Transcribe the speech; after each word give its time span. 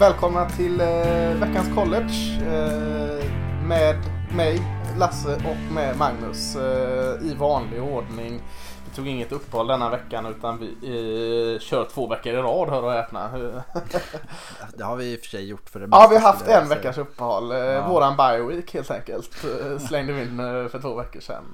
Välkomna 0.00 0.48
till 0.48 0.80
eh, 0.80 1.34
veckans 1.34 1.74
college 1.74 2.40
eh, 2.46 3.24
med 3.64 3.96
mig, 4.36 4.62
Lasse 4.98 5.34
och 5.34 5.74
med 5.74 5.96
Magnus 5.96 6.56
eh, 6.56 7.26
i 7.26 7.34
vanlig 7.34 7.82
ordning. 7.82 8.42
Vi 8.84 8.96
tog 8.96 9.08
inget 9.08 9.32
uppehåll 9.32 9.66
denna 9.66 9.90
veckan 9.90 10.26
utan 10.26 10.58
vi 10.58 10.66
eh, 10.66 11.60
kör 11.60 11.84
två 11.94 12.06
veckor 12.06 12.32
i 12.32 12.36
rad, 12.36 12.68
hör 12.68 12.82
och 12.82 12.92
häpna. 12.92 13.30
Det 14.74 14.84
har 14.84 14.96
vi 14.96 15.12
i 15.12 15.16
och 15.16 15.20
för 15.20 15.26
sig 15.26 15.48
gjort 15.48 15.70
för 15.70 15.80
det 15.80 15.88
ja, 15.90 16.06
vi 16.10 16.16
har 16.16 16.22
mesta, 16.22 16.28
haft 16.28 16.48
en 16.48 16.68
veckas 16.68 16.98
uppehåll. 16.98 17.52
Eh, 17.52 17.58
Ja. 17.58 17.88
Våran 17.88 18.16
bioweek 18.16 18.74
helt 18.74 18.90
enkelt. 18.90 19.44
Eh, 19.44 19.78
slängde 19.78 20.12
vi 20.12 20.22
in 20.22 20.36
för 20.70 20.80
två 20.80 20.94
veckor 20.94 21.20
sedan. 21.20 21.44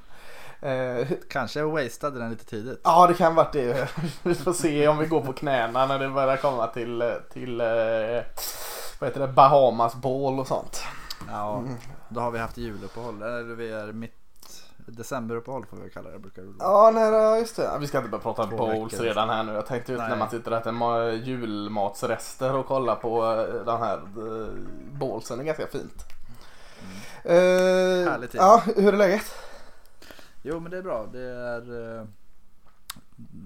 Eh, 0.66 1.06
Kanske 1.30 1.62
wastade 1.62 2.18
den 2.18 2.30
lite 2.30 2.44
tidigt. 2.44 2.80
Ja 2.84 3.06
det 3.06 3.14
kan 3.14 3.34
vara 3.34 3.48
det. 3.52 3.88
Vi 4.22 4.34
får 4.34 4.52
se 4.52 4.88
om 4.88 4.98
vi 4.98 5.06
går 5.06 5.20
på 5.20 5.32
knäna 5.32 5.86
när 5.86 5.98
det 5.98 6.08
börjar 6.08 6.36
komma 6.36 6.66
till, 6.66 7.14
till 7.32 7.60
eh, 7.60 7.66
vad 9.00 9.08
heter 9.10 9.20
det, 9.20 9.28
Bahamas 9.28 9.94
ball 9.94 10.40
och 10.40 10.46
sånt. 10.46 10.82
Ja, 11.30 11.62
då 12.08 12.20
har 12.20 12.30
vi 12.30 12.38
haft 12.38 12.56
juluppehåll. 12.58 13.22
Eller 13.22 13.42
vi 13.42 13.72
är 13.72 13.92
mitt 13.92 14.12
decemberuppehåll 14.88 15.66
får 15.70 15.76
vi 15.76 15.90
kalla 15.90 16.10
det. 16.10 16.18
Brukar 16.18 16.42
det. 16.42 16.48
Ja, 16.58 16.90
nej, 16.94 17.40
just 17.40 17.56
det. 17.56 17.70
Vi 17.80 17.86
ska 17.86 17.98
inte 17.98 18.10
börja 18.10 18.22
prata 18.22 18.46
Två 18.46 18.56
bowls 18.56 18.92
veckor. 18.92 19.04
redan 19.04 19.28
här 19.28 19.42
nu. 19.42 19.52
Jag 19.52 19.66
tänkte 19.66 19.92
ut 19.92 19.98
när 19.98 20.08
Nej. 20.08 20.18
man 20.18 20.30
sitter 20.30 20.50
och 20.52 20.56
äter 20.58 20.72
ma- 20.72 21.12
julmatsrester 21.24 22.54
och 22.54 22.66
kollar 22.66 22.94
på 22.94 23.24
eh, 23.24 23.64
de 23.64 23.78
här 23.80 24.00
bowlsen. 24.98 25.38
Det 25.38 25.44
är 25.44 25.46
ganska 25.46 25.66
fint. 25.66 26.04
Eh, 27.24 27.32
Härlig 28.12 28.30
tid. 28.30 28.40
ja, 28.40 28.62
hur 28.76 28.92
är 28.92 28.96
läget? 28.96 29.34
Jo 30.48 30.60
men 30.60 30.70
det 30.70 30.78
är 30.78 30.82
bra. 30.82 31.06
Det 31.12 31.20
är, 31.22 31.96
eh, 31.98 32.06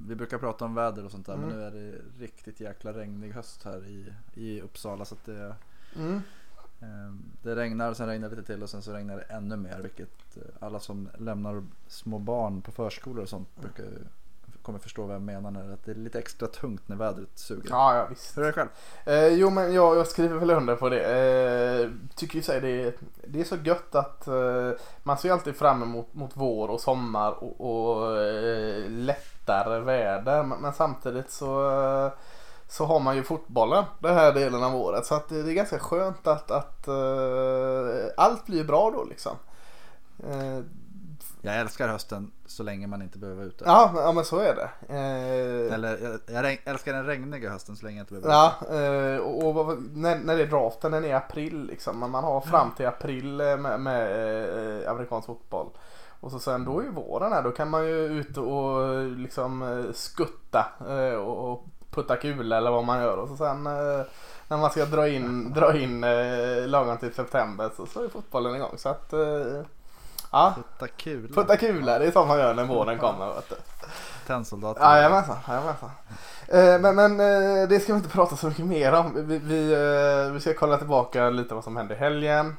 vi 0.07 0.15
brukar 0.15 0.39
prata 0.39 0.65
om 0.65 0.75
väder 0.75 1.05
och 1.05 1.11
sånt 1.11 1.27
där. 1.27 1.37
Men 1.37 1.45
Mm. 1.45 1.57
nu 1.59 1.65
är 1.65 1.71
det 1.71 1.99
riktigt 2.25 2.61
jäkla 2.61 2.93
regnig 2.93 3.33
höst 3.33 3.65
här 3.65 3.87
i, 3.87 4.13
i 4.35 4.61
Uppsala. 4.61 5.05
Så 5.05 5.17
det, 5.25 5.55
Mm. 5.97 6.15
eh, 6.81 7.15
det 7.43 7.57
regnar 7.57 7.91
och 7.91 7.97
sen 7.97 8.07
regnar 8.07 8.29
det 8.31 8.37
lite 8.37 8.53
till 8.53 8.63
och 8.63 8.71
sen 8.71 8.83
så 8.83 8.93
regnar 8.93 9.17
det 9.17 9.23
ännu 9.23 9.57
mer. 9.57 9.81
Vilket 9.81 10.39
alla 10.61 10.81
som 10.81 11.09
lämnar 11.19 11.63
små 11.89 12.19
barn 12.19 12.63
på 12.63 12.73
förskolor 12.73 13.23
och 13.23 13.29
sånt 13.29 13.57
brukar 13.61 13.83
ju- 13.83 14.05
kommer 14.63 14.79
förstå 14.79 15.03
vad 15.07 15.15
jag 15.15 15.23
menar. 15.23 15.51
När 15.51 15.77
det 15.85 15.91
är 15.91 15.95
lite 15.95 16.19
extra 16.19 16.49
tungt 16.49 16.83
när 16.89 16.97
vädret 16.97 17.29
suger. 17.35 17.71
Ja, 17.71 17.97
ja 17.97 18.07
visst. 18.11 18.37
Hur 18.39 18.43
är 18.43 18.47
det 18.47 18.53
själv? 18.53 18.69
Eh, 19.07 19.27
jo 19.29 19.51
men 19.51 19.73
jag, 19.75 19.97
jag 19.97 20.07
skriver 20.07 20.37
väl 20.39 20.51
under 20.51 20.77
på 20.77 20.89
det. 20.89 21.01
Eh, 21.19 21.91
tycker 22.17 22.37
ju 22.37 22.43
sig 22.43 22.61
det, 22.61 22.69
är- 22.83 22.95
det 23.27 23.41
är 23.41 23.45
så 23.45 23.57
gött 23.57 23.95
att 23.95 24.27
eh, 24.27 24.71
man 25.03 25.19
ser 25.19 25.33
alltid 25.33 25.57
fram 25.57 25.83
emot 25.83 26.15
mot 26.15 26.31
vår 26.35 26.69
och 26.69 26.81
sommar 26.81 27.33
och, 27.45 27.61
och 28.01 28.19
eh, 28.21 28.91
lättare 28.91 29.81
väder. 29.81 30.43
Men, 30.43 30.61
men 30.61 30.73
samtidigt 30.73 31.31
så, 31.31 31.71
eh, 31.71 32.13
så 32.69 32.85
har 32.85 33.01
man 33.01 33.17
ju 33.17 33.23
fotbollen 33.23 33.85
den 33.99 34.15
här 34.15 34.33
delen 34.33 34.63
av 34.65 34.75
året. 34.77 35.07
Så 35.07 35.15
att 35.15 35.29
det, 35.29 35.43
det 35.43 35.51
är 35.53 35.55
ganska 35.55 35.79
skönt 35.79 36.27
att, 36.27 36.51
att 36.51 36.89
eh, 36.89 36.95
allt 38.17 38.47
blir 38.47 38.65
bra 38.65 38.91
då 38.91 39.05
liksom. 39.05 39.37
Jag 41.43 41.57
älskar 41.57 41.89
hösten 41.89 42.33
så 42.47 42.63
länge 42.63 42.87
man 42.87 43.03
inte 43.03 43.19
behöver 43.19 43.37
vara 43.37 43.47
ute. 43.47 43.65
ja, 43.67 43.93
ja 43.95 44.13
men 44.13 44.25
så 44.25 44.39
är 44.39 44.55
det. 44.55 44.71
Eh, 44.89 45.75
Eller 45.75 46.21
jag, 46.27 46.45
jag 46.45 46.59
älskar 46.65 46.93
den 46.93 47.07
regniga 47.07 47.51
hösten 47.51 47.77
så 47.77 47.87
länge 47.87 47.99
jag 47.99 48.03
inte 48.03 48.13
behöver 48.21 48.29
vara 48.29 48.53
Ja, 48.71 49.15
eh, 49.15 49.19
och, 49.21 49.57
och 49.57 49.83
när, 49.95 50.19
när 50.19 50.37
det 50.37 50.43
är 50.43 50.47
draften, 50.47 50.93
den 50.93 51.05
är 51.05 51.09
i 51.09 51.13
april 51.13 51.67
liksom. 51.67 51.99
Man 52.11 52.25
har 52.25 52.41
fram 52.41 52.71
till 52.77 52.87
april 52.87 53.41
eh, 53.41 53.57
med, 53.57 53.81
med 53.81 54.83
eh, 54.83 54.91
amerikansk 54.91 55.27
fotboll. 55.27 55.67
Och 56.21 56.31
så 56.31 56.39
sen 56.39 56.65
då 56.65 56.81
är 56.81 56.85
ju 56.85 56.91
våren 56.91 57.33
här, 57.33 57.43
då 57.43 57.51
kan 57.51 57.71
man 57.71 57.87
ju 57.87 58.05
ut 58.05 58.37
och 58.37 59.05
liksom 59.05 59.63
eh, 59.63 59.93
skutta 59.93 60.67
och, 61.19 61.53
och 61.53 61.65
putta 61.91 62.17
kula 62.17 62.57
eller 62.57 62.71
vad 62.71 62.85
man 62.85 63.03
gör. 63.03 63.17
Och 63.17 63.29
så 63.29 63.37
sen 63.37 63.63
när 64.49 64.57
man 64.57 64.71
ska 64.71 64.85
dra 64.85 65.09
in, 65.09 65.53
dra 65.53 65.79
in 65.79 66.01
lagom 66.71 66.99
till 66.99 67.15
september 67.15 67.71
så, 67.77 67.87
så 67.87 68.05
är 68.05 68.09
fotbollen 68.09 68.55
igång. 68.57 68.75
Så 68.77 68.89
att 68.89 69.15
ja, 70.31 70.55
Putta 70.57 70.89
kul. 70.97 71.33
putta 71.35 71.57
kula, 71.57 71.99
det 71.99 72.07
är 72.07 72.11
så 72.11 72.25
man 72.25 72.39
gör 72.39 72.55
när 72.55 72.65
våren 72.65 72.99
kommer. 72.99 73.35
Vet 73.35 73.49
du. 73.49 73.57
Tennsoldater. 74.27 74.81
Jajamensan, 74.83 75.37
jajamensan. 75.49 75.91
Eh, 76.49 76.79
men 76.81 76.95
men 76.97 77.21
eh, 77.21 77.69
det 77.69 77.81
ska 77.81 77.93
vi 77.93 77.97
inte 77.97 78.11
prata 78.11 78.37
så 78.37 78.47
mycket 78.47 78.65
mer 78.67 78.93
om. 78.93 79.27
Vi, 79.27 79.39
vi, 79.39 79.73
eh, 79.73 80.33
vi 80.33 80.41
ska 80.41 80.55
kolla 80.55 80.77
tillbaka 80.77 81.31
lite 81.31 81.55
vad 81.55 81.65
som 81.65 81.77
hände 81.77 81.95
i 81.95 81.97
helgen. 81.97 82.57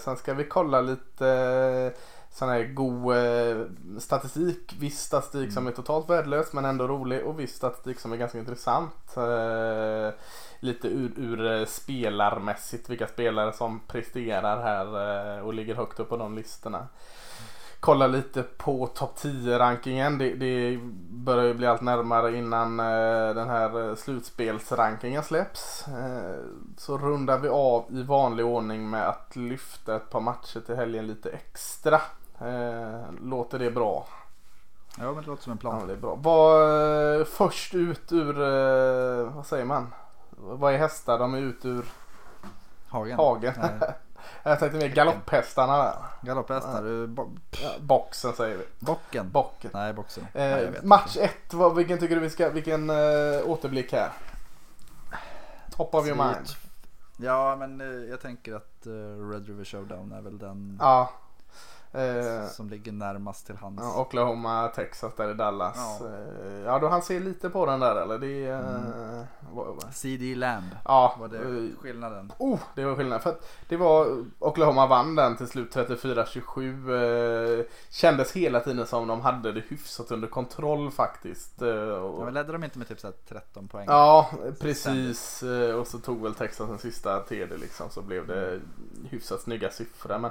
Sen 0.00 0.16
ska 0.16 0.34
vi 0.34 0.44
kolla 0.44 0.80
lite 0.80 1.92
sån 2.30 2.48
här 2.48 2.64
god 2.64 3.16
eh, 3.16 3.66
statistik. 3.98 4.74
Viss 4.78 5.00
statistik 5.00 5.52
som 5.52 5.66
är 5.66 5.70
totalt 5.70 6.10
värdelös 6.10 6.52
men 6.52 6.64
ändå 6.64 6.88
rolig 6.88 7.24
och 7.24 7.40
viss 7.40 7.54
statistik 7.54 8.00
som 8.00 8.12
är 8.12 8.16
ganska 8.16 8.38
intressant. 8.38 9.16
Eh, 9.16 10.14
lite 10.60 10.88
ur, 10.88 11.12
ur 11.16 11.46
eh, 11.46 11.66
spelarmässigt 11.66 12.90
vilka 12.90 13.06
spelare 13.06 13.52
som 13.52 13.80
presterar 13.88 14.62
här 14.62 15.36
eh, 15.36 15.46
och 15.46 15.54
ligger 15.54 15.74
högt 15.74 16.00
upp 16.00 16.08
på 16.08 16.16
de 16.16 16.36
listorna 16.36 16.88
kolla 17.80 18.06
lite 18.06 18.42
på 18.42 18.86
topp 18.86 19.16
10 19.16 19.58
rankingen. 19.58 20.18
Det, 20.18 20.34
det 20.34 20.78
börjar 21.10 21.44
ju 21.44 21.54
bli 21.54 21.66
allt 21.66 21.80
närmare 21.80 22.36
innan 22.36 22.80
eh, 22.80 23.34
den 23.34 23.48
här 23.48 23.88
eh, 23.88 23.94
slutspelsrankingen 23.94 25.22
släpps. 25.22 25.84
Så 26.76 26.98
rundar 26.98 27.38
vi 27.38 27.48
av 27.48 27.86
i 27.90 28.02
vanlig 28.02 28.46
ordning 28.46 28.90
med 28.90 29.08
att 29.08 29.36
lyfta 29.36 29.96
ett 29.96 30.10
par 30.10 30.20
matcher 30.20 30.60
till 30.66 30.76
helgen 30.76 31.06
lite 31.06 31.30
extra. 31.30 32.00
Eh, 32.40 33.12
låter 33.22 33.58
det 33.58 33.70
bra? 33.70 34.06
Ja 34.98 35.04
men 35.12 35.14
det 35.22 35.26
låter 35.30 35.42
som 35.42 35.52
en 35.52 35.58
Ja, 35.62 35.70
plan. 35.70 35.86
det 35.86 35.92
är 35.92 35.96
bra. 35.96 36.14
Vad, 36.14 37.20
eh, 37.20 37.24
först 37.26 37.74
ut 37.74 38.12
ur, 38.12 38.40
eh, 38.40 39.32
vad 39.34 39.46
säger 39.46 39.64
man? 39.64 39.94
Vad 40.30 40.74
är 40.74 40.78
hästar? 40.78 41.18
De 41.18 41.34
är 41.34 41.38
ut 41.38 41.64
ur 41.64 41.84
Hagen. 42.88 43.16
hagen. 43.16 43.52
Nej, 43.58 43.92
Jag 44.42 44.58
tänkte 44.58 44.78
mer 44.78 44.88
galopphästarna 44.88 45.76
där. 45.76 45.94
Galopphästar. 46.20 46.84
Ja. 46.86 47.06
Bo- 47.06 47.30
Ja, 47.62 47.70
boxen 47.80 48.32
säger 48.32 48.56
vi. 48.56 48.64
bocken. 48.78 49.30
Bocken. 49.30 49.70
Nej 49.74 49.92
boxen. 49.92 50.26
Nej, 50.34 50.64
Eh, 50.64 50.70
vet 50.70 50.84
match 50.84 51.16
1, 51.16 51.32
vilken 51.76 51.98
tycker 51.98 52.14
du 52.14 52.20
vi 52.20 52.30
ska, 52.30 52.48
vilken 52.48 52.90
eh, 52.90 52.96
återblick 53.46 53.92
här? 53.92 54.10
Top 55.76 55.94
of 55.94 56.06
your 56.06 56.16
Så- 56.16 56.24
mind. 56.24 56.46
Ja 57.16 57.56
men 57.56 57.80
eh, 57.80 58.10
jag 58.10 58.20
tänker 58.20 58.54
att 58.54 58.86
Red 59.32 59.46
River 59.48 59.64
Showdown 59.64 60.12
är 60.12 60.20
väl 60.20 60.38
den 60.38 60.78
Ja. 60.80 61.10
Eh, 61.92 62.46
som 62.48 62.68
ligger 62.68 62.92
närmast 62.92 63.46
till 63.46 63.56
hands. 63.56 63.82
ja, 63.82 64.00
Oklahoma, 64.00 64.68
Texas 64.68 65.14
där 65.16 65.30
i 65.30 65.34
Dallas. 65.34 65.76
Ja. 66.00 66.06
Eh, 66.08 66.52
ja, 66.64 66.78
då 66.78 66.88
han 66.88 67.02
ser 67.02 67.20
lite 67.20 67.50
på 67.50 67.66
den 67.66 67.80
där 67.80 67.96
eller? 68.02 68.18
Det 68.18 68.46
är... 68.46 69.18
eh, 69.18 69.24
vad- 69.52 69.84
CD 69.92 70.34
Lamb. 70.34 70.66
Ja, 70.84 71.16
Var 71.20 71.28
det 71.28 71.38
eh, 71.38 71.78
skillnaden? 71.82 72.32
Oh, 72.38 72.58
det 72.74 72.84
var 72.84 72.94
skillnad. 72.96 73.22
För 73.22 73.34
det 73.68 73.76
var 73.76 74.24
Oklahoma 74.38 74.86
vann 74.86 75.14
den 75.14 75.36
till 75.36 75.46
slut 75.48 75.74
34-27. 75.74 77.58
Eh, 77.60 77.64
kändes 77.90 78.32
hela 78.32 78.60
tiden 78.60 78.86
som 78.86 79.06
de 79.08 79.20
hade 79.20 79.52
det 79.52 79.60
hyfsat 79.68 80.10
under 80.10 80.28
kontroll 80.28 80.90
faktiskt. 80.90 81.62
Eh, 81.62 81.68
och, 81.70 82.20
Ja, 82.20 82.24
men 82.24 82.34
ledde 82.34 82.52
de 82.52 82.64
inte 82.64 82.78
med 82.78 82.88
typ 82.88 83.00
så 83.00 83.06
här 83.06 83.14
13 83.28 83.68
poäng? 83.68 83.84
Ja, 83.88 84.30
precis. 84.60 85.42
Eh, 85.42 85.74
Och 85.74 85.86
så 85.86 85.98
tog 85.98 86.22
väl 86.22 86.34
Texas 86.34 86.68
den 86.68 86.78
sista 86.78 87.20
TD 87.20 87.56
liksom 87.56 87.90
så 87.90 88.02
blev 88.02 88.26
det 88.26 88.60
hyfsat 89.10 89.40
snygga 89.40 89.70
siffror. 89.70 90.18
Men, 90.18 90.30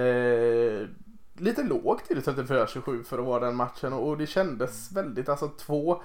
eh, 0.00 0.88
lite 1.36 1.62
lågt 1.62 2.04
till 2.04 2.20
34-27 2.22 3.02
för 3.04 3.18
att 3.18 3.24
vara 3.24 3.44
den 3.44 3.56
matchen 3.56 3.92
och 3.92 4.18
det 4.18 4.26
kändes 4.26 4.92
väldigt, 4.92 5.28
alltså 5.28 5.48
två 5.48 6.02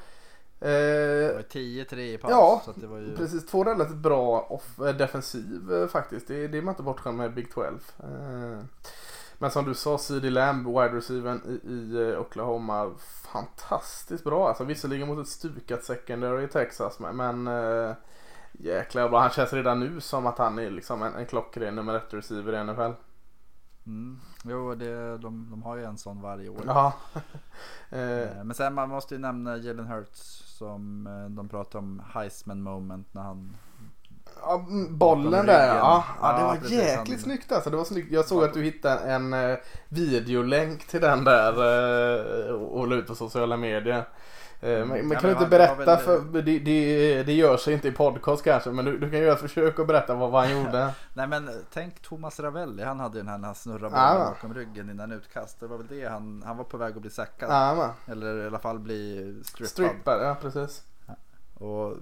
Det 0.59 1.29
eh, 1.29 1.35
var 1.35 1.41
10-3 1.41 1.97
i 1.99 2.17
paus. 2.17 2.31
Ja, 2.31 2.61
så 2.65 2.71
det 2.75 2.87
var 2.87 2.97
ju... 2.97 3.15
Precis, 3.15 3.45
två 3.45 3.63
relativt 3.63 3.97
bra 3.97 4.47
off- 4.49 4.87
eh, 4.87 4.95
defensiv 4.95 5.71
eh, 5.73 5.87
faktiskt. 5.87 6.27
Det, 6.27 6.47
det 6.47 6.57
är 6.57 6.61
man 6.61 6.71
inte 6.71 6.83
bortskämd 6.83 7.17
med 7.17 7.33
Big 7.33 7.53
12. 7.53 7.91
Eh, 7.99 8.63
Men 9.39 9.51
som 9.51 9.65
du 9.65 9.73
sa, 9.73 9.97
CD 9.97 10.29
Lamb, 10.29 10.67
wide 10.67 10.89
receivern 10.97 11.41
i, 11.47 11.67
i 11.71 12.09
eh, 12.11 12.19
Oklahoma, 12.21 12.91
fantastiskt 13.33 14.23
bra. 14.23 14.47
Alltså 14.47 14.63
visserligen 14.63 15.07
mot 15.07 15.19
ett 15.19 15.27
stukat 15.27 15.83
secondary 15.83 16.43
i 16.43 16.47
Texas, 16.47 16.99
men, 16.99 17.15
men 17.15 17.47
jäklar 18.51 19.09
bra. 19.09 19.19
Han 19.19 19.29
känns 19.29 19.53
redan 19.53 19.79
nu 19.79 20.01
som 20.01 20.27
att 20.27 20.37
han 20.37 20.59
är 20.59 20.69
liksom 20.71 21.01
en, 21.03 21.15
en 21.15 21.25
klockren 21.25 21.75
nummer 21.75 21.93
ett 21.95 22.13
receiver 22.13 22.53
i 22.53 22.63
NFL. 22.63 22.91
Mm. 23.87 24.19
Jo, 24.43 24.75
det, 24.75 25.17
de, 25.17 25.47
de 25.51 25.63
har 25.63 25.75
ju 25.77 25.83
en 25.83 25.97
sån 25.97 26.21
varje 26.21 26.49
år. 26.49 26.61
Ja. 26.65 26.93
eh, 27.89 27.99
Eh, 27.99 28.43
Men 28.43 28.53
sen 28.55 28.73
man 28.73 28.89
måste 28.89 29.15
ju 29.15 29.21
nämna 29.21 29.57
Jalen 29.57 29.87
Hurts 29.87 30.43
som 30.57 31.07
eh, 31.07 31.29
de 31.35 31.49
pratar 31.49 31.79
om 31.79 32.01
Heisman 32.13 32.61
moment 32.61 33.13
när 33.13 33.21
han 33.21 33.55
Ja, 34.41 34.55
mm, 34.69 34.97
bollen 34.97 35.45
där 35.45 35.67
ja. 35.67 36.03
ja. 36.21 36.33
Det 36.33 36.41
Ja, 36.41 36.47
var 36.47 36.55
precis, 36.55 36.71
jäkligt 36.71 37.09
han- 37.17 37.23
snyggt 37.23 37.51
alltså. 37.51 37.69
Det 37.69 37.77
var 37.77 37.83
snyggt. 37.85 38.11
Jag 38.11 38.25
såg 38.25 38.43
att 38.43 38.53
du 38.53 38.63
hittade 38.63 38.99
en 38.99 39.33
eh, 39.33 39.57
videolänk 39.89 40.87
till 40.87 41.01
den 41.01 41.23
där 41.23 41.51
eh, 42.49 42.53
och 42.55 42.87
la 42.87 42.95
ut 42.95 43.07
på 43.07 43.15
sociala 43.15 43.57
medier. 43.57 44.03
Eh, 44.61 44.69
men, 44.69 44.87
men 44.87 45.11
Ja, 45.11 45.19
kan 45.19 45.29
du 45.29 45.35
inte 45.35 45.45
berätta, 45.49 45.75
väl- 45.85 45.97
för 45.97 46.41
det, 46.41 46.59
det, 46.59 47.23
det 47.23 47.33
gör 47.33 47.57
sig 47.57 47.73
inte 47.73 47.87
i 47.87 47.91
podcast 47.91 48.43
kanske, 48.43 48.69
men 48.69 48.85
du, 48.85 48.97
du 48.97 49.11
kan 49.11 49.19
göra 49.19 49.33
ett 49.33 49.39
försök 49.39 49.79
att 49.79 49.87
berätta 49.87 50.15
vad, 50.15 50.31
vad 50.31 50.43
han 50.45 50.57
gjorde. 50.63 50.93
Nej 51.13 51.27
men 51.27 51.49
tänk 51.73 51.99
Thomas 52.01 52.39
Ravelli, 52.39 52.83
han 52.83 52.99
hade 52.99 53.17
ju 53.17 53.21
den 53.23 53.29
här 53.31 53.37
när 53.37 53.47
han 53.47 53.55
snurrade 53.55 53.89
bollen 53.89 54.17
va. 54.19 54.29
bakom 54.29 54.53
ryggen 54.53 54.89
innan 54.89 55.11
utkast. 55.11 55.59
Det 55.59 55.67
var 55.67 55.77
väl 55.77 55.87
det 55.87 56.05
han, 56.05 56.43
han 56.45 56.57
var 56.57 56.63
på 56.63 56.77
väg 56.77 56.95
att 56.95 57.01
bli 57.01 57.09
sackad. 57.11 57.49
Ja, 57.49 57.75
men. 58.05 58.11
Eller 58.17 58.43
i 58.43 58.47
alla 58.47 58.59
fall 58.59 58.79
bli 58.79 59.35
strippad. 59.45 59.69
Strippar, 59.69 60.19
ja 60.23 60.35
precis. 60.41 60.83
Och 61.53 61.93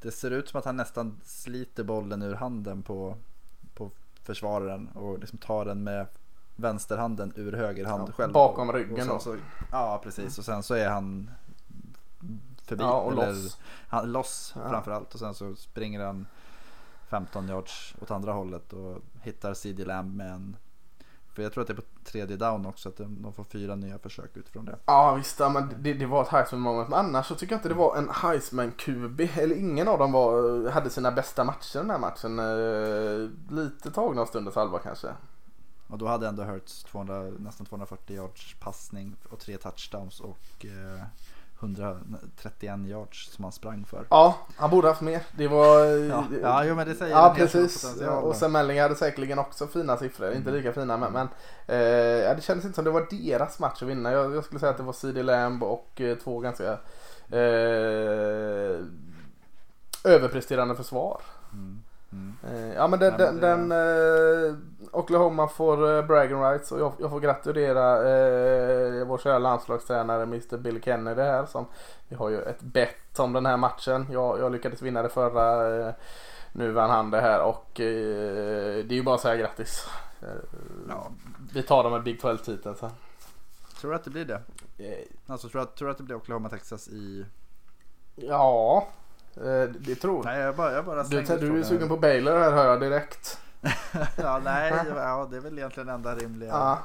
det 0.00 0.10
ser 0.10 0.30
ut 0.30 0.48
som 0.48 0.58
att 0.58 0.64
han 0.64 0.76
nästan 0.76 1.20
sliter 1.24 1.84
bollen 1.84 2.22
ur 2.22 2.34
handen 2.34 2.82
på, 2.82 3.16
på 3.74 3.90
försvararen 4.22 4.88
och 4.88 5.18
liksom 5.18 5.38
tar 5.38 5.64
den 5.64 5.82
med 5.84 6.06
vänsterhanden 6.56 7.32
ur 7.36 7.52
högerhand 7.52 8.08
Ja, 8.08 8.12
själv. 8.12 8.32
bakom 8.32 8.72
ryggen 8.72 9.08
och 9.10 9.14
då. 9.16 9.20
så, 9.20 9.36
Ja 9.72 10.00
precis 10.04 10.38
och 10.38 10.44
sen 10.44 10.62
så 10.62 10.74
är 10.74 10.88
han 10.88 11.30
förbi. 12.66 12.82
Ja, 12.82 13.00
och 13.00 13.12
eller, 13.12 13.26
loss. 13.32 13.58
Han, 13.88 14.12
loss 14.12 14.52
Ja. 14.56 14.70
framförallt 14.70 15.14
och 15.14 15.20
sen 15.20 15.34
så 15.34 15.54
springer 15.54 16.04
han 16.06 16.26
15 17.08 17.48
yards 17.48 17.94
åt 18.02 18.10
andra 18.10 18.32
hållet 18.32 18.72
och 18.72 18.98
hittar 19.22 19.54
CD 19.54 19.84
Lamb 19.84 20.16
med 20.16 20.30
en 20.32 20.56
för 21.34 21.42
jag 21.42 21.52
tror 21.52 21.62
att 21.62 21.68
det 21.68 21.72
är 21.72 21.76
på 21.76 21.82
tredje 22.04 22.36
down 22.36 22.66
också 22.66 22.88
att 22.88 22.96
de 22.96 23.22
de 23.22 23.32
får 23.32 23.44
fyra 23.44 23.74
nya 23.74 23.98
försök 23.98 24.36
utifrån 24.36 24.64
det. 24.64 24.76
Ja 24.86 25.14
visst, 25.14 25.40
ja, 25.40 25.48
men 25.48 25.74
det, 25.78 25.94
det 25.94 26.06
var 26.06 26.22
ett 26.22 26.28
Heisman 26.28 26.60
moment. 26.60 26.88
Men 26.88 26.98
annars 26.98 27.26
så 27.26 27.34
tycker 27.34 27.52
jag 27.54 27.58
inte 27.58 27.68
det 27.68 27.74
var 27.74 27.96
en 27.96 28.10
Heisman 28.10 28.72
QB. 28.72 29.20
Eller 29.20 29.56
ingen 29.56 29.88
av 29.88 29.98
dem 29.98 30.12
var, 30.12 30.70
hade 30.70 30.90
sina 30.90 31.12
bästa 31.12 31.44
matcher 31.44 31.78
den 31.78 31.90
här 31.90 31.98
matchen. 31.98 32.38
Eh, 32.38 33.54
lite 33.56 33.90
tagna 33.90 34.22
av 34.22 34.26
stundens 34.26 34.56
allvar 34.56 34.78
kanske. 34.78 35.08
Och 35.88 35.98
då 35.98 36.06
hade 36.06 36.28
ändå 36.28 36.42
Hurts 36.42 36.84
200, 36.84 37.22
nästan 37.38 37.66
240 37.66 38.16
yards 38.16 38.54
passning 38.60 39.16
och 39.30 39.38
tre 39.38 39.56
touchdowns 39.56 40.20
och 40.20 40.64
eh, 40.64 41.02
131 41.60 42.78
yards 42.86 43.30
som 43.32 43.44
han 43.44 43.52
sprang 43.52 43.84
för. 43.84 44.06
Ja, 44.10 44.38
han 44.56 44.70
borde 44.70 44.88
haft 44.88 45.00
mer. 45.00 45.22
Det 45.36 45.48
var... 45.48 45.84
Ja, 45.86 46.24
ja 46.42 46.64
jo, 46.64 46.74
men 46.74 46.88
det 46.88 46.94
säger 46.94 47.12
Ja 47.16 47.34
precis. 47.36 47.84
Och 48.22 48.36
sen 48.36 48.52
Melling 48.52 48.80
hade 48.80 48.94
säkerligen 48.94 49.38
också 49.38 49.66
fina 49.66 49.96
siffror. 49.96 50.32
Inte 50.32 50.48
Mm. 50.50 50.62
lika 50.62 50.72
fina 50.72 50.96
men, 50.96 51.12
men 51.12 51.26
eh, 51.66 52.36
det 52.36 52.42
kändes 52.42 52.64
inte 52.64 52.74
som 52.74 52.84
det 52.84 52.90
var 52.90 53.06
deras 53.10 53.58
match 53.58 53.82
att 53.82 53.88
vinna. 53.88 54.12
Jag, 54.12 54.34
jag 54.34 54.44
skulle 54.44 54.60
säga 54.60 54.70
att 54.70 54.76
det 54.76 54.82
var 54.82 54.92
CD 54.92 55.22
Lamb 55.22 55.62
och 55.62 56.00
eh, 56.00 56.16
två 56.18 56.40
ganska 56.40 56.72
eh, 57.30 58.80
överpresterande 60.04 60.74
försvar. 60.74 61.20
Mm, 61.52 61.82
mm. 62.12 62.34
Eh, 62.50 62.74
ja 62.74 62.86
men 62.88 62.98
den, 63.00 63.18
den, 63.18 63.36
men 63.36 63.68
det- 63.68 63.74
den 63.76 64.48
eh, 64.50 64.54
Oklahoma 64.94 65.48
får 65.48 65.96
eh, 65.96 66.06
bragging 66.06 66.42
rights 66.42 66.72
och 66.72 66.80
jag, 66.80 66.92
jag 66.98 67.10
får 67.10 67.20
gratulera 67.20 67.96
eh, 67.96 69.04
vår 69.06 69.18
kära 69.18 69.38
landslagstränare 69.38 70.22
Mr 70.22 70.56
Bill 70.56 70.82
Kennedy 70.82 71.22
här 71.22 71.46
som 71.46 71.66
vi 72.08 72.16
har 72.16 72.28
ju 72.28 72.42
ett 72.42 72.60
bett 72.60 73.18
om 73.18 73.32
den 73.32 73.46
här 73.46 73.56
matchen. 73.56 74.06
Jag, 74.10 74.40
jag 74.40 74.52
lyckades 74.52 74.82
vinna 74.82 75.02
det 75.02 75.08
förra. 75.08 75.76
Eh, 75.88 75.94
nu 76.52 76.70
vann 76.70 76.90
han 76.90 77.10
det 77.10 77.20
här 77.20 77.42
och 77.42 77.80
eh, 77.80 78.84
det 78.84 78.94
är 78.94 78.96
ju 78.96 79.02
bara 79.02 79.14
att 79.14 79.20
säga 79.20 79.36
grattis. 79.36 79.86
Eh, 80.22 80.28
Ja. 80.88 81.10
Vi 81.52 81.62
tar 81.62 81.82
dem 81.82 81.92
med 81.92 82.02
Big 82.02 82.20
12 82.20 82.38
titeln 82.38 82.74
sen. 82.76 82.90
Tror 83.80 83.90
du 83.90 83.96
att 83.96 84.04
det 84.04 84.10
blir 84.10 84.24
det? 84.24 84.40
Eh, 84.78 85.04
Alltså 85.26 85.48
tror 85.48 85.60
du 85.60 85.66
att, 85.66 85.76
tror 85.76 85.88
du 85.88 85.92
att 85.92 85.98
det 85.98 86.04
blir 86.04 86.16
Oklahoma 86.16 86.48
Texas 86.48 86.88
i... 86.88 87.26
ja, 88.16 88.86
eh, 89.36 89.62
det 89.78 89.94
tror 89.94 90.24
Nej 90.24 90.40
jag 90.40 90.56
bara, 90.56 90.72
jag 90.72 90.84
bara 90.84 91.02
du. 91.02 91.20
Du, 91.20 91.58
är 91.58 91.62
sugen 91.62 91.88
på 91.88 91.96
Baylor 91.96 92.38
här 92.38 92.52
hör 92.52 92.66
jag 92.66 92.80
direkt. 92.80 93.38
ja 94.16 94.40
nej, 94.44 94.72
ja, 94.96 95.26
det 95.30 95.36
är 95.36 95.40
väl 95.40 95.58
egentligen 95.58 95.88
enda 95.88 96.14
rimliga. 96.14 96.50
Ja. 96.50 96.78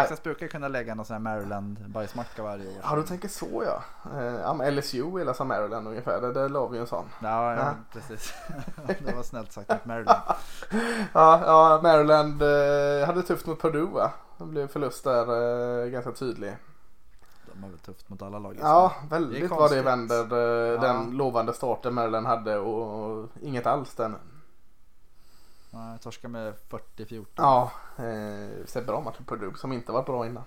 Texas 0.00 0.22
brukar 0.22 0.46
kunna 0.46 0.68
lägga 0.68 0.94
någon 0.94 1.04
sån 1.06 1.14
här 1.14 1.20
Maryland 1.20 1.78
bajsmacka 1.88 2.42
varje 2.42 2.68
år. 2.68 2.74
Ja 2.82 2.96
du 2.96 3.02
tänker 3.02 3.28
så 3.28 3.64
ja. 3.66 3.82
Eh, 4.20 4.70
LSU 4.72 5.20
är 5.20 5.32
som 5.32 5.48
Maryland 5.48 5.88
ungefär. 5.88 6.20
Där, 6.20 6.32
där 6.32 6.48
la 6.48 6.66
vi 6.66 6.76
ju 6.76 6.80
en 6.80 6.86
sån. 6.86 7.04
Ja, 7.22 7.54
ja, 7.54 7.74
precis. 7.92 8.34
det 9.06 9.14
var 9.14 9.22
snällt 9.22 9.52
sagt 9.52 9.68
mot 9.68 9.84
Maryland. 9.84 10.20
Ja, 11.12 11.40
ja 11.46 11.80
Maryland 11.82 12.42
eh, 12.42 13.06
hade 13.06 13.22
tufft 13.22 13.46
mot 13.46 13.60
Purdue 13.62 13.90
va? 13.90 14.10
Det 14.38 14.44
blev 14.44 14.68
förlust 14.68 15.04
där 15.04 15.82
eh, 15.84 15.90
ganska 15.90 16.12
tydlig. 16.12 16.56
De 17.52 17.62
har 17.62 17.70
väl 17.70 17.78
tufft 17.78 18.08
mot 18.08 18.22
alla 18.22 18.38
lag 18.38 18.56
Ja, 18.60 18.92
nu. 19.02 19.08
väldigt 19.08 19.50
Det 19.50 19.56
vad 19.56 19.70
det 19.70 19.82
vänder 19.82 20.32
eh, 20.32 20.72
Ja. 20.74 20.80
den 20.80 21.10
lovande 21.10 21.52
starten 21.52 21.94
Maryland 21.94 22.26
hade 22.26 22.58
och, 22.58 23.10
och 23.10 23.28
inget 23.42 23.66
alls 23.66 23.94
den. 23.94 24.16
Nej, 25.74 25.98
torska 25.98 26.28
med 26.28 26.54
40-14. 26.68 27.24
Ja, 27.34 27.72
eh, 27.96 28.66
ser 28.66 28.82
bra 28.86 29.00
matcher 29.00 29.22
på 29.26 29.36
Dub 29.36 29.58
som 29.58 29.72
inte 29.72 29.92
varit 29.92 30.06
bra 30.06 30.26
innan. 30.26 30.44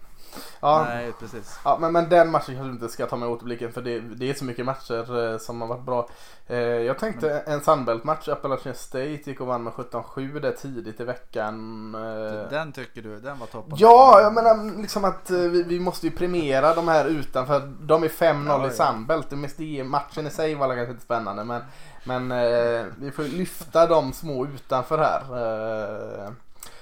Ja, 0.60 0.86
Nej, 0.90 1.12
precis. 1.20 1.60
Ja, 1.64 1.78
men, 1.82 1.92
men 1.94 2.10
den 2.10 2.32
matchen 2.32 2.56
kanske 2.56 2.72
inte 2.72 2.90
ska 2.90 3.06
ta 3.06 3.16
med 3.16 3.30
återblicken 3.30 3.72
för 3.72 3.82
det, 3.82 4.00
det 4.00 4.30
är 4.30 4.34
så 4.34 4.46
mycket 4.46 4.66
matcher 4.66 5.32
eh, 5.34 5.38
som 5.38 5.62
har 5.62 5.68
varit 5.68 5.84
bra. 5.86 6.10
Eh, 6.48 6.58
jag 6.58 7.00
tänkte 7.00 7.40
en 7.40 7.62
Sunbelt-match, 7.62 8.28
Appalachian 8.30 8.76
State 8.76 9.06
gick 9.06 9.42
och 9.42 9.48
vann 9.48 9.64
med 9.64 9.74
17-7 9.74 10.40
där 10.40 10.52
tidigt 10.52 11.00
i 11.00 11.04
veckan. 11.04 11.96
Eh, 11.96 12.50
Den 12.50 12.72
tycker 12.72 13.02
du, 13.02 13.20
den 13.20 13.40
var 13.40 13.48
toppen. 13.48 13.74
Ja, 13.78 14.22
jag 14.22 14.34
menar 14.34 14.82
liksom 14.82 15.06
att 15.06 15.30
eh, 15.30 15.38
vi, 15.38 15.64
vi 15.64 15.80
måste 15.80 16.08
ju 16.08 16.12
premiera 16.12 16.76
de 16.76 16.88
här 16.88 17.06
utanför. 17.06 17.74
De 17.82 18.04
är 18.04 18.08
5-0 18.08 18.46
Ja, 18.48 18.62
i 18.62 18.64
ja. 18.78 18.86
Sunbelt. 18.86 19.32
Är- 19.34 19.84
Matchen 19.84 20.28
i 20.28 20.30
sig 20.30 20.56
var 20.56 20.68
kanske 20.76 20.92
inte 20.92 21.04
spännande 21.04 21.44
men, 21.44 21.62
men 22.04 22.32
eh, 22.32 22.86
vi 22.98 23.12
får 23.12 23.24
lyfta 23.24 23.88
de 23.88 24.14
små 24.14 24.46
utanför 24.46 24.98
här. 24.98 25.22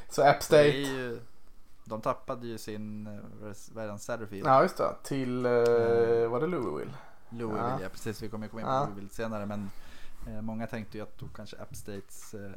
Så 0.09 0.24
App 0.24 0.44
State. 0.44 1.18
De 1.85 2.01
tappade 2.01 2.47
ju 2.47 2.57
sin, 2.57 3.07
eh, 3.07 3.13
vad 3.73 3.83
är 3.83 3.87
den, 3.87 3.99
Satterfield? 3.99 4.47
Ja 4.47 4.61
just 4.61 4.77
det, 4.77 4.95
till, 5.03 5.45
eh, 5.45 5.51
var 6.29 6.39
det 6.39 6.47
Louisville? 6.47 6.93
Louisville, 7.29 7.67
Ja. 7.69 7.79
ja. 7.81 7.89
precis. 7.89 8.23
Vi 8.23 8.29
kommer 8.29 8.47
komma 8.47 8.61
in 8.61 8.67
på 8.67 8.73
Ja. 8.73 8.83
Louisville 8.85 9.09
senare. 9.09 9.45
Men 9.45 9.69
eh, 10.27 10.41
många 10.41 10.67
tänkte 10.67 10.97
ju 10.97 11.03
att 11.03 11.17
då 11.17 11.27
kanske 11.35 11.57
App 11.61 11.75
States 11.75 12.33
eh, 12.33 12.51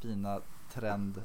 fina 0.00 0.40
trend 0.72 1.22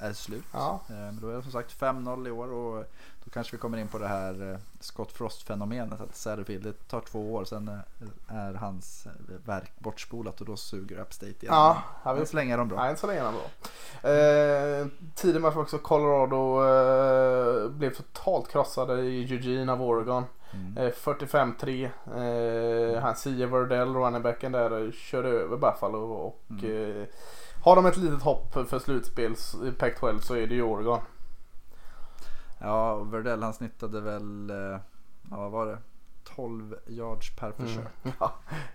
är 0.00 0.12
slut. 0.12 0.44
Ja. 0.52 0.80
Eh, 0.88 0.94
men 0.94 1.20
då 1.20 1.28
är 1.28 1.36
det 1.36 1.42
som 1.42 1.52
sagt 1.52 1.80
5-0 1.80 2.28
i 2.28 2.30
år 2.30 2.52
och 2.52 2.84
då 3.24 3.30
kanske 3.30 3.56
vi 3.56 3.60
kommer 3.60 3.78
in 3.78 3.88
på 3.88 3.98
det 3.98 4.08
här 4.08 4.50
eh, 4.52 4.58
Scott 4.80 5.12
Frost-fenomenet. 5.12 6.00
Att 6.00 6.16
Satterfield, 6.16 6.64
det 6.64 6.88
tar 6.88 7.00
två 7.00 7.34
år 7.34 7.44
sen 7.44 7.68
eh, 7.68 8.36
är 8.36 8.54
hans 8.54 9.06
verk 9.46 9.72
bortspolat 9.78 10.40
och 10.40 10.46
då 10.46 10.56
suger 10.56 11.00
App 11.00 11.12
State 11.12 11.30
igen. 11.32 11.54
Ja, 11.54 11.82
ja, 12.04 12.10
Men 12.12 12.20
vi, 12.20 12.26
så 12.26 12.36
länge 12.36 12.54
är 12.54 12.58
de 12.58 12.68
bra. 12.68 12.78
ja, 12.78 12.86
än 12.86 12.96
så 12.96 13.06
länge 13.06 13.20
är 13.20 13.24
de 13.24 13.34
bra. 13.34 14.10
Eh, 14.10 14.86
tidig 15.14 15.40
match 15.40 15.56
också 15.56 15.78
Colorado 15.78 16.64
eh, 16.64 17.68
blev 17.70 17.94
totalt 17.94 18.48
krossade 18.48 19.02
i 19.02 19.32
Eugene 19.32 19.72
av 19.72 19.82
Oregon. 19.82 20.24
Mm. 20.52 20.76
Eh, 20.76 20.92
45-3. 20.92 21.90
Eh, 22.94 23.02
han 23.02 23.16
Sia 23.16 23.46
Verdell, 23.46 23.94
runningbacken 23.94 24.52
där, 24.52 24.92
körde 24.92 25.28
över 25.28 25.56
Buffalo 25.56 25.98
och 25.98 26.40
Mm. 26.50 27.06
Har 27.62 27.76
de 27.76 27.86
ett 27.86 27.96
litet 27.96 28.22
hopp 28.22 28.52
för 28.52 28.78
slutspel 28.78 29.32
i 29.64 29.70
Pac-12 29.70 30.18
så 30.20 30.34
är 30.34 30.46
det 30.46 30.54
ju 30.54 30.62
Oregon. 30.62 31.00
Ja, 32.58 32.94
Verdell 32.94 33.42
han 33.42 33.52
snittade 33.52 34.00
väl, 34.00 34.50
eh, 34.50 34.78
ja 35.30 35.36
vad 35.36 35.50
var 35.50 35.66
det? 35.66 35.78
12 36.24 36.76
yards 36.86 37.36
per 37.36 37.52
försök. 37.52 37.88
Ja. 38.20 38.32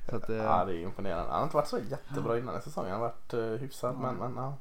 Så 0.10 0.18
det, 0.18 0.36
ja, 0.36 0.66
det 0.66 0.74
är 0.74 0.80
imponerande. 0.84 1.32
Han 1.32 1.38
har 1.40 1.44
inte 1.44 1.56
varit 1.56 1.68
så 1.68 1.80
jättebra 1.80 2.38
innan 2.38 2.58
i 2.58 2.62
säsongen. 2.62 2.92
Han 2.92 3.02
har 3.02 3.08
varit 3.08 3.34
eh, 3.34 3.62
hyfsad. 3.62 3.96
Ja. 3.96 4.12
Men, 4.12 4.16
men, 4.16 4.44
ja. 4.44 4.54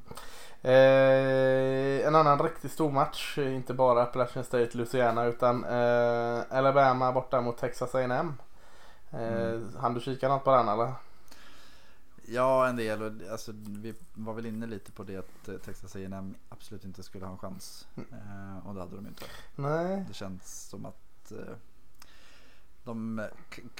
eh, 0.69 2.07
en 2.07 2.15
annan 2.15 2.39
riktigt 2.39 2.71
stor 2.71 2.91
match. 2.91 3.37
Inte 3.37 3.73
bara 3.73 4.01
Appalachian 4.03 4.45
State, 4.45 4.77
Louisiana 4.77 5.25
utan 5.25 5.63
eh, 5.63 6.43
Alabama 6.49 7.11
borta 7.11 7.41
mot 7.41 7.57
Texas 7.57 7.95
A&M. 7.95 8.33
Eh, 9.11 9.19
Mm. 9.19 9.69
Han 9.81 9.93
du 9.93 9.99
kika 9.99 10.27
något 10.27 10.43
på 10.43 10.51
den 10.51 10.67
eller? 10.69 10.91
Ja, 12.27 12.67
en 12.67 12.75
del. 12.75 13.01
Och, 13.01 13.11
alltså, 13.31 13.51
vi 13.55 13.93
var 14.13 14.33
väl 14.33 14.45
inne 14.45 14.65
lite 14.65 14.91
på 14.91 15.03
det 15.03 15.17
att 15.17 15.47
eh, 15.47 15.55
Texas 15.55 15.95
A&M 15.95 16.35
absolut 16.49 16.85
inte 16.85 17.03
skulle 17.03 17.25
ha 17.25 17.31
en 17.31 17.37
chans. 17.37 17.87
Mm. 17.95 18.09
Eh, 18.13 18.67
och 18.67 18.73
det 18.73 18.79
hade 18.79 18.95
de 18.95 19.07
inte. 19.07 19.25
Nej. 19.55 20.05
Det 20.07 20.13
känns 20.13 20.69
som 20.69 20.85
att 20.85 21.31
eh, 21.31 21.55
de 22.83 23.19
eh, 23.19 23.25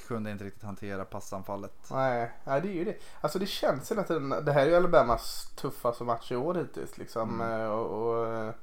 kunde 0.07 0.31
inte 0.31 0.43
riktigt 0.43 0.63
hantera 0.63 1.05
passanfallet. 1.05 1.89
Nej, 1.91 2.31
nej, 2.43 2.61
det 2.61 2.67
är 2.67 2.73
ju 2.73 2.83
det. 2.83 2.97
Alltså 3.21 3.39
det 3.39 3.45
känns 3.45 3.91
hela 3.91 4.03
tiden. 4.03 4.29
Det 4.29 4.51
här 4.51 4.61
är 4.61 4.69
ju 4.69 4.75
Alabamas 4.75 5.51
tuffaste 5.55 6.03
match 6.03 6.31
i 6.31 6.35
år 6.35 6.55
hittills 6.55 6.97
liksom. 6.97 7.41
Mm. 7.41 7.71
Och, 7.71 7.85
och 7.85 8.53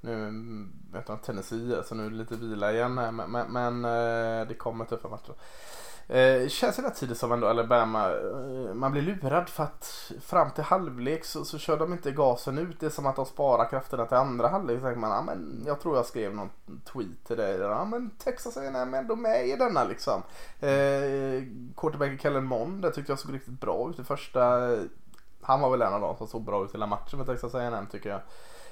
nu 0.00 0.30
vet 0.92 1.08
jag 1.08 1.22
Tennessee 1.22 1.82
så 1.84 1.94
nu 1.94 2.06
är 2.06 2.10
det 2.10 2.16
lite 2.16 2.36
vila 2.36 2.72
igen. 2.72 2.94
Men, 2.94 3.16
men, 3.16 3.52
men 3.52 3.82
det 4.48 4.54
kommer 4.54 4.84
tuffa 4.84 5.08
matcher. 5.08 5.34
Eh, 6.10 6.42
Det 6.42 6.52
känns 6.52 6.78
hela 6.78 6.90
tiden 6.90 7.16
som 7.16 7.32
ändå 7.32 7.46
Alabama, 7.46 8.10
eh, 8.10 8.74
man 8.74 8.92
blir 8.92 9.02
lurad 9.02 9.48
för 9.48 9.62
att 9.62 10.12
fram 10.20 10.50
till 10.50 10.64
halvlek 10.64 11.24
så, 11.24 11.44
så 11.44 11.58
kör 11.58 11.78
de 11.78 11.92
inte 11.92 12.10
gasen 12.10 12.58
ut. 12.58 12.80
Det 12.80 12.86
är 12.86 12.90
som 12.90 13.06
att 13.06 13.16
de 13.16 13.26
sparar 13.26 13.68
krafterna 13.70 14.06
till 14.06 14.16
andra 14.16 14.48
halvlek. 14.48 14.78
Så 14.78 14.84
tänker 14.84 15.00
man, 15.00 15.10
ja, 15.10 15.22
men 15.22 15.62
jag 15.66 15.80
tror 15.80 15.96
jag 15.96 16.06
skrev 16.06 16.34
någon 16.34 16.50
tweet 16.92 17.24
till 17.26 17.36
dig. 17.36 17.58
Ja 17.58 17.74
ah, 17.74 17.84
men 17.84 18.10
Texas 18.10 18.56
är 18.56 18.94
ändå 18.96 19.16
med 19.16 19.48
i 19.48 19.56
denna 19.56 19.84
liksom. 19.84 20.22
Eh, 20.60 21.42
Quarterbacken 21.76 22.18
Kellen 22.18 22.44
Mond, 22.44 22.82
det 22.82 22.90
tyckte 22.90 23.12
jag 23.12 23.18
såg 23.18 23.34
riktigt 23.34 23.60
bra 23.60 23.90
ut 23.90 23.98
i 23.98 24.04
första. 24.04 24.70
Han 25.42 25.60
var 25.60 25.70
väl 25.70 25.82
en 25.82 25.92
av 25.94 26.00
dem 26.00 26.16
som 26.16 26.26
såg 26.26 26.42
bra 26.44 26.64
ut 26.64 26.74
hela 26.74 26.86
matchen 26.86 27.18
med 27.18 27.26
Texas 27.26 27.54
A&M 27.54 27.86
tycker 27.92 28.10
jag. 28.10 28.20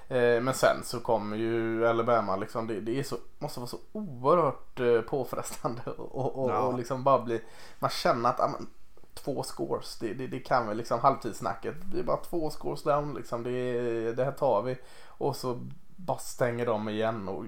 Eh, 0.09 0.41
men 0.41 0.55
sen 0.55 0.77
så 0.85 1.00
kommer 1.00 1.37
ju 1.37 1.87
Alabama 1.87 2.37
liksom, 2.37 2.67
det, 2.67 2.81
det 2.81 2.99
är 2.99 3.03
så, 3.03 3.17
måste 3.38 3.61
vara 3.61 3.69
så 3.69 3.79
oerhört 3.93 4.81
eh, 4.81 5.00
påfrestande 5.00 5.83
och, 5.97 6.45
och, 6.45 6.50
Ja. 6.50 6.59
och 6.59 6.79
liksom 6.79 7.05
bara 7.05 7.19
bli, 7.19 7.41
man 7.79 7.91
känner 7.91 8.31
att 8.31 8.38
ja, 8.38 8.49
men, 8.49 8.67
två 9.15 9.43
scores, 9.43 9.99
det, 9.99 10.15
det, 10.15 10.27
det 10.27 10.41
kan 10.41 10.69
vi 10.69 10.75
liksom 10.75 11.00
halvtidssnacket. 11.00 11.75
Det 11.93 11.99
är 11.99 12.03
bara 12.03 12.17
två 12.17 12.50
scores 12.50 12.83
down 12.83 13.15
liksom, 13.15 13.43
det, 13.43 14.12
det 14.12 14.25
här 14.25 14.33
tar 14.33 14.62
vi. 14.62 14.79
Och 15.07 15.37
så 15.37 15.61
bara 15.97 16.19
stänger 16.19 16.67
de 16.67 16.88
igen 16.88 17.29
och 17.29 17.45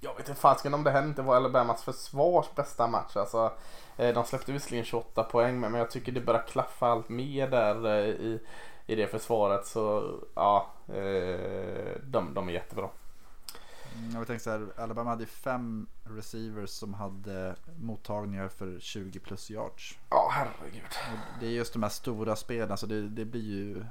jag 0.00 0.14
vet 0.16 0.28
inte 0.28 0.40
fasken 0.40 0.74
om 0.74 0.84
det 0.84 0.90
här 0.90 1.02
inte 1.02 1.22
var 1.22 1.36
Alabamas 1.36 1.82
försvars 1.82 2.46
bästa 2.54 2.86
match. 2.86 3.16
Alltså, 3.16 3.52
eh, 3.96 4.14
de 4.14 4.24
släppte 4.24 4.52
visserligen 4.52 4.84
28 4.84 5.24
poäng 5.24 5.60
men 5.60 5.74
jag 5.74 5.90
tycker 5.90 6.12
det 6.12 6.20
börjar 6.20 6.42
klaffa 6.46 6.86
allt 6.86 7.08
mer 7.08 7.48
där 7.48 8.06
i, 8.06 8.40
i 8.86 8.94
det 8.94 9.06
försvaret. 9.06 9.66
Så 9.66 10.14
ja, 10.34 10.70
eh, 10.88 12.00
de, 12.04 12.34
de 12.34 12.48
är 12.48 12.52
jättebra. 12.52 12.88
Mm, 13.98 14.14
Jag 14.14 14.26
tänkte 14.26 14.44
så 14.44 14.50
här, 14.50 14.66
Alabama 14.76 15.10
hade 15.10 15.26
fem 15.26 15.86
receivers 16.04 16.70
som 16.70 16.94
hade 16.94 17.56
mottagningar 17.80 18.48
för 18.48 18.80
20 18.80 19.18
plus 19.18 19.50
yards. 19.50 19.98
Ja, 20.10 20.28
herregud. 20.32 20.82
Och 21.12 21.40
det 21.40 21.46
är 21.46 21.50
just 21.50 21.72
de 21.72 21.82
här 21.82 21.90
stora 21.90 22.36
spelen, 22.36 22.70
alltså 22.70 22.86
det, 22.86 23.08
det 23.08 23.24
blir 23.24 23.42
ju 23.42 23.84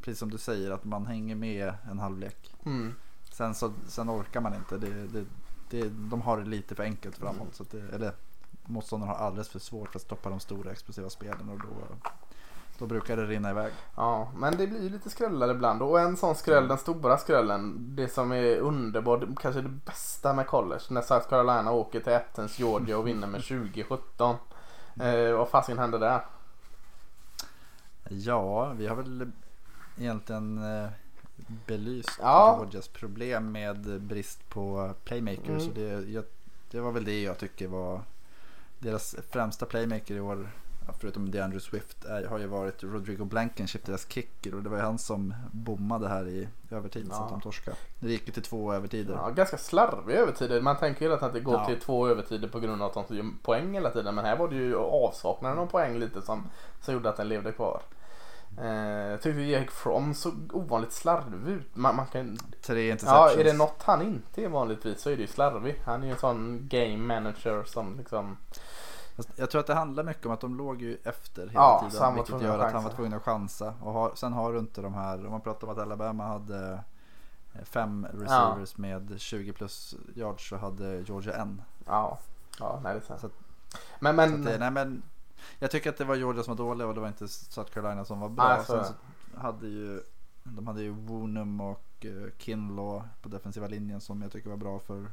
precis 0.00 0.18
som 0.18 0.30
du 0.30 0.38
säger 0.38 0.70
att 0.70 0.84
man 0.84 1.06
hänger 1.06 1.34
med 1.34 1.74
en 1.90 1.98
halvlek. 1.98 2.54
Mm. 2.66 2.94
Sen, 3.32 3.54
så, 3.54 3.72
sen 3.88 4.10
orkar 4.10 4.40
man 4.40 4.54
inte. 4.54 4.78
Det, 4.78 5.06
det, 5.06 5.24
det, 5.70 5.88
de 5.88 6.22
har 6.22 6.38
det 6.38 6.44
lite 6.44 6.74
för 6.74 6.82
enkelt 6.82 7.16
framåt. 7.16 7.54
Så 7.54 7.62
att 7.62 7.70
det, 7.70 7.94
eller 7.94 8.12
motståndarna 8.64 9.12
har 9.12 9.18
alldeles 9.26 9.48
för 9.48 9.58
svårt 9.58 9.88
för 9.92 9.98
att 9.98 10.02
stoppa 10.02 10.30
de 10.30 10.40
stora 10.40 10.70
explosiva 10.72 11.10
spelen 11.10 11.48
och 11.48 11.58
då, 11.58 11.96
då 12.82 12.86
brukar 12.86 13.16
det 13.16 13.26
rinna 13.26 13.50
iväg. 13.50 13.72
Ja, 13.96 14.32
men 14.36 14.56
det 14.56 14.66
blir 14.66 14.82
ju 14.82 14.88
lite 14.88 15.10
skrällar 15.10 15.50
ibland. 15.50 15.82
Och 15.82 16.00
en 16.00 16.16
sån 16.16 16.34
skräll, 16.34 16.68
den 16.68 16.78
stora 16.78 17.18
skrällen, 17.18 17.76
det 17.96 18.08
som 18.08 18.32
är 18.32 18.56
underbart, 18.56 19.20
kanske 19.40 19.60
det 19.60 19.68
bästa 19.68 20.32
med 20.32 20.46
college, 20.46 20.82
när 20.90 21.02
South 21.02 21.28
Carolina 21.28 21.72
åker 21.72 22.00
till 22.00 22.12
Athens, 22.12 22.58
Georgia 22.58 22.98
och 22.98 23.06
vinner 23.06 23.26
med 23.26 23.42
2017. 23.48 24.36
Eh, 25.00 25.32
vad 25.36 25.48
fasiken 25.48 25.78
hände 25.78 25.98
där? 25.98 26.20
Ja, 28.08 28.72
vi 28.72 28.86
har 28.86 28.96
väl 28.96 29.30
egentligen 29.98 30.58
eh, 30.58 30.88
belyst 31.66 32.18
Ja. 32.22 32.56
Georgias 32.58 32.88
problem 32.88 33.52
med 33.52 34.00
brist 34.00 34.48
på 34.48 34.94
playmakers. 35.04 35.62
Mm. 35.62 35.74
Det, 35.74 36.10
jag, 36.12 36.24
det 36.70 36.80
var 36.80 36.92
väl 36.92 37.04
det 37.04 37.22
jag 37.22 37.38
tycker 37.38 37.68
var 37.68 38.00
deras 38.78 39.16
främsta 39.30 39.66
playmaker 39.66 40.14
i 40.14 40.20
år. 40.20 40.50
Ja, 40.86 40.94
Förutom 41.00 41.30
DeAndre 41.30 41.60
Swift 41.60 42.04
är, 42.04 42.24
har 42.26 42.38
ju 42.38 42.46
varit 42.46 42.82
Rodrigo 42.84 43.24
Blankenship, 43.24 43.86
deras 43.86 44.08
kicker. 44.08 44.54
Och 44.54 44.62
det 44.62 44.68
var 44.68 44.76
ju 44.76 44.82
han 44.82 44.98
som 44.98 45.34
bommade 45.52 46.08
här 46.08 46.28
i 46.28 46.48
övertid 46.70 47.06
så 47.06 47.12
Ja. 47.12 47.24
att 47.24 47.30
de 47.30 47.40
torskade. 47.40 47.76
Det 48.00 48.08
gick 48.10 48.26
ju 48.26 48.32
till 48.32 48.42
två 48.42 48.72
övertider. 48.72 49.14
Ja, 49.14 49.30
ganska 49.30 49.58
slarvig 49.58 50.14
övertider. 50.14 50.60
Man 50.60 50.76
tänker 50.76 50.98
tiden 51.10 51.18
att 51.26 51.32
det 51.32 51.40
går 51.40 51.54
Ja. 51.54 51.66
till 51.66 51.80
två 51.80 52.08
övertider 52.08 52.48
på 52.48 52.60
grund 52.60 52.82
av 52.82 52.98
att 52.98 53.08
de 53.08 53.16
gör 53.16 53.26
poäng 53.42 53.74
hela 53.74 53.90
tiden. 53.90 54.14
Men 54.14 54.24
här 54.24 54.36
var 54.36 54.48
det 54.48 54.54
ju 54.56 54.76
avsaknaden 54.76 55.58
av 55.58 55.66
poäng 55.66 55.98
lite 55.98 56.22
som, 56.22 56.42
som 56.80 56.94
gjorde 56.94 57.08
att 57.08 57.16
den 57.16 57.28
levde 57.28 57.52
kvar. 57.52 57.82
Eh, 58.60 58.66
jag 59.10 59.22
tyckte 59.22 59.40
Jake 59.40 59.70
From 59.70 60.14
såg 60.14 60.50
ovanligt 60.52 60.92
slarvig 60.92 61.52
ut. 61.52 61.76
Man, 61.76 61.96
man 61.96 62.06
kan, 62.06 62.38
Tre 62.62 62.86
ja, 62.86 62.92
interceptions. 62.92 63.36
är 63.40 63.44
det 63.44 63.52
något 63.52 63.82
han 63.82 64.02
inte 64.02 64.44
är 64.44 64.48
vanligtvis 64.48 65.00
så 65.02 65.10
är 65.10 65.16
det 65.16 65.20
ju 65.22 65.26
slarvig. 65.28 65.82
Han 65.86 66.02
är 66.02 66.06
ju 66.06 66.12
en 66.12 66.18
sån 66.18 66.68
game 66.68 66.96
manager 66.96 67.62
som 67.66 67.96
liksom 67.98 68.36
Jag 69.36 69.50
tror 69.50 69.60
att 69.60 69.66
det 69.66 69.74
handlar 69.74 70.02
mycket 70.04 70.26
om 70.26 70.32
att 70.32 70.40
de 70.40 70.56
låg 70.56 70.82
ju 70.82 70.98
efter 71.04 71.42
hela 71.42 71.52
Ja, 71.60 71.78
han 71.82 71.90
tiden. 71.90 72.06
var 72.06 72.14
Vilket 72.14 72.42
gör 72.42 72.58
att 72.58 72.72
han 72.72 72.84
var 72.84 72.90
tvungen 72.90 73.12
att 73.14 73.22
chansa. 73.22 73.74
Och 73.82 73.92
har, 73.92 74.12
sen 74.14 74.32
har 74.32 74.52
du 74.52 74.58
inte 74.58 74.82
de 74.82 74.94
här, 74.94 75.24
om 75.26 75.30
man 75.32 75.40
pratar 75.40 75.66
om 75.66 75.72
att 75.72 75.78
Alabama 75.78 76.26
hade 76.26 76.80
eh, 77.54 77.64
fem 77.64 78.06
receivers 78.12 78.76
med 78.76 79.14
20 79.20 79.52
plus 79.52 79.94
yards 80.14 80.48
så 80.48 80.56
hade 80.56 81.00
Georgia 81.00 81.34
en. 81.36 81.62
Ja, 81.86 82.18
ja 82.58 82.80
nej 82.84 82.94
det 82.94 82.98
är 83.00 83.04
sant. 83.04 83.20
Så 83.20 83.26
att- 83.26 83.32
Men, 84.00 84.16
men 84.16 84.34
att 84.34 84.44
det, 84.44 84.58
nej, 84.58 84.70
men 84.70 85.02
jag 85.58 85.70
tycker 85.70 85.90
att 85.90 85.96
det 85.98 86.04
var 86.04 86.14
Georgia 86.14 86.42
som 86.42 86.56
var 86.56 86.64
dåliga 86.64 86.86
och 86.88 86.94
det 86.94 87.00
var 87.00 87.08
inte 87.08 87.28
South 87.28 87.72
Carolina 87.72 88.04
som 88.04 88.20
var 88.20 88.28
bra. 88.28 88.48
Nej, 88.48 88.64
sen 88.66 88.84
så 88.84 88.92
hade 89.40 89.66
ju, 89.68 90.00
de 90.42 90.66
hade 90.66 90.82
ju 90.82 90.90
Woonum 90.90 91.60
och 91.60 92.04
uh, 92.04 92.26
Kinlaw 92.38 93.08
på 93.22 93.28
defensiva 93.28 93.66
linjen 93.66 94.00
som 94.00 94.22
jag 94.22 94.32
tycker 94.32 94.50
var 94.50 94.56
bra 94.56 94.78
för, 94.78 95.06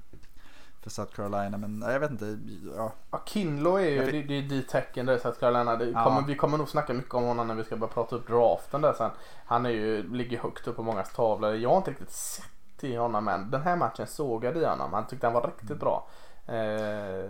för 0.82 0.90
South 0.90 1.16
Carolina. 1.16 1.58
Men 1.58 1.82
jag 1.92 2.00
vet 2.00 2.12
inte. 2.12 2.38
Ja, 2.78 2.92
Ja, 3.12 3.22
Kinlo 3.26 3.76
är 3.76 3.90
ju, 3.90 4.12
det, 4.12 4.22
det 4.24 4.34
är 4.38 4.42
D-tecken 4.42 5.06
där 5.06 5.16
i 5.16 5.20
South 5.20 5.40
Carolina. 5.40 5.76
Det 5.76 5.86
Ja. 5.90 6.04
kommer, 6.04 6.22
Vi 6.22 6.36
kommer 6.36 6.58
nog 6.58 6.70
snacka 6.70 6.94
mycket 6.94 7.14
om 7.14 7.24
honom 7.24 7.48
när 7.48 7.56
vi 7.56 7.64
ska 7.64 7.76
börja 7.78 7.94
prata 7.94 8.16
upp 8.16 8.28
draften 8.28 8.82
där 8.82 8.94
sen. 8.94 9.12
Han 9.46 9.66
är 9.66 9.70
ju, 9.70 10.14
ligger 10.14 10.38
högt 10.40 10.68
upp 10.68 10.76
på 10.76 10.84
många 10.84 11.04
tavlor. 11.04 11.56
Jag 11.56 11.70
har 11.70 11.78
inte 11.78 11.92
riktigt 11.92 12.12
sett 12.12 12.84
i 12.84 12.96
honom 12.96 13.28
än. 13.28 13.52
Den 13.52 13.62
här 13.62 13.76
matchen 13.76 14.08
såg 14.08 14.44
jag 14.44 14.58
i 14.58 14.66
honom. 14.66 14.94
Han 14.94 15.08
tyckte 15.08 15.28
han 15.28 15.34
var 15.34 15.42
riktigt 15.58 15.80
bra. 15.80 16.08
Eh, 16.46 17.30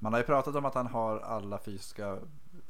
Man 0.00 0.12
har 0.12 0.20
ju 0.20 0.26
pratat 0.26 0.54
om 0.56 0.64
att 0.64 0.74
han 0.74 0.86
har 0.86 1.18
alla 1.20 1.58
fysiska 1.58 2.16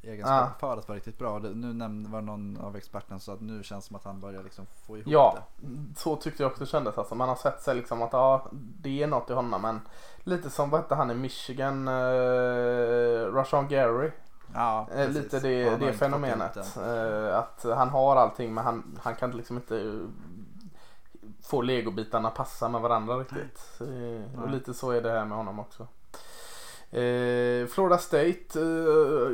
egenskaper 0.02 0.44
Ja. 0.44 0.50
för 0.60 0.76
att 0.76 0.88
vara 0.88 0.96
riktigt 0.96 1.18
bra. 1.18 1.38
Det- 1.38 1.54
Nu 1.54 1.72
nämnde 1.72 2.10
var 2.10 2.20
någon 2.20 2.60
av 2.60 2.76
experterna 2.76 3.18
så 3.20 3.32
att 3.32 3.40
nu 3.40 3.62
känns 3.62 3.84
det 3.84 3.88
som 3.88 3.96
att 3.96 4.04
han 4.04 4.20
börjar 4.20 4.42
liksom 4.42 4.66
få 4.86 4.96
ihop 4.98 5.12
ja, 5.12 5.38
det. 5.60 5.68
så 5.96 6.16
tyckte 6.16 6.42
jag 6.42 6.52
också 6.52 6.66
kändes. 6.66 6.98
Alltså. 6.98 7.14
Man 7.14 7.28
har 7.28 7.36
sett 7.36 7.62
sig 7.62 7.74
liksom 7.74 8.02
att 8.02 8.12
ja, 8.12 8.46
det 8.52 9.02
är 9.02 9.06
något 9.06 9.30
i 9.30 9.32
honom. 9.32 9.62
Men 9.62 9.80
lite 10.24 10.50
som 10.50 10.70
vad 10.70 10.80
hette 10.80 10.94
han 10.94 11.10
i 11.10 11.14
Michigan, 11.14 11.88
eh, 11.88 13.32
Rashawn 13.34 13.68
Gary. 13.68 14.10
Ja, 14.54 14.86
Eh, 14.90 15.06
precis. 15.06 15.16
lite 15.32 15.48
Ja, 15.48 15.70
det, 15.70 15.86
det 15.86 15.92
fenomenet. 15.92 16.74
det. 16.74 17.28
Eh, 17.30 17.38
att 17.38 17.66
han 17.78 17.88
har 17.88 18.16
allting 18.16 18.54
men 18.54 18.64
han, 18.64 18.98
han 19.02 19.14
kan 19.14 19.30
liksom 19.30 19.56
inte 19.56 20.00
få 21.42 21.62
legobitarna 21.62 22.30
passa 22.30 22.68
med 22.68 22.80
varandra 22.80 23.14
riktigt. 23.18 23.80
Och 24.42 24.48
lite 24.50 24.74
så 24.74 24.90
är 24.90 25.02
det 25.02 25.10
här 25.10 25.24
med 25.24 25.36
honom 25.38 25.60
också. 25.60 25.86
Eh, 26.92 27.66
Florida 27.66 27.98
State 27.98 28.60
eh, 28.60 29.30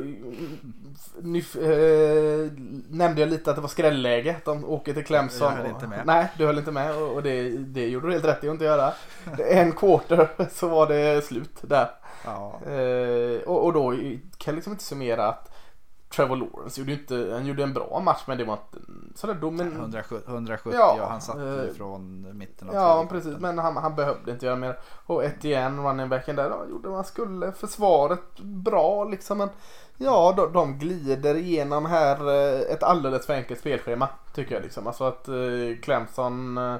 ni, 1.21 1.39
eh, 1.61 2.51
nämnde 2.89 3.21
jag 3.21 3.29
lite 3.29 3.49
att 3.49 3.55
det 3.55 3.61
var 3.61 3.69
skrälläge. 3.69 4.35
De 4.45 4.65
åker 4.65 4.93
till 4.93 5.05
Clemson. 5.05 5.47
Jag 5.47 5.57
höll 5.57 5.65
och- 5.65 5.71
inte 5.71 5.87
med. 5.87 6.01
Nej, 6.05 6.27
du 6.37 6.45
höll 6.45 6.57
inte 6.57 6.71
med 6.71 6.95
och 6.95 7.13
och 7.13 7.23
det, 7.23 7.49
det 7.57 7.87
gjorde 7.87 8.07
du 8.07 8.13
helt 8.13 8.25
rätt 8.25 8.43
i 8.43 8.47
att 8.47 8.53
inte 8.53 8.65
göra. 8.65 8.93
En 9.49 9.71
quarter 9.71 10.27
så 10.53 10.67
var 10.67 10.87
det 10.87 11.25
slut 11.25 11.57
där. 11.61 11.89
Ja, 12.25 12.59
Eh, 12.71 13.41
och, 13.47 13.65
och 13.65 13.73
då 13.73 13.91
kan 13.91 13.99
jag 14.45 14.55
liksom 14.55 14.73
inte 14.73 14.83
summera 14.83 15.27
att 15.27 15.53
Trevor 16.17 16.35
Lawrence 16.35 16.81
gjorde 16.81 16.93
inte, 16.93 17.29
han 17.33 17.45
gjorde 17.45 17.63
en 17.63 17.73
bra 17.73 17.99
match 17.99 18.23
men 18.25 18.37
det 18.37 18.43
var 18.43 18.53
inte 18.53 18.91
sådär 19.15 19.33
domen. 19.33 19.71
170, 19.71 20.19
170 20.27 20.71
Ja, 20.73 20.95
ja, 20.97 21.07
han 21.09 21.21
satt 21.21 21.37
eh, 21.37 21.73
från 21.77 22.37
mitten 22.37 22.69
av 22.69 22.75
Ja 22.75 23.05
precis 23.09 23.37
men 23.39 23.59
han, 23.59 23.77
han 23.77 23.95
behövde 23.95 24.31
inte 24.31 24.45
göra 24.45 24.55
mer. 24.55 24.79
Och 25.05 25.23
Etienne, 25.23 25.81
running 25.81 26.09
backen 26.09 26.35
där, 26.35 26.49
ja, 26.49 26.65
gjorde 26.69 26.87
vad 26.87 26.97
han 26.97 27.05
skulle. 27.05 27.51
Försvaret 27.51 28.39
bra 28.39 29.03
liksom 29.03 29.37
men 29.37 29.49
ja 29.97 30.33
de, 30.37 30.53
de 30.53 30.79
glider 30.79 31.35
igenom 31.35 31.85
här 31.85 32.29
eh, 32.29 32.59
ett 32.59 32.83
alldeles 32.83 33.25
för 33.25 33.33
enkelt 33.33 33.59
spelschema 33.59 34.09
tycker 34.33 34.55
jag 34.55 34.63
liksom. 34.63 34.87
Alltså 34.87 35.03
att 35.03 35.27
eh, 35.27 35.35
Clemson 35.83 36.57
eh, 36.57 36.73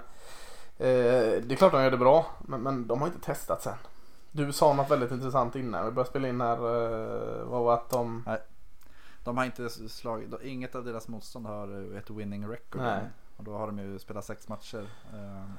eh, 0.77 1.41
det 1.41 1.51
är 1.51 1.55
klart 1.55 1.71
de 1.71 1.83
gör 1.83 1.91
det 1.91 1.97
bra 1.97 2.25
men, 2.39 2.61
men 2.61 2.87
de 2.87 2.99
har 3.01 3.07
inte 3.07 3.25
testat 3.25 3.61
sen. 3.63 3.73
Du 4.31 4.51
sa 4.51 4.73
något 4.73 4.91
väldigt 4.91 5.11
intressant 5.11 5.55
innan. 5.55 5.85
Vi 5.85 5.91
började 5.91 6.09
spela 6.09 6.27
in 6.27 6.41
här. 6.41 6.57
Eh, 6.57 7.45
vad 7.45 7.63
var 7.63 7.73
att 7.73 7.89
de... 7.89 8.23
De 9.27 9.37
har 9.37 9.45
inte 9.45 9.69
slagit, 9.69 10.33
inget 10.43 10.75
av 10.75 10.85
deras 10.85 11.07
motstånd 11.07 11.45
har 11.45 11.95
ett 11.97 12.09
winning 12.09 12.47
record. 12.47 12.81
Nej. 12.81 13.05
Och 13.37 13.43
då 13.43 13.57
har 13.57 13.67
de 13.67 13.79
ju 13.79 13.99
spelat 13.99 14.25
sex 14.25 14.47
matcher. 14.47 14.89
Ehm, 15.13 15.53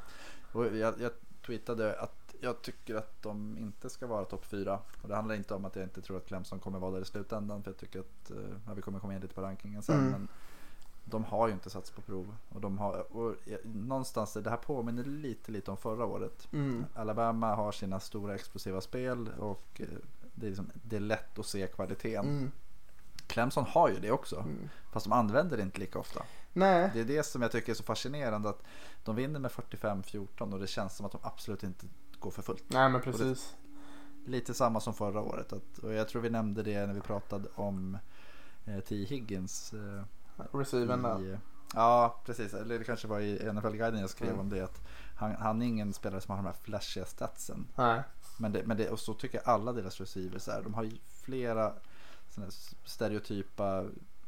Och 0.53 0.77
jag, 0.77 1.01
jag 1.01 1.13
tweetade 1.47 2.01
att 2.01 2.35
jag 2.41 2.63
tycker 2.63 2.95
att 2.95 3.23
de 3.23 3.59
inte 3.59 3.91
ska 3.91 4.07
vara 4.07 4.25
topp 4.25 4.45
fyra. 4.45 4.81
Och 5.03 5.09
det 5.09 5.15
handlar 5.15 5.35
inte 5.35 5.55
om 5.55 5.65
att 5.65 5.77
jag 5.77 5.85
inte 5.85 6.03
tror 6.03 6.17
att 6.17 6.27
Clemson 6.27 6.59
kommer 6.61 6.79
vara 6.79 6.91
där 6.91 7.01
i 7.01 7.05
slutändan. 7.05 7.63
För 7.63 7.71
jag 7.71 7.79
tycker 7.79 8.01
att, 8.01 8.31
eh, 8.31 8.37
ja, 8.67 8.75
vi 8.75 8.83
kommer 8.83 8.99
komma 8.99 9.15
in 9.15 9.21
lite 9.21 9.35
på 9.35 9.43
rankingen 9.43 9.83
sen. 9.83 9.99
Mm. 9.99 10.11
Men 10.11 10.29
de 11.05 11.25
har 11.25 11.49
ju 11.49 11.55
inte 11.55 11.71
satts 11.71 11.91
på 11.91 12.01
prov. 12.01 12.37
Och 12.49 12.61
de 12.61 12.79
har, 12.79 13.17
och 13.17 13.35
någonstans, 13.65 14.33
det 14.33 14.51
här 14.51 14.57
påminner 14.57 15.05
lite, 15.05 15.53
lite 15.53 15.71
om 15.71 15.77
förra 15.77 16.05
året. 16.05 16.49
Mm. 16.53 16.85
Alabama 16.95 17.55
har 17.55 17.73
sina 17.73 18.01
stora 18.01 18.35
explosiva 18.35 18.81
spel 18.81 19.29
och 19.39 19.81
eh, 19.81 19.87
det 20.35 20.47
är, 20.47 20.51
liksom, 20.51 20.71
det 20.83 20.97
är 20.97 21.01
lätt 21.01 21.39
att 21.39 21.47
se 21.47 21.67
kvaliteten. 21.67 22.29
Mm. 22.29 22.51
Clemson 23.29 23.65
har 23.65 23.89
ju 23.89 23.99
det 23.99 24.11
också. 24.11 24.37
Mm. 24.37 24.69
Fast 24.93 25.07
de 25.07 25.13
använder 25.13 25.57
det 25.57 25.63
inte 25.63 25.79
lika 25.81 25.99
ofta. 25.99 26.23
Nej. 26.53 26.91
Det 26.95 27.01
är 27.01 27.05
det 27.05 27.23
som 27.23 27.43
jag 27.43 27.53
tycker 27.53 27.73
är 27.73 27.77
så 27.77 27.83
fascinerande. 27.83 28.49
Att 28.49 28.63
de 29.05 29.17
vinner 29.17 29.41
med 29.41 29.51
45-14 29.51 30.53
och 30.53 30.61
det 30.61 30.67
känns 30.67 30.97
som 30.97 31.07
att 31.07 31.13
de 31.13 31.21
absolut 31.23 31.63
inte 31.63 31.87
går 32.19 32.31
för 32.31 32.43
fullt. 32.43 32.65
Nej 32.69 32.89
men 32.89 33.01
precis. 33.01 33.57
Lite 34.27 34.55
samma 34.55 34.81
som 34.81 34.95
förra 34.95 35.21
året. 35.21 35.53
Att, 35.53 35.79
och 35.79 35.93
jag 35.93 36.09
tror 36.09 36.23
vi 36.23 36.31
nämnde 36.31 36.63
det 36.63 36.87
när 36.87 36.95
vi 36.95 37.01
pratade 37.01 37.49
om 37.55 37.99
eh, 38.67 38.81
T. 38.81 39.05
Higgins. 39.05 39.73
Eh, 39.75 40.03
Receiven 40.53 41.03
där. 41.03 41.41
ja, 41.75 42.21
precis. 42.25 42.55
Eller 42.55 42.79
det 42.79 42.85
kanske 42.85 43.09
var 43.09 43.21
i 43.21 43.53
NFL-guiden 43.53 44.01
jag 44.01 44.11
skrev 44.11 44.29
Mm. 44.29 44.41
om 44.41 44.49
det. 44.51 44.65
Att 44.65 44.81
han, 45.17 45.35
han 45.35 45.63
är 45.63 45.67
ingen 45.67 45.93
spelare 45.93 46.21
som 46.21 46.31
har 46.31 46.37
de 46.37 46.47
här 46.47 46.57
flashiga 46.63 47.05
statsen. 47.05 47.67
Nej. 47.77 48.03
Men, 48.39 48.53
det, 48.53 48.63
men 48.67 48.77
det, 48.77 48.91
och 48.91 49.01
så 49.01 49.15
tycker 49.15 49.39
jag 49.45 49.55
alla 49.55 49.73
deras 49.73 50.01
receivers 50.01 50.49
är. 50.49 50.63
De 50.63 50.75
har 50.75 50.83
ju 50.83 50.97
flera 51.25 51.73
stereotypa 52.85 53.85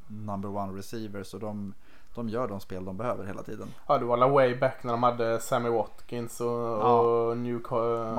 number 0.06 0.48
one 0.56 0.78
receivers. 0.78 1.34
Och 1.34 1.40
de, 1.40 1.74
de 2.14 2.28
gör 2.28 2.48
de 2.48 2.60
spel 2.60 2.84
de 2.84 2.96
behöver 2.96 3.24
hela 3.24 3.42
tiden. 3.42 3.68
Ja 3.86 3.98
det 3.98 4.04
var 4.04 4.14
alla 4.16 4.28
way 4.28 4.56
back 4.56 4.84
när 4.84 4.92
de 4.92 5.02
hade 5.02 5.40
Sammy 5.40 5.68
Watkins 5.68 6.40
och, 6.40 6.46
Ja. 6.48 7.00
och 7.00 7.36
New 7.38 7.54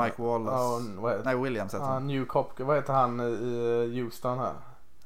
Mike 0.03 0.21
Wallace. 0.21 0.99
Och 0.99 1.25
Nej, 1.25 1.37
Williams 1.37 1.73
heter 1.73 1.85
ja, 1.85 1.91
han. 1.91 2.07
New 2.07 2.25
Cop, 2.25 2.59
vad 2.59 2.75
heter 2.75 2.93
han 2.93 3.19
i 3.19 4.01
Houston 4.01 4.39
här? 4.39 4.53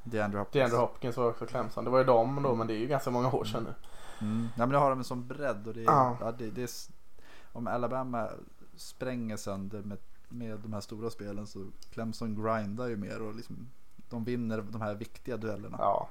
DeAndre 0.04 0.40
Hopkins. 0.40 0.54
DeAndre 0.54 0.78
Hopkins 0.78 1.18
var 1.18 1.30
också 1.30 1.46
Clemson. 1.46 1.84
Det 1.84 1.90
var 1.90 1.98
ju 1.98 2.04
dem 2.04 2.44
då 2.44 2.56
men 2.56 2.68
det 2.68 2.74
är 2.74 2.78
ju 2.80 2.88
ganska 2.88 3.12
många 3.12 3.32
år 3.32 3.44
sedan 3.46 3.64
nu. 3.64 3.74
Mm. 4.28 4.42
Nej, 4.42 4.52
men 4.58 4.70
nu 4.70 4.76
har 4.76 4.90
de 4.90 5.00
en 5.00 5.06
sån 5.06 5.28
bredd. 5.28 5.68
Och 5.68 5.74
det 5.74 5.80
är, 5.82 5.86
Ja. 5.86 6.18
ja. 6.22 6.32
det, 6.32 6.50
det 6.52 6.64
är, 6.64 6.70
om 7.54 7.68
Alabama 7.68 8.28
spränger 8.76 9.38
sönder 9.38 9.82
med 9.82 9.98
med 10.30 10.60
de 10.60 10.74
här 10.74 10.82
stora 10.82 11.10
spelen 11.10 11.48
så 11.48 11.66
Clemson 11.90 12.44
grindar 12.44 12.88
ju 12.88 12.98
mer 12.98 13.22
och 13.22 13.36
liksom 13.36 13.68
de 14.10 14.24
vinner 14.24 14.62
de 14.62 14.82
här 14.82 14.96
viktiga 14.96 15.38
duellerna. 15.38 15.78
Ja. 15.80 16.10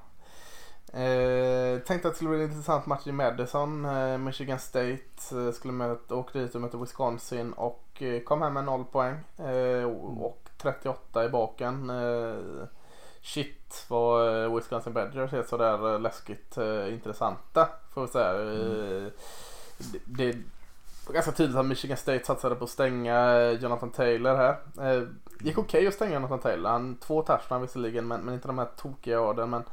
Eh, 0.99 1.79
tänkte 1.79 2.07
att 2.07 2.13
det 2.13 2.15
skulle 2.15 2.29
bli 2.29 2.43
en 2.43 2.49
intressant 2.49 2.85
match 2.85 3.07
i 3.07 3.11
Madison. 3.11 3.85
Eh, 3.85 4.17
Michigan 4.17 4.59
State 4.59 5.01
eh, 5.31 5.51
skulle 5.51 5.73
möta, 5.73 6.15
åka 6.15 6.39
dit 6.39 6.55
och 6.55 6.61
möta 6.61 6.77
Wisconsin 6.77 7.53
och 7.53 8.01
eh, 8.01 8.21
kom 8.21 8.41
hem 8.41 8.53
med 8.53 8.63
0 8.63 8.85
poäng. 8.85 9.15
Eh, 9.37 9.83
och 10.19 10.49
38 10.57 11.25
i 11.25 11.29
baken. 11.29 11.89
Eh, 11.89 12.67
shit 13.21 13.85
vad 13.87 14.43
eh, 14.43 14.55
Wisconsin 14.55 14.93
Badgers 14.93 15.33
är 15.33 15.43
sådär 15.43 15.99
läskigt 15.99 16.57
intressanta. 16.89 17.69
Får 17.93 18.01
vi 18.01 18.07
säga. 18.07 18.31
Eh, 18.31 19.11
det, 19.77 19.99
det 20.05 20.37
var 21.07 21.13
ganska 21.13 21.31
tydligt 21.31 21.57
att 21.57 21.65
Michigan 21.65 21.97
State 21.97 22.25
satsade 22.25 22.55
på 22.55 22.63
att 22.63 22.69
stänga 22.69 23.37
eh, 23.39 23.51
Jonathan 23.51 23.91
Taylor 23.91 24.35
här. 24.35 24.57
Eh, 24.81 25.03
gick 25.39 25.57
okej 25.57 25.77
okay 25.79 25.87
att 25.87 25.93
stänga 25.93 26.13
Jonathan 26.13 26.39
Taylor. 26.39 26.69
Han, 26.69 26.97
två 26.97 27.21
touchdown 27.21 27.61
visserligen 27.61 28.07
men, 28.07 28.21
men 28.21 28.33
inte 28.33 28.47
de 28.47 28.57
här 28.57 28.69
tokiga 28.77 29.21
orden. 29.21 29.49
Men, 29.49 29.63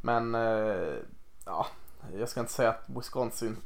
men 0.00 0.34
eh, 0.34 0.94
ja, 1.44 1.66
jag 2.18 2.28
ska 2.28 2.40
inte 2.40 2.52
säga 2.52 2.70
att 2.70 2.84
Wisconsin 2.86 3.56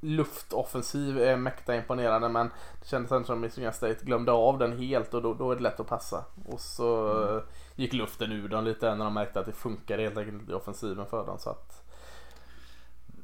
luftoffensiv 0.00 1.18
är 1.18 1.36
mäkta 1.36 1.76
imponerande 1.76 2.28
men 2.28 2.50
det 2.80 2.88
kändes 2.88 3.12
ändå 3.12 3.26
som 3.26 3.34
att 3.34 3.40
Michigan 3.40 3.72
State 3.72 4.04
glömde 4.04 4.32
av 4.32 4.58
den 4.58 4.78
helt 4.78 5.14
och 5.14 5.22
då, 5.22 5.34
då 5.34 5.50
är 5.50 5.56
det 5.56 5.62
lätt 5.62 5.80
att 5.80 5.86
passa. 5.86 6.24
Och 6.46 6.60
så 6.60 7.18
mm. 7.22 7.42
gick 7.74 7.92
luften 7.92 8.32
ur 8.32 8.48
dem 8.48 8.64
lite 8.64 8.94
när 8.94 9.04
de 9.04 9.14
märkte 9.14 9.40
att 9.40 9.46
det 9.46 9.52
funkade 9.52 10.02
helt 10.02 10.18
enkelt 10.18 10.50
i 10.50 10.52
offensiven 10.52 11.06
för 11.06 11.26
dem. 11.26 11.38
Så 11.38 11.50
att... 11.50 11.82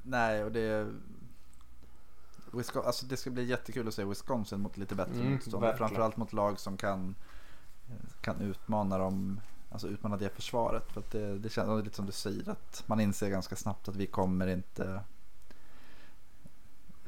Nej, 0.02 0.44
och 0.44 0.52
det 0.52 0.86
Wisconsin, 2.58 2.86
alltså 2.86 3.06
det 3.06 3.16
ska 3.16 3.30
bli 3.30 3.44
jättekul 3.44 3.88
att 3.88 3.94
se 3.94 4.04
Wisconsin 4.04 4.60
mot 4.60 4.76
lite 4.76 4.94
bättre 4.94 5.20
mm, 5.20 5.32
motstånd. 5.32 5.76
Framförallt 5.78 6.16
mot 6.16 6.32
lag 6.32 6.60
som 6.60 6.76
kan, 6.76 7.14
kan 8.20 8.40
utmana 8.40 8.98
dem, 8.98 9.40
alltså 9.70 9.88
utmana 9.88 10.16
det 10.16 10.28
försvaret. 10.28 10.92
För 10.92 11.00
att 11.00 11.10
det, 11.10 11.38
det 11.38 11.48
känns 11.48 11.84
lite 11.84 11.96
som 11.96 12.06
du 12.06 12.12
säger 12.12 12.50
att 12.50 12.82
man 12.86 13.00
inser 13.00 13.30
ganska 13.30 13.56
snabbt 13.56 13.88
att 13.88 13.96
vi 13.96 14.06
kommer 14.06 14.46
inte 14.46 15.00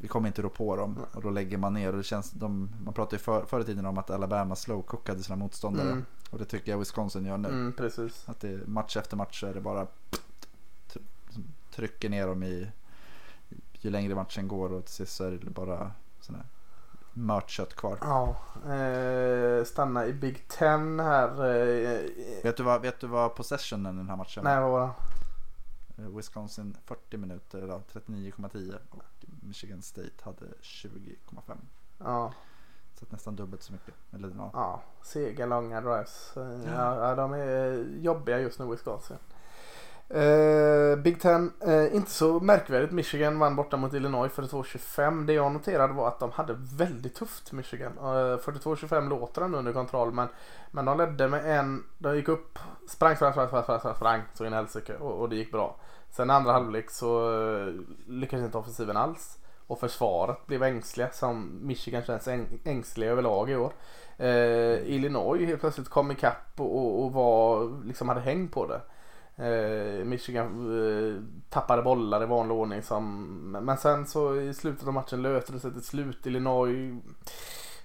vi 0.00 0.08
kommer 0.08 0.28
inte 0.28 0.42
rå 0.42 0.48
på 0.48 0.76
dem 0.76 0.98
och 1.12 1.22
då 1.22 1.30
lägger 1.30 1.58
man 1.58 1.74
ner. 1.74 1.90
Och 1.90 1.96
det 1.96 2.02
känns, 2.02 2.30
de, 2.30 2.70
man 2.84 2.94
pratade 2.94 3.16
ju 3.16 3.20
för, 3.20 3.44
förr 3.44 3.60
i 3.60 3.64
tiden 3.64 3.86
om 3.86 3.98
att 3.98 4.10
Alabama 4.10 4.56
slowcookade 4.56 5.22
sina 5.22 5.36
motståndare. 5.36 5.90
Mm. 5.90 6.04
Och 6.30 6.38
det 6.38 6.44
tycker 6.44 6.72
jag 6.72 6.78
Wisconsin 6.78 7.24
gör 7.24 7.38
nu. 7.38 7.48
Mm, 7.48 7.72
precis. 7.72 8.28
Att 8.28 8.40
det, 8.40 8.66
match 8.66 8.96
efter 8.96 9.16
match 9.16 9.40
så 9.40 9.46
är 9.46 9.54
det 9.54 9.60
bara 9.60 9.86
trycker 11.70 12.08
ner 12.08 12.26
dem 12.26 12.42
i 12.42 12.70
ju 13.80 13.90
längre 13.90 14.14
matchen 14.14 14.48
går 14.48 14.72
och 14.72 14.84
till 14.84 14.94
sist 14.94 15.16
så 15.16 15.24
är 15.24 15.30
det 15.30 15.50
bara 15.50 15.92
sådana 16.20 16.44
mört 17.12 17.50
kött 17.50 17.74
kvar. 17.74 17.98
Ja, 18.00 18.36
eh, 18.72 19.64
stanna 19.64 20.06
i 20.06 20.12
Big 20.12 20.48
Ten 20.48 21.00
här. 21.00 21.28
Eh, 21.28 22.00
vet, 22.42 22.56
du 22.56 22.62
vad, 22.62 22.82
vet 22.82 23.00
du 23.00 23.06
vad 23.06 23.34
possessionen 23.34 23.94
i 23.94 23.98
den 23.98 24.08
här 24.08 24.16
matchen 24.16 24.44
Nej, 24.44 24.60
vad 24.60 24.70
var 24.70 24.80
det? 24.86 26.02
Eh, 26.02 26.16
Wisconsin 26.16 26.76
40 26.84 27.16
minuter, 27.16 27.82
39,10 27.92 28.78
och 28.90 29.02
Michigan 29.42 29.82
State 29.82 30.10
hade 30.22 30.46
20,5. 30.62 31.56
Ja. 31.98 32.32
Så 32.94 33.06
nästan 33.10 33.36
dubbelt 33.36 33.62
så 33.62 33.72
mycket. 33.72 33.94
Eller, 34.12 34.32
ja. 34.36 34.50
ja, 34.52 34.82
sega 35.02 35.46
långa 35.46 35.80
drives. 35.80 36.32
Ja. 36.66 37.08
ja, 37.08 37.14
de 37.14 37.32
är 37.32 37.84
jobbiga 38.00 38.38
just 38.38 38.58
nu 38.58 38.66
Wisconsin. 38.66 39.16
Uh, 40.14 40.96
Big 40.96 41.20
Ten, 41.20 41.52
uh, 41.66 41.96
inte 41.96 42.10
så 42.10 42.40
märkvärdigt. 42.40 42.92
Michigan 42.92 43.38
vann 43.38 43.56
borta 43.56 43.76
mot 43.76 43.94
Illinois 43.94 44.32
42-25. 44.32 45.26
Det 45.26 45.32
jag 45.32 45.52
noterade 45.52 45.92
var 45.92 46.08
att 46.08 46.20
de 46.20 46.30
hade 46.30 46.56
väldigt 46.76 47.14
tufft 47.14 47.52
Michigan. 47.52 47.92
Eh, 47.98 48.04
uh, 48.04 48.38
42-25 48.38 49.08
låter 49.08 49.42
ändå 49.42 49.58
under 49.58 49.72
kontroll 49.72 50.12
men, 50.12 50.28
men 50.70 50.84
de 50.84 50.98
ledde 50.98 51.28
med 51.28 51.58
en, 51.58 51.84
de 51.98 52.16
gick 52.16 52.28
upp, 52.28 52.58
sprang, 52.88 53.16
sprang, 53.16 53.32
sprang, 53.32 53.48
sprang, 53.48 53.62
sprang, 53.62 53.80
sprang, 53.80 53.94
sprang 53.94 54.22
så 54.34 54.44
in 54.44 54.52
helsike 54.52 54.96
och, 54.96 55.20
och 55.20 55.28
det 55.28 55.36
gick 55.36 55.52
bra. 55.52 55.76
Sen 56.10 56.30
andra 56.30 56.52
halvlek 56.52 56.90
så 56.90 57.30
uh, 57.30 57.74
lyckades 58.06 58.44
inte 58.44 58.58
offensiven 58.58 58.96
alls. 58.96 59.38
Och 59.66 59.80
försvaret 59.80 60.46
blev 60.46 60.62
ängsliga 60.62 61.10
som 61.10 61.60
Michigan 61.62 62.02
känns 62.02 62.28
äng, 62.28 62.60
ängsliga 62.64 63.10
överlag 63.10 63.50
i 63.50 63.56
år. 63.56 63.72
Illinois 64.84 65.46
helt 65.46 65.60
plötsligt 65.60 65.88
kom 65.88 66.10
ikapp 66.10 66.52
och, 66.56 66.76
och, 66.78 67.04
och 67.04 67.12
var, 67.12 67.70
liksom 67.84 68.08
hade 68.08 68.20
häng 68.20 68.48
på 68.48 68.66
det. 68.66 68.80
Eh, 69.38 70.04
Michigan 70.04 70.46
eh, 70.46 71.22
tappade 71.48 71.82
bollar 71.82 72.22
i 72.22 72.26
vanlig 72.26 72.56
ordning. 72.56 72.82
Som, 72.82 73.26
men 73.50 73.76
sen 73.76 74.06
så 74.06 74.40
i 74.40 74.54
slutet 74.54 74.86
av 74.86 74.94
matchen 74.94 75.22
löste 75.22 75.52
det 75.52 75.60
sig 75.60 75.72
till 75.72 75.82
slut. 75.82 76.26
Illinois 76.26 77.02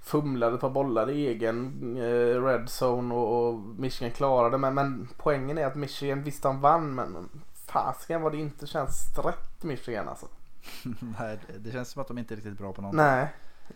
fumlade 0.01 0.57
på 0.57 0.69
bollar 0.69 1.09
i 1.09 1.27
egen 1.27 1.81
eh, 1.97 2.43
red 2.43 2.67
zone 2.81 3.15
och, 3.15 3.47
och, 3.47 3.59
Michigan 3.59 4.11
klarade 4.11 4.57
men, 4.57 4.73
men 4.73 5.07
poängen 5.17 5.57
är 5.57 5.65
att 5.65 5.75
Michigan 5.75 6.23
visst 6.23 6.43
de 6.43 6.61
vann 6.61 6.95
men 6.95 7.29
fasiken 7.65 8.21
vad 8.21 8.31
det 8.31 8.37
inte 8.37 8.67
känns 8.67 9.17
rätt 9.17 9.63
Michigan 9.63 10.09
alltså. 10.09 10.27
Nej 11.19 11.39
det 11.59 11.71
känns 11.71 11.89
som 11.89 12.01
att 12.01 12.07
de 12.07 12.17
inte 12.17 12.33
är 12.33 12.35
riktigt 12.35 12.57
bra 12.57 12.73
på 12.73 12.81
någonting. 12.81 13.05
Nej. 13.05 13.27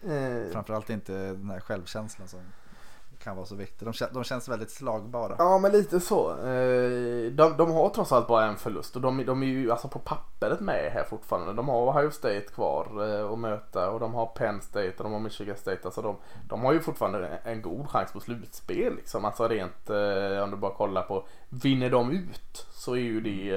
Eh. 0.03 0.51
Framförallt 0.51 0.89
inte 0.89 1.13
den 1.13 1.49
här 1.49 1.59
självkänslan 1.59 2.27
som 2.27 2.39
kan 3.27 3.35
vara 3.35 3.45
så 3.45 3.55
viktig. 3.55 3.87
De, 3.87 3.93
de 4.13 4.23
känns 4.23 4.49
väldigt 4.49 4.71
slagbara. 4.71 5.35
Ja 5.37 5.57
men 5.57 5.71
lite 5.71 5.99
så. 5.99 6.31
Eh, 6.31 7.31
de, 7.31 7.57
de 7.57 7.71
har 7.71 7.89
trots 7.89 8.11
allt 8.11 8.27
bara 8.27 8.45
en 8.45 8.57
förlust 8.57 8.95
och 8.95 9.01
de, 9.01 9.25
de 9.25 9.43
är 9.43 9.47
ju 9.47 9.71
alltså 9.71 9.87
på 9.87 9.99
pappret 9.99 10.59
med 10.59 10.91
här 10.91 11.03
fortfarande. 11.03 11.53
De 11.53 11.69
har 11.69 11.91
Ohio 11.91 12.11
State 12.11 12.41
kvar 12.41 13.09
eh, 13.09 13.31
att 13.31 13.39
möta 13.39 13.89
och 13.89 13.99
de 13.99 14.13
har 14.13 14.25
Penn 14.25 14.61
State 14.61 14.93
och 14.97 15.03
de 15.03 15.13
har 15.13 15.19
Michigan 15.19 15.57
State. 15.57 15.79
Alltså 15.83 16.01
de, 16.01 16.15
de 16.49 16.61
har 16.61 16.73
ju 16.73 16.79
fortfarande 16.79 17.27
en 17.43 17.61
god 17.61 17.89
chans 17.89 18.11
på 18.11 18.19
slutspel 18.19 18.95
liksom. 18.95 19.25
Alltså 19.25 19.47
rent 19.47 19.89
eh, 19.89 20.43
om 20.43 20.51
du 20.51 20.57
bara 20.57 20.73
kollar 20.73 21.01
på 21.01 21.25
vinner 21.49 21.89
de 21.89 22.11
ut 22.11 22.67
så 22.71 22.93
är 22.93 22.99
ju 22.99 23.21
det 23.21 23.55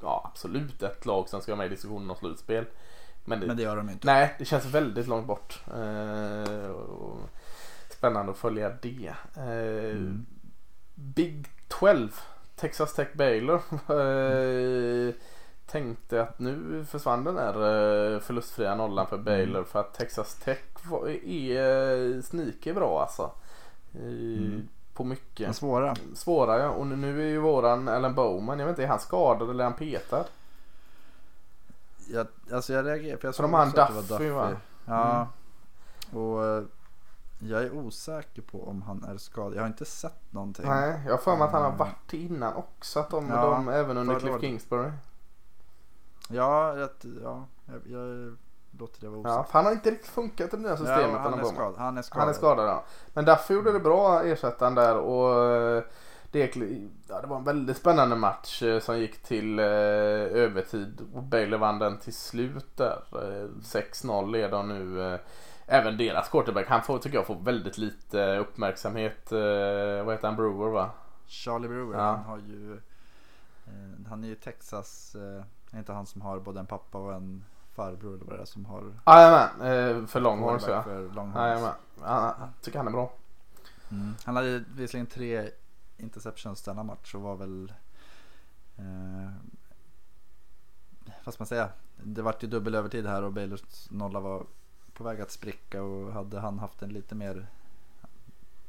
ja, 0.00 0.30
absolut 0.32 0.82
ett 0.82 1.06
lag 1.06 1.28
som 1.28 1.40
ska 1.40 1.52
vara 1.52 1.58
med 1.58 1.66
i 1.66 1.70
diskussionen 1.70 2.10
om 2.10 2.16
slutspel. 2.16 2.64
Men 3.24 3.40
det, 3.40 3.46
men 3.46 3.56
det 3.56 3.62
gör 3.62 3.76
de 3.76 3.90
inte. 3.90 4.06
Nej, 4.06 4.34
det 4.38 4.44
känns 4.44 4.64
väldigt 4.64 5.06
långt 5.06 5.26
bort. 5.26 5.60
och, 6.74 7.18
spännande 7.96 8.32
att 8.32 8.38
följa 8.38 8.70
det. 8.82 9.14
Eh, 9.36 9.90
mm. 9.90 10.26
Big 10.94 11.48
12, 11.68 12.20
Texas 12.56 12.94
Tech 12.94 13.08
Baylor. 13.14 13.60
Eh, 13.90 15.14
tänkte 15.66 16.22
att 16.22 16.38
nu 16.38 16.84
försvann 16.88 17.24
den 17.24 17.34
där 17.34 17.54
eh, 17.54 18.20
förlustfria 18.20 18.74
nollan 18.74 19.06
för 19.06 19.18
Baylor 19.18 19.56
mm. 19.56 19.64
för 19.64 19.80
att 19.80 19.94
Texas 19.94 20.34
Tech 20.34 20.58
är 21.24 22.22
sneaky 22.22 22.72
bra 22.72 23.02
alltså. 23.02 23.30
Mm. 23.94 24.68
På 24.94 25.04
mycket. 25.04 25.46
Men 25.46 25.54
svåra. 25.54 25.96
Svåra 26.14 26.58
ja. 26.58 26.68
Och 26.68 26.86
nu 26.86 27.22
är 27.22 27.26
ju 27.26 27.38
våran 27.38 27.88
Ellen 27.88 28.14
Bowman, 28.14 28.58
jag 28.58 28.66
vet 28.66 28.72
inte, 28.72 28.82
är 28.82 28.88
han 28.88 29.00
skadad 29.00 29.50
eller 29.50 29.64
är 29.64 29.68
han 29.68 29.78
petad? 29.78 30.24
Jag, 32.10 32.26
alltså 32.52 32.72
jag 32.72 32.86
reagerar 32.86 33.16
för 33.16 33.28
jag 33.28 33.34
såg 33.34 33.36
för 33.36 33.42
de 33.42 33.54
har 33.54 33.96
en 33.96 34.06
Duffy 34.08 34.30
va? 34.30 34.56
Ja. 34.84 35.28
Mm. 36.12 36.22
Och 36.22 36.64
jag 37.38 37.62
är 37.62 37.72
osäker 37.72 38.42
på 38.42 38.68
om 38.68 38.82
han 38.82 39.04
är 39.04 39.16
skadad. 39.18 39.54
Jag 39.54 39.60
har 39.60 39.66
inte 39.66 39.84
sett 39.84 40.32
någonting. 40.32 40.66
Nej, 40.66 41.00
jag 41.04 41.12
har 41.12 41.18
för 41.18 41.36
mig 41.36 41.46
att 41.46 41.52
han 41.52 41.62
har 41.62 41.72
varit 41.72 42.12
innan 42.12 42.54
också. 42.54 43.00
Att 43.00 43.10
de, 43.10 43.28
ja, 43.28 43.50
de 43.50 43.68
även 43.68 43.96
under 43.96 44.20
Cliff 44.20 44.40
Kingsbury. 44.40 44.90
Ja, 46.28 46.78
jag, 46.78 46.90
ja, 47.22 47.46
jag, 47.66 47.80
jag 47.86 48.36
låter 48.78 49.00
det 49.00 49.08
vara 49.08 49.20
osäkert. 49.20 49.36
Ja, 49.36 49.46
han 49.50 49.64
har 49.64 49.72
inte 49.72 49.90
riktigt 49.90 50.10
funkat 50.10 50.54
i 50.54 50.56
det 50.56 50.62
nya 50.62 50.76
systemet. 50.76 51.10
Ja, 51.12 51.18
han, 51.18 51.40
är 51.40 51.44
skadad, 51.44 51.74
han 51.78 51.98
är 51.98 52.02
skadad. 52.02 52.20
Han 52.20 52.28
är 52.28 52.32
skadad 52.38 52.68
ja. 52.68 52.84
Men 53.14 53.24
därför 53.24 53.54
gjorde 53.54 53.72
det 53.72 53.80
bra 53.80 54.22
ersättaren 54.22 54.74
där 54.74 54.96
och 54.96 55.44
eh, 55.54 55.82
det, 56.30 56.56
ja, 57.08 57.20
det 57.20 57.26
var 57.26 57.36
en 57.36 57.44
väldigt 57.44 57.76
spännande 57.76 58.16
match 58.16 58.62
eh, 58.62 58.80
som 58.80 58.98
gick 58.98 59.22
till 59.22 59.58
eh, 59.58 59.64
övertid 59.64 61.00
och 61.14 61.22
Bailey 61.22 61.58
vann 61.58 61.78
den 61.78 61.98
till 61.98 62.14
slut 62.14 62.76
där. 62.76 63.02
Eh, 63.12 63.48
6-0 63.62 64.30
leder 64.30 64.62
nu. 64.62 65.12
Eh, 65.12 65.20
även 65.66 65.96
deras 65.96 66.28
quarterback. 66.28 66.68
Han 66.68 66.82
får, 66.82 66.98
tycker 66.98 67.16
jag, 67.16 67.26
får 67.26 67.36
väldigt 67.36 67.78
lite 67.78 68.36
uppmärksamhet. 68.36 69.32
Eh, 69.32 70.04
vad 70.04 70.14
heter 70.14 70.28
han? 70.28 70.36
Brewer 70.36 70.70
va? 70.70 70.90
Charlie 71.26 71.68
Brewer. 71.68 71.98
Ja. 71.98 72.04
Han 72.04 72.24
har 72.24 72.38
ju 72.38 72.74
eh, 73.66 74.08
Han 74.08 74.24
är 74.24 74.28
ju 74.28 74.34
Texas. 74.34 75.14
Eh, 75.14 75.44
är 75.70 75.78
inte 75.78 75.92
han 75.92 76.06
som 76.06 76.20
har 76.20 76.38
både 76.38 76.60
en 76.60 76.66
pappa 76.66 76.98
och 76.98 77.14
en 77.14 77.44
farbror 77.74 78.14
eller 78.14 78.24
vad 78.24 78.36
det 78.38 78.42
är 78.42 78.46
som 78.46 78.64
har. 78.64 78.92
Jajamän. 79.06 80.06
För 80.06 80.20
Longhorns 80.20 80.64
ja. 80.68 80.82
För 80.82 81.02
Longhorns. 81.02 81.36
Jajamän. 81.36 81.72
Ja, 82.02 82.36
jag 82.40 82.48
tycker 82.60 82.78
han 82.78 82.88
är 82.88 82.92
bra. 82.92 83.12
Mm. 83.90 84.14
Han 84.24 84.36
hade 84.36 84.64
visserligen 84.74 85.06
tre 85.06 85.50
interceptions 85.96 86.62
denna 86.62 86.82
match 86.82 87.14
och 87.14 87.20
var 87.20 87.36
väl 87.36 87.72
eh, 88.76 89.30
vad 91.24 91.34
ska 91.34 91.42
man 91.42 91.46
säga? 91.46 91.68
Det 91.96 92.22
vart 92.22 92.42
ju 92.42 92.46
dubbel 92.48 92.74
övertid 92.74 93.06
här 93.06 93.22
och 93.22 93.32
Baylors 93.32 93.90
nolla 93.90 94.20
var 94.20 94.46
på 94.96 95.04
väg 95.04 95.20
att 95.20 95.30
spricka 95.30 95.82
och 95.82 96.12
hade 96.12 96.40
han 96.40 96.58
haft 96.58 96.82
en 96.82 96.88
lite 96.88 97.14
mer 97.14 97.46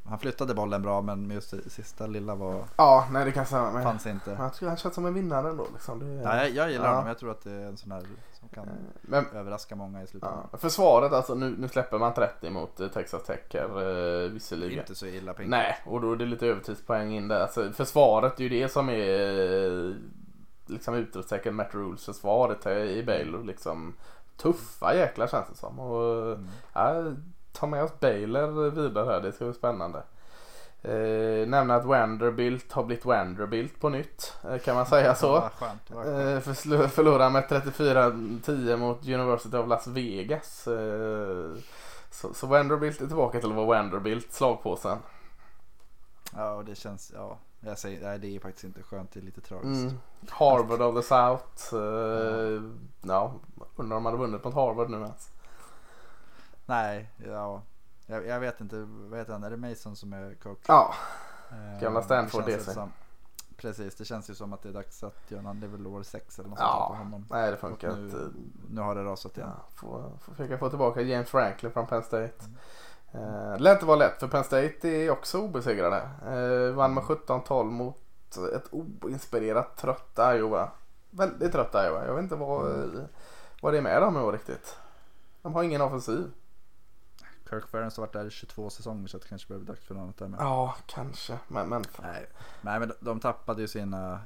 han 0.10 0.20
flyttade 0.20 0.54
bollen 0.54 0.82
bra 0.82 1.02
men 1.02 1.32
just 1.32 1.52
det 1.52 1.70
sista 1.70 2.08
lilla 2.08 2.36
var, 2.36 2.64
Ja, 2.76 3.08
nej 3.12 3.26
det 3.26 3.32
kan 3.32 3.46
stämma. 3.46 3.72
Men 3.72 3.84
fanns 3.84 4.06
inte. 4.06 4.32
jag 4.40 4.54
tycker 4.54 4.68
han 4.68 4.78
känns 4.78 4.96
som 4.96 5.06
en 5.06 5.14
vinnare 5.14 5.50
ändå. 5.50 5.68
Liksom. 5.74 6.00
Det, 6.00 6.06
Nej, 6.06 6.48
jag, 6.48 6.50
jag 6.66 6.72
gillar 6.72 6.86
ja. 6.86 6.92
honom. 6.92 7.08
Jag 7.08 7.18
tror 7.18 7.32
att 7.32 7.44
det 7.44 7.52
är 7.52 7.66
en 7.66 7.78
sån 7.78 7.92
här 7.92 8.04
som 8.40 8.50
kan 8.50 8.68
Men 9.02 9.26
överraska 9.34 9.76
många 9.76 10.04
i 10.04 10.08
slutändan. 10.08 10.48
ja, 10.52 10.58
försvaret 10.58 11.14
alltså, 11.14 11.36
nu, 11.36 11.56
nu 11.58 11.68
släpper 11.68 11.98
man 11.98 12.14
30 12.14 12.50
mot 12.50 12.80
eh, 12.80 12.88
Texas 12.88 13.24
Tech 13.24 13.40
här 13.54 14.24
eh, 14.24 14.30
visserligen. 14.30 14.80
inte 14.80 14.96
så 14.96 15.06
illa 15.06 15.34
pink. 15.34 15.50
Nej, 15.50 15.78
och 15.86 16.02
då 16.02 16.12
är 16.12 16.16
det 16.16 16.26
lite 16.26 16.48
övertidspoäng 16.48 17.12
in 17.12 17.28
där. 17.28 17.42
Alltså, 17.42 17.72
försvaret 17.72 18.40
är 18.40 18.44
ju 18.44 18.50
det 18.50 18.72
som 18.72 18.90
är 18.90 19.90
eh, 19.90 19.96
liksom 20.66 20.94
utropstecken 20.96 21.56
Matt 21.56 21.74
Rules 21.76 22.06
försvaret 22.06 22.66
i 22.68 23.04
Baylor. 23.04 23.44
Liksom 23.44 23.94
tuffa 24.38 24.96
jäklar 24.96 25.28
känns 25.28 25.50
det 25.50 25.56
som. 25.56 25.80
Och, 25.80 26.26
Mm. 26.34 26.48
ja, 26.74 27.04
ta 27.52 27.68
med 27.68 27.84
oss 27.84 28.00
Baylor 28.00 28.70
vidare 28.70 29.06
här, 29.06 29.22
det 29.22 29.32
ska 29.32 29.46
bli 29.46 29.54
spännande. 29.54 30.04
Eh, 30.82 31.48
nämna 31.48 31.76
att 31.76 31.86
Vanderbilt 31.86 32.72
har 32.72 32.84
blivit 32.84 33.06
Vanderbilt 33.06 33.80
på 33.80 33.90
nytt. 33.90 34.34
Eh, 34.50 34.58
kan 34.58 34.76
man 34.76 34.86
säga 34.86 35.16
så. 35.16 35.42
Skönt. 35.60 35.92
Eh, 35.92 36.40
försl- 36.52 36.88
förlorar 36.88 37.30
med 37.30 37.44
34-10 37.50 38.78
mot 38.78 39.06
University 39.08 39.58
of 39.58 39.68
Las 39.68 39.88
Vegas. 39.88 40.68
Eh, 40.68 41.52
så, 42.12 42.34
så 42.34 42.48
Vanderbilt 42.48 43.02
är 43.02 43.08
tillbaka 43.08 43.40
till 43.40 43.50
att 43.50 43.56
vara 43.56 43.66
Vanderbilt, 43.68 44.34
slagpåsen. 44.34 44.98
Ja, 46.36 46.52
och 46.54 46.66
det 46.66 46.76
känns, 46.76 47.12
ja. 47.16 47.38
Jag 47.68 47.80
säger, 47.80 48.02
nej, 48.04 48.20
det 48.20 48.36
är 48.36 48.40
faktiskt 48.40 48.64
inte 48.64 48.84
skönt. 48.84 49.12
Det 49.12 49.20
är 49.20 49.24
lite 49.24 49.42
tragiskt. 49.42 49.82
Mm. 49.92 49.98
Harvard 50.30 50.82
of 50.82 50.96
the 50.96 51.02
South. 51.08 51.76
Eh, 51.76 52.62
ja, 53.02 53.34
undrar 53.76 53.98
om 53.98 54.04
de 54.04 54.06
hade 54.06 54.18
vunnit 54.18 54.44
mot 54.44 54.54
Harvard 54.54 54.90
nu 54.90 54.98
ens. 54.98 55.30
Nej, 56.66 57.10
ja. 57.26 57.62
Jag, 58.06 58.28
jag 58.28 58.40
vet 58.40 58.62
inte, 58.62 58.88
heter 59.16 59.32
han? 59.34 59.44
Är 59.44 59.50
det 59.50 59.58
Mason 59.58 59.96
som 59.96 60.14
är 60.14 60.36
coach? 60.36 60.58
Ja, 60.68 60.94
Eh, 61.52 61.82
gamla 61.82 62.02
Stanford 62.02 62.46
DC. 62.46 62.72
som- 62.74 62.92
Precis, 63.58 63.96
det 63.96 64.06
känns 64.06 64.30
ju 64.30 64.36
som 64.36 64.54
att 64.54 64.62
det 64.62 64.70
är 64.70 64.74
dags 64.74 65.04
att 65.04 65.32
göra 65.32 65.42
någon, 65.42 65.60
det 65.60 65.66
är 65.66 65.70
väl 65.70 65.88
år 65.88 66.04
sex 66.04 66.40
eller 66.40 66.50
något 66.50 66.60
sånt 66.60 66.70
ja. 66.72 66.88
på 66.90 66.96
honom. 66.96 67.26
nej 67.30 67.52
det 67.52 67.58
funkar 67.58 67.90
Och 67.92 67.98
inte. 67.98 68.18
nu, 68.18 68.32
nu 68.70 68.82
har 68.82 68.96
det 68.96 69.04
rasat 69.04 69.38
igen. 69.38 69.50
Ja, 69.58 69.66
får, 69.76 70.12
får 70.20 70.32
försöka 70.32 70.58
få 70.58 70.70
tillbaka 70.70 71.02
James 71.02 71.30
Franklin 71.30 71.72
från 71.72 71.88
Penn 71.88 72.04
State. 72.04 72.24
Eh, 72.40 72.46
det 73.58 73.64
lär 73.64 73.74
inte 73.74 73.86
vara 73.86 73.98
lätt 73.98 74.20
för 74.20 74.28
Penn 74.28 74.44
State 74.44 74.90
är 74.90 75.10
också 75.10 75.42
obesegrade. 75.42 76.10
Eh, 76.26 76.76
vann 76.76 76.94
med 76.94 77.04
17-12 77.04 77.64
mot 77.64 77.98
ett 78.56 78.68
oinspirerat 78.72 79.78
trött 79.78 80.20
Iowa. 80.20 80.72
Väldigt 81.10 81.52
trött 81.52 81.76
Iowa. 81.76 82.06
Jag 82.06 82.14
vet 82.14 82.24
inte 82.24 82.36
vad, 82.36 82.72
eh, 82.72 83.02
vad 83.62 83.74
det 83.74 83.78
är 83.78 83.82
med 83.82 84.02
dem 84.02 84.18
i 84.18 84.20
år 84.20 84.32
riktigt. 84.32 84.78
De 85.42 85.54
har 85.54 85.64
ingen 85.64 85.82
offensiv. 85.82 86.32
Kirk 87.50 87.68
Ferentz 87.68 87.98
har 87.98 88.02
varit 88.02 88.14
där 88.14 88.26
i 88.26 88.30
22 88.30 88.70
säsonger 88.70 89.08
så 89.08 89.18
det 89.18 89.28
kanske 89.28 89.48
börjar 89.48 89.60
bli 89.60 89.68
dags 89.68 89.86
för 89.86 89.96
något 89.96 90.02
annat 90.02 90.18
där 90.18 90.28
med. 90.28 90.40
Ja, 90.40 90.76
kanske. 90.86 91.38
Men, 91.48 91.70
men 91.70 91.84
Nej. 92.02 92.30
Nej 92.62 92.80
men 92.80 92.92
de 93.00 93.20
tappade 93.20 93.62
ju 93.62 93.68
sina 93.68 94.20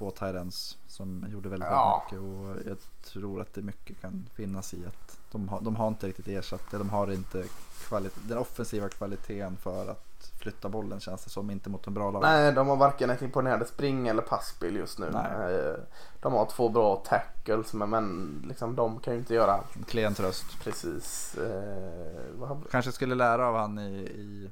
två 0.00 0.10
tyrens 0.10 0.78
som 0.86 1.26
gjorde 1.28 1.48
väldigt, 1.48 1.68
Ja. 1.70 2.06
väldigt 2.10 2.24
mycket 2.30 2.64
och 2.66 2.70
jag 2.70 2.78
tror 3.12 3.40
att 3.40 3.54
det 3.54 3.62
mycket 3.62 4.00
kan 4.00 4.28
finnas 4.34 4.74
i 4.74 4.86
att 4.86 5.18
de 5.32 5.48
har, 5.48 5.60
de 5.60 5.76
har 5.76 5.88
inte 5.88 6.06
riktigt 6.06 6.28
ersatt 6.28 6.62
det. 6.70 6.78
De 6.78 6.90
har 6.90 7.12
inte 7.12 7.44
kvalit- 7.88 8.28
den 8.28 8.38
offensiva 8.38 8.88
kvaliteten 8.88 9.56
för 9.56 9.90
att 9.90 10.32
flytta 10.38 10.68
bollen 10.68 11.00
känns 11.00 11.24
det 11.24 11.30
som. 11.30 11.50
Inte 11.50 11.70
mot 11.70 11.86
en 11.86 11.94
bra 11.94 12.10
lag. 12.10 12.22
nej, 12.22 12.52
de 12.52 12.68
har 12.68 12.76
varken 12.76 13.10
ett 13.10 13.22
imponerande 13.22 13.66
spring 13.66 14.08
eller 14.08 14.22
passspel 14.22 14.76
just 14.76 14.98
nu. 14.98 15.10
Nej. 15.12 15.54
Eh, 15.54 15.74
de 16.20 16.32
har 16.32 16.46
två 16.46 16.68
bra 16.68 16.96
tackles 16.96 17.72
men, 17.72 18.44
liksom, 18.48 18.76
de 18.76 19.00
kan 19.00 19.12
ju 19.14 19.18
inte 19.18 19.34
göra 19.34 19.52
allt. 19.52 19.76
En 19.76 19.84
klen 19.84 20.14
tröst. 20.14 20.44
Precis. 20.64 21.34
Eh, 21.38 22.22
vad 22.38 22.70
Kanske 22.70 22.92
skulle 22.92 23.14
lära 23.14 23.46
av 23.48 23.56
han 23.56 23.78
i, 23.78 23.94
i 24.00 24.50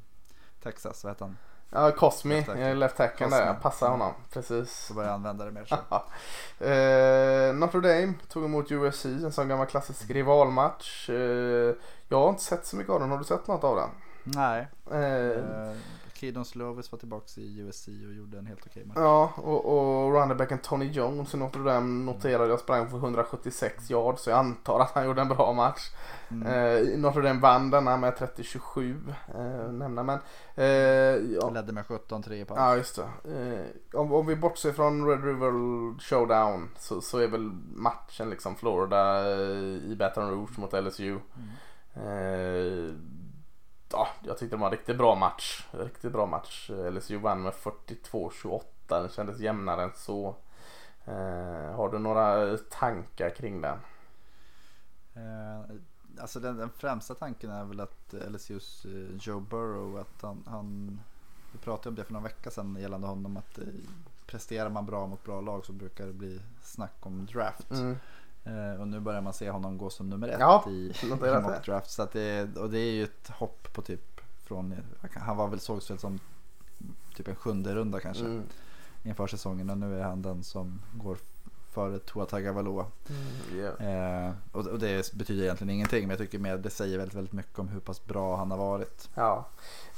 Texas, 0.63 1.05
vad 1.05 1.13
heter 1.13 1.25
han? 1.25 1.37
Ja, 1.71 1.91
Cosmi, 1.91 2.45
Left 2.75 2.97
tackle. 2.97 3.27
eh, 3.27 3.31
där. 3.31 3.55
Passar 3.55 3.89
honom. 3.91 4.13
Precis. 4.33 4.87
Så 4.87 4.95
börjar 4.95 5.11
använda 5.11 5.45
det 5.45 5.51
mer 5.51 5.65
så. 5.65 5.75
eh, 6.65 7.55
Notre 7.55 7.81
Dame 7.81 8.15
tog 8.29 8.45
emot 8.45 8.71
USC, 8.73 9.05
en 9.05 9.33
sån 9.33 9.49
gammal 9.49 9.67
klassisk 9.67 10.11
rivalmatch. 10.11 11.11
Eh, 11.11 11.75
jag 12.09 12.19
har 12.21 12.29
inte 12.29 12.43
sett 12.43 12.67
så 12.67 12.77
mycket 12.77 12.93
av 12.93 13.01
den. 13.01 13.11
Har 13.11 13.19
du 13.19 13.25
sett 13.25 13.47
något 13.47 13.65
av 13.65 13.77
den? 13.77 13.91
Nej. 14.25 14.69
Eh, 14.91 15.77
Keydon 16.19 16.45
Slovis 16.45 16.93
var 16.93 16.99
tillbaka 16.99 17.41
i 17.41 17.61
USC 17.61 17.89
och 17.89 18.15
gjorde 18.15 18.39
en 18.39 18.47
helt 18.47 18.67
okej 18.67 18.85
match. 18.85 18.97
Ja, 18.97 19.33
och, 19.37 19.65
och 19.65 20.15
runnerbacken 20.15 20.59
Tony 20.59 20.91
Jones 20.91 21.35
i 21.35 21.37
Notre 21.37 21.63
Dame 21.63 22.05
noterade 22.05 22.49
jag 22.49 22.61
sprang 22.61 22.91
för 22.91 22.97
176 22.97 23.91
yards 23.91 24.23
så 24.23 24.31
jag 24.31 24.39
antar 24.39 24.81
att 24.81 24.91
han 24.91 25.07
gjorde 25.07 25.21
en 25.21 25.29
bra 25.29 25.53
match. 25.53 25.81
Mm. 26.31 26.47
Eh, 26.47 26.99
Notre 26.99 27.23
Dame 27.23 27.41
vann 27.41 27.71
denna 27.71 27.97
med 27.97 28.15
30-27 28.15 29.15
eh, 29.35 29.73
nämna 29.73 30.03
men 30.03 30.19
eh, 30.55 30.67
ja, 30.67 31.51
Ledde 31.51 31.73
med 31.73 31.85
17-3 31.85 32.33
i 32.33 32.45
paus. 32.45 32.59
Ja, 32.59 32.77
just 32.77 32.97
det. 32.97 33.35
Eh, 33.35 34.01
om, 34.01 34.13
om 34.13 34.27
vi 34.27 34.37
bortser 34.37 34.73
från 34.73 35.07
Red 35.07 35.25
River 35.25 35.53
Showdown 36.01 36.69
så, 36.79 37.01
så 37.01 37.19
är 37.19 37.29
väl 37.29 37.51
matchen 37.75 38.31
liksom 38.31 38.57
Florida 38.57 39.33
eh, 39.33 39.93
i 39.93 39.97
Baton 39.99 40.31
Rouge 40.31 40.59
mot 40.59 40.73
LSU. 40.73 41.11
Mm. 41.11 41.49
Ja, 43.93 44.09
jag 44.25 44.39
tyckte 44.39 44.57
det 44.57 44.61
var 44.61 44.67
en 44.67 44.73
riktigt 44.73 44.99
bra 44.99 45.15
match. 45.15 45.67
Riktigt 45.71 46.13
bra 46.13 46.27
match. 46.27 46.71
LSU 46.71 47.19
vann 47.19 47.43
med 47.43 47.53
42-28. 47.53 48.63
Den 48.87 49.09
kändes 49.09 49.41
jämnare 49.41 49.83
än 49.83 49.93
så. 49.95 50.37
Eh, 51.05 51.75
har 51.75 51.89
du 51.93 51.99
några 51.99 52.57
tankar 52.57 53.31
kring 53.31 53.61
den? 53.61 53.79
Eh, 55.15 55.77
alltså 56.21 56.41
den, 56.41 56.57
den 56.57 56.71
främsta 56.71 57.15
tanken 57.15 57.51
är 57.51 57.65
väl 57.65 57.81
att 57.81 58.15
LSUs 58.29 58.85
eh, 58.85 59.17
Joe 59.21 59.41
Burrow, 59.41 59.99
att 59.99 60.23
han, 60.23 60.45
han 60.47 61.01
vi 61.53 61.59
pratade 61.59 61.89
om 61.89 61.95
det 61.95 62.05
för 62.05 62.13
några 62.13 62.25
vecka 62.25 62.51
sedan 62.51 62.77
gällande 62.81 63.07
honom 63.07 63.37
att 63.37 63.59
eh, 63.59 63.65
presterar 64.27 64.71
man 64.71 64.87
bra 64.87 65.07
mot 65.07 65.25
bra 65.25 65.41
lag 65.41 65.67
så 65.67 65.73
brukar 65.73 66.07
det 66.07 66.13
bli 66.13 66.41
snack 66.63 66.97
om 67.01 67.27
draft. 67.27 67.71
Mm. 67.71 67.97
Eh, 68.45 68.81
och 68.81 68.89
nu 68.89 69.01
börjar 69.01 69.21
man 69.21 69.33
se 69.33 69.51
honom 69.51 69.79
gå 69.79 69.91
som 69.91 70.09
nummer 70.11 70.29
ett 70.29 70.41
Ja, 70.41 70.65
i, 70.69 70.93
i 71.03 71.61
draft. 71.65 71.91
Så 71.91 72.03
att 72.03 72.13
det, 72.13 72.57
och 72.57 72.71
det 72.71 72.79
är 72.79 72.93
ju 72.93 73.05
ett 73.05 73.29
hopp 73.29 73.73
på 73.73 73.83
typ 73.83 74.21
från, 74.45 74.75
han 75.15 75.37
var 75.37 75.49
väl 75.49 75.61
sågs 75.61 75.91
väl 75.91 75.99
som 75.99 76.21
typ 77.17 77.29
en 77.29 77.37
sjunde 77.37 77.75
runda 77.75 78.01
kanske 78.01 78.25
Mm. 78.25 78.43
inför 79.03 79.27
säsongen 79.27 79.71
och 79.71 79.79
nu 79.79 79.99
är 80.01 80.03
han 80.03 80.23
den 80.23 80.45
som 80.45 80.81
går 80.93 81.17
före 81.71 81.99
Tua 81.99 82.27
Tagovailoa. 82.27 82.87
Mm, 83.09 83.61
yeah. 83.61 84.27
Eh, 84.27 84.33
och, 84.53 84.67
och 84.67 84.79
det 84.79 85.13
betyder 85.13 85.43
egentligen 85.43 85.71
ingenting 85.71 86.01
men 86.03 86.11
jag 86.11 86.19
tycker 86.19 86.39
mer 86.39 86.59
det 86.59 86.71
säger 86.71 86.99
väldigt, 86.99 87.15
väldigt 87.17 87.33
mycket 87.33 87.59
om 87.59 87.69
hur 87.69 87.81
pass 87.81 88.05
bra 88.05 88.37
han 88.37 88.51
har 88.51 88.59
varit. 88.59 89.09
Ja. 89.15 89.49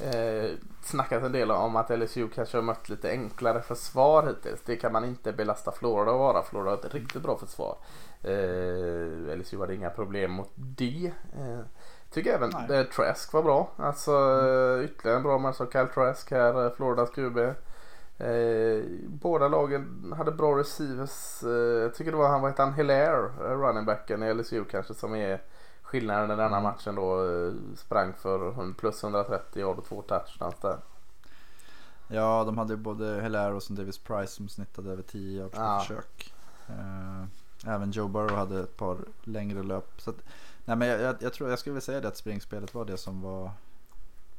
Eh, 0.01 0.51
snackat 0.83 1.23
en 1.23 1.33
del 1.33 1.51
om 1.51 1.77
att 1.77 1.91
LSU 1.99 2.29
kanske 2.29 2.57
har 2.57 2.63
mött 2.63 2.89
lite 2.89 3.11
enklare 3.11 3.63
försvar 3.63 4.27
hittills. 4.27 4.61
Det 4.65 4.77
kan 4.77 4.93
man 4.93 5.05
inte 5.05 5.33
belasta 5.33 5.73
Florida 5.73 6.13
att 6.13 6.19
vara. 6.19 6.43
Florida 6.43 6.71
har 6.71 6.79
ett 6.79 6.95
riktigt 6.95 7.23
bra 7.23 7.39
försvar. 7.39 7.77
Eh, 8.23 9.37
LSU 9.39 9.61
hade 9.61 9.75
inga 9.75 9.91
problem 9.91 10.31
mot 10.31 10.51
det. 10.55 11.13
Eh, 11.39 11.61
tycker 12.11 12.35
även 12.35 12.71
eh, 12.71 12.83
Trask 12.87 13.33
var 13.33 13.43
bra. 13.43 13.71
Alltså 13.77 14.11
eh, 14.13 14.85
ytterligare 14.85 15.17
en 15.17 15.23
bra 15.23 15.39
match 15.39 15.61
av 15.61 15.71
Kyle 15.73 15.89
Trask 15.95 16.31
här, 16.31 16.65
eh, 16.67 16.73
Floridas 16.73 17.11
QB. 17.11 17.39
Eh, 18.19 18.85
båda 19.09 19.49
lagen 19.49 20.15
hade 20.17 20.33
bra 20.33 20.59
receivers. 20.59 21.43
Eh, 21.43 21.51
jag 21.83 21.95
tycker 21.95 22.11
det 22.11 22.17
var 22.17 22.29
han, 22.29 22.41
vad 22.43 22.51
heter 22.51 22.65
han, 22.65 22.75
Hilaire, 22.75 23.25
eh, 23.41 23.59
runningbacken 23.61 24.23
i 24.23 24.35
LSU 24.35 24.65
kanske 24.65 24.95
som 24.95 25.15
är 25.15 25.43
skillnaden 25.83 26.25
i 26.31 26.37
denna 26.37 26.47
Mm. 26.59 26.63
matchen 26.63 26.95
då. 26.95 27.19
Sprang 27.77 28.13
för 28.13 28.73
plus 28.75 29.03
130 29.05 29.61
yard 29.63 29.79
och 29.79 29.85
två 29.85 30.03
touchdowns 30.03 30.55
där. 30.63 30.77
Ja, 32.09 32.45
de 32.45 32.59
hade 32.59 32.77
både 32.77 33.21
Hilaire 33.23 33.55
och 33.55 33.63
Davis 33.71 33.99
Price 33.99 34.33
som 34.33 34.49
snittade 34.49 34.91
över 34.93 35.03
10 35.03 35.39
yards 35.41 35.55
på 35.55 35.61
Ja. 35.61 35.79
försök. 35.81 36.35
Även 37.67 37.91
Joe 37.91 38.09
Burrow 38.09 38.37
hade 38.37 38.61
ett 38.61 38.77
par 38.77 38.99
längre 39.25 39.63
löp. 39.63 40.01
Så 40.01 40.11
att, 40.11 40.17
nej, 40.65 40.77
men 40.77 40.89
jag, 40.89 41.01
jag, 41.01 41.17
jag 41.21 41.33
tror 41.33 41.51
jag 41.51 41.59
skulle 41.59 41.73
vilja 41.73 41.81
säga 41.81 42.01
det 42.01 42.09
att 42.09 42.17
springspelet 42.17 42.75
var 42.75 42.85
det 42.85 42.97
som 42.97 43.21
var 43.21 43.45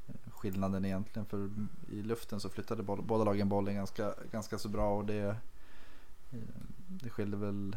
eh, 0.07 0.31
skillnaden 0.31 0.85
egentligen. 0.85 1.25
För 1.25 1.49
i 1.91 2.01
luften 2.01 2.39
så 2.39 2.49
flyttade 2.49 2.83
boll, 2.83 3.01
båda 3.01 3.23
lagen 3.23 3.49
bollen 3.49 3.75
ganska, 3.75 4.13
ganska 4.31 4.57
så 4.57 4.69
bra 4.69 4.97
och 4.97 5.05
det, 5.05 5.35
eh, 6.31 6.39
det 6.87 7.09
skilde 7.09 7.37
väl 7.37 7.75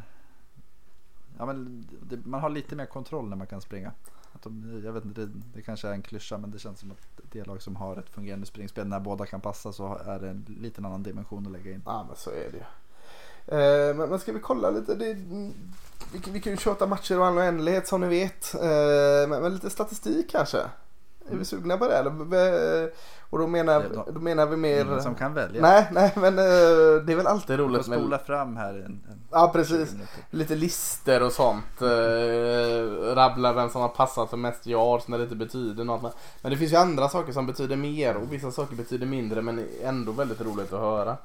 Ja, 1.38 1.46
men 1.46 1.86
det, 2.02 2.26
man 2.26 2.40
har 2.40 2.50
lite 2.50 2.76
mer 2.76 2.86
kontroll 2.86 3.28
när 3.28 3.36
man 3.36 3.46
kan 3.46 3.60
springa. 3.60 3.92
Att 4.32 4.42
de, 4.42 4.82
jag 4.84 4.92
vet 4.92 5.04
inte, 5.04 5.20
det, 5.20 5.32
det 5.54 5.62
kanske 5.62 5.88
är 5.88 5.92
en 5.92 6.02
klyscha 6.02 6.38
men 6.38 6.50
det 6.50 6.58
känns 6.58 6.80
som 6.80 6.90
att 6.90 7.20
det 7.32 7.44
lag 7.44 7.62
som 7.62 7.76
har 7.76 7.96
ett 7.96 8.10
fungerande 8.10 8.46
springspel 8.46 8.86
när 8.86 9.00
båda 9.00 9.26
kan 9.26 9.40
passa 9.40 9.72
så 9.72 9.96
är 9.96 10.20
det 10.20 10.28
en 10.28 10.44
liten 10.60 10.84
annan 10.84 11.02
dimension 11.02 11.46
att 11.46 11.52
lägga 11.52 11.72
in. 11.72 11.82
Ja 11.86 12.04
men 12.08 12.16
så 12.16 12.30
är 12.30 12.50
det 12.52 12.56
ju. 12.56 12.64
Eh, 13.46 13.96
men, 13.96 14.08
men 14.10 14.18
ska 14.18 14.32
vi 14.32 14.40
kolla 14.40 14.70
lite? 14.70 14.94
Det, 14.94 15.14
vi, 16.12 16.18
kan- 16.20 16.32
vi 16.32 16.40
kan 16.40 16.52
ju 16.52 16.56
köta 16.56 16.86
matcher 16.86 17.18
och 17.18 17.26
all 17.26 17.38
oändlighet 17.38 17.88
som 17.88 18.00
ni 18.00 18.08
vet. 18.08 18.54
Eh, 18.54 19.28
men, 19.28 19.42
men 19.42 19.54
lite 19.54 19.70
statistik 19.70 20.30
kanske. 20.30 20.58
Är 21.30 21.36
vi 21.36 21.44
sugna 21.44 21.76
på 21.78 21.88
det 21.88 21.96
eller? 21.96 22.10
V- 22.10 22.90
Och 23.30 23.38
då 23.38 23.46
menar, 23.46 23.84
då 24.12 24.20
menar 24.20 24.46
vi 24.46 24.56
mer... 24.56 24.80
Ingen 24.84 25.02
som 25.02 25.14
kan 25.14 25.34
välja. 25.34 25.62
Nej, 25.62 25.88
nej 25.92 26.12
men 26.16 26.38
eh, 26.38 26.44
det 27.04 27.12
är 27.12 27.16
väl 27.16 27.26
alltid 27.26 27.58
roligt 27.58 27.86
med 27.86 27.98
spola 27.98 28.18
fram 28.18 28.56
här 28.56 28.70
en, 28.74 28.84
en 28.84 29.20
Ja 29.30 29.46
20 29.46 29.58
precis. 29.58 29.94
Lite 30.30 30.54
lister 30.54 31.22
och 31.22 31.32
sånt. 31.32 31.82
Eh, 31.82 33.14
rabbla 33.14 33.52
vem 33.52 33.70
som 33.70 33.80
har 33.80 33.88
passat 33.88 34.30
för 34.30 34.36
mest 34.36 34.66
yards 34.66 35.08
när 35.08 35.18
det 35.18 35.24
inte 35.24 35.36
betyder 35.36 35.84
något. 35.84 36.02
Men, 36.02 36.10
men 36.42 36.52
det 36.52 36.58
finns 36.58 36.72
ju 36.72 36.76
andra 36.76 37.08
saker 37.08 37.32
som 37.32 37.46
betyder 37.46 37.76
mer 37.76 38.16
och 38.16 38.32
vissa 38.32 38.50
saker 38.50 38.76
betyder 38.76 39.06
mindre 39.06 39.42
men 39.42 39.66
ändå 39.82 40.12
väldigt 40.12 40.40
roligt 40.40 40.72
att 40.72 40.80
höra. 40.80 41.16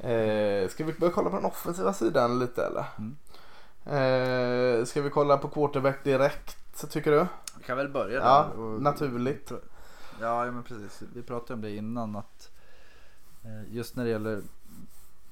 Eh, 0.00 0.68
ska 0.68 0.84
vi 0.84 0.92
börja 0.92 1.12
kolla 1.12 1.30
på 1.30 1.36
den 1.36 1.44
offensiva 1.44 1.92
sidan 1.92 2.38
lite 2.38 2.66
eller? 2.66 2.84
Mm. 2.98 3.16
Eh, 3.86 4.84
ska 4.84 5.02
vi 5.02 5.10
kolla 5.10 5.36
på 5.38 5.48
quarterback 5.48 6.04
direkt 6.04 6.90
tycker 6.90 7.10
du? 7.12 7.26
Vi 7.58 7.64
kan 7.64 7.76
väl 7.76 7.88
börja 7.88 8.14
Ja, 8.20 8.48
där. 8.54 8.60
och- 8.60 8.82
naturligt. 8.82 9.52
Ja, 10.20 10.44
ja 10.46 10.52
men 10.52 10.62
precis. 10.62 11.02
Vi 11.14 11.22
pratade 11.22 11.54
om 11.54 11.60
det 11.60 11.70
innan 11.76 12.16
att 12.16 12.50
eh, 13.44 13.74
just 13.74 13.96
när 13.96 14.04
det 14.04 14.10
gäller 14.10 14.42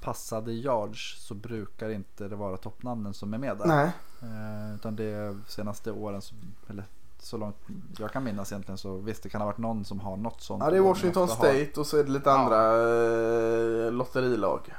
passade 0.00 0.52
yards 0.52 1.26
så 1.26 1.34
brukar 1.34 1.90
inte 1.90 2.28
det 2.28 2.36
vara 2.36 2.56
toppnamnen 2.56 3.14
som 3.14 3.34
är 3.34 3.38
med 3.38 3.56
där. 3.58 3.66
Nej. 3.66 3.92
Eh, 4.22 4.74
utan 4.74 4.96
det 4.96 5.04
är 5.04 5.38
senaste 5.48 5.92
åren, 5.92 6.20
eller 6.70 6.84
så 7.24 7.36
långt 7.36 7.56
jag 7.98 8.10
kan 8.12 8.24
minnas 8.24 8.52
egentligen 8.52 8.78
så 8.78 8.96
visst 8.96 9.22
det 9.22 9.28
kan 9.28 9.40
ha 9.40 9.46
varit 9.46 9.58
någon 9.58 9.84
som 9.84 10.00
har 10.00 10.16
något 10.16 10.40
sånt. 10.40 10.62
Ja 10.64 10.70
det 10.70 10.76
är 10.76 10.80
Washington 10.80 11.28
State 11.28 11.70
och 11.76 11.86
så 11.86 11.96
är 11.98 12.04
det 12.04 12.10
lite 12.10 12.30
Ja. 12.30 12.38
andra 12.38 12.72
eh, 13.86 13.92
lotterilag. 13.92 14.74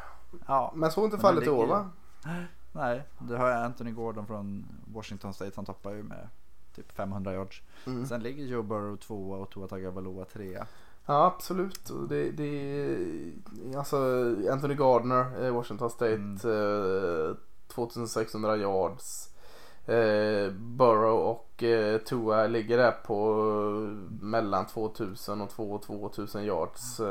Ja, 0.48 0.72
Men 0.76 0.92
så 0.92 1.02
är 1.02 1.06
inte 1.06 1.18
fallet 1.18 1.44
i 1.48 1.50
år 1.50 1.68
va? 1.68 1.90
nej, 2.72 3.04
det 3.20 3.38
har 3.38 3.50
jag 3.50 3.64
Anthony 3.64 3.92
Gordon 3.92 4.28
från 4.28 4.66
Washington 4.94 5.34
State. 5.34 5.52
Han 5.56 5.66
toppar 5.66 5.92
ju 5.92 6.04
med 6.04 6.28
typ 6.76 6.92
500 6.92 7.34
yards. 7.34 7.62
Mm. 7.86 8.06
Sen 8.06 8.24
ligger 8.24 8.44
Joe 8.46 8.64
Burrow 8.64 8.96
tvåa 8.98 9.38
och 9.38 9.50
Tua 9.50 9.68
Tagovailoa 9.68 10.26
trea. 10.26 10.68
Ja 11.06 11.26
absolut. 11.26 11.92
Det, 12.10 12.32
det, 12.32 12.98
alltså 13.78 13.98
Anthony 14.52 14.76
Gardner, 14.76 15.46
eh, 15.46 15.54
Washington 15.54 15.90
State, 15.90 16.14
Mm. 16.16 16.36
eh, 17.30 17.36
2600 17.68 18.58
yards. 18.58 19.30
Eh, 19.88 20.52
Burrow 20.52 21.20
och 21.20 21.64
eh, 21.64 21.98
Tua 21.98 22.48
ligger 22.48 22.78
där 22.78 22.92
på 22.92 23.32
eh, 23.32 24.26
mellan 24.26 24.66
2000 24.66 25.42
och 25.42 25.50
2 25.50 25.78
2000 25.78 26.44
yards. 26.46 27.02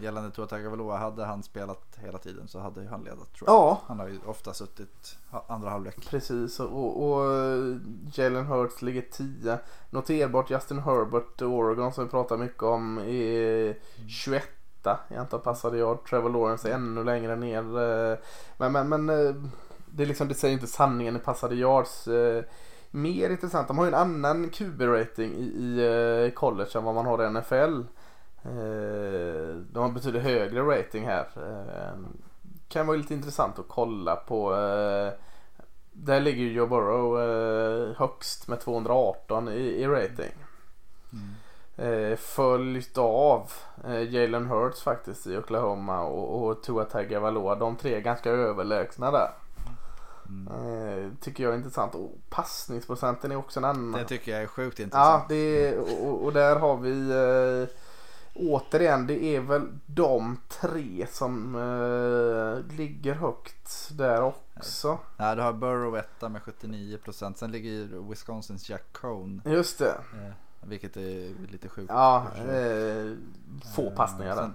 Gällande 0.00 0.30
Tua 0.30 0.46
Tagovailoa, 0.46 0.96
hade 0.96 1.24
han 1.24 1.42
spelat 1.42 1.98
hela 2.00 2.18
tiden 2.18 2.48
så 2.48 2.58
hade 2.58 2.80
ju 2.80 2.88
han 2.88 3.04
ledat 3.04 3.32
tror 3.32 3.50
jag. 3.50 3.54
ja, 3.54 3.80
Han 3.86 3.98
har 3.98 4.08
ju 4.08 4.18
ofta 4.26 4.54
suttit 4.54 5.16
andra 5.46 5.70
halvlek. 5.70 6.06
precis. 6.10 6.60
Och, 6.60 7.02
och 7.02 7.24
Jalen 8.12 8.46
Hurts 8.46 8.82
ligger 8.82 9.02
10. 9.02 9.58
Noterbart 9.90 10.50
Justin 10.50 10.78
Herbert, 10.78 11.42
Oregon 11.42 11.92
som 11.92 12.04
vi 12.04 12.10
pratar 12.10 12.36
mycket 12.36 12.62
om, 12.62 12.98
är 12.98 13.76
21 14.08 14.44
i 15.10 15.14
antal 15.14 15.40
passade 15.40 15.78
yard. 15.78 16.04
Trevor 16.04 16.30
Lawrence 16.30 16.70
är 16.70 16.74
ännu 16.74 17.04
längre 17.04 17.36
ner. 17.36 17.62
Men, 18.56 18.72
men, 18.72 18.88
men 18.88 19.50
det, 19.94 20.04
liksom, 20.04 20.28
det 20.28 20.34
säger 20.34 20.54
inte 20.54 20.66
sanningen 20.66 21.16
i 21.16 21.18
passade 21.18 21.54
yards. 21.54 22.08
Eh, 22.08 22.44
Mer 22.94 23.30
intressant, 23.30 23.68
de 23.68 23.78
har 23.78 23.84
ju 23.84 23.88
en 23.88 23.94
annan 23.94 24.50
QB-rating 24.50 25.32
i, 25.34 25.42
i 25.42 25.78
eh, 26.26 26.34
college 26.34 26.70
än 26.74 26.84
vad 26.84 26.94
man 26.94 27.06
har 27.06 27.24
i 27.24 27.30
NFL. 27.30 27.80
Eh, 28.44 29.56
De 29.72 29.82
har 29.82 29.88
betydligt 29.90 30.22
högre 30.22 30.62
rating 30.62 31.06
här. 31.06 31.28
Eh, 31.36 31.98
Kan 32.68 32.86
vara 32.86 32.96
lite 32.96 33.14
intressant 33.14 33.58
att 33.58 33.68
kolla 33.68 34.16
på. 34.16 34.54
eh, 34.54 35.12
Där 35.92 36.20
ligger 36.20 36.42
ju 36.42 36.52
Joe 36.52 36.66
Burrow 36.66 37.20
eh, 37.20 37.96
högst 37.96 38.48
med 38.48 38.60
218 38.60 39.48
i, 39.48 39.52
i 39.60 39.86
rating. 39.86 40.32
Eh, 41.76 42.16
följt 42.16 42.98
av 42.98 43.52
Jalen 44.08 44.46
Hurts 44.46 44.82
faktiskt 44.82 45.26
i 45.26 45.36
Oklahoma 45.36 46.02
och, 46.04 46.42
och 46.48 46.62
Tua 46.62 46.84
Tagovailoa. 46.84 47.54
De 47.54 47.76
tre 47.76 47.94
är 47.94 48.00
ganska 48.00 48.30
överlägsna 48.30 49.10
där. 49.10 49.30
Mm. 50.32 50.48
Eh, 51.04 51.10
tycker 51.20 51.44
jag 51.44 51.52
är 51.52 51.56
intressant. 51.56 51.94
Och 51.94 52.18
passningsprocenten 52.30 53.32
är 53.32 53.36
också 53.36 53.60
en 53.60 53.64
annan. 53.64 53.92
Det 53.92 54.04
tycker 54.08 54.32
jag 54.32 54.42
är 54.42 54.46
sjukt 54.46 54.78
Ja, 54.78 54.84
intressant. 54.84 55.28
det 55.28 55.68
är, 55.68 55.78
och, 56.04 56.24
och 56.24 56.32
där 56.32 56.56
har 56.56 56.76
vi 56.76 57.10
eh, 57.10 57.76
återigen, 58.34 59.06
det 59.06 59.24
är 59.24 59.40
väl 59.40 59.68
de 59.86 60.36
tre 60.48 61.06
som 61.10 61.54
eh, 61.54 62.76
ligger 62.76 63.14
högt 63.14 63.88
där 63.98 64.22
också. 64.22 64.98
Ja, 65.16 65.34
du 65.34 65.42
har 65.42 65.52
Burrow 65.52 65.96
etta 65.96 66.28
med 66.28 66.40
79%. 66.42 67.34
Sen 67.36 67.50
ligger 67.52 68.08
Wisconsins 68.08 68.70
Jack 68.70 68.84
Cohn. 68.92 69.42
Just 69.44 69.78
det. 69.78 69.90
Eh, 70.14 70.32
vilket 70.68 70.96
är 70.96 71.30
lite 71.52 71.68
sjukt. 71.68 71.90
Ja, 71.94 72.26
eh, 72.36 73.12
få 73.76 73.90
passningar 73.90 74.34
där. 74.36 74.42
Sen- 74.42 74.54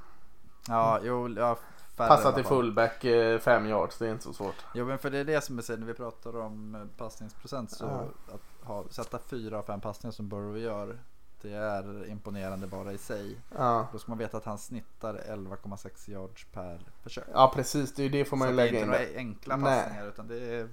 Ja, 0.70 1.00
jo, 1.04 1.30
ja, 1.38 1.58
Passa 1.98 2.32
till 2.32 2.44
fullback 2.44 3.04
eh, 3.04 3.40
fem 3.40 3.66
yards, 3.66 3.98
det 3.98 4.08
är 4.08 4.12
inte 4.12 4.24
så 4.24 4.34
svårt. 4.34 4.56
Jo 4.74 4.86
men 4.86 5.00
för 5.00 5.10
det 5.10 5.18
är 5.18 5.24
det 5.26 5.42
som 5.44 5.58
är 5.58 5.62
så 5.62 5.76
när 5.78 5.86
vi 5.88 5.94
pratar 5.94 6.36
om 6.38 6.76
eh, 6.76 6.82
passningsprocent 6.98 7.72
så 7.72 7.86
Ja. 7.86 8.06
att 8.36 8.68
ha, 8.68 8.84
sätta 8.90 9.20
fyra 9.20 9.58
av 9.60 9.64
fem 9.64 9.82
passningar 9.82 10.12
som 10.12 10.30
Burrow 10.30 10.58
gör 10.60 11.00
det 11.42 11.54
är 11.54 12.10
imponerande 12.10 12.68
bara 12.68 12.94
i 12.94 12.98
sig. 12.98 13.38
Ja. 13.58 13.88
Då 13.92 14.00
ska 14.00 14.12
man 14.12 14.18
veta 14.18 14.38
att 14.38 14.46
han 14.46 14.58
snittar 14.58 15.14
11,6 15.14 16.10
yards 16.12 16.46
per 16.46 16.80
försök. 17.04 17.26
ja, 17.34 17.52
precis. 17.56 17.94
Det, 17.94 18.04
är 18.04 18.10
det 18.10 18.26
får 18.26 18.38
man 18.38 18.48
så 18.48 18.54
ju 18.54 18.62
att 18.62 18.72
det 18.72 18.80
är 18.80 18.86
lägga 18.86 18.96
inte 18.96 19.04
in. 19.04 19.08
några 19.10 19.20
enkla 19.20 19.56
Nej. 19.56 19.82
passningar 19.84 20.08
utan 20.08 20.28
det 20.28 20.56
är, 20.56 20.70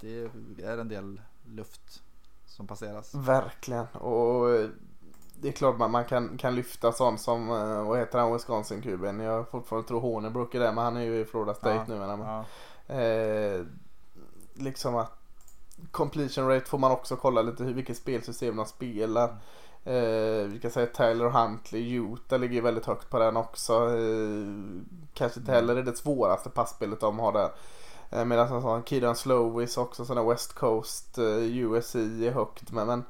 det 0.00 0.62
är 0.64 0.78
en 0.78 0.88
del 0.88 1.20
luft 1.46 2.02
som 2.46 2.66
passeras. 2.66 3.14
Verkligen. 3.14 3.86
Och 3.86 4.50
eh, 4.54 4.68
det 5.40 5.48
är 5.48 5.52
klart 5.52 5.78
man, 5.78 5.90
man 5.90 6.04
kan, 6.04 6.38
kan 6.38 6.54
lyfta 6.54 6.92
sånt 6.92 7.20
som, 7.20 7.50
eh, 7.50 7.88
vad 7.88 7.98
heter 7.98 8.18
han, 8.18 8.32
Wisconsin-kuben. 8.32 9.20
Jag 9.20 9.48
fortfarande 9.48 9.88
tror 9.88 10.00
Hornibrook 10.00 10.54
är 10.54 10.60
det, 10.60 10.72
men 10.72 10.84
han 10.84 10.96
är 10.96 11.00
ju 11.00 11.20
i 11.20 11.24
Florida 11.24 11.54
State 11.54 11.74
Ja, 11.74 11.84
nu. 11.88 11.98
Men, 11.98 12.20
Ja. 12.20 12.44
Eh, 12.94 13.64
liksom 14.54 14.96
att 14.96 15.12
completion 15.90 16.48
rate 16.48 16.66
får 16.66 16.78
man 16.78 16.92
också 16.92 17.16
kolla 17.16 17.42
lite 17.42 17.64
hur, 17.64 17.74
vilket 17.74 17.96
spelsystem 17.96 18.56
de 18.56 18.66
spelar. 18.66 19.28
Eh, 19.84 20.46
vi 20.46 20.58
kan 20.62 20.70
säga 20.70 20.86
Tyler 20.86 21.28
Huntley, 21.30 21.94
Utah 21.94 22.38
ligger 22.38 22.62
väldigt 22.62 22.86
högt 22.86 23.10
på 23.10 23.18
den 23.18 23.36
också. 23.36 23.72
Eh, 23.72 24.82
kanske 25.14 25.40
inte 25.40 25.52
heller 25.52 25.76
är 25.76 25.82
det 25.82 25.96
svåraste 25.96 26.50
passspelet 26.50 27.00
de 27.00 27.18
har 27.18 27.32
där. 27.32 27.50
Eh, 28.10 28.24
Medan 28.24 28.52
en 28.52 28.62
sån 28.62 28.82
Kidon 28.82 29.16
Slowis 29.16 29.76
också, 29.76 30.04
sån 30.04 30.16
där 30.16 30.24
West 30.24 30.52
Coast 30.52 31.18
eh, 31.18 31.58
USC 31.58 31.94
är 31.94 32.32
högt. 32.32 32.72
Men, 32.72 32.86
men 32.86 33.04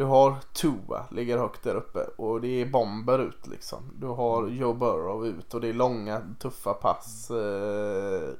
du 0.00 0.06
har 0.06 0.36
Tua 0.52 1.04
ligger 1.10 1.38
högt 1.38 1.62
där 1.62 1.74
uppe 1.74 1.98
och 1.98 2.40
det 2.40 2.48
är 2.48 2.66
bomber 2.66 3.18
ut 3.18 3.46
liksom. 3.46 3.82
Du 3.98 4.06
har 4.06 4.48
Joe 4.48 4.74
Burrow 4.74 5.26
ut 5.26 5.54
och 5.54 5.60
det 5.60 5.68
är 5.68 5.72
långa 5.72 6.22
tuffa 6.38 6.74
pass. 6.74 7.30
Eh, 7.30 8.30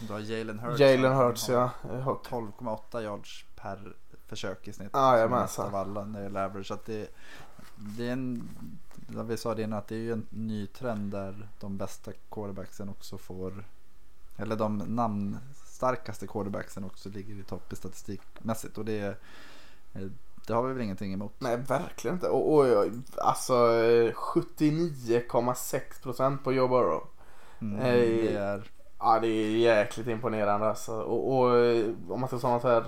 Du 0.00 0.12
har 0.12 0.20
Jalen 0.20 0.58
Hurts. 0.58 0.80
Jalen 0.80 1.12
Hurts 1.12 1.48
ja, 1.48 1.70
är 1.90 2.00
högt. 2.00 2.26
12,8 2.30 3.02
yards 3.02 3.44
per 3.56 3.96
försök 4.26 4.68
i 4.68 4.72
snitt. 4.72 4.94
Är 4.94 5.16
jajamensan. 5.16 5.40
mest 5.42 5.58
av 5.58 5.74
alla 5.74 6.04
när 6.04 6.18
det 6.18 6.24
gäller. 6.24 6.62
Så 6.62 6.74
att 6.74 6.84
det, 6.86 7.08
det 7.76 8.08
är 8.08 8.12
en, 8.12 8.48
som 9.12 9.26
vi 9.28 9.36
sa 9.36 9.54
det 9.54 9.62
innan, 9.62 9.78
att 9.78 9.88
det 9.88 9.94
är 9.94 9.98
ju 9.98 10.12
en 10.12 10.26
ny 10.30 10.66
trend 10.66 11.10
där 11.12 11.48
de 11.60 11.76
bästa 11.76 12.12
quarterbacksen 12.30 12.88
också 12.88 13.18
får, 13.18 13.64
eller 14.36 14.56
de 14.56 14.78
namnstarkaste 14.78 16.26
quarterbacksen 16.26 16.84
också 16.84 17.08
ligger 17.08 17.34
i 17.34 17.42
topp 17.42 17.72
i 17.72 17.76
statistikmässigt. 17.76 18.78
Och 18.78 18.84
det, 18.84 18.98
är- 19.00 19.16
eh, 19.94 20.08
det 20.50 20.56
har 20.56 20.62
vi 20.62 20.72
väl 20.72 20.82
ingenting 20.82 21.12
emot. 21.12 21.34
Nej 21.38 21.56
verkligen 21.56 22.16
inte. 22.16 22.28
Och, 22.28 22.54
och 22.54 22.66
alltså 23.18 23.54
eh, 23.54 24.12
79,6% 24.12 26.38
på 26.44 26.52
Joe 26.52 26.68
Burrow. 26.68 27.02
Mm, 27.60 27.78
Nej. 27.78 28.22
det 28.22 28.36
är, 28.36 28.70
Ja 29.00 29.18
det 29.20 29.28
är 29.28 29.50
jäkligt 29.50 30.06
imponerande 30.06 30.68
alltså. 30.68 30.92
Och, 30.92 31.38
och 31.38 31.56
eh, 31.56 31.86
om 32.08 32.20
man 32.20 32.28
ska 32.28 32.38
säga 32.38 32.52
något 32.52 32.62
här 32.62 32.84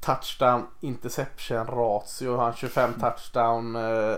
touchdown 0.00 0.66
interception 0.80 1.66
ratio. 1.66 2.30
Han 2.30 2.44
har 2.44 2.52
25 2.52 2.92
touchdown, 3.00 3.76
eh, 3.76 4.16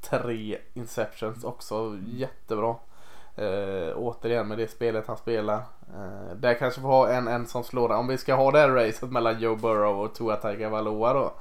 3 0.00 0.58
interceptions 0.74 1.44
också 1.44 1.98
jättebra. 2.06 2.74
Eh, 3.36 3.96
återigen 3.96 4.48
med 4.48 4.58
det 4.58 4.70
spelet 4.70 5.06
han 5.06 5.16
spelar. 5.16 5.56
Eh, 5.94 6.36
där 6.36 6.54
kanske 6.54 6.80
vi 6.80 6.86
har 6.86 7.08
en, 7.08 7.28
en 7.28 7.46
som 7.46 7.64
slår 7.64 7.92
Om 7.92 8.08
vi 8.08 8.18
ska 8.18 8.34
ha 8.34 8.50
det 8.50 8.58
här 8.58 8.70
racet 8.70 9.10
mellan 9.10 9.40
Joe 9.40 9.56
Burrow 9.56 10.00
och 10.00 10.14
Tua 10.14 10.36
Tagovailoa 10.36 11.12
då. 11.12 11.32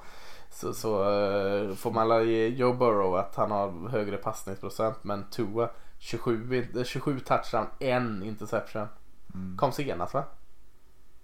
Så, 0.54 0.74
så 0.74 1.02
eh, 1.04 1.76
får 1.76 1.92
man 1.92 2.28
ge 2.28 2.48
Joe 2.48 2.74
Burrow 2.74 3.16
att 3.16 3.36
han 3.36 3.52
har 3.52 3.90
högre 3.90 4.18
passningsprocent. 4.18 5.04
Men 5.04 5.26
Tua 5.30 5.70
27, 6.00 6.56
in- 6.76 6.84
27 6.86 7.20
touchdown, 7.20 7.66
en 7.80 8.24
interception. 8.24 8.88
mm, 9.34 9.58
Kom 9.58 9.72
senast 9.72 10.14
va? 10.14 10.24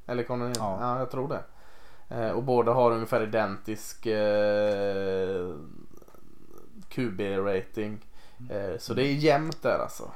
Eller 0.05 0.23
kom 0.23 0.39
den 0.39 0.53
Ja. 0.57 0.77
ja. 0.81 0.99
jag 0.99 1.11
tror 1.11 1.27
det. 1.29 1.43
Eh, 2.15 2.31
och 2.31 2.43
båda 2.43 2.73
har 2.73 2.91
ungefär 2.91 3.23
identisk 3.23 4.05
eh, 4.05 5.55
QB-rating. 6.89 7.97
Eh, 8.49 8.77
så 8.77 8.93
det 8.93 9.03
är 9.03 9.13
jämnt 9.13 9.61
där 9.61 9.79
alltså. 9.79 10.11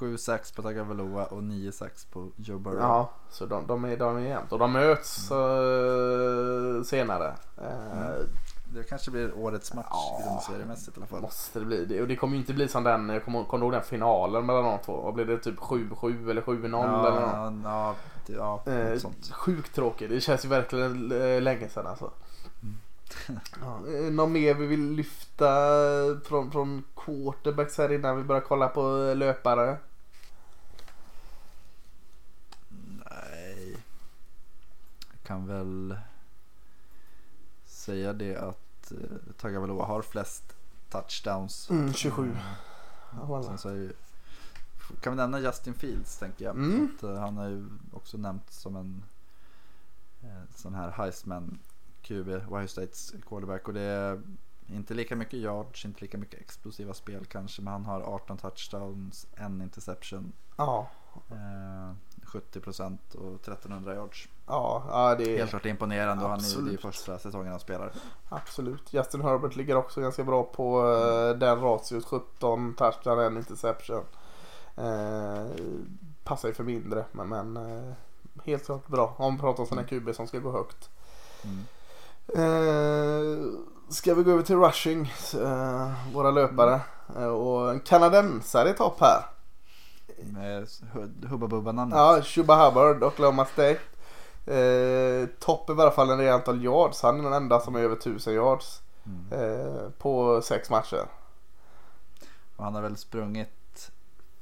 7-6 0.00 0.56
på 0.56 0.62
Tagovailoa 0.62 1.24
och 1.24 1.42
9-6 1.42 1.88
på 2.12 2.28
Joe 2.36 2.58
Burrow. 2.58 2.80
Ja, 2.80 3.10
så 3.30 3.46
de, 3.46 3.66
de, 3.66 3.84
är, 3.84 3.96
de 3.96 4.16
är 4.16 4.20
jämnt. 4.20 4.52
Och 4.52 4.58
de 4.58 4.72
möts 4.72 5.30
eh, 5.30 6.82
senare. 6.82 7.34
Eh, 7.58 8.24
det 8.74 8.82
kanske 8.82 9.10
blir 9.10 9.38
årets 9.38 9.74
match 9.74 9.86
Ja. 9.90 10.20
grundseriemässigt 10.26 10.96
i 10.96 11.00
alla 11.00 11.06
fall. 11.06 11.20
Måste 11.20 11.58
det 11.58 11.64
bli 11.64 11.84
det. 11.84 12.00
Och 12.02 12.08
det 12.08 12.16
kommer 12.16 12.34
ju 12.34 12.40
inte 12.40 12.52
bli 12.54 12.68
som 12.68 12.84
den, 12.84 13.08
jag 13.08 13.24
kommer 13.24 13.44
kommer 13.44 13.64
ihåg 13.64 13.72
den 13.72 13.82
finalen 13.82 14.46
mellan 14.46 14.64
de 14.64 14.78
två? 14.78 15.00
Vad 15.02 15.14
blev 15.14 15.26
det? 15.26 15.38
Typ 15.38 15.58
7-7 15.58 16.30
eller 16.30 16.42
7-0 16.42 17.06
eller 17.06 17.20
något? 17.20 17.64
ja, 17.64 17.94
ja, 18.26 18.62
ja, 18.66 18.72
Eh, 18.72 18.90
något 18.92 19.00
sånt. 19.00 19.30
sjukt 19.32 19.74
tråkigt. 19.74 20.10
Det 20.10 20.20
känns 20.20 20.44
ju 20.44 20.48
verkligen 20.48 21.12
eh, 21.12 21.40
länge 21.42 21.68
sedan 21.68 21.86
alltså. 21.86 22.10
Mm. 23.28 23.40
Ja, 23.60 23.82
eh, 23.88 24.12
något 24.12 24.30
mer 24.30 24.54
vi 24.54 24.66
vill 24.66 24.90
lyfta 24.92 25.46
från, 26.24 26.50
från 26.50 26.84
quarterbacks 26.96 27.78
här 27.78 27.92
innan 27.92 28.16
vi 28.16 28.22
börjar 28.22 28.42
kolla 28.42 28.68
på 28.68 29.02
eh, 29.02 29.16
löpare? 29.16 29.76
Nej. 33.10 33.76
Jag 35.12 35.22
kan 35.26 35.46
väl 35.46 35.96
säga 37.66 38.12
det 38.12 38.36
att 38.36 38.92
eh, 38.92 39.32
Tagovailoa 39.40 39.84
har 39.86 40.02
flest 40.02 40.44
touchdowns. 40.90 41.70
Mm, 41.70 41.92
27. 41.92 42.30
Eh, 42.30 42.38
Ja, 43.12 43.36
alla. 43.36 43.42
Sen 43.42 43.58
så 43.58 43.68
är 43.68 43.74
ju, 43.74 43.92
kan 45.00 45.12
vi 45.12 45.16
nämna 45.16 45.40
Justin 45.40 45.74
Fields 45.74 46.18
tänker 46.18 46.44
jag. 46.44 46.56
Mm. 46.56 46.96
Han 47.00 47.36
har 47.36 47.48
ju 47.48 47.66
också 47.92 48.18
nämnt 48.18 48.52
som 48.52 48.76
en 48.76 49.02
sån 50.54 50.74
här 50.74 50.90
Heisman 50.90 51.58
QB, 52.06 52.28
Ohio 52.52 52.66
States 52.68 53.12
quarterback. 53.28 53.68
Och 53.68 53.74
det 53.74 53.80
är 53.80 54.22
inte 54.66 54.94
lika 54.94 55.16
mycket 55.16 55.34
yards, 55.40 55.84
inte 55.84 56.00
lika 56.00 56.18
mycket 56.18 56.40
explosiva 56.40 56.94
spel 56.94 57.24
kanske. 57.24 57.62
Men 57.62 57.72
han 57.72 57.84
har 57.84 58.00
18 58.00 58.36
touchdowns, 58.38 59.26
en 59.34 59.62
interception, 59.62 60.32
Ja, 60.56 60.88
eh, 61.30 61.94
70% 62.26 63.14
och 63.14 63.34
1300 63.34 63.94
yards. 63.94 64.28
ja, 64.46 64.84
ja 64.88 65.14
det 65.14 65.34
är 65.34 65.38
Helt 65.38 65.50
klart 65.50 65.66
imponerande 65.66 66.24
och 66.24 66.30
han 66.30 66.40
är 66.40 66.70
ju 66.70 66.78
första 66.78 67.18
säsongen 67.18 67.50
han 67.50 67.60
spelar. 67.60 67.92
absolut. 68.28 68.92
Justin 68.92 69.20
Herbert 69.20 69.56
ligger 69.56 69.76
också 69.76 70.00
ganska 70.00 70.24
bra 70.24 70.42
på 70.42 70.88
eh, 70.92 71.38
den 71.38 71.60
ratiot. 71.60 72.04
17 72.04 72.74
touchdown, 72.74 73.18
en 73.18 73.36
interception. 73.36 74.04
Eh, 74.76 75.46
passar 76.24 76.48
ju 76.48 76.54
för 76.54 76.64
mindre 76.64 77.04
men, 77.12 77.28
men 77.28 77.56
eh, 77.56 77.92
helt 78.44 78.64
klart 78.66 78.88
bra. 78.88 79.14
Om 79.18 79.34
vi 79.34 79.40
pratar 79.40 79.62
om 79.62 79.66
sådana 79.66 79.86
QB 79.86 80.14
som 80.14 80.26
ska 80.26 80.38
gå 80.38 80.52
högt. 80.52 80.90
Mm. 81.44 81.64
Eh, 82.34 83.52
ska 83.88 84.14
vi 84.14 84.22
gå 84.22 84.30
över 84.30 84.42
till 84.42 84.56
rushing, 84.56 85.12
eh, 85.42 85.92
våra 86.14 86.30
löpare. 86.30 86.80
Eh, 87.16 87.24
och 87.26 87.70
en 87.70 87.80
kanadensare 87.80 88.70
i 88.70 88.74
topp 88.74 89.00
här. 89.00 89.22
Med 90.32 90.62
hu- 90.92 91.26
Hubba 91.28 91.46
Bubba 91.46 91.72
namnet. 91.72 91.98
Ja, 91.98 92.22
Chuba 92.22 92.64
Hubbard, 92.68 93.02
Oklahoma 93.04 93.44
State. 93.46 93.78
Eh, 94.46 95.26
topp 95.40 95.70
i 95.70 95.72
varje 95.72 95.90
fall 95.90 96.06
när 96.08 96.16
det 96.16 96.24
är 96.24 96.32
antal 96.32 96.64
yards. 96.64 97.02
Han 97.02 97.18
är 97.20 97.22
den 97.22 97.32
enda 97.32 97.60
som 97.60 97.74
är 97.76 97.80
över 97.80 97.96
1000 97.96 98.34
yards 98.34 98.80
Mm. 99.06 99.32
eh, 99.32 99.90
på 99.98 100.40
sex 100.42 100.70
matcher. 100.70 101.04
Och 102.56 102.64
han 102.64 102.74
har 102.74 102.82
väl 102.82 102.96
sprungit 102.96 103.90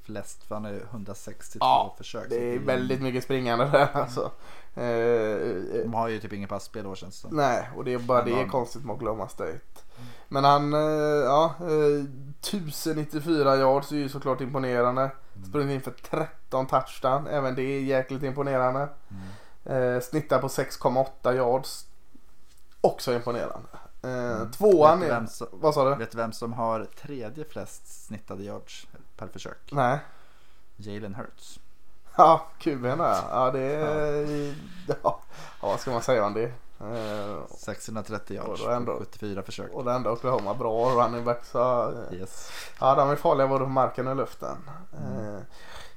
flest 0.03 0.44
för 0.44 0.55
han 0.55 0.64
ju 0.64 0.81
162 0.90 1.59
Ja, 1.61 1.94
försök. 1.99 2.27
Det 2.29 2.55
är 2.55 2.59
väldigt 2.59 3.03
mycket 3.03 3.25
springande 3.25 3.64
där 3.64 3.88
alltså. 3.92 4.31
Eh, 4.75 4.85
eh, 4.85 5.83
De 5.83 5.95
har 5.95 6.09
ju 6.09 6.21
typ 6.21 6.33
ingen 6.33 6.49
passspel 6.49 6.87
år 6.87 6.95
känns 6.95 7.23
det. 7.23 7.29
Nej, 7.33 7.71
och 7.77 7.85
det 7.85 7.93
är 7.95 7.99
bara 7.99 8.23
det 8.25 8.41
är 8.41 8.47
konstigt 8.49 8.85
med 8.85 8.95
Oklahoma 8.97 9.29
State. 9.29 9.61
Men 10.29 10.45
han, 10.45 10.73
eh, 10.75 10.81
ja, 11.25 11.55
eh, 11.61 12.05
1094 12.41 13.57
yards 13.57 13.93
är 13.93 13.97
ju 13.97 14.09
såklart 14.09 14.41
imponerande. 14.41 15.11
Sprungit 15.49 15.75
in 15.75 15.81
för 15.81 15.91
13 15.91 16.67
touchdown, 16.67 17.27
även 17.27 17.55
det 17.55 17.63
är 17.63 17.81
jäkligt 17.81 18.23
imponerande. 18.23 18.89
Mm. 19.67 20.01
Snittar 20.01 20.39
på 20.39 20.49
6,8 20.49 21.35
yards. 21.35 21.87
Också 22.81 23.15
imponerande. 23.15 23.69
Eh, 24.03 24.51
Tvåan 24.51 25.01
Vet 25.01 25.11
är, 25.11 25.15
vem 25.15 25.27
som- 25.29 25.47
vad 25.53 25.75
sa 25.75 25.91
du? 25.91 25.97
Vet 25.97 26.11
du 26.11 26.17
vem 26.17 26.33
som 26.33 26.53
har 26.53 26.85
tredje 27.03 27.45
flest 27.45 28.05
snittade 28.07 28.43
yards 28.45 28.87
per 29.17 29.27
försök? 29.29 29.69
Nej. 29.73 29.99
Jalen 30.77 31.15
Hurts. 31.15 31.61
Ja, 32.16 32.46
QB'n 32.61 32.98
där. 32.98 33.20
Ja, 33.31 33.50
det 33.50 33.61
är, 33.61 34.55
ja. 34.87 34.94
ja, 35.03 35.20
vad 35.61 35.81
ska 35.81 35.90
man 35.90 36.03
säga 36.03 36.24
om 36.27 36.35
det? 36.35 36.53
Eh, 36.81 37.46
630 37.59 38.37
yards 38.37 38.48
Och 38.62 38.66
då 38.68 38.72
ändå- 38.74 38.92
på 38.92 38.98
74 39.05 39.42
försök. 39.42 39.72
och 39.72 39.85
det 39.85 39.92
enda 39.92 40.12
Oklahoma 40.12 40.55
bra 40.55 40.90
running 40.90 41.24
back 41.24 41.44
så 41.44 41.92
eh, 42.11 42.18
Yes. 42.18 42.50
Ja, 42.81 42.94
de 42.94 43.11
är 43.11 43.16
farliga 43.16 43.48
både 43.48 43.64
på 43.64 43.70
marken 43.70 44.07
och 44.07 44.12
i 44.12 44.16
luften. 44.16 44.57
Eh, 44.92 45.38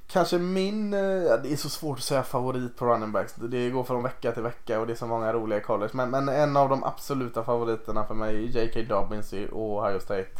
kanske 0.06 0.38
min, 0.38 0.94
eh, 0.94 1.00
ja, 1.00 1.36
det 1.36 1.52
är 1.52 1.56
så 1.56 1.68
svårt 1.68 1.98
att 1.98 2.04
säga 2.04 2.22
favorit 2.22 2.76
på 2.76 2.86
running 2.86 3.12
backs. 3.12 3.34
Det 3.34 3.70
går 3.70 3.84
från 3.84 4.02
vecka 4.02 4.32
till 4.32 4.42
vecka 4.42 4.80
och 4.80 4.86
det 4.86 4.92
är 4.92 4.96
så 4.96 5.06
många 5.06 5.32
roliga 5.32 5.60
college. 5.60 5.90
Men, 5.94 6.10
men 6.10 6.28
en 6.28 6.56
av 6.56 6.68
de 6.68 6.84
absoluta 6.84 7.44
favoriterna 7.44 8.04
för 8.04 8.14
mig 8.14 8.34
är 8.36 8.40
J.K. 8.48 8.80
Dobbins 8.88 9.32
i 9.32 9.48
Ohio 9.52 10.00
State. 10.00 10.30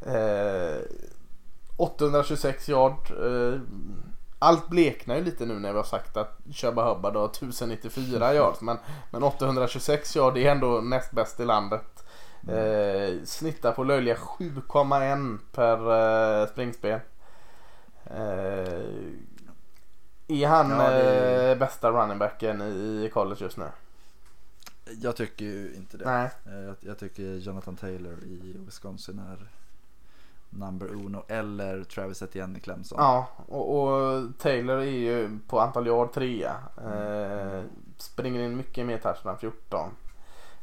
Eh, 0.00 0.82
826 1.76 2.68
yard. 2.68 3.10
Eh, 3.10 3.60
allt 4.42 4.68
bleknar 4.68 5.16
ju 5.16 5.24
lite 5.24 5.46
nu 5.46 5.58
när 5.58 5.72
vi 5.72 5.76
har 5.78 5.84
sagt 5.84 6.16
att 6.16 6.38
Chuba 6.52 6.84
Hubbard 6.94 7.16
har 7.16 7.26
1094 7.26 8.34
yards. 8.34 8.60
Men, 8.60 8.78
men 9.10 9.22
826 9.22 10.16
yard 10.16 10.36
är 10.38 10.50
ändå 10.50 10.80
näst 10.80 11.10
bäst 11.12 11.40
i 11.40 11.44
landet. 11.44 12.04
Eh, 12.48 13.24
snittar 13.24 13.72
på 13.72 13.84
löjliga 13.84 14.14
7,1 14.14 15.38
per 15.52 16.40
eh, 16.42 16.48
springspel. 16.48 17.00
Eh, 18.04 18.18
är 20.28 20.46
han 20.46 20.70
Ja, 20.70 20.90
det- 20.90 21.50
eh, 21.52 21.58
bästa 21.58 21.90
running 21.90 22.18
backen 22.18 22.62
i, 22.62 23.04
i 23.06 23.10
college 23.12 23.40
just 23.44 23.56
nu? 23.56 23.66
Jag 25.00 25.16
tycker 25.16 25.44
ju 25.44 25.74
inte 25.76 25.96
det. 25.96 26.04
Nej. 26.04 26.30
Eh, 26.46 26.64
Jag, 26.64 26.76
jag 26.80 26.98
tycker 26.98 27.22
Jonathan 27.22 27.76
Taylor 27.76 28.18
i 28.24 28.56
Wisconsin 28.66 29.18
är 29.18 29.46
number 30.52 30.86
uno. 30.86 31.24
Eller 31.28 31.84
Travis 31.84 32.22
Etienne 32.22 32.60
Clemson. 32.60 32.98
Ja, 33.00 33.26
och, 33.48 33.82
och 33.82 34.22
Taylor 34.38 34.76
är 34.78 34.82
ju 34.84 35.38
på 35.48 35.60
antal 35.60 35.86
yard 35.86 36.12
trea. 36.12 36.54
Eh, 36.76 37.62
springer 37.98 38.40
in 38.40 38.56
mycket 38.56 38.86
mer 38.86 38.98
touchdown 38.98 39.38
14. 39.38 39.90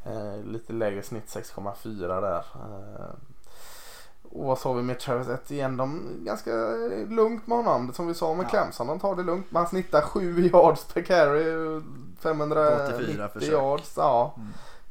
Eh, 0.06 0.44
lite 0.46 0.74
lägre 0.74 1.02
snitt 1.04 1.26
6,4 1.28 2.22
där. 2.22 2.38
Eh, 2.56 3.16
och 4.32 4.46
vad 4.46 4.58
sa 4.58 4.74
vi 4.74 4.82
med 4.84 5.00
Travis 5.00 5.28
Etienne? 5.30 5.78
De 5.78 6.02
ganska 6.26 6.52
lugnt 7.10 7.48
med 7.48 7.58
honom. 7.58 7.94
Som 7.94 8.08
vi 8.08 8.14
sa 8.14 8.34
med 8.34 8.44
Ja. 8.46 8.50
Clemson. 8.50 8.88
De 8.88 9.00
tar 9.00 9.16
det 9.16 9.24
lugnt. 9.24 9.52
Man 9.52 9.68
snittar 9.68 10.02
7 10.02 10.40
yards 10.54 10.86
per 10.94 11.02
carry. 11.02 11.82
590 12.20 12.96
84 12.96 13.28
försök. 13.30 13.52
yards. 13.52 13.94
Ja. 13.98 14.36
Mm. 14.38 14.50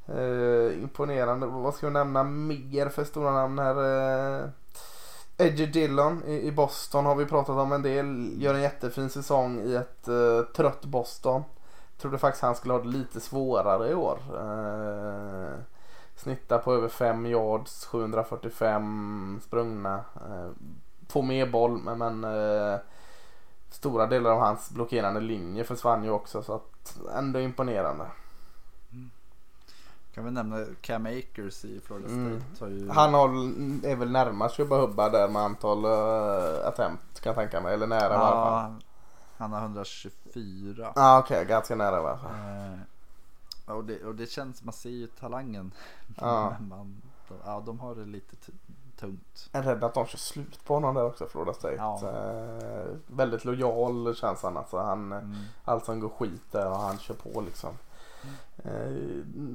Eh, 0.09 0.83
imponerande. 0.83 1.47
Vad 1.47 1.75
ska 1.75 1.87
vi 1.87 1.93
nämna 1.93 2.23
mer 2.23 2.89
för 2.89 3.05
stora 3.05 3.31
namn 3.33 3.59
här? 3.59 4.51
Edger 5.38 5.64
Edgy 5.64 5.66
Dillon 5.66 6.24
i, 6.24 6.46
i 6.46 6.53
Boston 6.53 7.07
har 7.07 7.14
vi 7.14 7.27
pratat 7.27 7.57
om 7.57 7.72
en 7.72 7.83
del. 7.83 8.33
Gör 8.42 8.55
en 8.55 8.62
jättefin 8.62 9.11
säsong 9.11 9.61
i 9.61 9.74
ett 9.74 10.09
uh, 10.09 10.42
trött 10.42 10.85
Boston. 10.85 11.42
Trodde 11.98 12.18
faktiskt 12.18 12.42
han 12.42 12.55
skulle 12.55 12.74
ha 12.74 12.83
det 12.83 12.88
lite 12.88 13.20
svårare 13.20 13.90
i 13.90 13.94
år. 13.94 14.18
Eh, 14.35 15.53
uh, 15.53 15.59
snittar 16.16 16.59
på 16.59 16.74
över 16.74 16.88
5 16.88 17.27
yards, 17.27 17.87
745 17.87 19.40
sprungna. 19.44 20.05
Eh, 20.16 20.44
uh, 20.44 20.51
får 21.09 21.22
mer 21.22 21.46
boll 21.46 21.79
men, 21.83 21.98
men 21.98 22.24
uh, 22.24 22.79
stora 23.70 24.07
delar 24.07 24.31
av 24.31 24.40
hans 24.40 24.70
blockerande 24.70 25.20
linje 25.20 25.64
försvann 25.64 26.05
ju 26.05 26.11
också 26.11 26.42
så 26.42 26.55
att 26.55 26.98
ändå 27.16 27.40
imponerande. 27.40 28.07
Kan 30.19 30.25
vi 30.25 30.31
nämna 30.31 30.65
Cam 30.81 31.07
Akers 31.07 31.65
i 31.65 31.81
Florida 31.81 32.09
State. 32.09 32.21
Mm. 32.21 32.43
Har 32.61 32.69
ju, 32.69 32.91
Han 32.91 33.15
har, 33.15 33.29
är 33.87 33.97
väl 33.97 34.11
närmast 34.11 34.57
Chubba 34.57 34.81
Hubba 34.81 35.09
där 35.09 35.29
med 35.29 35.43
antal 35.43 35.85
uh, 35.85 36.69
attempt 36.69 37.21
kan 37.21 37.31
jag 37.31 37.37
tänka 37.37 37.61
mig. 37.61 37.75
Eller 37.75 37.87
nära 37.87 38.13
i 38.13 38.17
alla 38.17 38.31
fall. 38.31 38.73
ja, 38.73 38.81
han 39.37 39.53
har 39.53 39.61
124. 39.61 40.75
Ja 40.77 40.93
ah, 40.97 41.19
okej, 41.19 41.45
ganska 41.45 41.75
nära 41.75 41.97
i 41.97 41.99
alla 41.99 42.19
fall. 42.19 42.31
Eh, 43.67 43.77
och, 43.77 43.85
det, 43.85 44.05
och 44.05 44.15
det 44.15 44.31
känns, 44.31 44.63
man 44.63 44.73
ser 44.73 44.91
ju 44.91 45.07
talangen. 45.07 45.75
Ja. 46.17 46.57
Man, 46.69 47.03
de, 47.29 47.35
ja, 47.45 47.63
de 47.67 47.81
har 47.81 47.95
det 47.95 48.05
lite 48.05 48.37
tungt. 49.01 49.49
Jag 49.53 49.65
är 49.65 49.75
rädd 49.75 49.85
att 49.85 49.95
de 49.95 50.07
kör 50.07 50.19
slut 50.19 50.65
på 50.65 50.75
honom 50.75 50.95
där 50.95 51.05
också 51.05 51.27
Florida 51.27 51.53
State. 51.53 51.75
Ja. 51.75 52.01
Eh, 52.09 52.87
väldigt 53.07 53.45
lojal 53.45 54.17
känns 54.17 54.43
han 54.43 54.57
alltså. 54.57 54.79
Han, 54.79 55.13
Mm. 55.13 55.35
Allt 55.65 55.85
som 55.85 56.01
går 56.01 56.09
skit 56.09 56.43
där 56.53 56.71
och 56.71 56.77
han 56.79 56.99
kör 56.99 57.15
på 57.15 57.41
liksom. 57.41 57.71
Eh, 58.64 58.91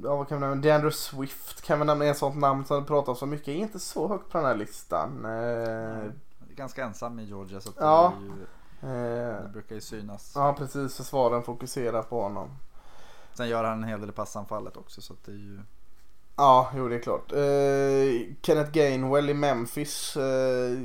ja, 0.03 0.15
vad 0.15 0.27
kan 0.27 0.37
vi 0.41 0.47
nämna? 0.47 0.61
DeAndre 0.61 0.91
Swift 0.91 1.61
kan 1.61 1.79
vi 1.79 1.85
nämna. 1.85 2.05
En 2.05 2.15
sånt 2.15 2.35
namn 2.37 2.65
som 2.65 2.79
det 2.79 2.87
pratas 2.87 3.19
så 3.19 3.25
mycket. 3.25 3.47
Är 3.47 3.53
inte 3.55 3.79
så 3.79 4.07
högt 4.07 4.29
på 4.31 4.37
den 4.37 4.47
här 4.47 4.55
listan. 4.55 5.25
Eh, 5.25 6.11
Ganska 6.55 6.83
ensam 6.83 7.19
i 7.19 7.23
Georgia 7.23 7.61
så 7.61 7.69
att 7.69 7.75
Ja. 7.79 8.13
det, 8.81 8.87
är 8.87 8.93
ju, 8.93 9.33
eh, 9.33 9.43
det 9.43 9.49
brukar 9.53 9.75
ju 9.75 9.81
synas. 9.81 10.31
ja 10.35 10.55
precis, 10.57 10.97
försvaren 10.97 11.43
fokuserar 11.43 12.01
på 12.03 12.21
honom. 12.21 12.49
Sen 13.33 13.49
gör 13.49 13.63
han 13.63 13.73
en 13.83 13.89
hel 13.89 13.99
del 13.99 14.09
i 14.09 14.13
passanfallet 14.13 14.77
också 14.77 15.01
så 15.01 15.13
det 15.25 15.31
är 15.31 15.35
ju 15.35 15.59
Ja, 16.35 16.71
jo 16.75 16.87
det 16.87 16.95
är 16.95 16.99
klart. 16.99 17.31
Eh, 17.31 18.35
Kenneth 18.41 18.71
Gainwell 18.71 19.29
i 19.29 19.33
Memphis 19.33 20.17
eh, 20.17 20.77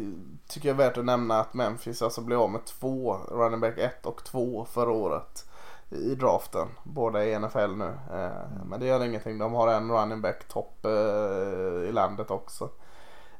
tycker 0.48 0.68
jag 0.68 0.74
är 0.80 0.84
värt 0.84 0.96
att 0.98 1.04
nämna 1.04 1.40
att 1.40 1.54
Memphis 1.54 2.02
alltså 2.02 2.20
blev 2.20 2.40
av 2.40 2.50
med 2.50 2.64
två 2.64 3.14
running 3.14 3.60
back 3.60 3.78
1 3.78 4.06
och 4.06 4.24
2 4.24 4.64
förra 4.64 4.90
året. 4.90 5.44
i 5.90 6.14
draften. 6.14 6.68
Båda 6.82 7.24
i 7.24 7.38
NFL 7.38 7.76
nu. 7.76 7.98
Eh, 8.12 8.64
men 8.66 8.80
det 8.80 8.86
gör 8.86 9.04
ingenting. 9.04 9.38
De 9.38 9.52
har 9.52 9.68
en 9.68 9.90
running 9.90 10.20
back 10.20 10.48
topp 10.48 10.84
eh, 10.84 11.88
i 11.88 11.92
landet 11.92 12.30
också. 12.30 12.70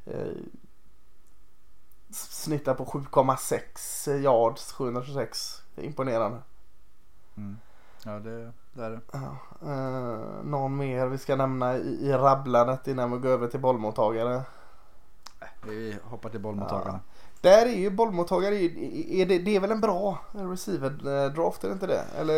Eh, 0.06 0.32
snittar 2.10 2.74
på 2.74 2.84
7,6 2.84 4.16
yards, 4.18 4.72
726. 4.72 5.62
Imponerande. 5.76 6.38
Mm. 7.36 7.58
Ja 8.04 8.18
det, 8.18 8.52
det 8.78 8.84
är 8.84 8.90
det. 8.90 9.00
Ja, 9.12 9.36
eh, 9.62 10.44
någon 10.44 10.76
mer 10.76 11.06
vi 11.06 11.18
ska 11.18 11.36
nämna 11.36 11.76
i, 11.76 12.06
i 12.08 12.12
rabblandet 12.12 12.88
innan 12.88 13.12
vi 13.12 13.18
går 13.18 13.28
över 13.28 13.48
till 13.48 13.60
bollmottagare. 13.60 14.42
Vi 15.66 15.96
hoppar 16.02 16.30
till 16.30 16.40
bollmottagarna. 16.40 17.00
Där 17.40 17.66
är 17.66 17.76
ju 17.76 17.90
bollmottagare, 17.90 18.54
är 18.54 19.26
det, 19.26 19.38
det 19.38 19.56
är 19.56 19.60
väl 19.60 19.70
en 19.70 19.80
bra 19.80 20.18
receiver 20.32 20.90
draft 21.30 21.64
är 21.64 21.68
det 21.68 21.72
inte 21.72 21.86
det? 21.86 22.04
Eller 22.18 22.34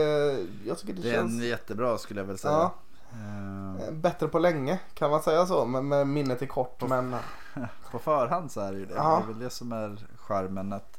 jag 0.67 0.79
tycker 0.79 0.93
det, 0.93 1.03
Det 1.03 1.11
är 1.11 1.15
känns 1.15 1.41
en 1.41 1.49
jättebra 1.49 1.99
skulle 1.99 2.21
jag 2.21 2.27
väl 2.27 2.39
säga. 2.39 2.53
ja, 2.53 2.75
Eh, 3.13 3.93
bättre 3.93 4.29
på 4.29 4.39
länge 4.39 4.79
kan 4.95 5.11
man 5.11 5.23
säga 5.23 5.47
så 5.47 5.65
med, 5.65 5.85
med 5.85 6.07
minnet 6.07 6.43
är 6.43 6.47
kort 6.47 6.83
men 6.89 7.17
På 7.91 7.99
förhand 7.99 8.51
så 8.53 8.61
är 8.61 8.73
det 8.73 8.79
ju 8.79 8.87
det. 8.87 8.95
Ja. 8.95 9.17
Det 9.17 9.25
är 9.25 9.35
väl 9.35 9.45
det 9.45 9.51
som 9.51 9.73
är 9.73 10.07
charmen. 10.17 10.73
Att, 10.73 10.99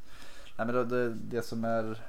nej 0.56 0.66
men 0.66 0.88
det, 0.88 1.14
det 1.14 1.42
som 1.42 1.64
är 1.64 2.02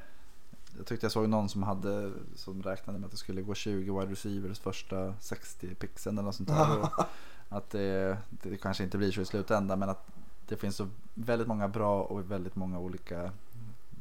jag 0.78 0.86
tyckte 0.86 1.06
jag 1.06 1.12
såg 1.12 1.30
någon 1.30 1.50
som 1.50 1.64
hade 1.64 2.12
som 2.36 2.64
räknade 2.64 3.00
med 3.00 3.06
att 3.06 3.12
det 3.12 3.18
skulle 3.18 3.42
gå 3.42 3.54
20 3.56 4.00
wide 4.00 4.12
receivers 4.12 4.60
första 4.60 5.14
60 5.20 5.76
pixeln 5.76 6.18
eller 6.18 6.26
något 6.26 6.36
sånt 6.36 6.50
där. 6.50 6.90
Att 7.50 7.70
det, 7.70 8.18
det 8.30 8.58
kanske 8.58 8.84
inte 8.84 8.98
blir 8.98 9.12
så 9.12 9.22
i 9.22 9.26
slutändan 9.26 9.80
men 9.80 9.90
att 9.90 10.08
det 10.48 10.58
finns 10.58 10.76
så 10.76 10.88
väldigt 11.14 11.48
många 11.48 11.68
bra 11.68 12.04
och 12.04 12.32
väldigt 12.32 12.56
många 12.56 12.80
olika 12.80 13.32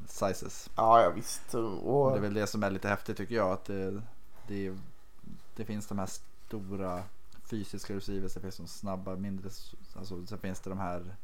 sizes. 0.06 0.70
ja, 0.76 1.02
ja 1.02 1.10
visst. 1.10 1.54
Och 1.54 2.04
Och, 2.04 2.10
det 2.12 2.18
är 2.18 2.20
väl 2.20 2.34
det 2.34 2.46
som 2.46 2.62
är 2.62 2.70
lite 2.70 2.88
häftigt 2.88 3.16
tycker 3.16 3.34
jag. 3.34 3.50
Att 3.50 3.64
det, 3.64 4.02
det, 4.46 4.76
det 5.56 5.64
finns 5.64 5.86
de 5.86 5.98
här 5.98 6.08
stora 6.46 7.02
fysiska 7.44 7.94
receivers. 7.96 8.34
Det 8.34 8.40
finns 8.40 8.56
de 8.56 8.66
snabba, 8.66 9.16
mindre. 9.16 9.50
Alltså, 9.96 10.26
sen 10.26 10.38
finns 10.38 10.60
det 10.60 10.70
de 10.70 10.78
här 10.78 11.16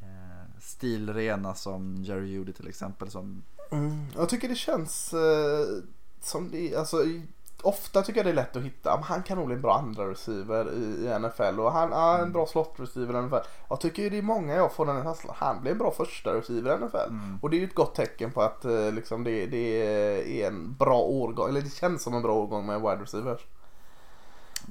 eh, 0.00 0.60
stilrena 0.60 1.54
som 1.54 2.04
Jerry 2.04 2.28
Judy 2.28 2.52
till 2.52 2.68
exempel. 2.68 3.10
Som, 3.10 3.42
mm, 3.72 4.06
jag 4.16 4.28
tycker 4.28 4.48
det 4.48 4.54
känns 4.54 5.12
eh, 5.12 5.66
som 6.20 6.50
det 6.50 6.76
alltså 6.76 7.04
Ofta 7.62 8.02
tycker 8.02 8.18
jag 8.18 8.26
det 8.26 8.30
är 8.30 8.34
lätt 8.34 8.56
att 8.56 8.62
hitta, 8.62 8.94
men 8.94 9.02
han 9.02 9.22
kan 9.22 9.38
nog 9.38 9.46
bli 9.46 9.56
en 9.56 9.62
bra 9.62 9.78
andra 9.78 10.10
receiver 10.10 10.72
i, 10.72 11.06
i 11.06 11.18
NFL 11.18 11.60
och 11.60 11.72
han 11.72 11.92
är 11.92 12.22
en 12.22 12.32
bra 12.32 12.46
slot 12.46 12.74
receiver 12.76 13.18
i 13.18 13.22
NFL. 13.22 13.48
Jag 13.68 13.80
tycker 13.80 14.10
det 14.10 14.18
är 14.18 14.22
många 14.22 14.54
jag 14.54 14.72
får 14.72 14.86
den 14.86 15.02
känslan, 15.02 15.34
han 15.38 15.60
blir 15.60 15.72
en 15.72 15.78
bra 15.78 15.90
första 15.90 16.34
receiver 16.34 16.74
i 16.74 16.84
NFL. 16.84 16.96
mm, 16.96 17.38
Och 17.42 17.50
det 17.50 17.56
är 17.56 17.58
ju 17.58 17.66
ett 17.66 17.74
gott 17.74 17.94
tecken 17.94 18.32
på 18.32 18.42
att 18.42 18.64
eh, 18.64 18.92
liksom 18.92 19.24
det, 19.24 19.46
det 19.46 19.82
är 20.42 20.46
en 20.46 20.74
bra 20.74 20.98
årgång, 20.98 21.48
eller 21.48 21.60
det 21.60 21.74
känns 21.74 22.02
som 22.02 22.14
en 22.14 22.22
bra 22.22 22.34
årgång 22.34 22.66
med 22.66 22.80
wide 22.80 23.02
receivers. 23.02 23.40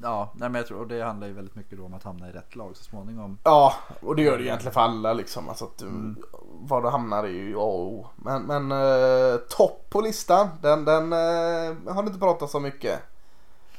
Ja, 0.01 0.31
nej, 0.33 0.49
men 0.49 0.59
jag 0.59 0.67
tror, 0.67 0.79
och 0.79 0.87
det 0.87 1.01
handlar 1.03 1.27
ju 1.27 1.33
väldigt 1.33 1.55
mycket 1.55 1.77
då 1.77 1.85
om 1.85 1.93
att 1.93 2.03
hamna 2.03 2.29
i 2.29 2.31
rätt 2.31 2.55
lag 2.55 2.77
så 2.77 2.83
småningom. 2.83 3.37
Ja, 3.43 3.73
och 4.01 4.15
det 4.15 4.21
gör 4.21 4.37
det 4.37 4.43
egentligen 4.43 4.73
för 4.73 4.81
alla 4.81 5.13
liksom. 5.13 5.49
Alltså 5.49 5.65
att, 5.65 5.81
Mm. 5.81 6.23
Var 6.63 6.81
du 6.81 6.89
hamnar 6.89 7.23
är 7.23 7.27
ju 7.27 7.55
A 7.55 7.59
och 7.59 7.87
O. 7.87 8.07
Men, 8.15 8.43
men 8.43 8.71
eh, 8.71 9.37
topp 9.37 9.85
på 9.89 10.01
listan, 10.01 10.49
den, 10.61 10.85
den 10.85 11.13
eh, 11.13 11.93
har 11.93 12.03
du 12.03 12.07
inte 12.07 12.19
pratat 12.19 12.49
så 12.49 12.59
mycket. 12.59 12.99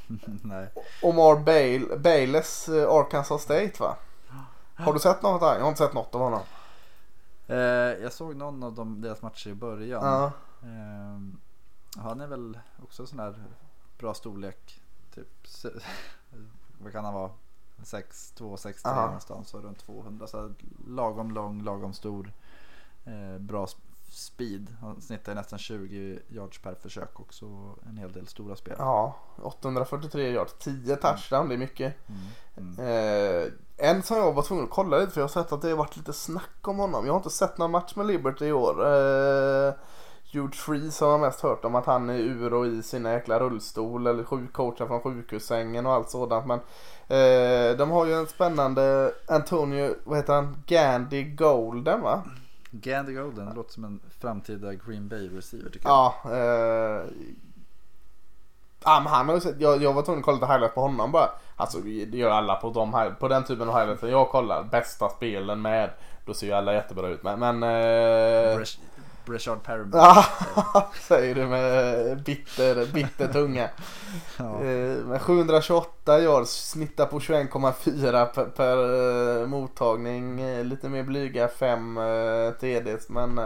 nej. 0.43 0.69
Omar 1.03 1.37
Bale, 1.37 1.99
Bayless, 1.99 2.69
eh, 2.69 2.91
Arkansas 2.91 3.43
State 3.43 3.73
va? 3.81 3.97
Har 4.75 4.93
du 4.93 4.99
sett 4.99 5.23
något 5.23 5.41
där? 5.41 5.55
Jag 5.55 5.61
har 5.61 5.69
inte 5.69 5.85
sett 5.85 5.95
något 5.95 6.15
av 6.15 6.21
honom. 6.21 6.41
Eh, 7.47 7.57
jag 8.03 8.13
såg 8.13 8.37
någon 8.37 8.63
av 8.63 8.73
dem, 8.73 9.01
deras 9.01 9.23
matcher 9.23 9.51
i 9.51 9.55
början. 9.55 10.05
Ja. 10.05 10.31
Ehm, 10.63 11.41
han 11.97 12.21
är 12.21 12.27
väl 12.27 12.59
också 12.83 13.07
sån 13.07 13.19
här 13.19 13.35
bra 13.99 14.15
storlek. 14.15 14.82
Typ, 15.15 15.29
vad 16.79 16.93
kan 16.93 17.05
han 17.05 17.15
vara? 17.15 17.31
6, 17.85 18.33
2, 18.33 18.57
6, 18.57 18.83
3 18.83 18.91
Aha. 18.93 19.05
någonstans. 19.07 19.49
Så 19.49 19.59
runt 19.61 19.79
200. 19.79 20.27
Så 20.27 20.53
lagom 20.87 21.31
lång, 21.31 21.63
lagom 21.63 21.93
stor. 21.93 22.33
Eh, 23.05 23.39
bra 23.39 23.65
sp- 23.65 23.77
speed. 24.09 24.77
Han 24.81 25.01
snittar 25.01 25.35
nästan 25.35 25.59
20 25.59 26.19
yards 26.29 26.59
per 26.59 26.75
försök 26.75 27.21
också. 27.21 27.47
En 27.89 27.97
hel 27.99 28.13
del 28.13 28.27
stora 28.27 28.57
spel. 28.57 28.77
Ja, 28.79 29.17
843 29.43 30.33
yards, 30.33 30.55
10 30.59 30.97
touchdown, 30.97 31.49
det 31.49 31.55
är 31.55 31.59
mycket. 31.59 31.95
Mm, 32.09 32.21
mm. 32.79 32.79
Eh, 33.47 33.53
en 33.77 34.03
som 34.03 34.17
jag 34.17 34.33
var 34.33 34.43
tvungen 34.43 34.65
att 34.65 34.71
kolla 34.71 34.99
lite 34.99 35.13
för 35.13 35.21
jag 35.21 35.29
har 35.29 35.43
sett 35.43 35.53
att 35.53 35.63
det 35.63 35.69
har 35.69 35.77
varit 35.77 35.97
lite 35.97 36.13
snack 36.13 36.69
om 36.69 36.79
honom. 36.79 37.07
Jag 37.07 37.13
har 37.13 37.19
inte 37.19 37.31
sett 37.31 37.59
någon 37.59 37.71
match 37.71 37.97
med 37.97 38.07
Liberty 38.07 38.47
i 38.47 38.53
år. 38.53 38.87
Eh, 38.87 39.75
Hugh 40.33 40.53
Freeze 40.53 41.05
har 41.05 41.12
jag 41.12 41.20
mest 41.20 41.41
hört 41.41 41.64
om 41.64 41.74
att 41.74 41.87
han 41.87 42.11
är 42.11 42.18
ur 42.18 42.55
och 42.55 42.66
i 42.66 42.83
sin 42.83 43.05
jäkla 43.05 43.39
rullstol 43.39 44.07
eller 44.07 44.24
sjukcoachar 44.24 44.87
från 44.87 45.01
sjukhussängen 45.01 45.87
och 45.87 45.93
allt 45.93 46.11
sådant. 46.11 46.47
Men 46.47 46.59
eh, 47.09 47.76
de 47.76 47.91
har 47.91 48.07
ju 48.07 48.12
en 48.14 48.26
spännande 48.26 49.12
Antonio, 49.28 49.95
vad 50.05 50.18
heter 50.18 50.35
han, 50.35 50.62
Gandy 50.66 51.22
Golden 51.24 52.01
va? 52.03 52.22
Gandy 52.70 53.14
Golden 53.14 53.47
det 53.47 53.55
låter 53.55 53.72
som 53.72 53.85
en 53.85 54.01
framtida 54.20 54.74
Green 54.74 55.09
Bay 55.09 55.28
receiver 55.37 55.70
tycker 55.70 55.89
jag. 55.89 56.12
Ja. 56.24 56.30
Eh, 56.33 57.05
ja 58.85 59.01
men 59.05 59.12
han 59.12 59.28
har 59.28 59.35
ju 59.35 59.41
sett, 59.41 59.61
jag, 59.61 59.83
jag 59.83 59.93
var 59.93 60.03
tvungen 60.03 60.18
att 60.20 60.24
kolla 60.24 60.35
lite 60.37 60.47
highlights 60.53 60.74
på 60.74 60.80
honom 60.80 61.12
bara. 61.12 61.28
Alltså 61.57 61.78
det 61.80 62.16
gör 62.18 62.30
alla 62.30 62.55
på, 62.57 62.70
de, 62.70 62.95
hi- 62.95 63.14
på 63.14 63.28
den 63.28 63.45
typen 63.45 63.68
av 63.68 63.74
highlights 63.78 64.03
jag 64.03 64.28
kollar. 64.28 64.62
Bästa 64.62 65.09
spelen 65.09 65.62
med. 65.62 65.91
Då 66.26 66.35
ser 66.35 66.47
ju 66.47 66.53
alla 66.53 66.74
jättebra 66.74 67.09
ut. 67.09 67.22
Men, 67.22 67.39
men 67.39 67.62
eh, 67.62 68.59
Breshard 69.25 69.62
Perriman. 69.62 69.91
Ja, 69.93 70.25
säger 71.09 71.35
du 71.35 71.47
med 71.47 72.23
bitter, 72.23 72.93
bitter 72.93 73.29
tunga. 73.29 73.68
Ja. 74.37 74.59
Med 74.59 75.23
728 75.23 76.20
yards, 76.20 76.51
snittar 76.51 77.07
på 77.07 77.18
21,4 77.18 78.27
per, 78.27 78.45
per 78.45 79.41
eh, 79.41 79.47
mottagning. 79.47 80.41
Eh, 80.41 80.64
Lite 80.64 80.89
mer 80.89 81.03
blyga 81.03 81.49
5 81.49 81.99
eh, 81.99 82.51
TDs 82.51 83.09
men 83.09 83.41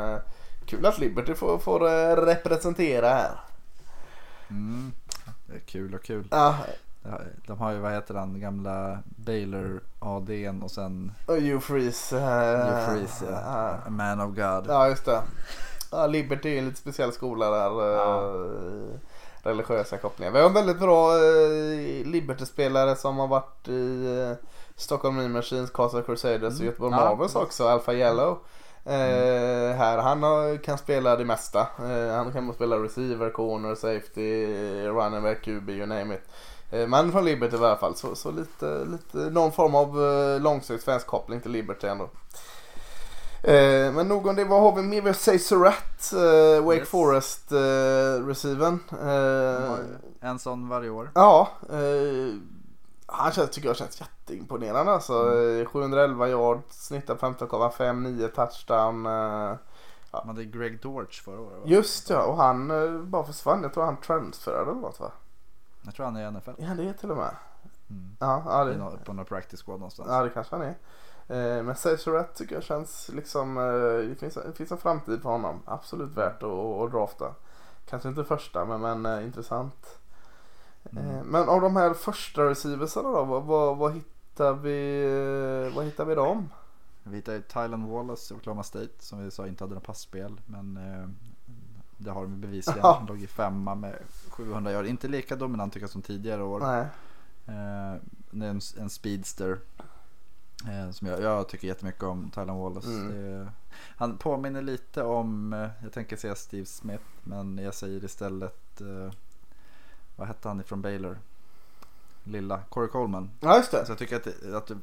kul 0.66 0.86
att 0.86 0.98
Liberty 0.98 1.34
får, 1.34 1.58
får 1.58 1.80
representera 2.16 3.08
här. 3.08 3.40
Mm. 4.50 4.92
Det 5.46 5.54
är 5.54 5.60
kul 5.60 5.94
och 5.94 6.04
kul. 6.04 6.28
Ja, 6.30 6.56
De 7.46 7.58
har 7.58 7.72
ju, 7.72 7.78
vad 7.78 7.92
heter 7.92 8.14
han, 8.14 8.40
gamla 8.40 8.98
Baylor 9.04 9.80
ADn 9.98 10.62
och 10.62 10.70
sen 10.70 11.12
och 11.26 11.34
Hugh 11.34 11.58
Freeze. 11.60 12.16
eh, 12.18 12.66
Hugh 12.66 12.86
Freeze, 12.88 13.24
ja. 13.30 13.40
ja. 13.44 13.68
A 13.86 13.90
man 13.90 14.20
of 14.20 14.26
God. 14.36 14.66
Ja, 14.68 14.88
just 14.88 15.04
det. 15.04 15.20
Ja, 15.92 16.06
Liberty 16.06 16.54
är 16.54 16.58
en 16.58 16.64
lite 16.64 16.80
speciell 16.80 17.12
skola 17.12 17.50
där. 17.50 17.94
eh, 17.96 18.98
Religiösa 19.42 19.98
kopplingar. 19.98 20.32
Vi 20.32 20.38
har 20.38 20.46
en 20.46 20.52
väldigt 20.54 20.78
bra 20.80 21.10
Liberty-spelare 22.04 22.96
som 22.96 23.18
har 23.18 23.26
varit 23.28 23.68
i 23.68 24.34
Stockholm 24.76 25.16
Mean 25.16 25.32
Machines, 25.32 25.70
Castle 25.70 26.02
Crusaders 26.02 26.54
och 26.54 26.60
Mm. 26.60 26.66
Göteborg 26.66 26.92
Ja, 26.92 26.96
Marvels 27.04 27.34
också, 27.36 27.68
Alpha 27.68 27.92
Yellow. 27.92 28.38
Eh, 28.84 29.76
här, 29.76 29.98
han 29.98 30.22
har, 30.22 30.62
kan 30.62 30.78
spela 30.78 31.16
det 31.16 31.24
mesta. 31.24 31.60
Eh, 31.60 32.14
han 32.16 32.32
kan 32.32 32.52
spela 32.54 32.76
receiver, 32.76 33.30
corner, 33.30 33.74
safety, 33.74 34.46
running 34.88 35.22
back, 35.22 35.42
QB, 35.44 35.70
you 35.70 35.86
name 35.86 36.14
it. 36.14 36.22
Eh, 36.70 36.86
men 36.88 37.12
från 37.12 37.24
Liberty 37.24 37.56
i 37.56 37.58
alla 37.58 37.76
fall. 37.76 37.94
Så, 37.96 38.14
så 38.14 38.30
lite, 38.30 38.84
lite, 38.84 39.18
någon 39.18 39.52
form 39.52 39.74
av 39.74 40.02
eh, 40.04 40.40
långsökt 40.40 40.84
svensk 40.84 41.06
koppling 41.06 41.40
till 41.40 41.50
Liberty 41.50 41.86
ändå. 41.86 42.04
Eh, 43.42 43.92
men 43.92 44.08
nog 44.08 44.26
om 44.26 44.36
det. 44.36 44.44
Vad 44.44 44.60
har 44.62 44.76
vi 44.76 44.82
mer? 44.82 45.00
Vi 45.02 45.08
har 45.08 45.14
eh, 46.12 46.64
Wake 46.64 46.78
Yes. 46.78 46.88
Forest 46.88 47.52
eh, 47.52 48.26
receiven. 48.26 48.80
De 48.90 48.96
Eh, 48.96 49.68
har 49.70 49.78
ju 49.78 49.84
En 50.20 50.38
sån 50.38 50.68
varje 50.68 50.90
år. 50.90 51.10
ja, 51.14 51.48
han 53.06 53.32
känns, 53.32 53.50
tycker 53.50 53.68
jag 53.68 53.76
känns 53.76 54.00
jätteimponerande 54.00 54.92
alltså. 54.92 55.12
Mm. 55.32 55.60
Eh, 55.60 55.66
711 55.66 56.28
yard, 56.28 56.60
snittar 56.70 57.14
15,5, 57.14 58.00
9 58.00 58.28
touchdown. 58.28 59.06
Eh, 59.06 59.56
Man 60.12 60.26
hade 60.26 60.44
Greg 60.44 60.80
Dortch 60.82 61.22
förra 61.22 61.40
året 61.40 61.52
va? 61.58 61.62
just 61.64 62.10
ja, 62.10 62.22
och 62.22 62.36
han 62.36 63.10
bara 63.10 63.24
försvann. 63.24 63.62
Jag 63.62 63.74
tror 63.74 63.84
han 63.84 63.96
transferade 64.00 64.70
eller 64.70 64.80
något 64.80 65.00
va? 65.00 65.12
Jag 65.86 65.94
tror 65.94 66.06
han 66.06 66.16
är 66.16 66.28
i 66.28 66.30
NFL. 66.30 66.50
Ja 66.58 66.74
det 66.74 66.88
är 66.88 66.92
till 66.92 67.10
och 67.10 67.16
med. 67.16 67.34
Mm. 67.90 68.16
Ja, 68.18 68.42
ja, 68.46 68.64
det, 68.64 69.04
På 69.04 69.12
någon 69.12 69.24
practice 69.24 69.62
squad 69.62 69.78
någonstans. 69.80 70.08
ja 70.12 70.22
det 70.22 70.30
kanske 70.30 70.56
han 70.56 70.64
är. 70.64 70.76
Eh, 71.28 71.62
men 71.62 71.76
Say 71.76 71.96
Surratt 71.96 72.34
tycker 72.34 72.54
jag 72.54 72.64
känns 72.64 73.10
liksom, 73.14 73.58
eh, 73.58 74.08
det 74.08 74.16
finns, 74.20 74.34
det 74.34 74.52
finns 74.52 74.72
en 74.72 74.78
framtid 74.78 75.22
för 75.22 75.30
honom. 75.30 75.62
Absolut 75.64 76.10
värt 76.16 76.42
att, 76.42 76.50
att 76.50 76.90
drafta. 76.92 77.34
Kanske 77.88 78.08
inte 78.08 78.24
första 78.24 78.64
men, 78.64 78.80
men 78.80 79.06
eh, 79.06 79.24
intressant. 79.26 79.98
Mm. 80.92 81.10
Eh, 81.10 81.22
Men 81.24 81.48
av 81.48 81.60
de 81.60 81.76
här 81.76 81.94
första 81.94 82.44
receiversarna 82.44 83.08
då, 83.08 83.24
vad, 83.24 83.42
vad, 83.42 83.76
vad 83.76 83.94
hittar 83.94 84.52
vi, 84.52 85.04
eh, 85.68 85.76
vad 85.76 85.84
hittar 85.84 86.04
vi 86.04 86.14
dem? 86.14 86.48
Vi 87.02 87.16
hittade 87.16 87.40
Tylen 87.42 87.90
Wallace 87.90 88.34
i 88.34 88.36
Oklahoma 88.36 88.62
State 88.62 88.92
som 88.98 89.24
vi 89.24 89.30
sa 89.30 89.46
inte 89.46 89.64
hade 89.64 89.74
något 89.74 89.84
passspel. 89.86 90.40
Men 90.46 90.76
eh, 90.76 91.08
det 91.96 92.10
har 92.10 92.22
de 92.22 92.40
bevisligen. 92.40 92.80
Ja. 92.82 92.96
Han 92.98 93.06
låg 93.06 93.22
i 93.22 93.26
femma 93.26 93.74
med 93.74 93.98
700 94.36 94.72
yard. 94.72 94.86
Inte 94.86 95.08
lika 95.08 95.36
dominant 95.36 95.72
tycker 95.72 95.84
jag 95.84 95.90
som 95.90 96.02
tidigare 96.02 96.42
år. 96.42 96.60
Nej. 96.60 96.80
Eh, 97.46 98.00
det 98.30 98.46
är 98.46 98.50
en, 98.50 98.60
en 98.78 98.90
speedster. 98.90 99.58
Eh, 100.68 100.90
som 100.90 101.06
jag, 101.08 101.20
jag 101.22 101.48
tycker 101.48 101.68
jättemycket 101.68 102.02
om 102.02 102.30
Tylan 102.30 102.58
Wallace. 102.58 102.88
Mm. 102.88 103.08
Det, 103.12 103.52
han 103.96 104.18
påminner 104.18 104.62
lite 104.62 105.02
om, 105.02 105.52
eh, 105.52 105.68
jag 105.82 105.92
tänker 105.92 106.16
säga 106.16 106.34
Steve 106.34 106.66
Smith, 106.66 107.04
men 107.24 107.58
jag 107.58 107.74
säger 107.74 108.04
istället, 108.04 108.80
eh, 108.80 109.12
vad 110.16 110.28
hette 110.28 110.48
han 110.48 110.60
ifrån 110.60 110.82
Baylor? 110.82 111.18
Lilla, 112.24 112.58
Corey 112.68 112.88
Coleman. 112.88 113.30
Ja, 113.40 113.56
just 113.56 113.70
det. 113.70 113.86
Så 113.86 113.90
jag 113.92 113.98
tycker 113.98 114.16
att, 114.16 114.24
det- 114.24 114.56
att 114.56 114.66
det- 114.66 114.76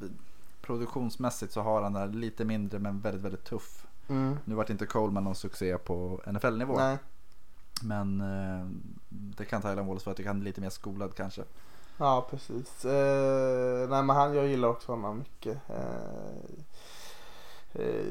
produktionsmässigt 0.61 1.53
så 1.53 1.61
har 1.61 1.81
han 1.81 1.93
där 1.93 2.07
lite 2.07 2.45
mindre 2.45 2.79
men 2.79 2.99
väldigt, 2.99 3.21
väldigt 3.23 3.43
tuff. 3.43 3.87
Mm. 4.07 4.37
Nu 4.45 4.55
vart 4.55 4.69
inte 4.69 4.85
Coleman 4.85 5.23
någon 5.23 5.35
succé 5.35 5.77
på 5.77 6.21
NFL-nivå. 6.25 6.75
Nej. 6.77 6.97
Men 7.81 8.21
eh, 8.21 8.67
det 9.09 9.45
kan 9.45 9.61
Tylan 9.61 9.87
Wallace 9.87 10.03
för 10.03 10.11
jag 10.11 10.17
tycker 10.17 10.29
han 10.29 10.41
är 10.41 10.45
lite 10.45 10.61
mer 10.61 10.69
skolad 10.69 11.15
kanske. 11.15 11.43
Ja, 11.97 12.27
precis. 12.29 12.85
Eh, 12.85 13.89
nej, 13.89 14.03
men 14.03 14.09
han, 14.09 14.35
jag 14.35 14.47
gillar 14.47 14.67
också 14.67 14.91
honom 14.91 15.17
mycket. 15.17 15.57
Eh, 15.69 16.43
eh, 17.81 18.05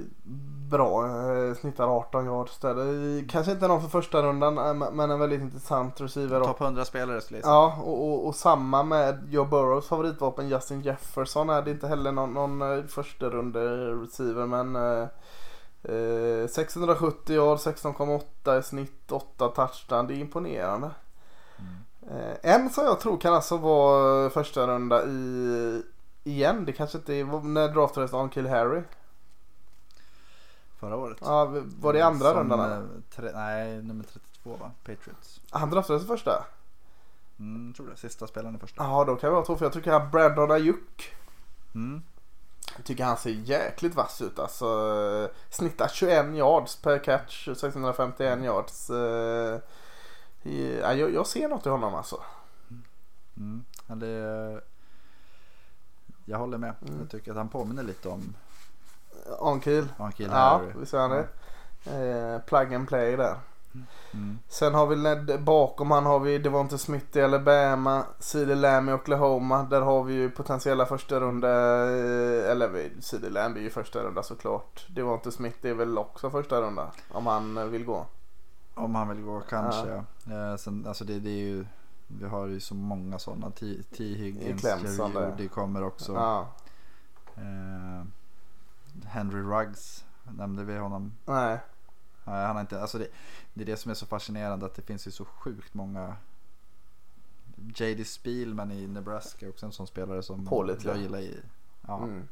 bra. 0.71 1.07
Eh, 1.07 1.55
snittar 1.55 1.99
18 1.99 2.25
yards 2.27 2.59
där. 2.59 3.29
Kanske 3.29 3.53
inte 3.53 3.69
någon 3.69 3.83
för 3.83 3.89
första 3.89 4.23
rundan 4.23 4.59
eh, 4.59 4.91
men 4.93 5.11
en 5.11 5.21
väldigt 5.21 5.41
intressant 5.41 6.01
receiver. 6.01 6.41
Topp 6.41 6.61
100 6.61 6.85
spelare 6.85 7.21
skulle 7.21 7.39
jag 7.39 7.45
säga. 7.45 7.55
Ja, 7.55 7.83
och, 7.83 8.09
och, 8.09 8.27
och 8.27 8.35
samma 8.35 8.83
med 8.83 9.29
Joe 9.31 9.45
Burrows 9.45 9.89
favoritvapen 9.89 10.49
Justin 10.49 10.83
Jefferson 10.83 11.51
är 11.51 11.63
det 11.63 11.71
inte 11.71 11.89
heller 11.89 12.13
någon, 12.13 12.35
någon 12.35 12.89
första 12.89 13.31
runde 13.31 13.61
receiver 13.95 14.47
men 14.47 14.77
eh, 15.83 15.95
eh, 15.95 16.49
670 16.49 17.35
yards, 17.35 17.67
16,8 17.67 18.59
i 18.59 18.63
snitt, 18.63 19.13
8 19.13 19.49
touchdown. 19.49 20.07
Det 20.07 20.15
är 20.15 20.19
imponerande. 20.19 20.91
Mm. 21.59 22.21
Eh, 22.21 22.37
en 22.43 22.71
som 22.71 22.85
jag 22.85 23.01
tror 23.01 23.17
kan 23.17 23.35
alltså 23.35 23.57
vara 23.57 24.31
första 24.31 24.67
runda 24.67 25.05
i 25.05 25.83
igen. 26.25 26.65
Det 26.65 26.73
kanske 26.73 26.99
inte 26.99 27.15
är 27.15 27.25
när 27.43 27.69
draftades 27.69 28.35
Kill 28.35 28.47
Harry. 28.49 28.83
Förra 30.81 30.97
året. 30.97 31.19
Ja, 31.21 31.45
var 31.81 31.93
det 31.93 32.01
andra 32.01 32.31
Som, 32.31 32.39
rundan? 32.39 32.73
eh, 32.73 32.89
tre, 33.17 33.31
nej, 33.35 33.83
nummer 33.83 34.05
32 34.05 34.57
va? 34.57 34.71
Patriots. 34.85 35.41
Han 35.51 35.71
draftades 35.71 36.07
första. 36.07 36.45
Mm, 37.39 37.73
tror 37.75 37.87
det. 37.87 37.97
Sista 37.97 38.27
spelaren 38.27 38.57
i 38.57 38.59
första. 38.59 38.83
Ja, 38.83 39.05
då 39.05 39.17
kan 39.17 39.29
det 39.31 39.35
vara 39.35 39.45
två 39.45 39.57
för 39.57 39.65
jag 39.65 39.73
tycker 39.73 39.93
att 39.93 40.13
Brandon 40.13 40.51
Ayuk 40.51 41.15
Mm. 41.75 42.03
Jag 42.77 42.85
tycker 42.85 43.05
han 43.05 43.17
ser 43.17 43.31
jäkligt 43.31 43.95
vass 43.95 44.21
ut 44.23 44.39
alltså. 44.39 44.67
Eh, 44.67 45.37
Snittar 45.51 45.89
21 45.89 46.35
yards 46.35 46.77
per 46.77 46.99
catch, 46.99 47.49
651 47.57 48.45
yards. 48.45 48.91
Eh, 48.91 49.61
ja, 50.43 50.95
jag, 50.95 51.15
jag 51.15 51.27
ser 51.27 51.49
något 51.49 51.67
i 51.67 51.69
honom 51.69 51.95
alltså. 51.95 52.23
Mm. 53.37 53.65
Ja, 53.87 53.95
det, 53.95 54.61
jag 56.25 56.39
håller 56.39 56.59
med. 56.59 56.75
Mm. 56.83 57.01
Jag 57.01 57.11
tycker 57.11 57.31
att 57.31 57.37
han 57.37 57.49
påminner 57.49 57.83
lite 57.83 58.09
om 58.09 58.35
On-kill. 59.39 59.89
Ankil 59.99 60.29
Ja, 60.31 60.63
visst 60.77 60.93
gör 60.93 61.01
han 61.01 61.11
det. 61.11 61.29
Eh, 61.85 62.39
plug 62.39 62.75
and 62.75 62.89
play 62.89 63.17
där. 63.17 63.37
Mm. 64.15 64.39
Sen 64.49 64.75
har 64.75 64.87
vi 64.87 64.97
Ned, 64.97 65.43
bakom 65.43 65.91
han 65.91 66.07
har 66.07 66.21
vi 66.21 66.39
Devonte 66.39 66.79
Smith 66.79 67.17
i 67.17 67.23
Alabama, 67.23 68.05
CeeDee 68.19 68.55
Lamb 68.55 68.89
i 68.89 68.93
Oklahoma. 68.93 69.63
Där 69.63 69.81
har 69.81 70.05
vi 70.05 70.15
ju 70.15 70.31
potentiella 70.31 70.87
första 70.87 71.21
runda, 71.21 71.49
eh, 71.83 72.51
eller 72.51 72.91
CeeDee 73.01 73.31
Lamb 73.31 73.57
är 73.57 73.61
ju 73.61 73.71
första 73.71 74.03
runda 74.03 74.23
såklart. 74.23 74.87
Devonte 74.89 75.33
Smith 75.33 75.67
är 75.67 75.75
väl 75.75 75.99
också 75.99 76.31
första 76.31 76.61
runda 76.61 76.91
om 77.13 77.27
han 77.27 77.57
eh, 77.59 77.65
vill 77.65 77.85
gå. 77.85 78.07
Om 78.75 78.95
han 78.95 79.09
vill 79.09 79.23
gå 79.23 79.41
kanske. 79.41 80.03
Ja. 80.25 80.51
Eh, 80.51 80.57
sen, 80.57 80.87
alltså 80.89 81.05
det, 81.05 81.21
det 81.21 81.31
är 81.31 81.45
ju, 81.45 81.65
vi 82.07 82.29
har 82.29 82.47
ju 82.47 82.61
så 82.61 82.75
många 82.75 83.19
sådana. 83.19 83.51
T. 83.51 83.77
T. 83.97 84.05
Higgins, 84.05 84.65
Jerry. 84.65 85.13
Jeudy 85.15 85.49
kommer 85.49 85.85
också. 85.85 86.13
Ja, 86.13 86.49
Eh, 87.37 88.05
Henry 89.07 89.41
Ruggs, 89.43 90.05
nämnde 90.39 90.65
vi 90.65 90.79
honom? 90.79 91.13
nej. 91.27 91.59
Han 92.25 92.55
har 92.57 92.61
inte, 92.61 92.81
alltså 92.81 92.99
det, 92.99 93.07
det 93.55 93.63
är 93.63 93.67
det 93.67 93.77
som 93.77 93.91
är 93.91 93.95
så 93.95 94.07
fascinerande 94.07 94.67
att 94.67 94.75
det 94.75 94.83
finns 94.83 95.07
ju 95.07 95.11
så 95.11 95.25
sjukt 95.25 95.75
många. 95.75 96.17
J.D. 97.75 98.05
Spielman 98.05 98.73
i 98.73 98.87
Nebraska 98.87 99.49
också 99.49 99.67
en 99.67 99.73
sån 99.73 99.87
spelare 99.87 100.23
som 100.23 100.47
Pålitlig. 100.47 100.91
jag 100.91 100.99
gillar 100.99 101.19
i. 101.19 101.41
Ja. 101.87 101.97
Mm. 101.99 102.29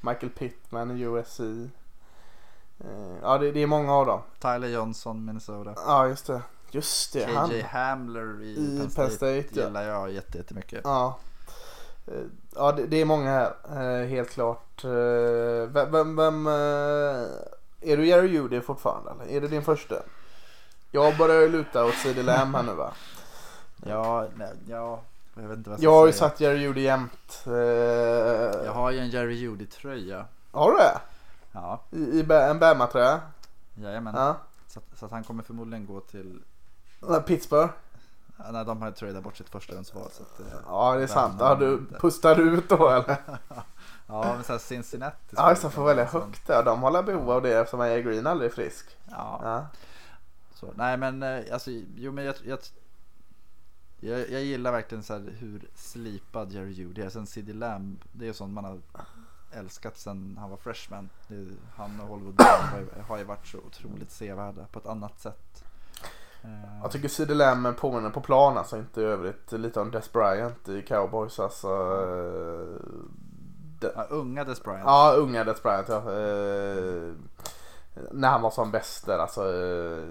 Michael 0.00 0.30
Pittman 0.30 0.90
i 0.90 1.00
USC. 1.02 1.40
Eh, 1.40 3.16
ja, 3.22 3.38
det, 3.38 3.52
det 3.52 3.60
är 3.62 3.66
många 3.66 3.92
av 3.92 4.06
dem. 4.06 4.20
Tyler 4.40 4.68
Johnson, 4.68 5.24
Minnesota. 5.24 5.74
Ja, 5.76 6.06
just 6.08 6.26
det. 6.26 6.42
Just 6.70 7.12
det. 7.12 7.24
KJ 7.26 7.32
Han, 7.34 7.50
Hamler 7.60 8.42
i, 8.42 8.50
I 8.54 8.78
Penn 8.78 8.90
State, 8.90 9.10
State, 9.16 9.46
ja. 9.60 9.64
gillar 9.66 9.82
jag 9.82 10.12
jätte, 10.12 10.38
jättemycket. 10.38 10.80
Ja. 10.84 11.18
Eh, 12.06 12.12
Ja, 12.56 12.72
det, 12.72 12.86
det 12.86 12.96
är 13.00 13.04
många 13.04 13.30
här. 13.30 13.54
eh, 14.02 14.08
Helt 14.08 14.30
klart. 14.30 14.84
Vem, 14.84 15.90
vem, 15.92 16.16
vem 16.16 16.46
är 17.80 17.96
du 17.96 18.06
Jerry 18.06 18.28
Judy 18.28 18.60
fortfarande 18.60 19.10
eller? 19.10 19.26
Är 19.36 19.40
det 19.40 19.48
din 19.48 19.62
första? 19.64 19.94
Jag 20.90 21.16
börjar 21.16 21.40
ju 21.40 21.48
luta 21.48 21.84
åt 21.84 21.94
CeeDee 21.94 22.22
Lamb 22.22 22.54
här 22.56 22.62
nu 22.62 22.72
va? 22.72 22.92
Ja, 23.86 24.26
nej, 24.36 24.52
ja, 24.68 25.00
jag 25.34 25.48
vet 25.48 25.58
inte 25.58 25.70
vad 25.70 25.74
jag 25.74 25.80
ska 25.80 25.84
Jag 25.90 25.92
har 25.98 26.06
ju 26.06 26.12
säga. 26.12 26.28
satt 26.30 26.40
Jerry 26.40 26.58
Judy 26.60 26.80
jämt. 26.80 27.42
Eh, 27.46 27.52
Jag 28.64 28.72
har 28.72 28.90
ju 28.90 28.98
en 28.98 29.08
Jerry 29.10 29.34
Judy 29.34 29.66
tröja. 29.66 30.24
Har 30.52 30.70
du 30.70 30.76
det? 30.76 31.00
Ja, 31.52 31.80
I, 31.90 31.96
i 31.98 32.20
en 32.30 32.58
Bama-tröja? 32.58 33.20
jajamän. 33.74 34.14
Ja. 34.16 34.36
Så, 34.66 34.80
så 34.98 35.06
att 35.06 35.12
han 35.12 35.24
kommer 35.24 35.42
förmodligen 35.42 35.86
gå 35.86 36.00
till. 36.00 36.42
Pittsburgh? 37.26 37.72
ja, 38.38 38.44
nej 38.50 38.64
de 38.64 38.80
har 38.82 38.88
ju 38.88 38.94
tradat 38.94 39.22
bort 39.22 39.36
sitt 39.36 39.48
förstahandsval. 39.48 40.08
Så 40.12 40.22
att, 40.22 40.40
eh, 40.40 40.58
Ja 40.66 40.94
det 40.94 41.02
är 41.02 41.06
sant. 41.06 41.36
Ja, 41.38 41.54
du 41.54 41.84
pustar 42.00 42.34
du 42.34 42.42
ut 42.42 42.68
då 42.68 42.88
eller? 42.88 43.16
Ja, 44.06 44.34
men 44.34 44.44
såhär 44.44 44.58
Cincinnati. 44.58 45.16
Ja 45.36 45.54
skulle 45.56 45.70
får 45.70 45.84
välja 45.84 46.04
högt 46.04 46.46
där. 46.46 46.62
De 46.64 46.82
har 46.82 47.02
behov 47.02 47.30
av 47.30 47.42
det 47.42 47.58
eftersom 47.60 47.80
AJ 47.80 48.02
Green 48.02 48.26
aldrig 48.26 48.50
är 48.50 48.54
frisk. 48.54 48.96
Ja, 49.10 49.40
Ja. 49.42 49.66
så. 50.54 50.72
Nej 50.76 50.96
men 50.96 51.22
eh, 51.22 51.42
alltså, 51.52 51.70
jo 51.96 52.12
men 52.12 52.24
jag, 52.24 52.34
jag, 52.44 52.58
jag, 54.00 54.30
jag 54.30 54.42
gillar 54.42 54.72
verkligen 54.72 55.02
så 55.04 55.12
här 55.12 55.34
hur 55.38 55.68
slipad 55.74 56.52
Jerry 56.52 56.72
Judy 56.72 57.02
är. 57.02 57.08
Sen 57.08 57.26
CD 57.26 57.52
Lamb, 57.52 58.04
det 58.12 58.28
är 58.28 58.32
sånt 58.32 58.52
man 58.54 58.64
har 58.64 58.78
älskat 59.52 59.98
sen 59.98 60.36
han 60.40 60.50
var 60.50 60.56
freshman. 60.56 61.08
Det, 61.28 61.46
han 61.76 62.00
och 62.00 62.06
Hollywood 62.08 62.34
Brown 62.34 62.68
har 62.72 62.78
ju, 62.78 62.86
har 63.08 63.18
ju 63.18 63.24
varit 63.24 63.46
så 63.46 63.58
otroligt 63.58 64.10
sevärda 64.10 64.66
på 64.72 64.78
ett 64.78 64.86
annat 64.86 65.20
sätt. 65.20 65.64
Eh, 66.42 66.78
Jag 66.82 66.90
tycker 66.90 67.08
CeeDee 67.08 67.34
Lamb 67.34 67.76
påminner 67.76 68.10
på 68.10 68.20
plan 68.20 68.58
alltså 68.58 68.78
inte 68.78 69.00
i 69.00 69.04
övrigt. 69.04 69.52
Lite 69.52 69.80
om 69.80 69.90
Des 69.90 70.12
Bryant 70.12 70.68
i 70.68 70.82
Cowboys 70.82 71.38
alltså. 71.38 71.68
eh, 71.68 72.80
ja, 73.80 74.06
unga 74.10 74.44
Des 74.44 74.62
Bryant. 74.62 74.82
Ja, 74.84 75.14
unga 75.18 75.44
Des 75.44 75.62
Bryant 75.62 75.88
ja. 75.88 75.96
Eh, 75.96 77.12
när 78.12 78.28
han 78.28 78.42
var 78.42 78.50
som 78.50 78.70
bäst 78.70 79.06
där 79.06 79.18
alltså. 79.18 79.52
eh, 79.52 80.04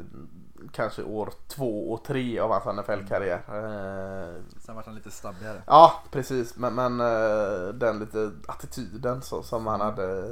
kanske 0.72 1.04
år 1.04 1.30
två 1.48 1.92
och 1.94 2.04
tre 2.04 2.40
av 2.40 2.52
hans 2.52 2.66
NFL-karriär. 2.78 3.42
Eh, 3.48 4.42
Sen 4.60 4.76
var 4.76 4.84
han 4.84 4.96
lite 4.96 5.12
stabbigare. 5.12 5.62
Ja, 5.68 5.94
precis. 6.12 6.58
Men, 6.58 6.76
men 6.76 7.00
eh, 7.00 7.68
den 7.74 8.00
lite 8.00 8.32
attityden 8.48 9.22
så, 9.22 9.44
som 9.44 9.68
han 9.68 9.82
hade. 9.82 10.24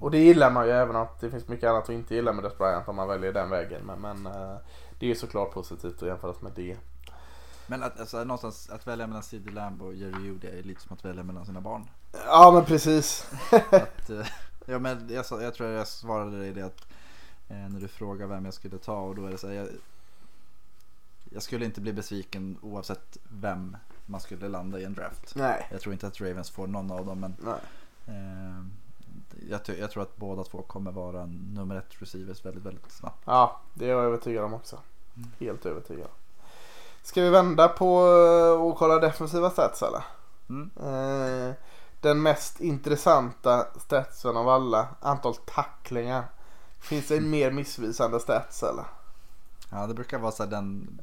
Och 0.00 0.10
det 0.10 0.18
gillar 0.18 0.50
man 0.50 0.66
ju 0.66 0.72
även 0.72 0.96
om 0.96 1.06
det 1.20 1.30
finns 1.30 1.48
mycket 1.48 1.70
annat 1.70 1.82
att 1.84 1.90
inte 1.90 2.14
gilla 2.14 2.32
med 2.32 2.44
Des 2.44 2.58
Bryant 2.58 2.88
om 2.88 2.96
man 2.96 3.08
väljer 3.08 3.32
den 3.32 3.50
vägen. 3.50 3.80
Men, 3.86 4.00
men 4.00 4.26
eh, 4.26 4.56
det 4.98 5.06
är 5.06 5.08
ju 5.10 5.14
såklart 5.14 5.52
positivt 5.52 6.02
att 6.02 6.08
jämföras 6.08 6.40
med 6.42 6.52
det. 6.56 6.76
Men 7.66 7.82
att, 7.82 8.00
alltså, 8.00 8.16
någonstans, 8.24 8.70
att 8.70 8.86
välja 8.86 9.06
mellan 9.06 9.22
CD 9.22 9.50
Lamb 9.50 9.82
och 9.82 9.94
Jerry 9.94 10.24
Judy 10.24 10.48
är 10.48 10.62
lite 10.62 10.80
som 10.80 10.92
att 10.92 11.04
välja 11.04 11.22
mellan 11.22 11.46
sina 11.46 11.60
barn. 11.60 11.88
Ja 12.26 12.50
men 12.54 12.64
precis. 12.64 13.30
att, 13.70 14.10
eh, 14.10 14.26
ja, 14.66 14.78
men 14.78 15.08
jag, 15.10 15.24
jag 15.30 15.54
tror 15.54 15.68
jag 15.68 15.88
svarade 15.88 16.38
dig 16.38 16.52
det 16.52 16.62
att 16.62 16.86
eh, 17.48 17.56
när 17.56 17.80
du 17.80 17.88
frågar 17.88 18.26
vem 18.26 18.44
jag 18.44 18.54
skulle 18.54 18.78
ta 18.78 19.00
och 19.00 19.14
då 19.14 19.26
är 19.26 19.30
det 19.30 19.38
så 19.38 19.48
här, 19.48 19.54
jag, 19.54 19.68
jag 21.30 21.42
skulle 21.42 21.64
inte 21.64 21.80
bli 21.80 21.92
besviken 21.92 22.58
oavsett 22.62 23.18
vem 23.28 23.76
man 24.06 24.20
skulle 24.20 24.48
landa 24.48 24.80
i 24.80 24.84
en 24.84 24.94
draft. 24.94 25.34
Nej. 25.34 25.68
Jag 25.70 25.80
tror 25.80 25.92
inte 25.92 26.06
att 26.06 26.20
Ravens 26.20 26.50
får 26.50 26.66
någon 26.66 26.90
av 26.90 27.06
dem 27.06 27.20
men 27.20 27.36
Nej. 27.38 27.60
eh, 28.06 28.64
jag, 29.78 29.90
tror 29.90 30.02
att 30.02 30.16
båda 30.16 30.44
två 30.44 30.62
kommer 30.62 30.92
vara 30.92 31.26
nummer 31.26 31.76
ett 31.76 32.02
receivers 32.02 32.44
väldigt, 32.44 32.64
väldigt 32.64 32.92
snabbt. 32.92 33.22
Ja, 33.24 33.60
det 33.74 33.84
är 33.84 33.88
jag 33.88 34.04
övertygad 34.04 34.44
om 34.44 34.54
också. 34.54 34.78
Helt 35.38 35.66
övertygad. 35.66 36.08
Ska 37.02 37.22
vi 37.22 37.30
vända 37.30 37.68
på 37.68 38.06
eh, 38.06 38.62
och 38.62 38.76
kolla 38.76 38.98
defensiva 38.98 39.50
stats 39.50 39.82
eller? 39.82 40.02
Mm. 40.48 40.70
Eh, 40.76 41.54
den 42.00 42.22
mest 42.22 42.60
intressanta 42.60 43.66
statsen 43.80 44.36
av 44.36 44.48
alla, 44.48 44.88
antal 45.00 45.34
tacklingar. 45.36 46.24
Finns 46.78 47.08
det 47.08 47.16
en 47.16 47.30
mer 47.30 47.50
missvisande 47.50 48.20
stats 48.20 48.62
eller? 48.62 48.84
Ja, 49.70 49.86
det 49.86 49.94
brukar 49.94 50.18
vara 50.18 50.32
så 50.32 50.42
här 50.42 50.50
den... 50.50 51.00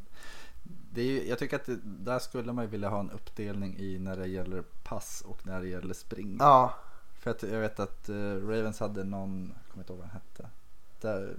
Det 0.91 1.01
är, 1.01 1.05
ju- 1.05 1.27
jag 1.29 1.39
tycker 1.39 1.55
att 1.55 1.65
det, 1.65 1.79
där 1.83 2.19
skulle 2.19 2.53
man 2.53 2.63
ju 2.65 2.69
vilja 2.71 2.89
ha 2.89 2.99
en 2.99 3.11
uppdelning 3.11 3.75
i 3.77 3.99
när 3.99 4.17
det 4.17 4.27
gäller 4.27 4.63
pass 4.83 5.23
och 5.27 5.45
när 5.45 5.61
det 5.61 5.67
gäller 5.67 5.93
spring. 5.93 6.37
Ja, 6.39 6.73
För 7.19 7.31
att 7.31 7.43
jag 7.43 7.59
vet 7.59 7.79
att 7.79 8.09
eh, 8.09 8.15
Ravens 8.47 8.79
hade 8.79 9.03
någon, 9.03 9.53
jag 9.63 9.71
kommer 9.71 9.83
inte 9.83 9.93
ihåg 9.93 9.99
vad 10.01 10.09
han 10.09 10.21
hette. 10.21 10.49
Där, 11.01 11.35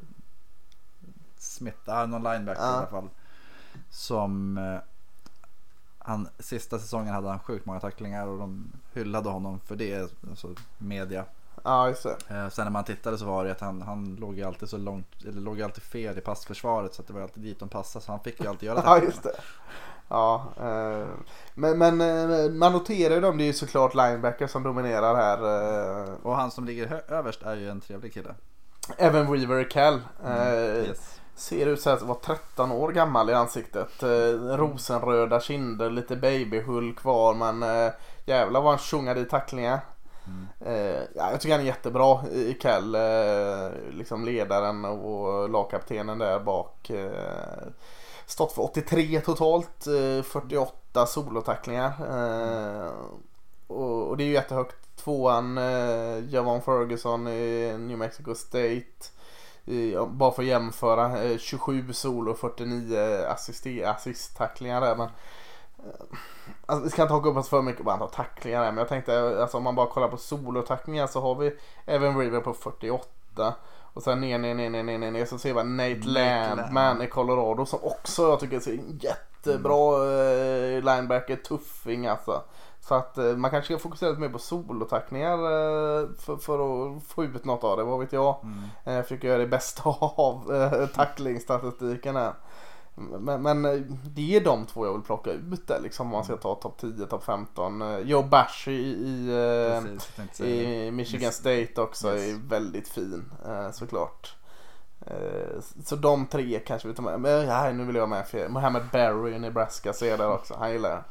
Smith, 1.38 1.78
ah, 1.86 2.07
någon 2.07 2.22
linebacker 2.22 2.62
Ja. 2.62 2.72
i 2.72 2.76
alla 2.76 2.86
fall. 2.86 3.09
Som, 3.90 4.59
eh, 4.59 4.78
han, 5.98 6.28
sista 6.38 6.78
säsongen 6.78 7.14
hade 7.14 7.28
han 7.28 7.38
sjukt 7.38 7.66
många 7.66 7.80
tacklingar 7.80 8.26
och 8.26 8.38
de 8.38 8.72
hyllade 8.97 9.28
honom 9.28 9.61
för 9.66 9.76
det, 9.76 10.12
alltså 10.28 10.49
media. 10.78 11.24
Ja, 11.64 11.88
just 11.88 12.03
det. 12.03 12.16
Eh, 12.30 12.49
sen 12.49 12.64
när 12.64 12.70
man 12.72 12.84
tittade 12.84 13.18
så 13.18 13.24
var 13.24 13.44
det 13.44 13.51
att 13.51 13.61
han, 13.61 13.82
han 13.82 14.16
låg 14.20 14.38
ju 14.38 14.44
alltid 14.44 14.68
så 14.68 14.76
långt, 14.78 15.07
eller 15.28 15.40
låg 15.40 15.62
alltid 15.62 15.82
fel 15.82 16.18
i 16.18 16.20
passförsvaret 16.20 16.94
så 16.94 17.03
att 17.03 17.09
det 17.09 17.14
var 17.14 17.20
alltid 17.20 17.42
dit 17.42 17.61
de 17.61 17.68
passade 17.68 18.05
så 18.05 18.12
han 18.12 18.20
fick 18.20 18.40
ju 18.42 18.49
alltid 18.49 18.66
göra 18.66 18.76
Ja, 18.78 18.82
tacklingarna. 18.82 19.07
just 19.11 19.22
det. 19.22 19.32
Ja, 20.09 20.44
eh, 20.57 21.07
men, 21.55 21.78
men 21.78 22.01
eh, 22.01 22.51
man 22.51 22.72
noterar 22.72 23.14
ju 23.14 23.20
dem. 23.20 23.38
Det 23.38 23.44
är 23.44 23.47
ju 23.47 23.53
såklart 23.53 23.94
linebacker 23.94 24.47
som 24.47 24.62
dominerar 24.62 25.14
här. 25.14 25.38
Eh, 26.09 26.14
Och 26.22 26.36
han 26.36 26.51
som 26.51 26.64
ligger 26.64 27.03
överst 27.12 27.42
är 27.42 27.57
ju 27.57 27.68
en 27.70 27.80
trevlig 27.80 28.14
kille. 28.14 28.34
Evan 28.99 29.32
Weaver 29.32 29.70
Kell. 29.70 30.01
Eh, 30.24 30.88
Yes. 30.88 31.20
Ser 31.34 31.66
ut 31.66 31.80
så 31.80 31.90
att 31.90 32.03
vara 32.03 32.18
13 32.18 32.72
år 32.72 32.92
gammal 32.92 33.30
i 33.30 33.34
ansiktet. 33.34 34.03
Eh, 34.03 34.09
rosenröda 34.57 35.40
kinder, 35.40 35.90
lite 35.90 36.16
babyhull 36.16 36.94
kvar 36.94 37.34
men 37.34 37.62
jävlar 38.27 38.61
vad 38.61 38.70
han 38.72 38.79
tjongade 38.79 39.20
i 39.20 39.24
tacklingar. 39.24 39.81
Mm. 40.27 40.47
Eh, 40.61 41.03
ja, 41.14 41.31
jag 41.31 41.41
tycker 41.41 41.55
han 41.55 41.62
är 41.62 41.66
jättebra 41.66 42.29
i 42.29 42.59
Kell. 42.62 42.95
Eh, 42.95 43.70
liksom 43.91 44.24
ledaren 44.24 44.85
och 44.85 45.49
lagkaptenen 45.51 46.18
där 46.18 46.41
bak. 46.41 46.91
Eh, 46.91 47.66
stått 48.27 48.53
för 48.53 48.62
83 48.62 49.20
totalt. 49.20 49.87
Eh, 49.87 50.22
48 50.22 51.07
solotacklingar. 51.07 51.93
Eh, 52.11 52.91
och, 53.66 54.09
och 54.09 54.16
det 54.16 54.24
är 54.24 54.27
ju 54.27 54.33
jättehögt. 54.33 54.77
Tvåan 54.97 55.59
eh, 55.59 56.29
Javon 56.29 56.62
Ferguson 56.62 57.29
i 57.29 57.74
New 57.79 57.99
Mexico 57.99 58.35
State. 58.35 58.85
Eh, 59.66 60.07
bara 60.07 60.33
för 60.33 60.43
att 60.43 60.49
jämföra. 60.49 61.22
Eh, 61.22 61.39
27 61.39 61.93
solo 61.93 62.31
och 62.31 62.39
49 62.39 63.24
assist, 63.29 63.66
assist-tacklingar 63.85 64.81
där. 64.81 64.97
Men, 64.97 65.07
eh, 65.07 65.12
Alltså, 66.66 66.85
vi 66.85 66.91
ska 66.91 67.03
inte 67.03 67.14
haka 67.14 67.29
upp 67.29 67.37
oss 67.37 67.49
för 67.49 67.62
mycket 67.62 67.85
på 67.85 67.91
antal 67.91 68.11
tacklingar 68.11 68.64
här, 68.64 68.72
men 68.72 68.79
jag 68.79 68.89
tänkte 68.89 69.41
alltså, 69.43 69.57
om 69.57 69.64
man 69.64 69.74
bara 69.74 69.87
kollar 69.87 70.09
på 70.09 70.16
solotacklingar 70.16 71.07
så 71.07 71.20
har 71.20 71.35
vi 71.35 71.57
Evan 71.87 72.18
River 72.18 72.41
på 72.41 72.55
48 72.55 73.55
och 73.97 74.03
sen 74.03 74.20
ner, 74.20 74.39
ner, 74.39 74.55
ner, 74.55 74.70
ner, 74.70 74.83
ner, 74.83 74.99
ner, 74.99 75.11
ner 75.11 75.24
så 75.24 75.39
ser 75.39 75.55
vi 75.55 75.64
Nate, 75.64 75.95
Nate 75.95 76.55
Landman 76.55 77.03
i 77.03 77.07
Colorado 77.07 77.66
som 77.66 77.79
också 77.83 78.22
jag 78.22 78.41
tycker 78.41 78.61
ser 78.61 78.79
jättebra 79.01 80.05
eh, 80.05 80.83
linebacker, 80.83 81.37
tuffing 81.37 82.07
alltså. 82.07 82.43
Så 82.81 82.95
att 82.95 83.18
eh, 83.18 83.37
man 83.37 83.51
kanske 83.51 83.74
ska 83.74 83.83
fokusera 83.83 84.11
lite 84.11 84.20
mer 84.20 84.29
på 84.29 84.39
solotacklingar 84.39 85.33
eh, 85.33 86.09
för, 86.18 86.37
för 86.37 86.87
att 86.97 87.03
få 87.03 87.24
ut 87.24 87.45
något 87.45 87.64
av 87.64 87.77
det, 87.77 87.85
vad 87.85 88.01
vet 88.01 88.12
jag. 88.12 88.37
Mm. 88.85 89.03
Försöker 89.03 89.29
göra 89.29 89.39
det 89.39 89.47
bästa 89.47 89.83
av 90.16 90.87
tacklingsstatistiken 90.95 92.16
här. 92.16 92.33
Men, 92.97 93.42
men 93.42 93.64
eh, 93.64 93.80
det 94.14 94.36
är 94.36 94.40
de 94.40 94.66
två 94.66 94.86
jag 94.86 94.92
vill 94.92 95.03
plocka 95.03 95.30
ut 95.30 95.66
där 95.66 95.80
liksom 95.80 96.07
om 96.07 96.12
man 96.12 96.24
ska 96.24 96.36
ta 96.36 96.55
topp 96.55 96.78
10, 96.80 97.07
topp 97.07 97.24
15. 97.24 97.82
Eh, 97.82 97.99
Joe 97.99 98.22
Bash 98.22 98.68
i, 98.68 98.72
i, 98.72 99.28
eh, 99.28 99.82
Precis, 100.16 100.40
i 100.40 100.90
Michigan 100.90 101.32
State 101.32 101.72
också 101.76 102.14
Yes. 102.14 102.34
är 102.34 102.49
väldigt 102.49 102.88
fin 102.88 103.32
såklart. 103.72 104.36
Så 105.84 105.97
de 105.97 106.26
tre 106.26 106.61
kanske 106.66 106.88
vi 106.88 106.94
tar 106.94 107.03
med. 107.03 107.20
Men 107.20 107.47
nej, 107.47 107.74
nu 107.74 107.84
vill 107.84 107.94
jag 107.97 108.03
ha 108.03 108.07
med 108.07 108.28
fler. 108.28 108.49
Mohammed 108.49 108.82
Barry 108.92 109.34
i 109.34 109.38
Nebraska 109.38 109.92
ser 109.92 110.09
jag 110.11 110.18
där 110.18 110.30
också. 110.32 110.55
Han 110.59 110.72
gillar 110.72 110.90
jag. 110.90 111.03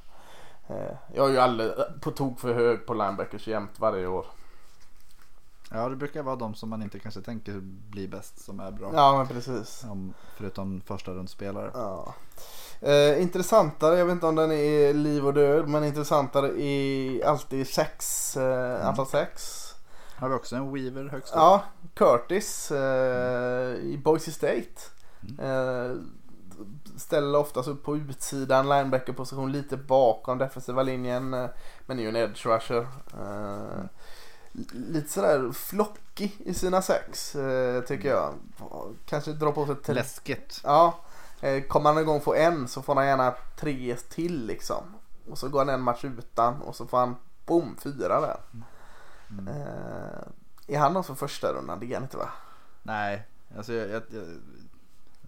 Jag 1.13 1.27
är 1.27 1.31
ju 1.31 1.39
aldrig 1.39 1.71
på 2.01 2.11
tok 2.11 2.39
för 2.39 2.53
hög 2.53 2.85
på 2.85 2.93
linebackers 2.93 3.47
jämt 3.47 3.79
varje 3.79 4.07
år. 4.07 4.25
Ja 5.75 5.89
det 5.89 5.95
brukar 5.95 6.23
vara 6.23 6.35
de 6.35 6.55
som 6.55 6.69
man 6.69 6.81
inte 6.81 6.99
kanske 6.99 7.21
tänker 7.21 7.59
bli 7.89 8.07
bäst 8.07 8.45
som 8.45 8.59
är 8.59 8.71
bra. 8.71 8.91
Ja 8.93 9.17
men 9.17 9.27
precis. 9.27 9.83
Om, 9.89 10.13
förutom 10.37 10.81
första 10.81 11.11
rundspelare. 11.11 11.71
Ja. 11.73 12.13
Eh, 12.81 13.21
intressantare, 13.21 13.97
jag 13.97 14.05
vet 14.05 14.13
inte 14.13 14.25
om 14.25 14.35
den 14.35 14.51
är 14.51 14.93
liv 14.93 15.27
och 15.27 15.33
död, 15.33 15.67
men 15.67 15.83
intressantare 15.83 16.61
är 16.61 17.25
alltid 17.25 17.67
sex, 17.67 18.37
eh, 18.37 18.87
antal 18.87 19.07
sex. 19.07 19.61
Har 20.15 20.29
vi 20.29 20.35
också 20.35 20.55
en 20.55 20.73
Weaver 20.73 21.09
högst 21.09 21.33
upp? 21.33 21.39
Ja, 21.39 21.63
Curtis 21.93 22.71
eh, 22.71 23.75
i 23.75 24.01
Boise 24.03 24.31
State. 24.31 24.81
Eh, 25.39 25.91
ställer 26.97 27.39
oftast 27.39 27.67
upp 27.67 27.83
på 27.83 27.97
utsidan, 27.97 28.69
linebackerposition 28.69 29.51
lite 29.51 29.77
bakom 29.77 30.37
defensiva 30.37 30.83
linjen. 30.83 31.33
Eh, 31.33 31.49
men 31.85 31.99
är 31.99 32.03
ju 32.03 32.09
en 32.09 32.15
edge 32.15 32.45
rusher. 32.45 32.87
Eh, 33.13 33.85
Lite 34.71 35.09
sådär 35.09 35.51
flockig 35.51 36.35
i 36.45 36.53
sina 36.53 36.81
sex 36.81 37.35
eh, 37.35 37.81
tycker 37.83 38.09
jag. 38.09 38.33
Kanske 39.05 39.33
dra 39.33 39.51
på 39.51 39.65
sig 39.65 39.75
till 39.75 39.95
Läskigt. 39.95 40.61
Ja, 40.63 40.99
eh, 41.41 41.63
kommer 41.63 41.93
han 41.93 42.01
igång 42.01 42.21
få 42.21 42.33
en 42.35 42.67
så 42.67 42.81
får 42.81 42.95
han 42.95 43.05
gärna 43.07 43.33
tre 43.55 43.95
till 44.09 44.45
liksom. 44.45 44.83
Och 45.29 45.37
så 45.37 45.49
går 45.49 45.59
han 45.59 45.69
en 45.69 45.81
match 45.81 46.03
utan 46.05 46.61
och 46.61 46.75
så 46.75 46.85
får 46.87 46.97
han 46.97 47.15
boom 47.45 47.75
fyra 47.79 48.21
där. 48.21 48.37
Mm. 49.29 49.47
Eh, 49.47 50.27
är 50.67 50.79
han 50.79 50.93
någon 50.93 51.03
för 51.03 51.15
första 51.15 51.53
rundan? 51.53 51.79
Det 51.79 51.85
är 51.85 51.93
han 51.93 52.03
inte 52.03 52.17
va? 52.17 52.29
Nej, 52.83 53.27
alltså 53.57 53.73
jag, 53.73 53.89
jag, 53.89 54.01
jag, 54.09 54.23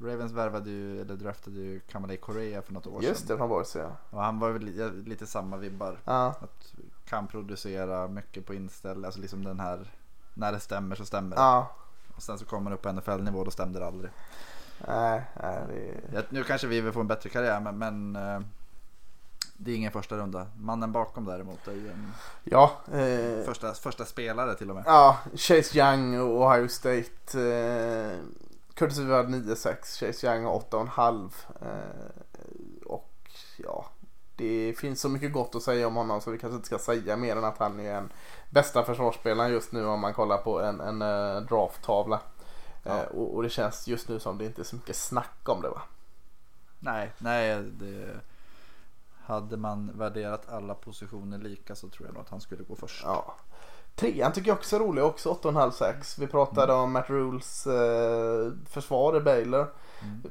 Ravens 0.02 0.32
värvade 0.32 0.70
ju, 0.70 1.02
eller 1.02 1.16
draftade 1.16 1.56
ju 1.60 1.80
Kamalei 1.80 2.18
Correa 2.18 2.62
för 2.62 2.74
något 2.74 2.88
år 2.88 3.04
Just 3.04 3.20
sedan. 3.20 3.28
det, 3.28 3.38
från 3.38 3.50
Boise 3.50 3.80
ja. 3.80 3.92
Och 4.10 4.24
han 4.24 4.40
var 4.40 4.50
väl 4.52 4.62
li- 4.62 5.04
lite 5.06 5.28
samma 5.28 5.58
vibbar. 5.58 6.00
ja. 6.06 6.26
Att 6.28 6.74
kan 7.10 7.28
producera 7.28 8.08
mycket 8.08 8.46
på 8.46 8.54
inställ, 8.54 9.06
alltså 9.06 9.20
liksom 9.22 9.44
den 9.44 9.60
här 9.60 9.92
när 10.34 10.52
det 10.52 10.60
stämmer 10.60 10.96
så 10.96 11.06
stämmer 11.06 11.36
det. 11.36 11.42
Ja, 11.42 11.72
Och 12.16 12.24
sen 12.24 12.40
så 12.40 12.46
kommer 12.46 12.64
man 12.64 12.74
upp 12.74 12.82
på 12.82 12.92
NFL-nivå 12.92 13.44
då 13.44 13.52
stämde 13.52 13.80
det 13.80 13.88
aldrig. 13.88 14.12
nej, 14.88 15.22
nej 15.42 15.60
det. 15.68 16.16
Jag, 16.16 16.24
nu 16.30 16.44
kanske 16.44 16.68
vi 16.68 16.82
vill 16.82 16.94
få 16.94 17.00
en 17.00 17.08
bättre 17.08 17.30
karriär 17.30 17.60
men, 17.60 17.78
men 17.78 18.16
eh, 18.16 18.40
det 19.58 19.72
är 19.72 19.76
ingen 19.76 19.92
första 19.92 20.18
runda. 20.18 20.48
Mannen 20.58 20.92
bakom 20.92 21.26
däremot 21.26 21.68
är 21.68 21.72
ju 21.74 21.90
en 21.92 22.12
Ja, 22.44 22.72
eh, 22.94 23.46
första, 23.46 23.74
första 23.74 24.06
spelare 24.06 24.56
till 24.56 24.70
och 24.70 24.76
med. 24.76 24.84
ja, 24.88 25.18
Chase 25.36 25.78
Young 25.80 26.20
och 26.20 26.42
Ohio 26.48 26.68
State. 26.68 27.42
Eh, 27.52 28.18
Curtis 28.74 28.98
hade 28.98 29.24
9-6, 29.38 30.00
Chase 30.00 30.28
Young 30.28 30.46
har 30.46 30.60
8,5. 30.60 31.32
Eh, 31.62 32.86
och 32.86 33.14
ja, 33.58 33.86
det 34.38 34.74
finns 34.78 35.02
så 35.02 35.10
mycket 35.10 35.34
gott 35.34 35.56
att 35.56 35.64
säga 35.64 35.88
om 35.88 35.96
honom 35.96 36.22
så 36.22 36.32
vi 36.32 36.38
kanske 36.38 36.56
inte 36.56 36.68
ska 36.68 36.80
säga 36.80 37.16
mer 37.16 37.36
än 37.36 37.44
att 37.44 37.58
han 37.58 37.80
är 37.80 37.94
en 37.94 38.10
bästa 38.50 38.84
försvarsspelaren 38.84 39.52
just 39.52 39.72
nu 39.72 39.86
om 39.86 40.00
man 40.00 40.14
kollar 40.14 40.38
på 40.38 40.62
en, 40.62 40.82
en 40.82 41.02
uh, 41.02 41.42
drafttavla. 41.42 42.20
Ja. 42.84 42.98
Eh, 42.98 43.06
och, 43.06 43.36
och 43.36 43.44
det 43.44 43.50
känns 43.50 43.88
just 43.88 44.10
nu 44.10 44.20
som 44.20 44.38
det 44.38 44.46
inte 44.46 44.62
är 44.62 44.64
så 44.64 44.76
mycket 44.76 44.96
snack 44.96 45.40
om 45.50 45.62
det 45.62 45.70
va? 45.70 45.82
Nej, 46.80 47.12
nej 47.18 47.64
det, 47.64 48.20
hade 49.26 49.58
man 49.58 49.92
värderat 49.98 50.50
alla 50.50 50.74
positioner 50.74 51.38
lika 51.38 51.76
så 51.76 51.90
tror 51.90 52.08
jag 52.08 52.14
nog 52.14 52.24
att 52.24 52.30
han 52.30 52.42
skulle 52.42 52.64
gå 52.64 52.76
först. 52.76 53.04
Ja. 53.04 53.36
Trean 53.96 54.32
tycker 54.32 54.48
jag 54.48 54.58
också 54.58 54.76
är 54.76 54.80
rolig, 54.80 55.04
också 55.04 55.34
8,5-6. 55.34 56.20
Vi 56.20 56.28
pratade 56.28 56.74
om 56.74 56.92
Matt 56.92 57.10
Rules 57.10 57.68
eh, 57.68 58.52
försvar 58.66 59.18
i 59.18 59.20
Baylor. 59.20 59.74
Mm. 60.02 60.22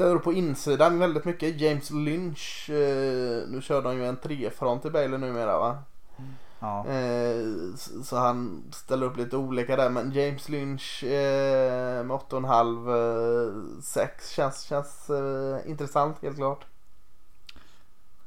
Ställer 0.00 0.14
upp 0.14 0.24
på 0.24 0.32
insidan 0.32 0.98
väldigt 0.98 1.24
mycket. 1.24 1.60
James 1.60 1.90
Lynch, 1.90 2.70
eh, 2.70 3.48
nu 3.48 3.60
kör 3.62 3.82
de 3.82 3.96
ju 3.96 4.06
en 4.06 4.16
trefront 4.16 4.84
i 4.84 4.90
Baylor 4.90 5.18
numera 5.18 5.58
va? 5.58 5.78
Ja. 6.60 6.86
Eh, 6.86 7.44
så, 8.02 8.16
han 8.16 8.64
ställer 8.72 9.06
upp 9.06 9.16
lite 9.16 9.36
olika 9.36 9.76
där 9.76 9.90
men 9.90 10.12
James 10.12 10.48
Lynch 10.48 11.04
eh, 11.04 12.04
med 12.04 12.16
8,5 12.16 13.76
eh, 13.76 13.82
6 13.82 14.30
känns, 14.30 14.62
känns 14.62 15.10
eh, 15.10 15.70
intressant 15.70 16.22
helt 16.22 16.36
klart. 16.36 16.64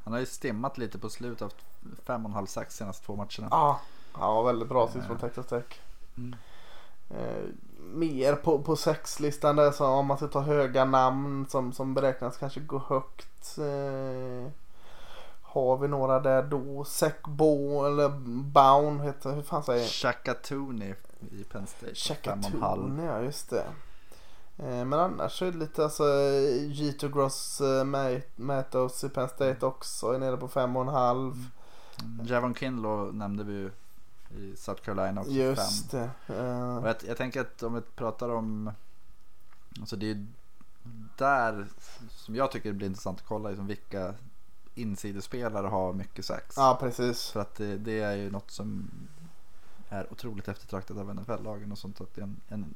Han 0.03 0.13
har 0.13 0.19
ju 0.19 0.25
stimmat 0.25 0.77
lite 0.77 0.99
på 0.99 1.09
slutet, 1.09 1.41
haft 1.41 1.57
5,5-6 2.05 2.69
senaste 2.69 3.05
två 3.05 3.15
matcherna. 3.15 3.47
Ja, 3.51 3.81
ja 4.13 4.41
väldigt 4.41 4.69
bra 4.69 4.87
sist 4.87 5.07
från 5.07 5.17
Texas 5.17 5.47
Tech. 5.47 5.79
Mm. 6.17 6.35
Mer 7.93 8.35
på, 8.35 8.59
på 8.59 8.75
sexlistan 8.75 9.55
där 9.55 9.71
så 9.71 9.85
om 9.85 10.05
man 10.05 10.17
ska 10.17 10.27
ta 10.27 10.39
höga 10.39 10.85
namn 10.85 11.45
som, 11.49 11.73
som 11.73 11.93
beräknas 11.93 12.37
kanske 12.37 12.59
gå 12.59 12.77
högt. 12.87 13.57
Eh, 13.57 14.51
har 15.41 15.77
vi 15.77 15.87
några 15.87 16.19
där 16.19 16.43
då? 16.43 16.83
Sekbo 16.83 17.85
eller 17.85 18.09
Bound 18.43 19.01
heter 19.01 19.31
hur 19.31 19.41
fan 19.41 19.63
säger 19.63 19.87
Shaka 19.87 20.33
Tooney 20.33 20.93
i 21.31 21.43
Penn 21.43 21.67
State. 21.67 21.95
Chaka 21.95 22.35
5,5. 22.35 22.51
Toon, 22.75 22.99
ja 23.05 23.21
just 23.21 23.49
det. 23.49 23.65
Eh, 24.57 24.85
men 24.85 24.93
annars 24.93 25.41
är 25.41 25.51
det 25.51 25.57
lite 25.57 25.83
alltså 25.83 26.03
Gito 26.61 27.07
Gross 27.09 27.61
eh, 27.61 27.83
Mat- 27.83 28.27
Matos 28.35 29.03
i 29.03 29.09
Penn 29.09 29.29
State 29.29 29.65
också 29.65 30.07
är 30.13 30.19
nere 30.19 30.37
på 30.37 30.47
5,5. 30.47 31.11
Mm. 32.01 32.25
Javon 32.27 32.55
Kinlaw 32.55 33.13
nämnde 33.17 33.43
vi 33.43 33.53
ju 33.53 33.71
i 34.37 34.53
South 34.57 34.81
Carolina 34.81 35.21
också. 35.21 35.33
Just 35.33 35.91
fem. 35.91 36.09
det. 36.27 36.35
Eh, 36.35 36.77
Och 36.77 36.87
jag, 36.87 36.95
jag 37.07 37.17
tänker 37.17 37.41
att 37.41 37.63
om 37.63 37.73
vi 37.73 37.81
pratar 37.81 38.29
om, 38.29 38.71
alltså 39.79 39.95
det 39.95 40.11
är 40.11 40.27
där 41.17 41.67
som 42.09 42.35
jag 42.35 42.51
tycker 42.51 42.69
det 42.69 42.75
blir 42.75 42.87
intressant 42.87 43.19
att 43.19 43.27
kolla 43.27 43.49
liksom 43.49 43.67
vilka 43.67 44.13
insidespelare 44.75 45.67
har 45.67 45.93
mycket 45.93 46.25
sax. 46.25 46.57
ja 46.57 46.77
precis. 46.79 47.29
För 47.29 47.39
att 47.39 47.55
det, 47.55 47.77
det 47.77 47.99
är 48.01 48.15
ju 48.15 48.31
något 48.31 48.51
som 48.51 48.89
är 49.89 50.11
otroligt 50.11 50.47
eftertraktat 50.47 50.97
av 50.97 51.15
NFL-lagen 51.15 51.71
och 51.71 51.77
sånt. 51.77 52.01
Att 52.01 52.17
en, 52.17 52.41
en, 52.49 52.73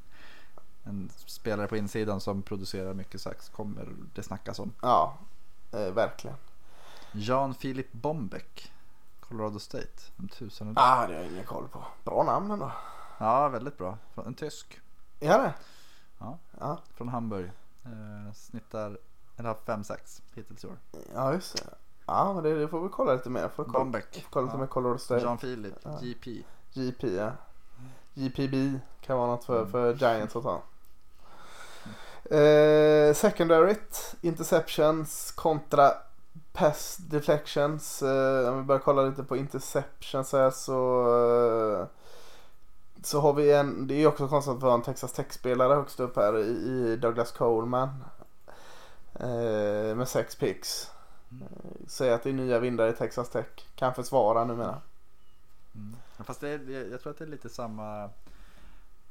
en 0.84 1.10
spelare 1.26 1.68
på 1.68 1.78
insidan 1.78 2.22
som 2.22 2.42
producerar 2.42 2.94
mycket 2.94 3.22
sax 3.22 3.50
kommer 3.50 3.88
det 4.16 4.24
snackas 4.24 4.60
om. 4.60 4.74
Ja, 4.82 5.18
eh, 5.72 5.92
verkligen. 5.94 6.38
Jan 7.12 7.56
Filip 7.56 7.92
Bombeck 7.94 8.72
Colorado 9.30 9.60
State. 9.60 9.88
En 10.20 10.28
tusen. 10.28 10.74
Ah, 10.76 11.08
det 11.08 11.14
har 11.16 11.22
jag 11.22 11.32
ingen 11.32 11.46
koll 11.46 11.68
på. 11.68 11.84
Bra 12.04 12.24
namn 12.24 12.52
ändå. 12.52 12.72
Ja, 13.18 13.50
väldigt 13.50 13.78
bra. 13.78 13.98
En 14.26 14.34
tysk. 14.34 14.80
Är 15.20 15.38
det? 15.38 15.54
Ja. 16.20 16.38
Ja, 16.60 16.78
Från 16.94 17.08
Hamburg. 17.10 17.52
Eh, 17.86 18.34
snittar, 18.34 18.98
eller 19.38 19.50
har 19.50 19.56
5-6 19.56 20.22
hittills 20.34 20.64
i 20.64 20.68
år. 20.68 20.78
ja 21.14 21.34
just 21.34 21.58
det. 21.66 21.70
Ja, 22.06 22.34
men 22.34 22.44
det, 22.44 22.60
det 22.60 22.68
får 22.68 22.82
vi 22.82 22.90
kolla 22.90 23.14
lite 23.14 23.30
mer. 23.30 23.50
Får 23.50 23.64
kolla, 23.64 23.80
Bombeck. 23.80 24.26
kolla 24.30 24.46
lite 24.46 24.56
Ja. 24.58 24.60
mer 24.60 24.68
Colorado 24.68 24.98
State. 25.00 25.22
Jean 25.26 25.38
Philip, 25.38 25.74
Ja. 25.84 26.00
JP. 26.02 26.44
JP 26.74 27.16
ja. 27.16 27.32
JPB 28.14 28.80
kan 29.02 29.18
vara 29.18 29.28
något 29.28 29.46
för, 29.46 29.66
för 29.66 29.94
Giants 29.94 30.36
att 30.36 30.44
ta. 30.44 30.62
Eh, 32.36 33.14
secondaryt, 33.14 34.16
interceptions 34.22 35.32
kontra 35.32 35.92
pass 36.58 36.98
deflections. 36.98 38.02
Eh, 38.04 38.50
om 38.50 38.58
vi 38.58 38.64
börjar 38.64 38.80
kolla 38.82 39.02
lite 39.02 39.24
på 39.24 39.38
interceptions 39.38 40.32
här 40.34 40.52
så 40.52 41.02
eh, 41.82 41.88
så 43.04 43.20
har 43.22 43.34
vi 43.34 43.52
en, 43.54 43.88
det 43.88 43.94
är 43.94 44.08
också 44.08 44.28
konstigt 44.28 44.54
att 44.56 44.64
vi 44.64 44.68
har 44.68 44.74
en 44.74 44.82
Texas 44.82 45.14
Tech-spelare 45.14 45.74
högst 45.76 46.00
upp 46.00 46.16
här 46.16 46.38
i, 46.40 46.42
i 46.48 46.96
Douglas 47.02 47.32
Coleman. 47.32 47.90
Eh, 49.20 49.96
med 49.96 50.08
sex 50.08 50.36
picks. 50.36 50.92
Eh, 51.32 51.88
Säger 51.88 52.14
att 52.14 52.24
det 52.24 52.30
är 52.30 52.34
nya 52.34 52.60
vindar 52.60 52.88
i 52.88 52.94
Texas 52.94 53.30
Tech. 53.30 53.46
Kan 53.76 53.94
försvara 53.94 54.46
numera. 54.46 54.82
Mm. 55.76 55.96
Fast 56.18 56.42
det 56.42 56.50
är, 56.50 56.70
jag- 56.70 56.92
jag 56.92 57.02
tror 57.02 57.12
att 57.12 57.18
det 57.18 57.26
är 57.26 57.30
lite 57.30 57.50
samma. 57.50 58.04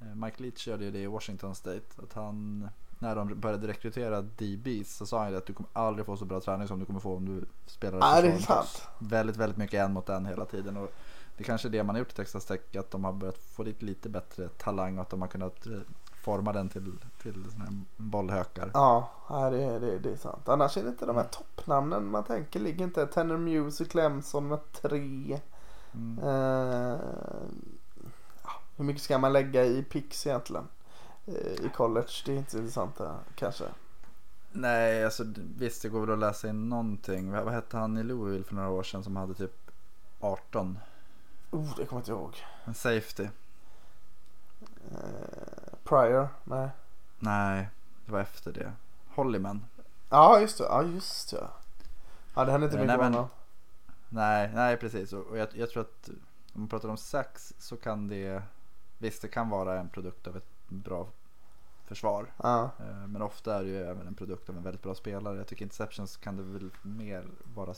eh, 0.01 0.15
Mike 0.15 0.43
Leach 0.43 0.69
gjorde 0.69 0.85
ju 0.85 0.91
det 0.91 0.99
i 0.99 1.07
Washington 1.07 1.55
State. 1.55 2.03
Att 2.03 2.13
han, 2.13 2.69
när 2.99 3.17
de 3.17 3.41
började 3.41 3.67
rekrytera 3.69 4.23
DBs 4.23 4.97
så 4.97 5.07
sa 5.07 5.23
han 5.23 5.31
ju 5.31 5.37
att 5.37 5.47
du 5.47 5.53
kommer 5.53 5.71
aldrig 5.73 6.07
få 6.07 6.17
så 6.17 6.25
bra 6.25 6.41
träning 6.41 6.69
som 6.69 6.79
du 6.79 6.85
kommer 6.87 7.01
få 7.01 7.17
om 7.17 7.25
du 7.27 7.45
spelar 7.67 7.99
Nej, 7.99 8.23
det 8.23 8.29
är 8.29 8.39
sant. 8.39 8.83
Väldigt, 8.99 9.37
väldigt 9.37 9.57
mycket 9.59 9.81
en 9.85 9.93
mot 9.93 10.09
en 10.09 10.27
hela 10.27 10.45
tiden. 10.45 10.77
Och 10.77 10.93
det 11.37 11.43
är 11.43 11.47
kanske 11.47 11.69
är 11.69 11.71
det 11.71 11.83
man 11.83 11.95
har 11.95 11.99
gjort 12.01 12.13
i 12.13 12.17
Texas 12.17 12.45
Tech. 12.45 12.61
Att 12.79 12.91
de 12.91 13.05
har 13.05 13.13
börjat 13.13 13.39
få 13.39 13.63
dit 13.63 13.83
lite 13.83 14.09
bättre 14.09 14.49
talang 14.49 14.97
och 14.99 15.03
att 15.03 15.11
de 15.11 15.21
har 15.21 15.29
kunnat 15.29 15.67
eh, 15.67 15.73
forma 16.25 16.53
den 16.53 16.69
till, 16.69 16.93
till 17.23 17.45
bollhökar. 17.97 18.71
Ja, 18.75 19.11
det, 19.29 19.63
är- 19.63 19.81
det, 19.81 19.99
det 19.99 20.13
är 20.13 20.17
sant. 20.17 20.49
Annars 20.49 20.77
är 20.77 20.83
det 20.83 20.89
inte 20.89 21.07
de 21.07 21.17
här 21.17 21.25
toppnamnen 21.31 22.11
man 22.11 22.25
tänker. 22.25 22.61
Ligger 22.61 22.85
inte 22.85 23.07
Tenor 23.07 23.37
Music, 23.39 23.89
Clemson 23.89 24.49
med 24.49 24.73
tre. 24.73 25.41
Mm. 25.95 26.19
Ja, 28.43 28.51
hur 28.77 28.85
mycket 28.85 29.03
ska 29.03 29.19
man 29.19 29.33
lägga 29.33 29.65
i 29.65 29.83
pix 29.83 30.27
egentligen? 30.27 30.65
Eh, 31.27 31.67
I 31.67 31.71
college, 31.75 32.09
det 32.25 32.33
är 32.33 32.37
inte 32.37 32.51
så 32.51 32.59
intressant 32.59 33.01
kanske. 33.35 33.65
Nej, 34.53 35.05
alltså 35.05 35.25
visst 35.37 35.83
det 35.83 35.89
går 35.89 36.01
väl 36.01 36.13
att 36.13 36.19
läsa 36.19 36.49
in 36.49 36.69
någonting. 36.69 37.33
Vad, 37.33 37.45
vad 37.45 37.55
hette 37.55 37.77
han 37.77 37.99
i 37.99 38.03
Louisville 38.03 38.45
för 38.45 38.55
några 38.55 38.69
år 38.69 38.83
sedan 38.83 39.05
som 39.05 39.17
hade 39.17 39.35
typ 39.35 39.71
18? 40.21 40.79
Oh, 41.51 41.77
det 41.77 41.87
kommer 41.87 41.87
jag 41.93 42.01
inte 42.01 42.11
ihåg. 42.11 42.37
En 42.65 42.75
safety. 42.75 43.29
Eh, 44.91 45.79
prior, 45.85 46.29
nej. 46.45 46.69
Nej, 47.19 47.69
det 48.05 48.13
var 48.13 48.21
efter 48.21 48.53
det. 48.53 48.73
Hollyman. 49.15 49.65
Ja, 50.09 50.41
just 50.41 50.59
det. 50.59 50.65
Ja, 50.65 50.83
just 50.83 51.31
det. 51.31 51.49
Ja, 52.35 52.45
det 52.45 52.53
hände 52.53 52.67
inte 52.67 52.77
mycket 52.77 52.89
nej, 52.89 53.11
med 53.11 53.13
men-. 53.13 53.29
Nej, 54.09 54.51
nej 54.55 54.77
precis. 54.77 55.13
Och 55.13 55.39
jag, 55.39 55.49
jag 55.53 55.71
tror 55.71 55.83
att 55.83 56.09
om 56.55 56.61
man 56.61 56.69
pratar 56.69 56.89
om 56.89 56.97
sex 56.97 57.55
så 57.59 57.77
kan 57.77 58.09
det, 58.09 58.43
visst 58.99 59.23
det 59.23 59.29
kan 59.29 59.49
vara 59.49 59.81
en 59.81 59.89
produkt 59.89 60.27
av 60.27 60.37
ett 60.37 60.56
bra 60.69 61.07
försvar. 61.87 62.27
Ja. 62.43 62.71
Eh, 62.81 63.07
Men 63.09 63.23
ofta 63.23 63.55
är 63.55 63.63
det 63.63 63.69
ju 63.69 63.83
även 63.83 64.07
en 64.07 64.15
produkt 64.15 64.49
av 64.49 64.57
en 64.57 64.63
väldigt 64.63 64.83
bra 64.83 64.95
spelare. 64.95 65.37
Jag 65.37 65.47
tycker 65.47 65.63
interceptions 65.65 66.17
kan 66.17 66.37
det 66.37 66.43
väl 66.43 66.71
mer 66.83 67.25
vara 67.55 67.75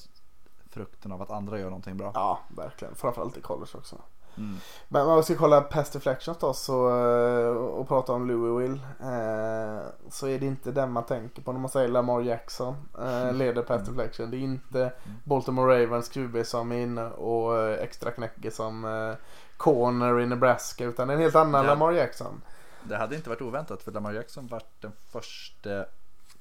frukten 0.71 1.13
av 1.13 1.23
att 1.23 1.31
andra 1.31 1.59
gör 1.59 1.67
någonting 1.67 1.97
bra. 1.97 2.11
ja, 2.15 2.41
verkligen. 2.57 2.95
Framförallt 2.95 3.37
i 3.37 3.41
college 3.41 3.71
också. 3.75 3.97
Mm. 4.37 4.57
Men 4.89 5.07
om 5.07 5.17
vi 5.17 5.23
ska 5.23 5.35
kolla 5.37 5.61
Past 5.61 5.93
Deflections 5.93 6.39
då 6.39 6.53
så, 6.53 6.89
eh, 6.89 7.49
och 7.57 7.89
prata 7.89 8.13
om 8.13 8.27
Louisville. 8.29 8.81
Eh, 9.01 9.83
så 10.11 10.27
är 10.29 10.39
det 10.39 10.47
inte 10.47 10.71
den 10.73 10.93
man 10.93 11.05
tänker 11.05 11.43
på 11.43 11.53
när 11.53 11.61
man 11.61 11.71
säger 11.71 11.89
Lamar 11.89 12.21
Jackson 12.21 12.75
eh, 12.99 13.33
leder 13.33 13.63
Past 13.63 13.87
Deflection. 13.87 14.31
Det 14.31 14.37
är 14.37 14.41
inte 14.41 14.93
Baltimore 15.25 15.85
Ravens 15.85 16.09
QB 16.09 16.37
som 16.45 16.73
är 16.73 16.77
inne 16.79 17.11
och 17.11 17.57
eh, 17.59 17.83
extra 17.83 18.11
knäcker 18.11 18.51
som 18.51 18.85
eh, 18.85 19.15
corner 19.57 20.21
i 20.21 20.27
Nebraska 20.27 20.85
utan 20.85 21.11
en 21.11 21.19
helt 21.19 21.37
annan 21.37 21.65
Ja. 21.65 21.71
Lamar 21.71 21.93
Jackson. 21.93 22.43
Det 22.89 22.97
hade 22.97 23.17
inte 23.17 23.29
varit 23.29 23.43
oväntat 23.43 23.83
för 23.83 23.93
Lamar 23.93 24.13
Jackson 24.13 24.47
var 24.47 24.63
den 24.81 24.93
första 25.09 25.85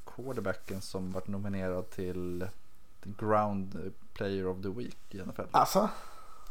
quarterbacken 0.06 0.82
som 0.82 1.12
varit 1.12 1.28
nominerad 1.28 1.90
till 1.90 2.48
Ground 3.04 3.94
Player 4.14 4.48
of 4.48 4.62
the 4.62 4.70
Week 4.70 4.98
i 5.10 5.18
NFL 5.22 5.42
Alltså, 5.52 5.90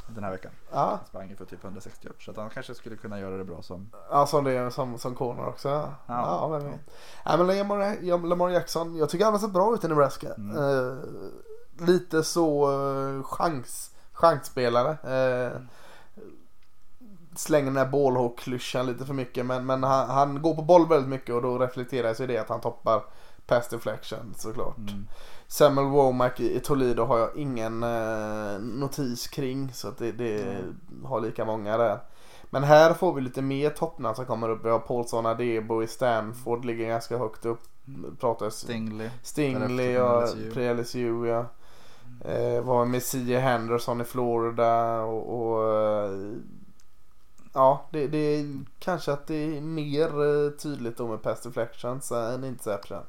den 0.07 0.25
här 0.25 0.31
veckan. 0.31 0.53
ja. 0.73 0.89
Han 0.99 1.07
sprang 1.07 1.37
för 1.37 1.45
typ 1.45 1.65
160 1.65 2.07
yards 2.07 2.25
så 2.25 2.31
att 2.31 2.37
han 2.37 2.51
kanske 2.51 2.75
skulle 2.75 2.97
kunna 2.97 3.21
göra 3.21 3.37
det 3.37 3.45
bra 3.45 3.63
som 3.63 3.91
Ja, 4.11 4.27
som 4.27 4.45
det 4.45 4.53
är 4.53 4.71
som, 4.71 4.99
som 4.99 5.15
corner 5.15 5.47
också. 5.47 5.69
Ja, 5.69 5.95
ja 6.07 6.49
vem 6.49 6.65
vet. 6.71 6.81
Nej, 7.27 7.39
men 7.39 7.47
Lamar, 7.47 7.97
ja, 8.03 8.17
Lamar 8.17 8.51
Jackson, 8.51 8.97
jag 8.97 9.11
tycker 9.11 9.25
han 9.25 9.35
har 9.35 9.41
sett 9.41 9.53
bra 9.53 9.75
ut 9.75 9.85
i 9.85 9.89
Nebraska. 9.89 10.35
Mm. 10.35 10.57
Eh, 10.57 10.97
lite 11.87 12.23
så 12.23 12.71
uh, 12.73 13.23
chans, 13.25 13.91
chansspelare. 14.13 14.91
Eh, 14.91 15.61
Slänger 17.37 17.67
den 17.67 17.77
här 17.77 17.87
ballhawk-klyschan 17.87 18.87
lite 18.87 19.05
för 19.05 19.15
mycket 19.15 19.47
men, 19.47 19.67
men 19.67 19.83
han, 19.83 20.11
han 20.11 20.43
går 20.43 20.55
på 20.55 20.63
boll 20.63 20.89
väldigt 20.89 21.11
mycket 21.11 21.35
och 21.35 21.43
då 21.43 21.59
reflekteras 21.59 22.21
ju 22.21 22.27
det 22.27 22.39
att 22.39 22.49
han 22.49 22.61
toppar 22.61 23.03
pass 23.47 23.69
deflection 23.69 24.35
såklart. 24.37 24.79
Mm. 24.79 25.07
Samuel 25.47 25.87
Womack 25.87 26.41
i, 26.41 26.61
Toledo 26.61 27.05
har 27.05 27.19
jag 27.19 27.37
ingen 27.37 27.83
eh, 27.83 28.59
notis 28.61 29.29
kring 29.29 29.73
så 29.73 29.89
att 29.89 29.99
det, 29.99 30.13
det 30.13 30.59
har 31.05 31.21
lika 31.21 31.45
många 31.45 31.77
där. 31.77 31.99
Men 32.51 32.65
här 32.65 32.95
får 32.95 33.15
vi 33.15 33.21
lite 33.21 33.43
mer 33.43 33.71
toppnamn 33.71 34.17
som 34.17 34.27
kommer 34.27 34.49
upp. 34.49 34.65
Vi 34.65 34.69
har 34.69 34.79
Paulson 34.79 35.27
Adebo 35.27 35.83
i 35.83 35.87
Stanford, 35.87 36.65
ligger 36.65 36.89
ganska 36.89 37.19
högt 37.19 37.47
upp. 37.47 37.63
Pratas 38.21 38.55
Stingley. 38.55 39.11
Stingley 39.23 39.99
och 39.99 40.23
pre-LSU 40.55 41.27
ja. 41.27 41.47
Eh, 42.25 42.65
var 42.65 42.85
med 42.85 43.03
C.J. 43.03 43.39
Henderson 43.39 44.01
i 44.01 44.05
Florida 44.05 45.01
och, 45.01 45.41
och 45.41 45.75
eh, 45.75 46.11
Ja, 47.57 47.83
det, 47.91 48.07
det 48.07 48.19
är 48.19 48.65
kanske 48.79 49.13
att 49.13 49.27
det 49.27 49.57
är 49.57 49.61
mer 49.61 50.07
eh, 50.47 50.51
tydligt 50.51 50.97
då 50.97 51.07
med 51.09 51.23
pass 51.23 51.41
deflections 51.43 52.13
än 52.13 52.45
interception. 52.45 53.03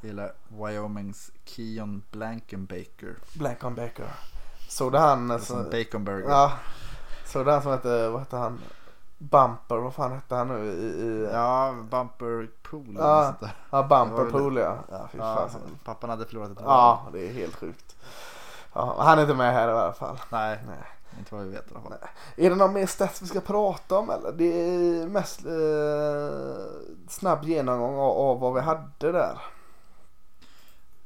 Gillar 0.00 0.32
Wyomings 0.48 1.30
Keon 1.44 2.02
Blankenbaker. 2.10 3.16
Black 3.38 3.64
on 3.64 3.74
Baker. 3.74 4.06
Såg 4.68 4.92
det 4.92 4.98
han? 4.98 5.30
Eller 5.30 5.40
som 5.44 5.56
Alltså, 5.58 5.70
Baconburger. 5.70 6.28
ja. 6.28 6.52
Såg 7.26 7.46
det 7.46 7.52
han 7.52 7.62
som 7.62 7.70
hette, 7.72 8.08
vad 8.08 8.20
hette 8.20 8.36
han? 8.36 8.60
Bumper, 9.18 9.76
vad 9.76 9.94
fan 9.94 10.12
hette 10.12 10.34
han 10.34 10.48
nu 10.48 10.64
i, 10.64 10.70
i 11.02 11.28
Ja, 11.32 11.74
Bumper 11.90 12.48
Pool. 12.62 12.96
Ja. 12.98 13.24
sånt 13.26 13.40
där. 13.40 13.54
ja 13.70 13.82
Bumper 13.82 14.30
Pool 14.38 14.56
ja. 14.56 14.76
Ja, 14.90 15.08
Ja, 15.18 15.48
pappan 15.84 16.10
hade 16.10 16.24
förlorat 16.26 16.50
ett 16.50 16.56
val. 16.56 16.64
ja, 16.66 17.06
det 17.12 17.28
är 17.28 17.32
helt 17.32 17.56
sjukt. 17.56 17.96
Ja, 18.72 18.96
han 18.98 19.18
är 19.18 19.22
inte 19.22 19.34
med 19.34 19.52
här 19.52 19.68
i 19.68 19.72
alla 19.72 19.92
fall. 19.92 20.18
Nej, 20.30 20.58
Nej. 20.66 20.76
Inte 21.18 21.34
vad 21.34 21.44
vi 21.44 21.50
vet 21.50 21.70
i 21.70 21.74
alla 21.74 21.80
fall. 21.80 22.08
Är 22.36 22.50
det 22.50 22.56
någon 22.56 22.72
mer 22.72 22.86
stats 22.86 23.22
vi 23.22 23.26
ska 23.26 23.40
prata 23.40 23.98
om 23.98 24.10
eller? 24.10 24.32
Det 24.32 24.44
är 24.44 25.06
mest 25.06 25.44
eh, 25.46 27.08
snabb 27.08 27.44
genomgång 27.44 27.94
av, 27.94 28.16
av 28.16 28.40
vad 28.40 28.54
vi 28.54 28.60
hade 28.60 29.12
där. 29.12 29.38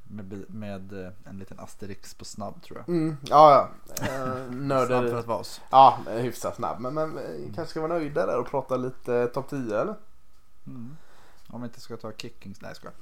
Med, 0.09 0.45
med 0.49 1.05
eh, 1.05 1.13
en 1.25 1.39
liten 1.39 1.61
asterix 1.61 2.15
på 2.15 2.25
snabb 2.25 2.63
tror 2.63 2.79
jag. 2.79 2.89
Mm, 2.89 3.17
ja, 3.23 3.69
ja. 3.87 3.95
Eh, 4.07 4.51
Snabb 4.67 4.89
för 4.89 5.19
att 5.19 5.27
vara 5.27 5.39
oss. 5.39 5.61
Ja, 5.71 5.99
hyfsat 6.09 6.57
snabb. 6.57 6.81
Men, 6.81 6.95
men 6.95 7.19
eh, 7.19 7.55
kanske 7.55 7.71
ska 7.71 7.81
vara 7.81 7.93
nöjda 7.93 8.27
där 8.27 8.39
och 8.39 8.47
prata 8.47 8.77
lite 8.77 9.27
topp 9.27 9.49
10 9.51 9.81
eller? 9.81 9.95
Mm. 10.67 10.97
Om 11.49 11.61
vi 11.61 11.67
inte 11.67 11.81
ska 11.81 11.97
ta 11.97 12.13
kickings. 12.13 12.61
Nej, 12.61 12.71
jag 12.71 12.77
skojar. 12.77 12.95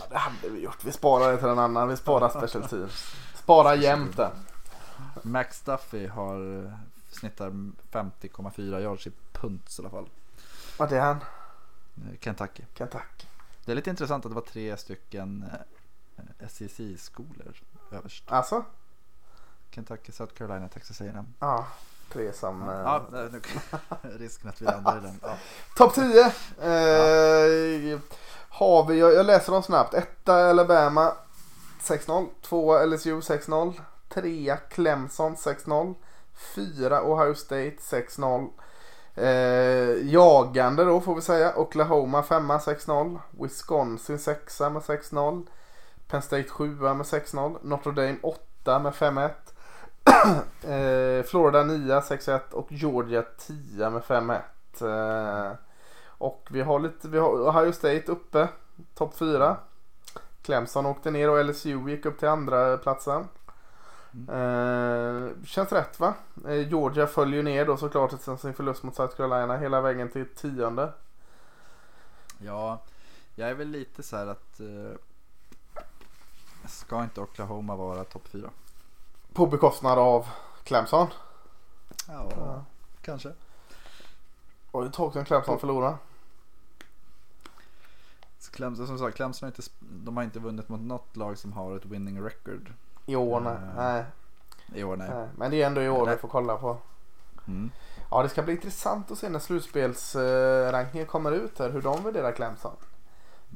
Ja, 0.00 0.06
det 0.10 0.16
hade 0.16 0.48
vi 0.48 0.60
gjort. 0.60 0.84
Vi 0.84 0.92
sparar 0.92 1.32
det 1.32 1.38
till 1.38 1.48
en 1.48 1.58
annan. 1.58 1.88
Vi 1.88 1.96
sparar 1.96 2.28
special 2.38 2.68
teams. 2.68 3.14
Spara 3.34 3.74
jämt 3.74 4.16
där. 4.16 4.30
Max 5.22 5.60
Duffy 5.60 6.06
har 6.06 6.64
eh, 6.64 6.72
snittar 7.10 7.50
50,4 7.92 8.80
yards 8.80 9.06
i 9.06 9.12
punts 9.32 9.78
i 9.78 9.82
alla 9.82 9.90
fall. 9.90 10.08
Vart 10.78 10.92
är 10.92 11.00
han? 11.00 11.16
Eh, 11.96 12.18
Kentucky. 12.20 12.62
Kentucky. 12.74 13.26
Det 13.64 13.72
är 13.72 13.76
lite 13.76 13.90
intressant 13.90 14.24
att 14.26 14.30
det 14.30 14.34
var 14.34 14.42
tre 14.42 14.76
stycken 14.76 15.44
eh, 15.52 16.48
SEC-skolor 16.48 17.54
överst. 17.90 18.24
Alltså? 18.26 18.64
Kentucky, 19.70 20.12
South 20.12 20.34
Carolina, 20.34 20.68
Texas 20.68 21.00
A&M. 21.00 21.26
Ja, 21.38 21.66
tre 22.12 22.32
som... 22.32 22.62
Eh, 22.62 22.74
Ja, 22.74 23.06
nej, 23.12 23.28
nu- 23.32 23.40
risken 24.18 24.48
att 24.48 24.62
vi 24.62 24.64
landar 24.66 24.98
i 24.98 25.00
den. 25.00 25.20
Ja. 25.22 25.36
Topp 25.76 25.94
10. 25.94 26.20
Eh, 26.60 28.00
har 28.50 28.84
vi, 28.86 28.98
jag, 28.98 29.14
jag 29.14 29.26
läser 29.26 29.52
dem 29.52 29.62
snabbt. 29.62 29.94
Etta 29.94 30.34
Alabama 30.50 31.12
6-0. 31.80 32.26
Tvåa 32.42 32.84
LSU 32.86 33.20
6-0. 33.20 33.80
Trea 34.08 34.56
Clemson 34.56 35.34
6-0. 35.34 35.94
Fyra 36.54 37.02
Ohio 37.02 37.34
State 37.34 37.76
6-0. 37.76 38.48
Eh, 39.14 40.10
jagande 40.12 40.84
då 40.84 41.00
får 41.00 41.14
vi 41.14 41.20
säga. 41.20 41.56
Oklahoma 41.56 42.22
5 42.22 42.50
6-0. 42.50 43.18
Wisconsin 43.30 44.18
6 44.18 44.60
med 44.60 44.82
6-0. 44.82 45.46
Penn 46.08 46.22
State 46.22 46.48
7 46.48 46.76
med 46.80 46.96
6-0. 46.96 47.56
Notre 47.62 47.92
Dame 47.92 48.16
8 48.22 48.78
med 48.78 48.92
5-1. 48.92 49.30
eh, 51.18 51.24
Florida 51.24 51.64
9 51.64 52.00
6-1 52.00 52.52
och 52.52 52.72
Georgia 52.72 53.22
10 53.22 53.90
med 53.90 54.02
5-1. 54.02 54.40
Eh, 54.80 55.52
och 56.18 56.48
vi 56.50 56.62
har 56.62 56.80
lite, 56.80 57.08
vi 57.08 57.18
har 57.18 57.28
Ohio 57.28 57.72
State 57.72 58.12
uppe, 58.12 58.48
topp 58.94 59.14
4. 59.18 59.56
Clemson 60.42 60.86
åkte 60.86 61.10
ner 61.10 61.30
och 61.30 61.44
LSU 61.44 61.90
gick 61.90 62.06
upp 62.06 62.18
till 62.18 62.28
andra 62.28 62.76
platsen. 62.76 63.24
Eh, 64.28 65.44
känns 65.44 65.72
rätt 65.72 66.00
va? 66.00 66.14
Eh, 66.46 66.68
Georgia 66.68 67.06
följer 67.06 67.42
ner 67.42 67.66
då 67.66 67.76
såklart 67.76 68.20
sen 68.20 68.38
sin 68.38 68.54
förlust 68.54 68.82
mot 68.82 68.94
South 68.96 69.16
Carolina 69.16 69.56
hela 69.56 69.80
vägen 69.80 70.08
till 70.10 70.26
tionde. 70.34 70.92
Ja, 72.38 72.82
jag 73.34 73.50
är 73.50 73.54
väl 73.54 73.68
lite 73.68 74.02
så 74.02 74.16
här 74.16 74.26
att 74.26 74.60
eh, 74.60 74.98
ska 76.66 77.02
inte 77.02 77.20
Oklahoma 77.20 77.76
vara 77.76 78.04
topp 78.04 78.28
4? 78.28 78.50
På 79.32 79.46
bekostnad 79.46 79.98
av 79.98 80.26
Clemson. 80.64 81.06
Ja, 82.08 82.28
Ja. 82.36 82.64
kanske. 83.02 83.32
Och 84.70 84.82
det 84.82 84.88
ett 84.88 84.94
tag 84.94 85.12
sedan 85.12 85.24
Clemson 85.24 85.58
förlorade. 85.60 85.96
Så 88.38 88.50
Clemson, 88.52 88.86
som 88.86 88.98
sagt, 88.98 89.16
Clemson 89.16 89.46
har 89.46 89.48
inte, 89.56 89.62
de 89.80 90.16
har 90.16 90.24
inte 90.24 90.38
vunnit 90.38 90.68
mot 90.68 90.80
något 90.80 91.16
lag 91.16 91.38
som 91.38 91.52
har 91.52 91.76
ett 91.76 91.84
winning 91.86 92.24
record 92.24 92.72
I 93.08 93.16
år 93.16 93.40
nej. 93.40 93.52
Eh, 93.52 93.74
nej, 93.76 94.04
i 94.74 94.84
år. 94.84 94.96
Nej. 94.96 95.10
nej. 95.14 95.28
Men 95.36 95.50
det 95.50 95.62
är 95.62 95.66
ändå 95.66 95.82
i 95.82 95.88
år 95.88 96.00
vi 96.00 96.06
Nej. 96.06 96.18
får 96.18 96.28
kolla 96.28 96.56
på. 96.56 96.76
Mm. 97.46 97.70
Ja 98.10 98.22
det 98.22 98.28
ska 98.28 98.42
bli 98.42 98.52
intressant 98.54 99.10
att 99.10 99.18
se 99.18 99.28
när 99.28 99.38
slutspelsrankingen 99.38 101.06
kommer 101.06 101.32
ut 101.32 101.58
här. 101.58 101.70
Hur 101.70 101.82
de 101.82 102.04
värderar 102.04 102.32
Clemson. 102.32 102.76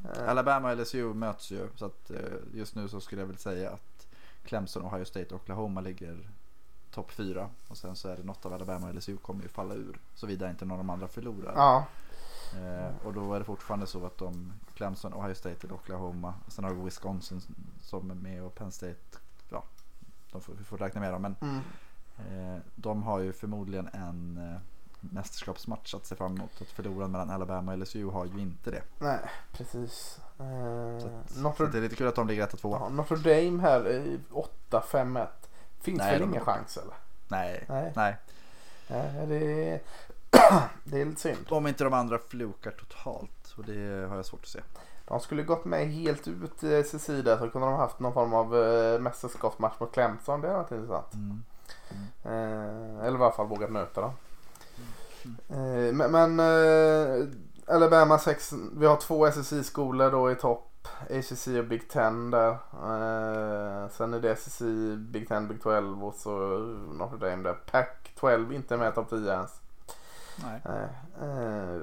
Eh, 0.04 0.28
Alabama 0.28 0.72
och 0.72 0.78
LSU 0.78 1.14
möts 1.14 1.50
ju 1.50 1.68
så 1.76 1.86
att 1.86 2.10
eh, 2.10 2.16
just 2.54 2.74
nu 2.74 2.88
så 2.88 3.00
skulle 3.00 3.22
jag 3.22 3.26
väl 3.26 3.38
säga 3.38 3.70
att 3.70 4.06
Clemson, 4.44 4.82
Ohio 4.82 5.04
State 5.04 5.34
och 5.34 5.40
Oklahoma 5.40 5.80
ligger 5.80 6.18
topp 6.90 7.12
4 7.12 7.48
och 7.68 7.76
sen 7.76 7.96
så 7.96 8.08
är 8.08 8.16
det 8.16 8.22
något 8.22 8.46
av 8.46 8.52
Alabama 8.52 8.88
och 8.88 8.94
LSU 8.94 9.16
kommer 9.16 9.42
ju 9.42 9.48
falla 9.48 9.74
ur 9.74 9.98
såvida 10.14 10.50
inte 10.50 10.64
någon 10.64 10.72
av 10.72 10.84
de 10.84 10.90
andra 10.90 11.08
förlorar. 11.08 11.52
Ja, 11.56 11.84
Eh, 12.56 13.06
och 13.06 13.12
då 13.12 13.34
är 13.34 13.38
det 13.38 13.44
fortfarande 13.44 13.86
så 13.86 14.06
att 14.06 14.18
de 14.18 14.52
Clemson, 14.74 15.14
Ohio 15.14 15.34
State 15.34 15.66
eller 15.66 15.74
Oklahoma. 15.74 16.34
Sen 16.48 16.64
har 16.64 16.74
vi 16.74 16.84
Wisconsin 16.84 17.40
som 17.82 18.10
är 18.10 18.14
med 18.14 18.42
och 18.42 18.54
Penn 18.54 18.72
State. 18.72 19.18
De 20.32 20.40
får, 20.40 20.54
vi 20.58 20.64
får 20.64 20.78
räkna 20.78 21.00
med 21.00 21.12
dem. 21.12 21.22
Men 21.22 21.36
mm. 21.40 21.60
eh, 22.18 22.60
de 22.74 23.02
har 23.02 23.18
ju 23.18 23.32
förmodligen 23.32 23.88
en 23.92 24.50
eh, 24.52 24.60
mästerskapsmatch 25.00 25.94
att 25.94 26.06
se 26.06 26.14
fram 26.16 26.36
emot. 26.36 26.50
Att 26.60 26.68
förlora 26.68 27.08
mellan 27.08 27.30
Alabama 27.30 27.72
och 27.72 27.78
LSU 27.78 28.06
har 28.10 28.24
ju 28.24 28.40
inte 28.40 28.70
det. 28.70 28.82
nej 28.98 29.18
precis. 29.52 30.18
Eh, 30.38 31.00
Så, 31.00 31.06
att, 31.06 31.30
så 31.30 31.40
Notre, 31.40 31.66
att 31.66 31.72
det 31.72 31.78
är 31.78 31.82
lite 31.82 31.96
kul 31.96 32.08
att 32.08 32.14
de 32.14 32.28
ligger 32.28 32.44
1 32.44 32.52
och 32.52 32.60
2. 32.60 32.78
ja, 32.80 32.88
Notre 32.88 33.16
Dame 33.16 33.62
här 33.62 33.88
i 33.90 34.20
8-5-1. 34.70 35.26
Finns 35.80 35.98
Nej, 35.98 36.12
väl 36.12 36.20
de 36.20 36.30
ingen 36.30 36.44
chans 36.44 36.76
eller? 36.76 36.94
Nej, 37.28 37.64
Nej. 37.68 37.92
nej. 37.96 38.16
Nej, 38.88 39.26
det 39.26 39.70
är, 39.70 39.80
det 40.84 41.00
är 41.00 41.04
lite 41.04 41.20
synd. 41.20 41.46
Om 41.48 41.66
inte 41.66 41.84
de 41.84 41.92
andra 41.92 42.18
flukar 42.18 42.70
totalt. 42.70 43.54
Och 43.56 43.64
det 43.64 44.08
har 44.08 44.16
jag 44.16 44.26
svårt 44.26 44.40
att 44.42 44.48
se. 44.48 44.60
De 45.04 45.20
skulle 45.20 45.42
gått 45.42 45.64
med 45.64 45.88
helt 45.88 46.28
ut 46.28 46.64
i 46.64 46.82
SSI 46.84 47.22
där 47.22 47.38
så 47.38 47.48
kunde 47.48 47.66
de 47.66 47.76
haft 47.76 48.00
någon 48.00 48.12
form 48.12 48.34
av 48.34 48.56
eh, 48.56 49.00
mästerskapsmatch 49.00 49.80
mot 49.80 49.92
Clemson. 49.92 50.40
Det 50.40 50.48
hade 50.48 50.58
varit 50.58 50.72
intressant. 50.72 51.14
Mm. 51.14 51.42
Eh, 52.24 53.06
eller 53.06 53.18
i 53.18 53.22
alla 53.22 53.32
fall 53.32 53.46
vågat 53.46 53.70
möta 53.70 54.00
dem. 54.00 54.12
Eh, 55.48 55.92
men 56.10 56.40
eh, 56.40 57.26
Alabama 57.66 58.18
6, 58.18 58.52
vi 58.76 58.86
har 58.86 58.96
två 58.96 59.26
SSI-skolor 59.26 60.10
då 60.10 60.30
i 60.30 60.34
topp. 60.34 60.68
ACC 61.10 61.46
och 61.46 61.64
Big 61.64 61.88
Ten 61.88 62.30
där. 62.30 62.50
Eh, 62.72 63.88
sen 63.88 64.14
är 64.14 64.20
det 64.20 64.36
SSI, 64.36 64.96
Big 64.96 65.28
Ten, 65.28 65.48
Big 65.48 65.62
12 65.62 66.04
och 66.04 66.14
så 66.14 66.58
Notre 66.98 67.30
Dame 67.30 67.42
där. 67.42 67.54
Pac 67.54 67.86
12 68.20 68.52
inte 68.52 68.76
med 68.76 68.92
i 68.92 68.94
topp 68.94 69.10
10 69.10 69.32
ens. 69.32 69.60
Nej. 70.44 70.60
Eh, 70.64 71.28
eh, 71.28 71.80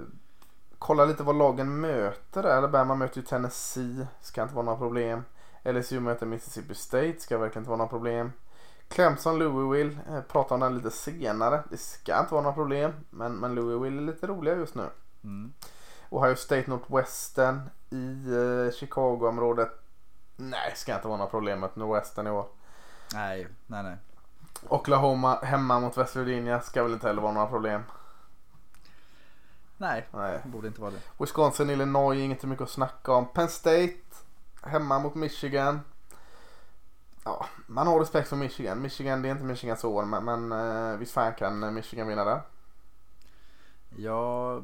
kolla 0.80 1.06
lite 1.06 1.24
vad 1.24 1.36
lagen 1.36 1.80
möter 1.80 2.44
där. 2.44 2.58
Alabama 2.58 2.96
möter 2.96 3.18
ju 3.18 3.24
Tennessee. 3.24 4.08
Ska 4.22 4.44
inte 4.44 4.56
vara 4.56 4.66
några 4.66 4.78
problem. 4.78 5.24
LSU 5.64 6.00
möter 6.00 6.26
Mississippi 6.26 6.76
State. 6.76 7.20
Ska 7.20 7.38
verkligen 7.38 7.62
inte 7.62 7.70
vara 7.70 7.78
några 7.78 7.90
problem. 7.90 8.32
Clemson, 8.88 9.40
Louisville. 9.40 9.98
Eh, 10.10 10.22
pratar 10.22 10.56
om 10.56 10.62
den 10.62 10.76
lite 10.76 10.92
senare. 10.92 11.64
Det 11.70 11.78
ska 11.78 12.20
inte 12.20 12.34
vara 12.34 12.44
några 12.44 12.56
problem. 12.56 12.94
Men, 13.10 13.36
men 13.36 13.56
Louisville 13.56 13.98
är 13.98 14.06
lite 14.06 14.28
roliga 14.28 14.56
just 14.56 14.76
nu. 14.76 14.90
Mm. 15.24 15.54
Ohio 16.10 16.36
State 16.36 16.70
Northwestern 16.70 17.70
i 17.90 18.34
eh, 18.34 18.74
Chicago-området. 18.74 19.70
Nej, 20.36 20.74
ska 20.76 20.96
inte 20.96 21.08
vara 21.08 21.18
några 21.18 21.30
problem 21.30 21.60
med 21.60 21.70
Northwestern 21.74 22.28
i 22.28 22.30
år. 22.30 22.46
Nej, 23.14 23.48
nej, 23.68 23.84
nej. 23.84 23.98
Oklahoma 24.68 25.36
hemma 25.36 25.80
mot 25.80 25.98
West 25.98 26.16
Virginia. 26.16 26.62
Ska 26.62 26.84
väl 26.84 26.94
inte 26.94 27.08
heller 27.08 27.22
vara 27.22 27.34
några 27.34 27.48
problem. 27.48 27.84
Nej, 29.80 30.08
Nej. 30.12 30.40
det 30.44 30.50
borde 30.50 30.68
inte 30.68 30.82
vara 30.82 30.92
det. 30.92 31.00
Wisconsin, 31.20 31.70
Illinois, 31.70 32.18
inget 32.18 32.44
mycket 32.44 32.64
att 32.64 32.70
snacka 32.70 33.14
om. 33.14 33.28
Penn 33.34 33.50
State, 33.50 33.94
hemma 34.62 35.00
mot 35.00 35.16
Michigan. 35.16 35.80
Ja, 37.24 37.46
man 37.68 37.88
har 37.88 38.00
respekt 38.00 38.30
för 38.30 38.36
Michigan. 38.36 38.82
Michigan, 38.82 39.22
det 39.22 39.28
är 39.28 39.32
inte 39.32 39.44
Michigans 39.44 39.84
år, 39.84 40.06
men, 40.06 40.26
men 40.26 40.52
eh, 40.52 40.98
visst 40.98 41.12
fan 41.12 41.34
kan 41.34 41.74
Michigan 41.74 42.08
vinna 42.08 42.24
det? 42.24 42.42
Ja, 43.96 44.62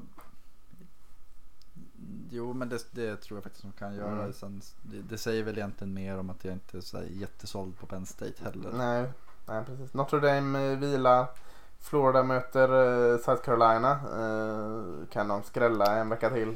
jo 2.30 2.54
men 2.54 2.70
det, 2.70 2.88
det 2.92 3.16
tror 3.16 3.38
jag 3.38 3.44
faktiskt 3.44 3.64
de 3.64 3.72
kan 3.72 3.96
göra. 3.96 4.22
Mm. 4.22 4.34
Sen, 4.34 4.62
det, 4.82 5.02
det 5.02 5.18
säger 5.18 5.44
väl 5.44 5.58
egentligen 5.58 5.94
mer 5.94 6.18
om 6.18 6.30
att 6.30 6.46
jag 6.46 6.54
inte 6.54 6.78
är 6.78 6.82
så 6.82 7.02
jättesåld 7.10 7.80
på 7.80 7.86
Penn 7.86 8.06
State 8.06 8.44
heller. 8.44 8.72
Nej, 8.74 9.12
nej 9.46 9.66
precis. 9.66 9.94
Notre 9.94 10.20
Dame 10.20 10.72
eh, 10.72 10.78
vilar. 10.78 11.28
Florida 11.86 12.24
möter 12.24 12.70
eh, 13.14 13.18
South 13.20 13.42
Carolina. 13.44 13.92
Eh, 13.92 15.08
kan 15.12 15.28
de 15.28 15.44
skrälla 15.44 15.96
en 15.98 16.10
vecka 16.10 16.30
till? 16.30 16.56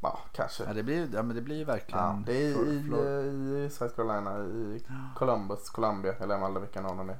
Ja, 0.00 0.18
kanske. 0.32 0.64
Ja, 0.64 0.72
det 0.72 0.82
blir, 0.82 1.08
ja 1.14 1.22
men 1.22 1.36
det 1.36 1.42
blir 1.42 1.64
verkligen. 1.64 2.04
Ja, 2.04 2.22
det 2.26 2.32
är 2.46 2.48
i, 2.72 2.82
Flor- 2.82 3.22
i, 3.24 3.64
i 3.64 3.70
South 3.70 3.94
Carolina, 3.96 4.38
i 4.44 4.84
Columbus, 5.16 5.70
Columbia, 5.70 6.14
eller 6.20 6.34
alla 6.34 6.60
vilken 6.60 6.86
av 6.86 6.96
dem 6.96 7.06
det 7.06 7.12
är. 7.12 7.18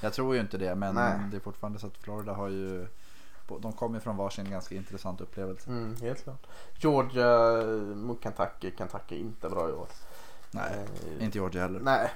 Jag 0.00 0.12
tror 0.12 0.34
ju 0.34 0.40
inte 0.40 0.58
det 0.58 0.74
men 0.74 0.94
Nej. 0.94 1.18
det 1.30 1.36
är 1.36 1.40
fortfarande 1.40 1.78
så 1.78 1.86
att 1.86 1.96
Florida 1.96 2.32
har 2.32 2.48
ju. 2.48 2.86
De 3.60 3.72
kommer 3.72 4.00
från 4.00 4.16
varsin 4.16 4.50
ganska 4.50 4.74
intressant 4.74 5.20
upplevelse. 5.20 5.70
Mm, 5.70 5.96
helt 6.00 6.24
klart. 6.24 6.46
Georgia 6.76 7.60
eh, 7.62 7.66
mot 7.96 8.22
Kentucky. 8.22 8.72
Kentucky 8.78 9.14
är 9.16 9.20
inte 9.20 9.48
bra 9.48 9.68
i 9.68 9.72
år. 9.72 9.86
Nej, 10.50 10.86
Eh, 11.18 11.24
inte 11.24 11.38
Georgia 11.38 11.62
heller. 11.62 11.80
Nej. 11.80 12.12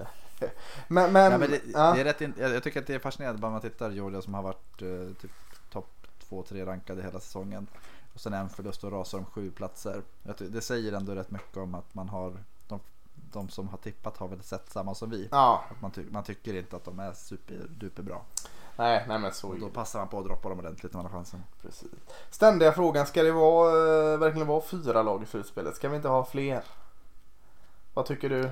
Eh, 0.00 0.06
men, 0.88 1.12
men, 1.12 1.30
Nej, 1.30 1.38
men 1.38 1.50
det, 1.50 1.60
ja. 1.72 1.92
det 1.94 2.00
är 2.00 2.04
rätt, 2.04 2.20
in- 2.20 2.34
jag, 2.38 2.62
tycker 2.62 2.80
att 2.80 2.86
det 2.86 2.94
är 2.94 2.98
fascinerande 2.98 3.40
bara 3.40 3.50
man 3.50 3.60
tittar 3.60 3.90
Georgia 3.90 4.22
som 4.22 4.34
har 4.34 4.42
varit 4.42 4.82
eh, 4.82 5.14
typ 5.20 5.30
topp 5.72 5.90
2-3 6.28 6.64
rankade 6.66 7.02
hela 7.02 7.20
säsongen. 7.20 7.66
Och 8.14 8.20
sen 8.20 8.32
en 8.32 8.48
förlust 8.48 8.84
och 8.84 8.92
rasar 8.92 9.18
om 9.18 9.24
sju 9.24 9.50
platser. 9.50 10.02
Jag 10.22 10.36
ty- 10.38 10.48
det 10.48 10.60
säger 10.60 10.92
ändå 10.92 11.14
rätt 11.14 11.30
mycket 11.30 11.56
om 11.56 11.74
att 11.74 11.94
man 11.94 12.08
har 12.08 12.32
de, 12.68 12.80
de 13.32 13.48
som 13.48 13.68
har 13.68 13.78
tippat 13.78 14.16
har 14.16 14.28
väl 14.28 14.42
sett 14.42 14.70
samma 14.70 14.94
som 14.94 15.10
vi. 15.10 15.28
Ja, 15.30 15.64
Att 15.70 15.80
man, 15.82 15.90
ty, 15.90 16.04
man 16.10 16.24
tycker 16.24 16.54
inte 16.54 16.76
att 16.76 16.84
de 16.84 16.98
är 17.00 17.12
superduper 17.12 18.02
bra. 18.02 18.22
nej, 18.76 19.04
nej 19.08 19.18
men 19.18 19.32
så 19.32 19.48
Och 19.48 19.58
då 19.58 19.68
passar 19.68 19.98
man 19.98 20.08
på 20.08 20.18
att 20.18 20.24
droppa 20.24 20.48
dem 20.48 20.58
ordentligt 20.58 20.92
när 20.92 21.02
man 21.02 21.10
har 21.12 21.18
chansen. 21.18 21.42
Precis. 21.62 21.88
Ständiga 22.30 22.72
frågan, 22.72 23.06
ska 23.06 23.22
det 23.22 23.32
vara, 23.32 24.12
eh, 24.12 24.18
verkligen 24.18 24.46
vara 24.46 24.60
fyra 24.62 25.02
lag 25.02 25.22
i 25.22 25.26
slutspelet? 25.26 25.76
Ska 25.76 25.88
vi 25.88 25.96
inte 25.96 26.08
ha 26.08 26.24
fler? 26.24 26.62
Vad 27.94 28.06
tycker 28.06 28.28
du? 28.28 28.50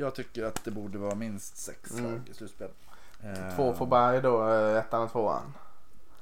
Jag 0.00 0.14
tycker 0.14 0.44
att 0.44 0.64
det 0.64 0.70
borde 0.70 0.98
vara 0.98 1.14
minst 1.14 1.56
sex 1.56 1.90
Mm. 1.98 2.04
lag 2.12 2.20
i 2.30 2.34
slutspel. 2.34 2.70
Eh, 3.22 3.56
Två 3.56 3.72
får 3.74 3.86
berg 3.86 4.20
då, 4.22 4.48
eh, 4.48 4.76
ettan 4.78 5.02
och 5.02 5.10
tvåan. 5.12 5.42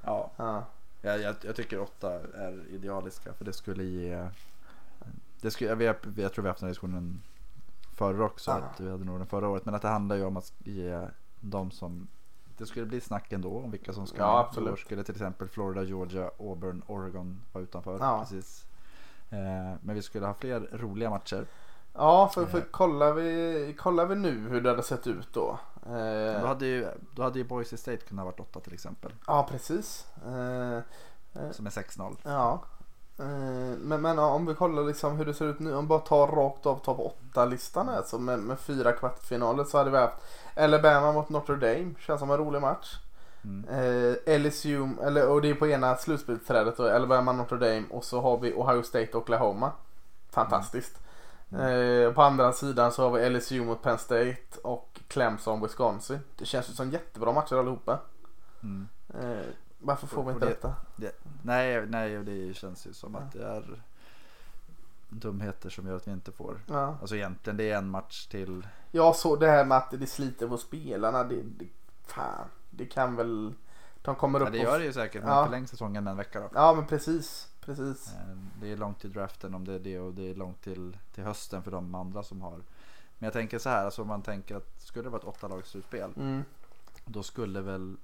Ja, 0.02 0.30
Ja. 0.36 0.64
jag, 1.02 1.20
jag, 1.20 1.34
jag 1.42 1.56
tycker 1.56 1.80
åtta 1.80 2.12
är 2.34 2.64
idealiska 2.70 3.32
för 3.32 3.44
det 3.44 3.52
skulle 3.52 3.84
ge 3.84 4.28
det 5.40 5.50
skulle, 5.50 5.70
jag, 5.70 5.76
vet- 5.76 6.06
jag 6.16 6.32
tror 6.32 6.42
vi 6.42 6.48
har 6.48 6.52
haft 6.52 6.60
den 6.60 6.68
diskussionen 6.68 7.22
förr 7.94 8.20
också. 8.20 8.50
Att 8.50 8.80
vi 8.80 8.90
hade 8.90 9.04
nog 9.04 9.18
den 9.20 9.26
förra 9.26 9.48
året. 9.48 9.64
Men 9.64 9.74
att 9.74 9.82
det 9.82 9.88
handlar 9.88 10.16
ju 10.16 10.24
om 10.24 10.36
att 10.36 10.52
ge 10.58 11.06
de 11.40 11.70
som 11.70 12.08
det 12.56 12.66
skulle 12.66 12.86
bli 12.86 13.00
snack 13.00 13.32
ändå 13.32 13.58
om 13.58 13.70
vilka 13.70 13.92
som 13.92 14.06
ska 14.06 14.18
Ja, 14.18 14.38
absolut. 14.48 14.70
Då 14.70 14.76
skulle 14.76 15.04
till 15.04 15.14
exempel 15.14 15.48
Florida, 15.48 15.82
Georgia, 15.82 16.30
Auburn, 16.38 16.82
Oregon 16.86 17.40
vara 17.52 17.64
utanför. 17.64 17.98
Ja. 18.00 18.20
Precis. 18.20 18.64
Eh, 19.30 19.38
men 19.82 19.94
vi 19.94 20.02
skulle 20.02 20.26
ha 20.26 20.34
fler 20.34 20.60
roliga 20.72 21.10
matcher. 21.10 21.46
Ja, 21.98 22.28
för, 22.34 22.46
för 22.46 22.60
kollar, 22.60 23.12
vi, 23.12 23.74
kollar 23.78 24.06
vi 24.06 24.14
nu 24.14 24.48
hur 24.48 24.60
det 24.60 24.70
hade 24.70 24.82
sett 24.82 25.06
ut 25.06 25.28
då. 25.32 25.58
Eh, 25.86 26.40
Då 26.40 26.46
hade 26.46 26.66
ju, 26.66 26.88
då 27.14 27.22
hade 27.22 27.38
ju 27.38 27.44
Boise 27.44 27.76
State 27.76 27.96
kunnat 27.96 28.24
varit 28.24 28.40
åtta 28.40 28.60
till 28.60 28.74
exempel. 28.74 29.12
Ja, 29.26 29.46
precis. 29.50 30.06
Eh, 30.26 30.76
eh, 31.42 31.50
Som 31.52 31.66
är 31.66 31.70
6-0. 31.70 32.16
ja. 32.22 32.62
Eh, 33.18 33.24
men, 33.78 34.00
men 34.02 34.18
om 34.18 34.46
vi 34.46 34.54
kollar 34.54 34.82
liksom 34.82 35.16
hur 35.16 35.24
det 35.24 35.34
ser 35.34 35.44
ut 35.46 35.58
nu. 35.58 35.74
Om 35.74 35.84
vi 35.84 35.88
bara 35.88 35.98
tar 35.98 36.26
rakt 36.26 36.66
av 36.66 36.76
topp 36.84 37.14
8-listan 37.34 37.88
här. 37.88 38.02
Så 38.02 38.18
med, 38.18 38.38
med 38.38 38.58
fyra 38.58 38.92
kvartsfinaler 38.92 39.64
så 39.64 39.78
hade 39.78 39.90
vi 39.90 39.96
haft 39.96 40.16
Alabama 40.56 41.12
mot 41.12 41.28
Notre 41.28 41.56
Dame. 41.56 41.94
Känns 42.00 42.20
som 42.20 42.30
en 42.30 42.36
rolig 42.36 42.60
match. 42.60 42.96
Mm. 43.44 43.68
Eh, 44.26 44.38
LSU, 44.38 44.88
eller, 45.02 45.28
och 45.28 45.42
det 45.42 45.50
är 45.50 45.54
på 45.54 45.66
ena 45.66 45.96
slutspelsträdet. 45.96 46.80
Alabama, 46.80 47.32
Notre 47.32 47.58
Dame 47.58 47.84
och 47.90 48.04
så 48.04 48.20
har 48.20 48.38
vi 48.38 48.52
Ohio 48.56 48.82
State 48.82 49.10
och 49.12 49.22
Oklahoma. 49.22 49.72
Fantastiskt. 50.30 50.98
Eh, 51.52 52.12
på 52.12 52.22
andra 52.22 52.52
sidan 52.52 52.92
så 52.92 53.02
har 53.02 53.18
vi 53.18 53.30
LSU 53.30 53.64
mot 53.64 53.82
Penn 53.82 53.98
State 53.98 54.36
och 54.62 55.00
Clemson 55.08 55.62
Wisconsin. 55.62 56.18
Det 56.36 56.44
känns 56.44 56.70
ju 56.70 56.72
som 56.72 56.90
jättebra 56.90 57.32
matcher 57.32 57.56
allihopa. 57.56 57.98
Mm. 58.62 58.88
Eh, 59.20 59.46
varför 59.78 60.06
får 60.06 60.24
vi 60.24 60.32
inte 60.32 60.44
det- 60.46 60.50
detta? 60.50 60.74
Det, 60.96 61.12
nej, 61.42 61.86
nej, 61.86 62.18
och 62.18 62.24
det 62.24 62.54
känns 62.56 62.86
ju 62.86 62.92
som 62.92 63.16
att 63.16 63.32
det 63.32 63.42
är 63.44 63.82
dumheter 65.08 65.70
som 65.70 65.86
gör 65.86 65.96
att 65.96 66.08
vi 66.08 66.12
inte 66.12 66.32
får. 66.32 66.60
Ja. 66.66 66.96
Alltså 67.00 67.16
egentligen 67.16 67.56
det 67.56 67.70
är 67.70 67.78
en 67.78 67.90
match 67.90 68.26
till. 68.26 68.66
Jag 68.90 69.16
såg 69.16 69.40
det 69.40 69.50
här 69.50 69.64
med 69.64 69.78
att 69.78 69.90
det 69.90 70.06
sliter 70.06 70.48
på 70.48 70.56
spelarna. 70.58 71.24
Det, 71.24 71.42
det, 71.42 71.66
fan, 72.06 72.46
det 72.70 72.84
kan 72.86 73.16
väl... 73.16 73.54
De 74.02 74.14
kommer 74.14 74.40
upp 74.40 74.46
Ja, 74.48 74.52
det 74.52 74.58
gör 74.58 74.78
det 74.78 74.84
ju 74.84 74.92
säkert, 74.92 75.22
men 75.24 75.32
Ja. 75.36 75.44
förläng 75.44 75.66
säsongen 75.66 76.06
en 76.06 76.16
vecka 76.16 76.40
då. 76.40 76.48
Ja 76.54 76.74
men 76.74 76.86
precis. 76.86 77.47
Precis. 77.76 78.12
Eh, 78.14 78.36
Det 78.60 78.72
är 78.72 78.76
långt 78.76 79.00
till 79.00 79.12
draften 79.12 79.54
om 79.54 79.64
det 79.64 79.74
är 79.74 79.78
det 79.78 79.98
och 80.00 80.14
det 80.14 80.30
är 80.30 80.34
långt 80.34 80.60
till, 80.62 80.96
till 81.14 81.24
hösten 81.24 81.62
för 81.62 81.70
de 81.70 81.94
andra 81.94 82.22
som 82.22 82.42
har. 82.42 82.56
Men 83.18 83.26
jag 83.26 83.32
tänker 83.32 83.58
så 83.58 83.68
här, 83.68 83.84
alltså 83.84 84.02
om 84.02 84.08
man 84.08 84.22
tänker 84.22 84.56
att 84.56 84.80
skulle 84.82 85.04
det 85.04 85.10
vara 85.10 85.20
ett 85.20 85.28
åtta 85.28 85.48
lags 85.48 85.70
slutspel 85.70 86.10
Mm. 86.16 86.42
då 87.04 87.22
skulle 87.22 87.60
väl 87.60 87.96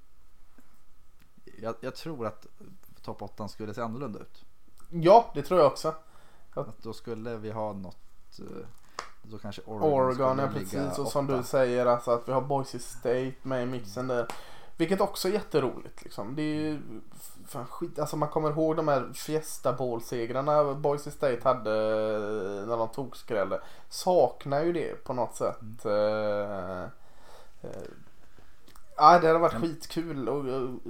jag, 1.62 1.74
jag 1.80 1.94
tror 1.94 2.26
att 2.26 2.46
topp 3.02 3.22
8 3.22 3.48
skulle 3.48 3.74
se 3.74 3.80
annorlunda 3.80 4.18
ut. 4.18 4.44
Ja, 4.90 5.30
det 5.34 5.42
tror 5.42 5.60
jag 5.60 5.66
också. 5.72 5.94
Att 6.54 6.82
då 6.82 6.92
skulle 6.92 7.36
vi 7.36 7.50
ha 7.50 7.72
något 7.72 7.98
eh, 8.38 8.66
då 9.22 9.38
kanske 9.38 9.62
Oregon, 9.62 9.92
Oregon, 9.92 10.38
ja 10.38 10.48
precis. 10.48 10.98
Och 10.98 11.08
som 11.08 11.26
åtta. 11.26 11.36
du 11.36 11.42
säger, 11.42 11.86
alltså 11.86 12.10
att 12.10 12.28
vi 12.28 12.32
har 12.32 12.40
Boise 12.40 12.78
State 12.78 13.34
med 13.42 13.62
i 13.62 13.66
mixen 13.66 14.06
där. 14.08 14.26
Vilket 14.76 15.00
också 15.00 15.28
är 15.28 15.32
jätteroligt 15.32 16.02
liksom. 16.02 16.34
Det 16.34 16.42
är 16.42 16.54
ju 16.60 16.80
fan 17.54 17.66
skit, 17.66 17.98
alltså 17.98 18.16
man 18.16 18.28
kommer 18.28 18.50
ihåg 18.50 18.76
de 18.76 18.88
här 18.88 19.12
Fiesta 19.14 19.72
Bowl-segrarna 19.72 20.74
Boise 20.74 21.10
State 21.10 21.40
hade 21.44 21.70
eh, 21.70 22.66
när 22.68 22.76
de 22.76 22.88
tog 22.88 23.16
skrälle. 23.16 23.60
Saknar 23.88 24.60
ju 24.64 24.72
det 24.72 25.04
på 25.04 25.12
något 25.12 25.34
sätt. 25.36 25.84
Eh, 25.84 26.82
eh, 27.62 27.88
Ja, 28.96 29.18
det 29.18 29.26
hade 29.26 29.38
varit 29.38 29.52
Mm. 29.54 29.62
skitkul 29.62 30.28
och 30.28 30.44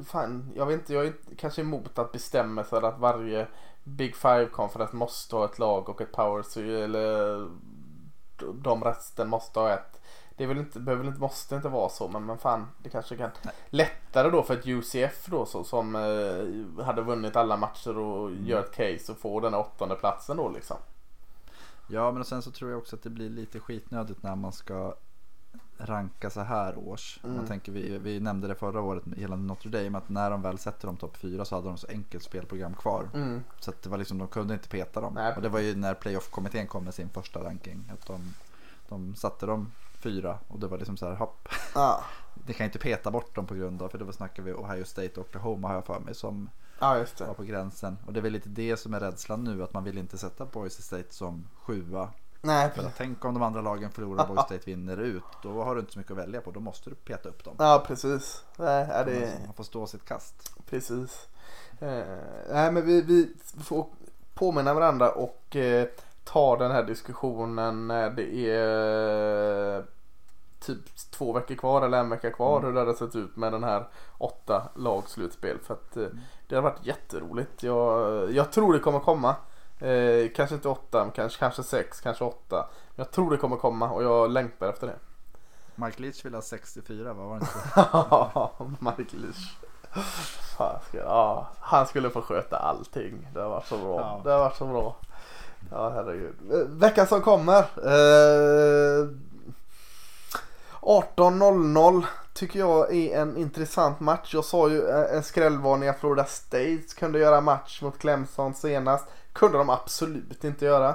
fan, 0.07 0.53
jag 0.57 0.67
vet 0.67 0.81
inte, 0.81 0.95
jag 0.95 1.07
är 1.07 1.15
kanske 1.39 1.61
emot 1.61 1.99
att 1.99 2.13
bestämma 2.13 2.65
sig 2.65 2.79
att 2.79 2.99
varje 2.99 3.47
Big 3.85 4.17
Five-konferens 4.17 4.93
måste 4.93 5.37
ha 5.37 5.45
ett 5.45 5.59
lag 5.59 5.89
och 5.89 6.01
ett 6.01 6.13
power 6.13 6.59
eller 6.59 7.49
de 8.55 8.85
resten 8.85 9.29
måste 9.29 9.61
ha 9.61 9.71
ett. 9.71 10.01
Det 10.37 10.47
väl 10.47 10.59
inte, 10.59 10.81
behöver 10.81 11.05
inte, 11.07 11.21
måste 11.21 11.57
inte 11.57 11.69
vara 11.69 11.89
så 11.89 12.09
men, 12.09 12.27
men 12.27 12.39
fan 12.39 12.67
det 12.83 12.91
kanske 12.91 13.17
kan 13.17 13.31
Nej. 13.43 13.55
lättare 13.71 14.31
då 14.31 14.43
för 14.43 14.55
ett 14.55 14.67
UCF 14.67 15.27
då 15.27 15.47
så, 15.47 15.65
som 15.65 15.95
eh, 15.97 16.85
hade 16.85 17.03
vunnit 17.03 17.37
alla 17.37 17.57
matcher 17.57 17.99
och 17.99 18.29
Mm. 18.29 18.47
gör 18.47 18.61
ett 18.61 18.73
case 18.75 19.13
och 19.13 19.19
får 19.19 19.41
den 19.41 19.53
här 19.55 19.61
åttonde 19.61 19.95
platsen 19.95 20.37
då 20.37 20.49
liksom. 20.49 20.77
Ja 21.87 22.13
men 22.13 22.25
sen 22.25 22.43
så 22.43 22.51
tror 22.51 22.71
jag 22.71 22.79
också 22.79 22.97
att 22.97 23.03
det 23.03 23.11
blir 23.11 23.31
lite 23.31 23.61
skitnödigt 23.61 24.23
när 24.23 24.37
man 24.37 24.53
ska 24.53 24.95
ranka 25.79 26.31
så 26.31 26.41
här 26.41 26.79
års. 26.79 27.21
Mm. 27.25 27.37
Man 27.37 27.47
tänker, 27.47 27.73
vi, 27.73 27.99
vi 27.99 28.21
nämnde 28.21 28.49
det 28.49 28.55
förra 28.55 28.81
året 28.81 29.03
gällande 29.17 29.47
Notre 29.47 29.71
Dame 29.71 29.99
att 29.99 30.09
när 30.09 30.31
de 30.31 30.43
väl 30.43 30.59
sätter 30.59 30.87
dem 30.87 30.97
topp 30.97 31.17
4 31.17 31.45
så 31.45 31.55
hade 31.55 31.69
de 31.69 31.79
så 31.79 31.87
enkelt 31.89 32.25
spelprogram 32.25 32.75
kvar. 32.75 33.09
Mm. 33.15 33.45
Så 33.61 33.71
att 33.71 33.83
det 33.83 33.89
var 33.91 33.99
liksom, 33.99 34.19
de 34.19 34.29
kunde 34.29 34.55
inte 34.55 34.69
peta 34.69 35.01
dem. 35.01 35.15
Nej. 35.15 35.33
Och 35.37 35.43
det 35.43 35.49
var 35.49 35.61
ju 35.61 35.77
när 35.77 35.95
playoff-kommittén 35.95 36.67
kom 36.67 36.85
med 36.85 36.95
sin 36.95 37.09
första 37.09 37.45
ranking. 37.45 37.91
Att 37.93 38.07
de, 38.07 38.35
de 38.89 39.15
satte 39.15 39.47
dem 39.47 39.73
fyra 40.05 40.39
och 40.49 40.59
det 40.59 40.67
var 40.67 40.79
liksom 40.79 40.97
så 40.97 41.07
här 41.07 41.15
hopp. 41.15 41.49
Ja. 41.75 42.05
Det 42.47 42.53
kan 42.53 42.67
inte 42.67 42.79
peta 42.79 43.11
bort 43.11 43.35
dem 43.35 43.47
på 43.47 43.55
grund 43.55 43.83
av, 43.83 43.89
för 43.89 43.99
då 43.99 44.13
snackar 44.13 44.43
vi 44.43 44.53
Ohio 44.53 44.85
State 44.85 45.21
och 45.21 45.27
Oklahoma 45.27 45.69
har 45.69 45.75
jag 45.75 45.87
för 45.87 46.01
mig 46.01 46.15
som 46.15 46.51
det. 47.19 47.25
var 47.27 47.35
på 47.35 47.43
gränsen. 47.43 47.99
Och 48.07 48.13
det 48.13 48.21
är 48.21 48.23
väl 48.23 48.33
lite 48.33 48.49
det 48.49 48.77
som 48.77 48.95
är 48.95 49.01
rädslan 49.01 49.45
nu, 49.45 49.63
att 49.63 49.73
man 49.73 49.85
vill 49.85 49.99
inte 49.99 50.19
sätta 50.19 50.47
Boise 50.47 50.83
State 50.83 51.15
som 51.15 51.49
sjua. 51.63 52.09
Nej, 52.41 52.71
För 52.71 52.83
att 52.83 52.97
tänk 52.97 53.25
om 53.25 53.35
de 53.35 53.43
andra 53.43 53.61
lagen 53.61 53.91
förlorar 53.91 54.23
och 54.23 54.29
Boise 54.29 54.43
State 54.47 54.71
vinner 54.71 54.97
ut, 54.97 55.23
då 55.43 55.63
har 55.63 55.75
du 55.75 55.81
inte 55.81 55.93
så 55.93 55.99
mycket 55.99 56.13
att 56.13 56.19
välja 56.19 56.41
på. 56.41 56.51
Då 56.51 56.61
måste 56.61 56.91
du 56.91 56.97
peta 56.97 57.29
upp 57.29 57.45
dem. 57.45 57.55
ja 57.59 57.85
precis. 57.87 58.45
Nej, 58.57 58.87
är 58.91 59.05
det... 59.05 59.39
Man 59.47 59.55
får 59.55 59.65
stå 59.65 59.87
sitt 59.87 60.05
kast. 60.05 60.55
Precis. 60.71 61.29
Eh, 61.81 62.05
nej 62.53 62.73
men 62.73 62.87
vi, 62.87 63.03
vi 63.03 63.35
får 63.63 63.87
påminna 64.35 64.75
varandra 64.75 65.11
och 65.13 65.57
eh, 65.57 65.89
ta 66.25 66.57
den 66.57 66.71
här 66.71 66.83
diskussionen 66.83 67.87
när 67.87 68.11
det 68.11 68.51
är 68.51 69.85
typ 70.67 70.97
två 71.11 71.33
veckor 71.33 71.55
kvar 71.55 71.83
eller 71.83 71.99
en 71.99 72.11
vecka 72.11 72.31
kvar 72.31 72.63
hur 72.63 72.73
det 72.73 72.81
hade 72.81 72.95
sett 72.95 73.17
ut 73.17 73.37
med 73.37 73.53
den 73.53 73.65
här 73.65 73.89
åtta 74.19 74.63
lagslutspel. 74.77 75.59
För 75.59 75.75
att 75.75 75.97
eh, 75.97 76.07
det 76.49 76.55
har 76.55 76.63
varit 76.63 76.87
jätteroligt. 76.87 77.63
Jag, 77.63 78.33
jag 78.33 78.53
tror 78.53 78.73
det 78.73 78.79
kommer 78.79 79.01
komma. 79.01 79.37
Eh, 79.79 80.31
kanske 80.37 80.55
inte 80.55 80.69
åtta, 80.69 81.11
kanske, 81.15 81.39
kanske 81.39 81.63
sex, 81.63 82.01
kanske 82.01 82.25
åtta. 82.25 82.69
Jag 82.95 83.11
tror 83.11 83.31
det 83.31 83.37
kommer 83.37 83.57
komma 83.57 83.91
och 83.91 84.03
jag 84.03 84.31
längtar 84.31 84.69
efter 84.69 84.87
det. 84.87 84.97
Mike 85.75 86.03
Leach 86.03 86.25
vill 86.25 86.35
ha 86.35 86.43
64, 86.43 87.13
vad 87.13 87.27
var 87.27 87.39
det 87.39 87.45
inte? 87.45 88.85
Mike 88.99 89.17
Leach. 89.17 89.57
Fan, 90.57 90.81
ska, 90.89 90.99
ja, 90.99 91.49
han 91.61 91.87
skulle 91.87 92.11
få 92.11 92.23
sköta 92.23 92.57
allting. 92.57 93.29
Det 93.35 93.41
har 93.41 93.51
varit 93.51 93.67
så 93.67 93.79
bra. 93.79 94.01
Ja. 94.01 94.21
Det 94.25 94.31
har 94.31 94.39
varit 94.39 94.57
så 94.57 94.67
bra. 94.67 94.97
Ja, 95.71 95.91
herregud. 95.91 96.35
Veckan 96.69 97.07
som 97.07 97.21
kommer. 97.21 97.59
Eh, 97.61 99.09
18.00 100.85 102.05
tycker 102.35 102.59
jag 102.59 102.95
är 102.95 103.19
en 103.21 103.37
intressant 103.37 104.01
match. 104.01 104.35
Jag 104.35 104.45
sa 104.45 104.69
ju 104.69 104.89
eh, 104.89 105.17
en 105.17 105.23
skrällvarning 105.23 105.89
att 105.89 106.01
Florida 106.01 106.25
State 106.25 106.83
kunde 106.99 107.19
göra 107.19 107.41
match 107.41 107.83
mot 107.83 107.99
Clemson 107.99 108.55
senast. 108.55 109.05
Kunde 109.33 109.59
de 109.59 109.71
absolut 109.71 110.45
inte 110.45 110.65
göra. 110.65 110.89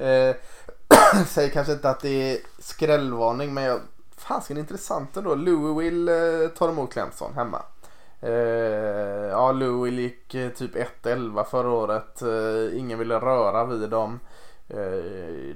Eh, 0.00 0.36
säger 1.26 1.50
kanske 1.50 1.72
inte 1.72 1.90
att 1.90 2.00
det 2.00 2.32
är 2.32 2.38
skrällvarning 2.58 3.54
men 3.54 3.64
jag, 3.64 3.80
fasiken 4.16 4.58
intressant 4.58 5.16
ändå. 5.16 5.34
Louisville 5.34 6.44
eh, 6.44 6.48
tar 6.48 6.68
emot 6.68 6.92
Clemson 6.92 7.34
hemma. 7.34 7.62
Eh, 8.20 8.32
ja, 9.30 9.52
Louisville 9.52 10.02
gick 10.02 10.34
eh, 10.34 10.50
typ 10.50 10.76
1-11 11.02 11.44
förra 11.44 11.70
året. 11.70 12.22
Eh, 12.22 12.78
ingen 12.78 12.98
ville 12.98 13.20
röra 13.20 13.64
vid 13.64 13.90
dem. 13.90 14.20
Eh, 14.68 14.76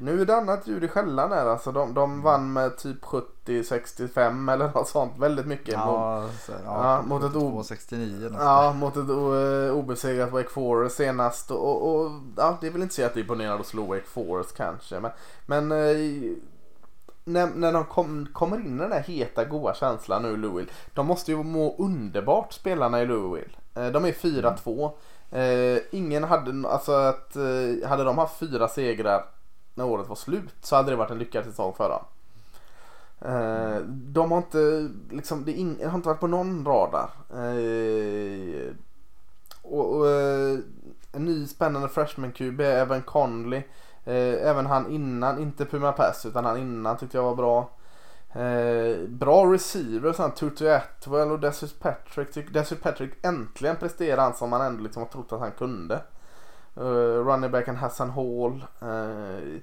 nu 0.00 0.18
är 0.20 0.24
det 0.24 0.36
annat 0.36 0.66
ljud 0.66 0.84
i 0.84 0.88
skällan 0.88 1.32
här. 1.32 1.46
Alltså 1.46 1.72
de, 1.72 1.94
de 1.94 2.22
vann 2.22 2.52
med 2.52 2.76
typ 2.76 3.04
70-65 3.04 4.52
eller 4.52 4.68
något 4.74 4.88
sånt. 4.88 5.12
Väldigt 5.18 5.46
mycket. 5.46 5.74
mot- 5.76 5.84
Ja, 5.86 6.28
så, 6.46 6.52
Ja, 6.52 6.58
ja, 6.64 7.02
mot 7.02 7.22
ett 7.24 7.36
o- 7.36 7.40
269 7.40 8.28
nästan. 8.30 8.46
Ja, 8.46 8.72
mot 8.72 8.96
ett 8.96 9.10
o- 9.10 9.70
obesegrat 9.72 10.30
Wake 10.32 10.48
Forest 10.48 10.96
senast. 10.96 11.50
Och, 11.50 11.94
och, 11.94 12.10
ja, 12.36 12.58
det 12.60 12.70
vill 12.70 12.82
inte 12.82 12.94
säga 12.94 13.06
att 13.08 13.14
det 13.14 13.20
är 13.20 13.22
imponerande 13.22 13.60
att 13.60 13.66
slå 13.66 13.86
Wake 13.86 14.06
Forest 14.06 14.56
kanske. 14.56 15.00
Men, 15.00 15.10
men 15.46 15.72
eh, 15.72 15.96
när, 17.24 17.46
när 17.54 17.72
de 17.72 17.84
kom, 17.84 18.28
kommer 18.32 18.56
in 18.56 18.76
i 18.76 18.82
den 18.82 18.92
här 18.92 19.00
heta 19.02 19.44
goa 19.44 19.74
känslan 19.74 20.22
nu 20.22 20.28
i 20.32 20.36
Louisville. 20.36 20.70
De 20.94 21.06
måste 21.06 21.32
ju 21.32 21.42
må 21.42 21.76
underbart 21.78 22.52
spelarna 22.52 23.02
i 23.02 23.06
Louisville. 23.06 23.54
Eh, 23.74 23.86
de 23.86 24.04
är 24.04 24.12
4-2. 24.12 24.90
Eh, 25.30 25.78
ingen 25.90 26.24
hade, 26.24 26.68
alltså 26.68 26.92
att, 26.92 27.36
eh, 27.36 27.88
hade 27.88 28.04
de 28.04 28.18
haft 28.18 28.38
fyra 28.38 28.68
segrar 28.68 29.24
när 29.74 29.84
året 29.84 30.08
var 30.08 30.16
slut 30.16 30.54
så 30.60 30.76
hade 30.76 30.90
det 30.90 30.96
varit 30.96 31.10
en 31.10 31.18
lyckad 31.18 31.44
säsong 31.44 31.74
för 31.76 31.88
dem. 31.88 32.04
Eh, 33.20 33.80
de 33.86 34.30
har 34.30 34.38
inte, 34.38 34.90
liksom, 35.10 35.44
det 35.44 35.60
är 35.60 35.88
har 35.88 35.96
inte 35.96 36.08
varit 36.08 36.20
på 36.20 36.26
någon 36.26 36.64
radar. 36.64 37.10
Eh, 37.30 38.74
och, 39.62 39.96
och 39.96 40.10
eh, 40.10 40.58
en 41.12 41.24
ny 41.24 41.46
spännande 41.46 41.88
freshman 41.88 42.32
QB, 42.32 42.60
Evan 42.60 43.02
Conley. 43.02 43.62
Eh, 44.04 44.48
även 44.48 44.66
han 44.66 44.90
innan, 44.90 45.38
inte 45.38 45.64
Puma 45.64 45.92
Pass 45.92 46.26
utan 46.26 46.44
han 46.44 46.58
innan 46.58 46.96
tyckte 46.96 47.16
jag 47.16 47.24
var 47.24 47.34
bra. 47.34 47.70
Eh, 48.38 49.08
bra 49.08 49.52
receiver, 49.52 50.12
sen 50.12 50.30
Tutu 50.30 50.68
Atwell 50.70 51.30
och 51.30 51.40
Desus 51.40 51.72
Patrick. 51.72 52.30
Tyck- 52.34 52.82
Patrick 52.82 53.12
äntligen 53.22 53.76
presterar 53.76 54.22
han 54.22 54.34
som 54.34 54.50
man 54.50 54.60
ändå 54.60 54.82
liksom 54.82 55.02
har 55.02 55.10
trott 55.10 55.32
att 55.32 55.40
han 55.40 55.52
kunde. 55.52 56.00
Uh, 56.76 57.24
running 57.24 57.50
backen 57.50 57.76
Hassan 57.76 58.10
Hall. 58.10 58.64
Eh, 58.80 59.60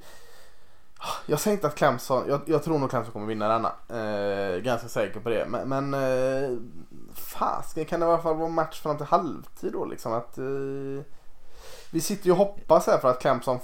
ah, 0.97 1.15
jag 1.25 1.39
säger 1.39 1.57
inte 1.57 1.67
att 1.67 1.75
Clemson, 1.75 2.23
jag, 2.27 2.41
jag 2.45 2.63
tror 2.63 2.79
nog 2.79 2.89
Clemson 2.89 3.13
kommer 3.13 3.27
vinna 3.27 3.47
denna. 3.47 3.71
Eh, 4.01 4.57
ganska 4.59 4.87
säker 4.87 5.19
på 5.19 5.29
det. 5.29 5.45
Men, 5.49 5.69
men 5.69 5.93
eh, 5.93 6.57
fasken 7.13 7.85
kan 7.85 7.99
det 7.99 8.05
i 8.05 8.09
alla 8.09 8.21
fall 8.21 8.37
vara 8.37 8.49
match 8.49 8.81
fram 8.81 8.97
till 8.97 9.05
halvtid 9.05 9.73
då 9.73 9.85
liksom. 9.85 10.13
Att, 10.13 10.37
eh, 10.37 11.05
vi 11.91 12.01
sitter 12.01 12.25
ju 12.25 12.31
och 12.31 12.37
hoppas 12.37 12.87
här 12.87 12.97
för 12.97 13.09
att 13.09 13.19
Clemson 13.21 13.59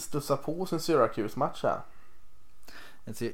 studsar 0.00 0.36
på 0.36 0.66
sin 0.66 0.80
Syracuse-match 0.80 1.62
här. 1.62 1.80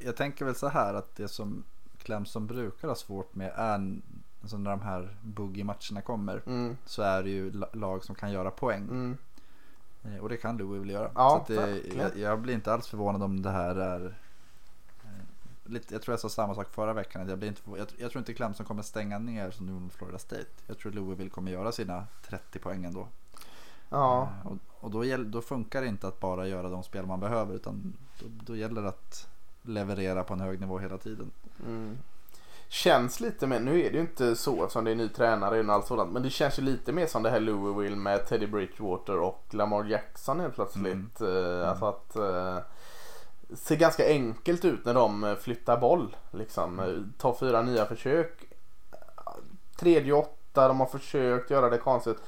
Jag 0.05 0.17
tänker 0.17 0.45
väl 0.45 0.55
så 0.55 0.69
här 0.69 0.95
att 0.95 1.17
det 1.17 1.29
som 1.29 1.65
Clemson 1.99 2.47
brukar 2.47 2.89
ha 2.89 2.95
svårt 2.95 3.35
med 3.35 3.53
är 3.57 4.01
alltså 4.43 4.59
när 4.59 4.71
de 4.71 4.81
här 4.81 5.17
boogie-matcherna 5.23 6.01
kommer 6.03 6.43
Mm, 6.47 6.77
så 6.87 7.03
är 7.03 7.23
det 7.23 7.31
ju 7.31 7.51
la- 7.51 7.69
lag 7.73 8.05
som 8.05 8.15
kan 8.15 8.33
göra 8.33 8.51
poäng. 8.51 8.83
mm. 8.83 9.17
Eh, 10.05 10.17
Och 10.17 10.29
det 10.29 10.37
kan 10.37 10.57
Louisville 10.57 10.93
göra. 10.93 11.11
Ja, 11.15 11.45
så 11.47 11.53
det, 11.53 11.81
jag, 11.97 12.17
jag 12.19 12.41
blir 12.41 12.55
inte 12.55 12.73
alls 12.73 12.87
förvånad 12.89 13.23
om 13.23 13.43
det 13.43 13.51
här 13.51 13.75
är 13.77 14.05
eh, 15.05 15.71
lite, 15.71 15.95
jag 15.95 16.03
tror 16.03 16.13
jag 16.13 16.21
sa 16.21 16.29
samma 16.29 16.55
sak 16.55 16.69
förra 16.71 16.93
veckan. 16.93 17.23
Att 17.23 17.29
jag, 17.29 17.39
blir 17.39 17.49
inte, 17.49 17.61
jag, 17.67 17.87
jag 17.99 18.11
tror 18.11 18.19
inte 18.19 18.35
Clemson 18.35 18.67
kommer 18.67 18.83
stänga 18.83 19.19
ner 19.19 19.51
som 19.51 19.67
nu 19.67 19.73
mot 19.73 19.93
Florida 19.93 20.19
State. 20.19 20.47
Jag 20.67 20.79
tror 20.79 20.93
Louisville 20.93 21.31
kommer 21.31 21.53
göra 21.53 21.73
sina 21.73 22.07
30 22.29 22.59
poäng 22.59 22.85
ändå. 22.85 23.09
Ja. 23.91 24.23
Eh, 24.45 24.47
Och, 24.53 24.59
och 24.81 24.91
då, 24.91 25.05
gäll- 25.05 25.31
då 25.31 25.41
funkar 25.43 25.81
det 25.83 25.87
inte 25.89 26.09
att 26.09 26.21
bara 26.21 26.47
göra 26.49 26.69
de 26.69 26.83
spel 26.83 27.07
man 27.07 27.21
behöver 27.21 27.55
utan 27.55 27.93
då, 28.21 28.27
då 28.45 28.57
gäller 28.57 28.83
det 28.83 28.89
att 28.89 29.29
leverera 29.63 30.25
på 30.25 30.35
en 30.35 30.41
hög 30.41 30.61
nivå 30.61 30.79
hela 30.79 30.99
tiden. 30.99 31.31
Mm. 31.67 31.99
Känns 32.69 33.21
lite 33.21 33.47
mer, 33.47 33.61
nu 33.61 33.81
är 33.81 33.91
det 33.91 33.97
ju 33.97 34.01
inte 34.01 34.37
så 34.37 34.63
eftersom 34.63 34.85
det 34.85 34.91
är 34.91 34.95
ny 34.95 35.09
tränare 35.09 35.61
och 35.61 35.69
allt 35.75 35.87
sådant. 35.87 36.13
Men 36.13 36.23
det 36.23 36.31
känns 36.31 36.59
ju 36.59 36.63
lite 36.63 36.93
mer 36.93 37.07
som 37.07 37.23
det 37.23 37.31
här 37.31 37.41
Louisville 37.41 37.97
med 37.97 38.27
Teddy 38.27 38.47
Bridgewater 38.47 39.19
och 39.19 39.45
Lamar 39.51 39.85
Jackson 39.85 40.41
helt 40.41 40.55
plötsligt. 40.55 41.21
Eh, 41.21 41.69
Alltså 41.69 41.85
att 41.85 42.17
eh, 42.17 42.59
ser 43.55 43.77
ganska 43.77 44.07
enkelt 44.09 44.65
ut 44.65 44.85
när 44.85 44.95
de 44.95 45.25
eh, 45.25 45.35
flyttar 45.35 45.81
boll. 45.81 46.17
Liksom. 46.31 46.81
Eh, 46.81 47.19
Tar 47.19 47.35
fyra 47.35 47.63
nya 47.63 47.87
försök. 47.87 48.45
Tredje 49.77 50.13
åtta, 50.13 50.69
de 50.69 50.81
har 50.81 50.87
försökt 50.87 51.51
göra 51.51 51.71
det 51.71 51.79
konstigt. 51.79 52.19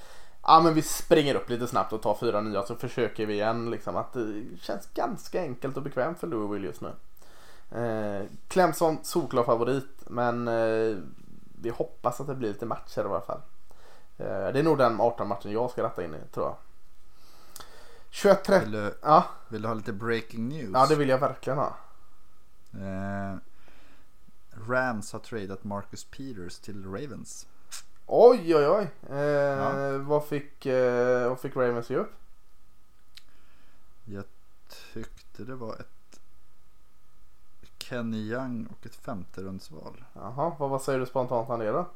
Ja 0.42 0.60
men 0.64 0.74
vi 0.74 0.82
springer 0.82 1.34
upp 1.34 1.50
lite 1.50 1.66
snabbt 1.66 1.92
och 1.92 2.02
tar 2.02 2.14
fyra 2.14 2.40
nya 2.40 2.62
så 2.62 2.74
försöker 2.74 3.26
vi 3.26 3.34
igen. 3.34 3.70
Liksom. 3.70 3.96
Att 3.96 4.12
det 4.12 4.42
känns 4.60 4.88
ganska 4.94 5.40
enkelt 5.42 5.76
och 5.76 5.82
bekvämt 5.82 6.18
för 6.18 6.26
Louisville 6.26 6.66
just 6.66 6.80
nu. 6.80 6.90
Eh, 7.74 8.22
Clemson 8.48 8.98
solklar 9.04 9.42
favorit 9.44 9.88
men 10.06 10.48
eh, 10.48 10.96
vi 11.60 11.70
hoppas 11.70 12.20
att 12.20 12.26
det 12.26 12.34
blir 12.34 12.48
lite 12.52 12.66
matcher 12.66 12.98
i 13.02 13.04
alla 13.04 13.20
fall. 13.20 13.40
Eh, 14.18 14.26
det 14.26 14.58
är 14.58 14.62
nog 14.62 14.78
den 14.78 15.00
18 15.00 15.28
matchen 15.28 15.52
jag 15.52 15.70
ska 15.70 15.82
ratta 15.82 16.04
in 16.04 16.14
i 16.14 16.18
tror 16.34 16.46
jag. 16.46 16.56
21-30. 18.10 18.60
Vill 18.60 18.72
du, 18.72 18.94
Ja, 19.02 19.24
vill 19.48 19.62
du 19.62 19.68
ha 19.68 19.74
lite 19.74 19.92
breaking 19.92 20.48
news? 20.48 20.70
ja, 20.74 20.86
det 20.86 20.96
vill 20.96 21.08
jag 21.08 21.18
verkligen 21.18 21.58
ha. 21.58 21.76
Eh, 22.74 23.36
Rams 24.68 25.12
har 25.12 25.20
tradat 25.20 25.64
Marcus 25.64 26.04
Peters 26.04 26.58
till 26.58 26.84
Ravens. 26.84 27.46
Oj, 28.06 28.56
oj, 28.56 28.68
oj. 28.68 28.88
Eh, 29.10 29.18
Ja. 29.24 29.98
vad, 29.98 30.24
fick, 30.26 30.66
eh, 30.66 31.28
vad 31.28 31.40
fick 31.40 31.56
Ravens 31.56 31.90
ge 31.90 31.96
upp? 31.96 32.12
Jag 34.04 34.24
tyckte 34.92 35.42
det 35.44 35.54
var 35.54 35.74
ett 35.74 35.93
Kenny 37.84 38.16
Young 38.18 38.66
och 38.66 38.86
ett 38.86 38.96
femte 38.96 39.42
rundsval. 39.42 40.04
Jaha, 40.12 40.52
vad, 40.58 40.70
vad 40.70 40.82
säger 40.82 40.98
du 40.98 41.06
spontant 41.06 41.50
om 41.50 41.58
det 41.60 41.70
då? 41.72 41.86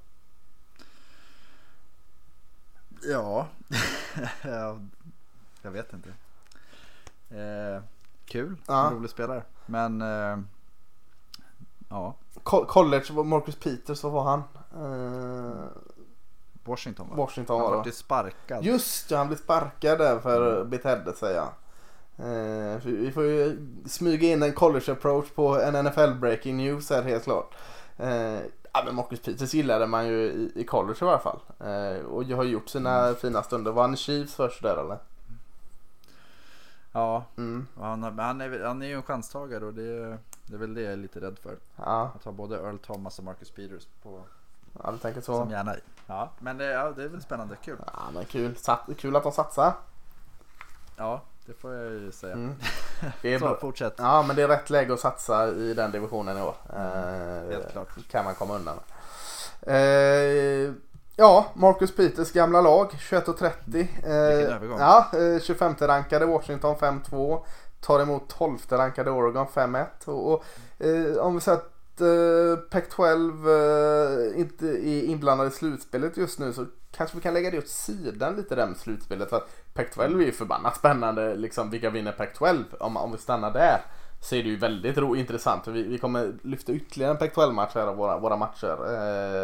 Ja, 3.02 3.46
Ja, 4.42 4.78
jag 5.62 5.70
vet 5.70 5.92
inte. 5.92 6.08
Eh, 7.40 7.82
kul, 8.24 8.56
Ja. 8.66 8.90
rolig 8.94 9.10
spelare. 9.10 9.42
Men 9.66 10.02
eh, 10.02 10.38
ja, 11.88 12.14
Co- 12.42 12.64
College, 12.64 13.12
Marcus 13.12 13.56
Peters, 13.56 14.02
vad 14.02 14.12
var 14.12 14.24
han? 14.24 14.42
Eh, 14.82 15.64
Washington 16.64 17.08
va? 17.10 17.16
Washington 17.16 17.60
Han 17.60 17.70
var 17.70 17.82
det 17.82 17.88
ju 17.88 17.92
sparkad. 17.94 18.64
Just 18.64 19.10
ja, 19.10 19.18
han 19.18 19.26
blev 19.26 19.36
sparkad 19.36 19.98
där 19.98 20.18
för 20.20 20.64
betedde 20.64 21.12
sig 21.12 21.34
ja. 21.34 21.52
Eh, 22.18 22.76
vi 22.84 23.10
får 23.14 23.24
ju 23.24 23.66
smyga 23.86 24.28
in 24.28 24.42
en 24.42 24.52
college 24.52 24.92
approach 24.92 25.30
på 25.30 25.60
en 25.60 25.84
NFL 25.84 26.12
breaking 26.20 26.56
news 26.56 26.90
här 26.90 27.02
helt 27.02 27.24
klart. 27.24 27.54
Eh, 27.96 28.38
ja 28.72 28.82
men 28.84 28.94
Marcus 28.94 29.20
Peters 29.20 29.54
gillade 29.54 29.86
man 29.86 30.06
ju 30.06 30.14
i, 30.16 30.52
i 30.54 30.64
college 30.64 30.98
i 31.00 31.04
alla 31.04 31.18
fall. 31.18 31.40
Eh, 31.60 32.04
och 32.04 32.24
jag 32.24 32.36
har 32.36 32.44
gjort 32.44 32.68
sina 32.68 33.14
fina 33.14 33.42
stunder. 33.42 33.72
Var 33.72 33.82
han 33.82 33.96
Chiefs 33.96 34.34
först 34.34 34.62
där 34.62 34.76
eller? 34.76 34.98
Ja, 36.92 37.24
Mm. 37.36 37.66
han, 37.80 38.00
men 38.00 38.18
han, 38.18 38.40
är, 38.40 38.64
han 38.64 38.82
är 38.82 38.86
ju 38.86 38.94
en 38.94 39.02
chanstagare 39.02 39.64
och 39.64 39.74
det, 39.74 40.18
det 40.46 40.54
är 40.54 40.58
väl 40.58 40.74
det 40.74 40.80
jag 40.82 40.92
är 40.92 40.96
lite 40.96 41.20
rädd 41.20 41.38
för. 41.38 41.56
Ja, 41.76 42.10
Att 42.16 42.24
ha 42.24 42.32
både 42.32 42.56
Earl 42.56 42.78
Thomas 42.78 43.18
och 43.18 43.24
Marcus 43.24 43.50
Peters 43.50 43.86
på, 44.02 44.20
ja 44.82 44.90
du 44.92 44.98
tänker 44.98 45.20
så. 45.20 45.38
som 45.38 45.50
gärna 45.50 45.74
Ja, 46.06 46.30
men 46.38 46.58
det, 46.58 46.64
ja, 46.64 46.90
det 46.90 47.04
är 47.04 47.08
väl 47.08 47.22
spännande, 47.22 47.56
kul. 47.64 47.76
Ja 47.86 48.02
men 48.14 48.24
kul. 48.24 48.56
Sat, 48.56 48.80
kul 48.98 49.16
att 49.16 49.22
de 49.22 49.32
satsar. 49.32 49.72
Ja, 50.96 51.22
det 51.48 51.54
får 51.54 51.74
jag 51.74 51.92
ju 51.92 52.12
säga. 52.12 52.32
Mm. 52.32 52.54
Det 53.22 53.34
är 53.34 53.38
Så, 53.38 53.56
fortsätt. 53.60 53.94
Ja 53.96 54.22
men 54.22 54.36
det 54.36 54.42
är 54.42 54.48
rätt 54.48 54.70
läge 54.70 54.92
att 54.92 55.00
satsa 55.00 55.48
i 55.48 55.74
den 55.74 55.90
divisionen 55.90 56.38
i 56.38 56.42
år. 56.42 56.54
Eh, 56.72 57.50
Helt 57.50 57.72
klart. 57.72 57.88
Kan 58.10 58.24
man 58.24 58.34
komma 58.34 58.54
undan. 58.54 58.76
Eh, 59.62 60.72
ja, 61.16 61.46
Marcus 61.54 61.96
Peters 61.96 62.32
gamla 62.32 62.60
lag 62.60 62.90
21.30. 62.92 63.50
Vilken 63.64 64.72
Eh, 64.72 64.78
ja, 64.78 65.10
eh, 65.12 65.40
25 65.40 65.74
rankade 65.80 66.26
Washington 66.26 66.76
5-2. 66.76 67.44
Tar 67.80 68.00
emot 68.00 68.28
12 68.28 68.58
rankade 68.68 69.10
Oregon 69.10 69.46
5-1. 69.46 69.86
Och, 70.04 70.32
och, 70.32 70.44
eh, 70.86 71.16
om 71.16 71.34
vi 71.34 71.40
säger 71.40 71.58
att 71.58 72.00
eh, 72.00 72.64
Pac-12 72.70 73.48
eh, 74.34 74.40
inte 74.40 74.66
är 74.66 75.02
inblandad 75.02 75.48
i 75.48 75.50
slutspelet 75.50 76.16
just 76.16 76.38
nu 76.38 76.52
så 76.52 76.66
kanske 76.98 77.16
vi 77.16 77.22
kan 77.22 77.34
lägga 77.34 77.50
det 77.50 77.58
åt 77.58 77.68
sidan 77.68 78.36
lite 78.36 78.54
där 78.54 78.66
med 78.66 78.76
slutspelet. 78.76 79.30
För 79.30 79.36
att 79.36 79.48
Pac-12 79.74 80.20
är 80.20 80.26
ju 80.26 80.32
förbannat 80.32 80.76
spännande. 80.76 81.34
Liksom, 81.34 81.70
vilka 81.70 81.90
vinner 81.90 82.12
Pac-12? 82.12 82.64
Om, 82.80 82.96
om 82.96 83.12
vi 83.12 83.18
stannar 83.18 83.52
där 83.52 83.80
så 84.20 84.34
är 84.34 84.42
det 84.42 84.48
ju 84.48 84.56
väldigt 84.56 84.98
ro, 84.98 85.16
intressant. 85.16 85.64
För 85.64 85.72
vi, 85.72 85.82
vi 85.82 85.98
kommer 85.98 86.32
lyfta 86.42 86.72
ytterligare 86.72 87.12
en 87.12 87.18
Pac-12-match 87.18 87.74
här 87.74 87.86
av 87.86 87.96
våra, 87.96 88.18
våra 88.18 88.36
matcher. 88.36 88.76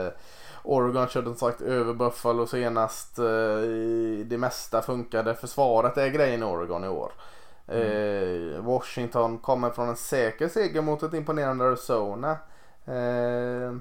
Eh, 0.07 0.13
Oregon 0.63 1.09
körde 1.09 1.27
som 1.27 1.37
sagt 1.37 1.61
över 1.61 1.95
Buffalo 1.95 2.47
senast. 2.47 3.19
Eh, 3.19 3.25
det 4.25 4.39
mesta 4.39 4.83
funkade. 4.83 5.35
Försvaret 5.35 5.97
är 5.97 6.09
grejen 6.09 6.43
i 6.43 6.45
Oregon 6.45 6.85
i 6.85 6.89
år. 6.89 7.13
Eh, 7.67 8.65
Washington 8.65 9.39
kommer 9.39 9.71
från 9.71 9.89
en 9.89 9.97
säker 9.97 10.49
seger 10.49 10.83
mot 10.83 11.03
ett 11.03 11.15
imponerande 11.15 11.65
Arizona. 11.65 12.31
Eh, 12.85 13.75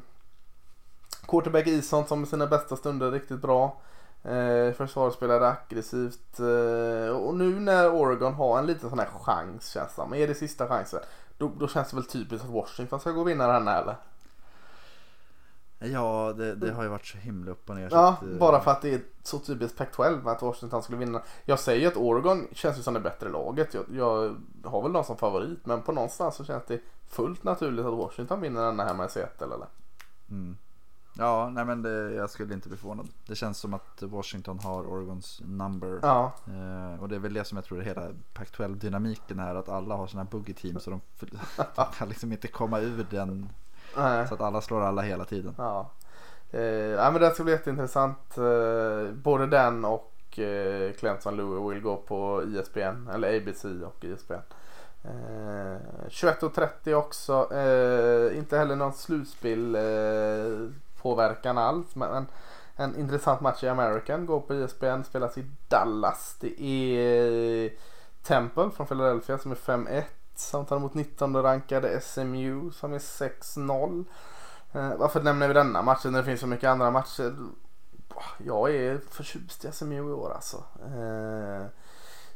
quarterback 1.27 1.67
Eason 1.67 2.07
som 2.07 2.23
i 2.23 2.25
sina 2.25 2.47
bästa 2.47 2.75
stunder 2.75 3.11
riktigt 3.11 3.41
bra. 3.41 3.77
Eh, 4.23 4.73
försvaret 4.73 5.13
spelade 5.13 5.47
aggressivt. 5.47 6.39
Eh, 6.39 7.15
och 7.15 7.35
nu 7.35 7.59
när 7.59 7.89
Oregon 7.89 8.33
har 8.33 8.59
en 8.59 8.65
liten 8.65 8.89
sån 8.89 8.99
här 8.99 9.09
chans 9.21 9.69
känns 9.69 9.89
det 9.89 9.95
som. 9.95 10.13
Är 10.13 10.27
det 10.27 10.35
sista 10.35 10.67
chansen? 10.67 10.99
Då, 11.37 11.51
då 11.59 11.67
känns 11.67 11.89
det 11.89 11.95
väl 11.95 12.05
typiskt 12.05 12.45
att 12.45 12.53
Washington 12.53 12.99
ska 12.99 13.11
gå 13.11 13.21
och 13.21 13.27
vinna 13.27 13.47
den 13.47 13.67
här 13.67 13.81
eller? 13.81 13.95
Ja, 15.79 16.33
det, 16.37 16.55
det 16.55 16.71
har 16.71 16.83
ju 16.83 16.89
varit 16.89 17.05
så 17.05 17.17
himla 17.17 17.51
upp 17.51 17.69
och 17.69 17.75
ner. 17.75 17.89
Ja, 17.91 18.09
att, 18.09 18.23
eh, 18.23 18.29
bara 18.29 18.59
för 18.59 18.71
att 18.71 18.81
det 18.81 18.93
är 18.93 19.01
så 19.23 19.39
typiskt 19.39 19.77
Pac-12 19.77 20.31
att 20.31 20.41
Washington 20.41 20.83
skulle 20.83 20.97
vinna. 20.97 21.21
Jag 21.45 21.59
säger 21.59 21.81
ju 21.81 21.87
att 21.87 21.97
Oregon 21.97 22.47
känns 22.51 22.77
ju 22.77 22.81
som 22.81 22.93
det 22.93 22.99
bättre 22.99 23.29
laget. 23.29 23.73
Jag, 23.73 23.85
jag 23.91 24.35
har 24.63 24.81
väl 24.81 24.93
dem 24.93 25.03
som 25.03 25.17
favorit 25.17 25.65
men 25.65 25.81
på 25.81 25.91
någonstans 25.91 26.35
så 26.35 26.45
känns 26.45 26.63
det 26.67 26.79
fullt 27.07 27.43
naturligt 27.43 27.85
att 27.85 27.93
Washington 27.93 28.41
vinner 28.41 28.65
denna 28.65 28.85
hemma 28.85 29.05
i 29.05 29.09
Seattle 29.09 29.45
eller? 29.45 29.67
Mm. 30.29 30.57
Ja, 31.17 31.49
nej 31.49 31.65
men 31.65 31.81
det, 31.81 32.13
jag 32.13 32.29
skulle 32.29 32.53
inte 32.53 32.69
bli 32.69 32.77
förvånad. 32.77 33.09
Det 33.27 33.35
känns 33.35 33.57
som 33.57 33.73
att 33.73 34.01
Washington 34.01 34.59
har 34.59 34.83
Oregons 34.83 35.41
number. 35.45 35.99
Ja, 36.01 36.31
Eh, 36.47 37.01
och 37.01 37.09
det 37.09 37.15
är 37.15 37.19
väl 37.19 37.33
det 37.33 37.45
som 37.45 37.55
jag 37.57 37.65
tror 37.65 37.79
är 37.79 37.83
hela 37.83 38.07
Pac-12 38.33 38.75
dynamiken 38.75 39.39
är. 39.39 39.55
Att 39.55 39.69
alla 39.69 39.95
har 39.95 40.07
sina 40.07 40.23
boogie 40.23 40.55
team 40.55 40.79
så 40.79 40.89
de, 40.89 41.01
de 41.75 41.85
kan 41.97 42.09
liksom 42.09 42.31
inte 42.31 42.47
komma 42.47 42.79
ur 42.79 43.05
den. 43.09 43.49
nej. 43.97 44.27
Så 44.27 44.33
att 44.33 44.41
alla 44.41 44.61
slår 44.61 44.81
alla 44.81 45.01
hela 45.01 45.25
tiden. 45.25 45.55
Ja. 45.57 45.89
Eh, 46.51 46.61
ja 46.61 47.11
men 47.11 47.21
det 47.21 47.31
ska 47.31 47.43
bli 47.43 47.53
jätteintressant. 47.53 48.37
Eh, 48.37 49.13
både 49.13 49.47
den 49.47 49.85
och 49.85 50.39
eh, 50.39 50.93
Clemson 50.93 51.35
Louis 51.35 51.75
vill 51.75 51.83
gå 51.83 51.95
på 51.95 52.43
ISBN 52.43 53.07
eller 53.13 53.37
ABC 53.37 53.65
och 53.65 54.03
ISBN. 54.03 54.33
Eh, 55.03 55.77
21.30 56.09 56.93
också. 56.93 57.53
Eh, 57.53 58.37
inte 58.37 58.57
heller 58.57 58.75
någon 58.75 58.93
slutspel 58.93 59.75
eh, 59.75 60.69
påverkan 61.03 61.57
alls. 61.57 61.95
Men 61.95 62.13
en, 62.13 62.27
en 62.75 62.99
intressant 62.99 63.41
match 63.41 63.63
i 63.63 63.67
American 63.67 64.25
går 64.25 64.39
på 64.39 64.53
ISBN. 64.53 65.03
Spelas 65.03 65.37
i 65.37 65.45
Dallas. 65.67 66.35
Det 66.39 66.61
är 66.61 67.69
Temple 68.23 68.69
från 68.69 68.87
Philadelphia 68.87 69.37
som 69.37 69.51
är 69.51 69.55
5-1. 69.55 70.03
Som 70.35 70.65
tar 70.65 70.75
emot 70.75 70.93
19 70.93 71.43
rankade 71.43 72.01
SMU 72.01 72.71
som 72.71 72.93
är 72.93 72.99
6-0. 72.99 74.05
Eh, 74.73 74.95
varför 74.97 75.21
nämner 75.21 75.47
vi 75.47 75.53
denna 75.53 75.81
matchen 75.81 76.11
när 76.11 76.19
det 76.19 76.25
finns 76.25 76.41
så 76.41 76.47
mycket 76.47 76.69
andra 76.69 76.91
matcher? 76.91 77.35
Jag 78.37 78.75
är 78.75 78.99
förtjust 79.09 79.65
i 79.65 79.71
SMU 79.71 80.09
i 80.09 80.13
år 80.13 80.31
alltså. 80.33 80.63
Eh, 80.85 81.65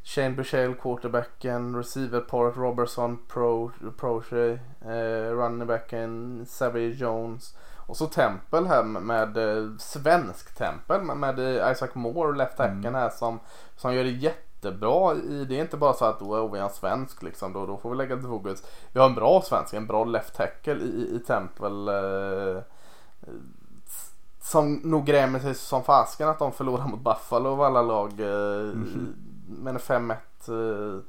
Shane 0.04 0.36
Bushale, 0.36 0.74
quarterbacken, 0.74 1.76
receiverparet 1.76 2.58
Robertson, 2.58 3.20
Pro, 3.28 3.72
Proche, 3.98 4.60
eh, 4.82 5.32
runningbacken 5.32 6.46
Savage 6.46 6.96
Jones. 6.96 7.56
Och 7.88 7.98
så 7.98 8.06
Temple 8.06 8.68
här 8.68 8.84
med, 8.84 9.38
eh, 9.38 9.70
svensk 9.80 10.56
Temple 10.56 11.00
med, 11.00 11.40
eh, 11.40 11.72
Isaac 11.72 11.90
Moore, 11.94 12.38
left 12.38 12.60
Mm. 12.60 12.94
här 12.96 13.10
som, 13.10 13.40
som 13.78 13.94
gör 13.96 14.04
det 14.04 14.10
jättebra. 14.10 15.16
I, 15.16 15.46
det 15.46 15.58
är 15.58 15.62
inte 15.62 15.78
bara 15.78 15.94
så 15.94 16.06
att 16.06 16.22
oh, 16.22 16.52
vi 16.52 16.60
har 16.60 16.68
en 16.68 16.74
svensk 16.74 17.24
liksom, 17.24 17.54
då, 17.54 17.66
då 17.66 17.78
får 17.78 17.90
vi 17.90 17.96
lägga 17.96 18.16
till 18.16 18.28
fokus. 18.28 18.64
Vi 18.92 19.00
har 19.00 19.08
en 19.08 19.16
bra 19.16 19.42
svensk, 19.42 19.74
en 19.74 19.88
bra 19.88 20.04
left 20.06 20.36
tackle 20.36 20.74
i, 20.74 21.16
i, 21.16 21.20
Temple. 21.28 21.94
Eh, 21.94 22.62
som 24.42 24.74
nog 24.74 25.06
grämer 25.06 25.40
sig 25.40 25.56
som 25.56 25.84
fasken 25.84 26.30
att 26.30 26.40
de 26.40 26.52
förlorar 26.52 26.88
mot 26.88 27.00
Buffalo 27.00 27.50
av 27.50 27.62
alla 27.62 27.82
lag. 27.82 28.20
Eh, 28.20 28.74
Mhm. 28.74 29.16
Men 29.50 29.80
5-1 29.80 30.12
eh, 30.48 31.02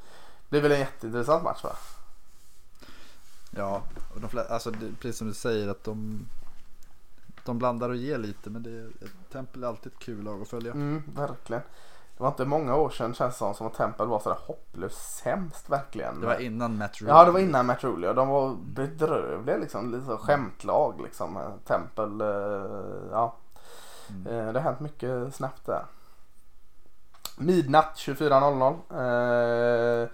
blir 0.49 0.61
väl 0.61 0.73
en 0.73 0.79
jätteintressant 0.79 1.45
match 1.45 1.65
va? 1.65 1.71
Ja, 3.51 3.83
och 4.15 4.21
de 4.21 4.29
flesta, 4.31 4.55
alltså 4.55 4.73
precis 5.01 5.19
som 5.19 5.27
du 5.27 5.35
säger 5.35 5.69
att 5.69 5.85
de, 5.85 6.27
de 7.49 7.59
blandar 7.59 7.89
och 7.89 7.97
ger 7.97 8.19
lite. 8.19 8.51
Men 8.51 8.62
det, 8.62 9.05
ett 9.05 9.31
tempel 9.33 9.65
är 9.65 9.69
alltid 9.69 9.93
ett 9.93 9.99
kul 9.99 10.25
lag 10.25 10.43
att 10.43 10.49
följa. 10.49 10.73
Mm, 10.73 11.03
verkligen. 11.16 11.62
Det 12.16 12.23
var 12.23 12.29
inte 12.29 12.45
många 12.45 12.77
år 12.77 12.91
sedan 12.91 13.15
känns 13.15 13.35
det 13.35 13.39
som, 13.39 13.55
som 13.55 13.66
att 13.66 13.75
Temple 13.75 14.05
var 14.07 14.19
sådär 14.20 14.39
hopplöst 14.47 15.19
sämst 15.19 15.70
verkligen. 15.70 16.20
Det 16.20 16.27
var 16.27 16.39
innan 16.41 16.79
Matt 16.79 17.01
Rule. 17.01 17.11
Ja 17.11 17.25
det 17.25 17.31
var 17.31 17.41
innan 17.41 17.66
Matt 17.66 17.85
Rule 17.85 18.07
ja. 18.07 18.12
De 18.12 18.29
var 18.29 18.57
bedrövliga 18.75 19.57
liksom. 19.57 19.91
Lite 19.93 20.16
skämtlag 20.16 21.01
liksom. 21.03 21.39
Temple. 21.65 22.25
eh, 22.27 23.11
Ja. 23.12 23.35
Mm. 24.11 24.27
Eh, 24.27 24.53
Det 24.53 24.61
har 24.61 24.65
hänt 24.70 24.81
mycket 24.81 25.35
snabbt 25.35 25.66
där. 25.66 25.85
Midnatt 27.39 27.95
24.00. 27.97 30.09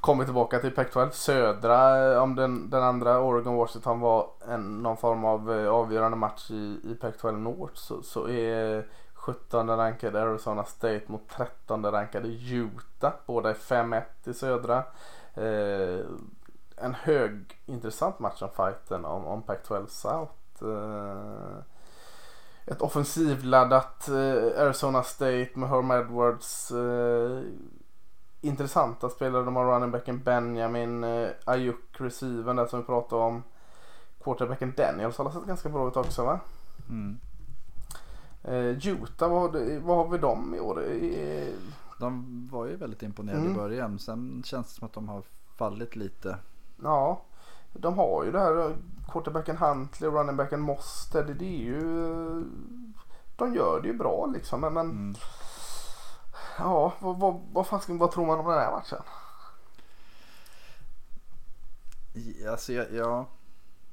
Kommer 0.00 0.24
tillbaka 0.24 0.58
till 0.58 0.74
Pac-12. 0.74 1.10
Södra, 1.10 2.12
eh, 2.12 2.22
om 2.22 2.36
den, 2.36 2.70
den 2.70 2.82
andra 2.82 3.20
Oregon 3.20 3.54
Washington 3.54 4.00
var 4.00 4.30
en, 4.48 4.82
någon 4.82 4.96
form 4.96 5.24
av 5.24 5.52
eh, 5.52 5.68
avgörande 5.68 6.16
match 6.16 6.50
i, 6.50 6.80
i 6.84 6.96
Pac-12 7.00 7.36
North 7.36 7.74
så, 7.74 8.02
så 8.02 8.28
är 8.28 8.86
17 9.14 9.76
rankade 9.76 10.22
Arizona 10.22 10.64
State 10.64 11.02
mot 11.06 11.28
13 11.28 11.86
rankade 11.86 12.28
Utah. 12.28 13.12
Båda 13.26 13.50
är 13.50 13.54
5-1 13.54 14.02
i 14.24 14.34
södra. 14.34 14.84
Eh, 15.34 16.04
en 16.76 16.94
hög 16.94 17.60
intressant 17.66 18.18
match 18.18 18.42
om 18.42 18.50
fighten 18.56 19.04
om, 19.04 19.26
om 19.26 19.42
Pac-12 19.42 19.86
South. 19.86 20.32
Eh, 20.62 21.62
ett 22.66 22.82
offensivladdat 22.82 24.08
eh, 24.08 24.62
Arizona 24.62 25.02
State 25.02 25.50
med 25.54 25.68
Herm 25.68 25.90
Edwards. 25.90 26.70
Eh, 26.70 27.42
intressanta 28.40 29.08
spelare. 29.08 29.44
De 29.44 29.56
har 29.56 29.64
running 29.64 29.90
backen 29.90 30.22
Benjamin, 30.22 31.04
eh, 31.04 31.28
Ayuk 31.44 31.76
receiven 32.00 32.56
där 32.56 32.66
som 32.66 32.78
vi 32.80 32.86
pratade 32.86 33.22
om. 33.22 33.42
Quarterbacken 34.24 34.74
Daniels 34.76 35.18
har 35.18 35.30
sett 35.30 35.44
ganska 35.46 35.68
bra 35.68 35.88
ut 35.88 35.96
också 35.96 36.24
va? 36.24 36.40
Mm. 36.88 37.18
Eh, 38.42 38.88
Utah, 38.88 39.30
vad, 39.30 39.56
vad 39.82 39.96
har 39.96 40.08
vi 40.08 40.18
dem 40.18 40.54
i 40.54 40.60
år? 40.60 40.82
Eh, 40.92 41.48
De 42.00 42.48
var 42.52 42.66
ju 42.66 42.76
väldigt 42.76 43.02
imponerade 43.02 43.40
Mm. 43.40 43.52
i 43.52 43.56
början. 43.56 43.98
Sen 43.98 44.42
känns 44.46 44.68
det 44.68 44.74
som 44.78 44.86
att 44.86 44.92
de 44.92 45.08
har 45.08 45.22
fallit 45.58 45.96
lite. 45.96 46.36
ja, 46.82 47.22
de 47.72 47.98
har 47.98 48.24
ju 48.24 48.32
det 48.32 48.38
här 48.40 48.56
eh, 48.66 48.70
quarterbacken 49.12 49.56
Huntley 49.56 50.08
och 50.10 50.14
running 50.16 50.36
backen 50.36 50.60
Moster. 50.60 51.34
Det, 51.38 51.44
är 51.44 51.58
ju... 51.64 51.80
De 53.36 53.54
gör 53.54 53.80
det 53.82 53.88
ju 53.88 53.94
bra 53.98 54.26
liksom 54.26 54.60
men 54.60 54.76
Mm. 54.76 55.14
Ja, 56.58 56.92
vad, 56.98 57.18
vad, 57.18 57.40
vad, 57.52 57.66
fan 57.66 57.98
vad 57.98 58.12
tror 58.12 58.26
man 58.26 58.38
om 58.38 58.46
den 58.46 58.58
här 58.58 58.72
matchen? 58.72 58.98
Alltså, 62.50 62.72
ja, 62.72 62.84
ja, 62.92 63.26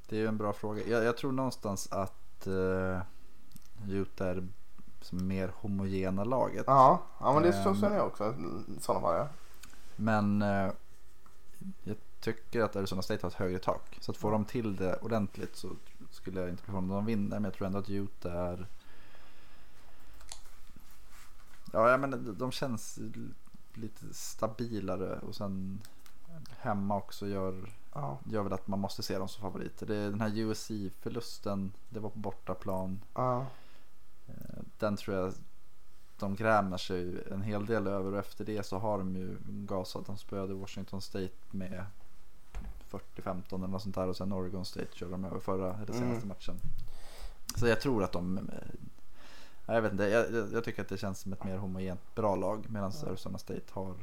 det 0.08 0.16
är 0.16 0.20
ju 0.20 0.28
en 0.28 0.38
bra 0.38 0.54
fråga. 0.54 0.88
Jag, 0.88 1.04
jag 1.04 1.18
tror 1.18 1.32
någonstans 1.32 1.88
att 1.92 2.48
uh, 2.48 3.00
Utah 3.90 4.28
är 4.28 4.48
som 5.02 5.28
mer 5.28 5.52
homogena 5.56 6.24
laget. 6.24 6.64
Ja, 6.68 7.02
ja 7.20 7.34
men 7.34 7.44
det 7.44 7.54
Ehm. 7.54 7.76
känner 7.76 7.98
jag 7.98 8.08
också 8.08 8.36
i 8.78 8.82
sådana 8.82 9.02
fall 9.02 9.16
ja. 9.16 9.28
Men 9.96 10.42
eh, 10.42 10.72
jag 11.84 11.96
tycker 12.20 12.62
att 12.62 12.76
Arizona 12.76 13.02
State 13.02 13.24
har 13.24 13.30
ett 13.30 13.36
högre 13.36 13.60
tak. 13.60 13.98
Så 14.02 14.12
att 14.12 14.18
får 14.18 14.32
de 14.32 14.46
till 14.46 14.76
det 14.76 14.96
ordentligt 14.96 15.56
så 15.56 15.70
skulle 16.12 16.40
jag 16.40 16.50
inte 16.50 16.64
bli 16.64 16.66
förvånad 16.66 16.90
om 16.92 16.96
de 16.96 17.06
vinner. 17.06 17.36
Men 17.36 17.44
jag 17.44 17.54
tror 17.54 17.66
ändå 17.68 17.80
att 17.80 17.90
Utah 17.90 18.34
är... 18.34 18.68
Ja, 21.74 21.98
men 21.98 22.36
de 22.38 22.52
känns 22.52 23.00
lite 23.74 24.14
stabilare 24.14 25.20
och 25.20 25.36
sen 25.36 25.82
hemma 26.60 26.96
också 26.98 27.28
gör, 27.28 27.70
Ja, 27.94 28.18
gör 28.26 28.44
väl 28.44 28.54
att 28.54 28.68
man 28.68 28.80
måste 28.80 29.04
se 29.04 29.18
dem 29.18 29.28
som 29.28 29.42
favoriter. 29.42 29.86
Det 29.86 29.96
är 29.96 30.10
den 30.10 30.22
här 30.22 30.38
USC-förlusten, 30.38 31.72
det 31.90 32.00
var 32.00 32.10
på 32.10 32.20
bortaplan. 32.20 33.00
ja, 33.14 33.46
Eh, 34.28 34.60
Den 34.80 34.96
tror 34.98 35.18
jag 35.18 35.34
de 36.20 36.36
grämer 36.36 36.78
sig 36.78 37.24
en 37.32 37.42
hel 37.42 37.66
del 37.66 37.88
över 37.88 38.12
och 38.14 38.20
efter 38.20 38.46
det 38.46 38.66
så 38.66 38.78
har 38.80 38.98
de 38.98 39.16
ju 39.16 39.38
gasat. 39.48 40.06
De 40.06 40.18
spöade 40.18 40.54
Washington 40.54 41.02
State 41.02 41.34
med 41.52 41.86
40-15 42.90 43.56
eller 43.56 43.68
något 43.68 43.82
sånt 43.82 43.96
där 43.96 44.08
och 44.08 44.18
sen 44.18 44.34
Oregon 44.34 44.66
State 44.66 44.88
körde 44.96 45.12
de 45.12 45.26
över 45.26 45.40
förra 45.40 45.74
eller 45.74 45.94
senaste 45.94 46.06
Mm. 46.16 46.28
matchen. 46.28 46.56
Så 47.56 47.68
jag 47.68 47.82
tror 47.82 48.04
att 48.04 48.12
de, 48.12 48.38
eh, 48.38 48.44
jag 49.76 49.82
vet 49.82 49.92
inte, 49.92 50.04
jag, 50.04 50.26
jag- 50.54 50.64
tycker 50.64 50.82
att 50.82 50.90
det 50.90 50.98
känns 50.98 51.20
som 51.20 51.34
ett 51.34 51.44
mer 51.44 51.58
homogent 51.58 52.16
bra 52.16 52.36
lag 52.36 52.66
medan 52.70 52.92
Arizona 53.08 53.38
State 53.38 53.62
har 53.72 53.94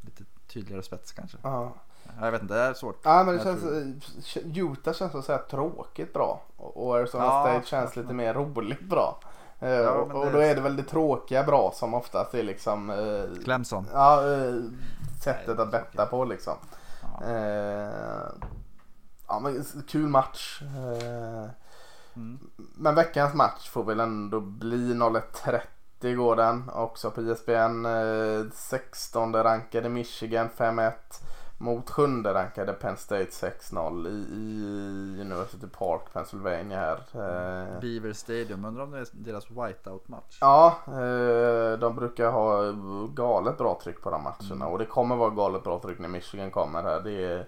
lite 0.00 0.24
tydligare 0.46 0.82
spets 0.82 1.12
kanske. 1.12 1.38
ja. 1.42 1.72
Jag 2.20 2.30
vet 2.32 2.42
inte, 2.42 2.54
det 2.54 2.60
är 2.60 2.74
svårt. 2.74 3.00
Ja 3.02 3.24
men 3.24 3.26
det 3.26 3.42
Jag 3.44 3.60
känns, 3.60 4.36
eh, 4.36 4.58
Utah 4.58 4.94
känns 4.94 5.12
så 5.12 5.18
att 5.18 5.24
säga 5.24 5.38
tråkigt 5.38 6.12
bra 6.12 6.42
och 6.56 6.96
Arizona 6.96 7.24
Ja, 7.24 7.42
State 7.42 7.66
känns 7.66 7.96
ja. 7.96 8.02
lite 8.02 8.14
mer 8.14 8.34
roligt 8.34 8.88
bra. 8.88 9.20
Eh, 9.60 9.68
Ja, 9.70 9.90
och, 9.90 10.32
då 10.32 10.38
är 10.38 10.54
det 10.54 10.60
väl 10.60 10.76
det 10.76 10.82
tråkiga 10.82 11.44
bra 11.44 11.72
som 11.74 11.94
oftast 11.94 12.34
är 12.34 12.42
liksom 12.42 12.90
eh, 12.90 13.42
Clemson. 13.44 13.86
ja, 13.92 14.32
eh, 14.34 14.54
sättet 15.22 15.58
att 15.58 15.70
betta 15.70 16.06
på 16.06 16.24
liksom. 16.24 16.54
Ja. 17.02 17.26
Eh, 17.26 18.28
ja 19.28 19.38
men 19.40 19.64
kul 19.88 20.08
match. 20.08 20.62
Eh, 20.62 21.48
Mm. 22.18 22.38
men 22.74 22.94
veckans 22.94 23.34
match 23.34 23.68
får 23.68 23.84
väl 23.84 24.00
ändå 24.00 24.40
bli 24.40 24.94
01.30 24.94 26.14
går 26.14 26.36
den 26.36 26.70
också 26.70 27.10
på 27.10 27.22
ISBN. 27.22 27.86
Eh, 27.86 28.50
16 28.52 29.32
rankade 29.34 29.88
Michigan 29.88 30.48
5-1 30.56 30.92
mot 31.58 31.90
7 31.90 32.02
rankade 32.24 32.72
Penn 32.72 32.96
State 32.96 33.30
6-0 33.30 34.08
i, 34.08 34.10
i 34.10 35.20
University 35.20 35.66
Park, 35.78 36.00
Pennsylvania 36.12 36.78
här. 36.78 36.96
Eh, 36.96 37.80
Beaver 37.80 38.12
Stadium, 38.12 38.64
undrar 38.64 38.84
om 38.84 38.90
det 38.90 38.98
är 38.98 39.06
deras 39.12 39.50
whiteout-match? 39.50 40.38
Ja, 40.40 40.78
eh, 40.86 41.78
de 41.78 41.94
brukar 41.96 42.30
ha 42.30 42.72
galet 43.14 43.58
bra 43.58 43.80
tryck 43.82 44.02
på 44.02 44.10
de 44.10 44.22
matcherna 44.22 44.66
och 44.66 44.78
det 44.78 44.86
kommer 44.86 45.16
vara 45.16 45.30
galet 45.30 45.64
bra 45.64 45.78
tryck 45.78 45.98
när 45.98 46.08
Michigan 46.08 46.50
kommer 46.50 46.82
här. 46.82 47.00
Det 47.00 47.24
är, 47.24 47.46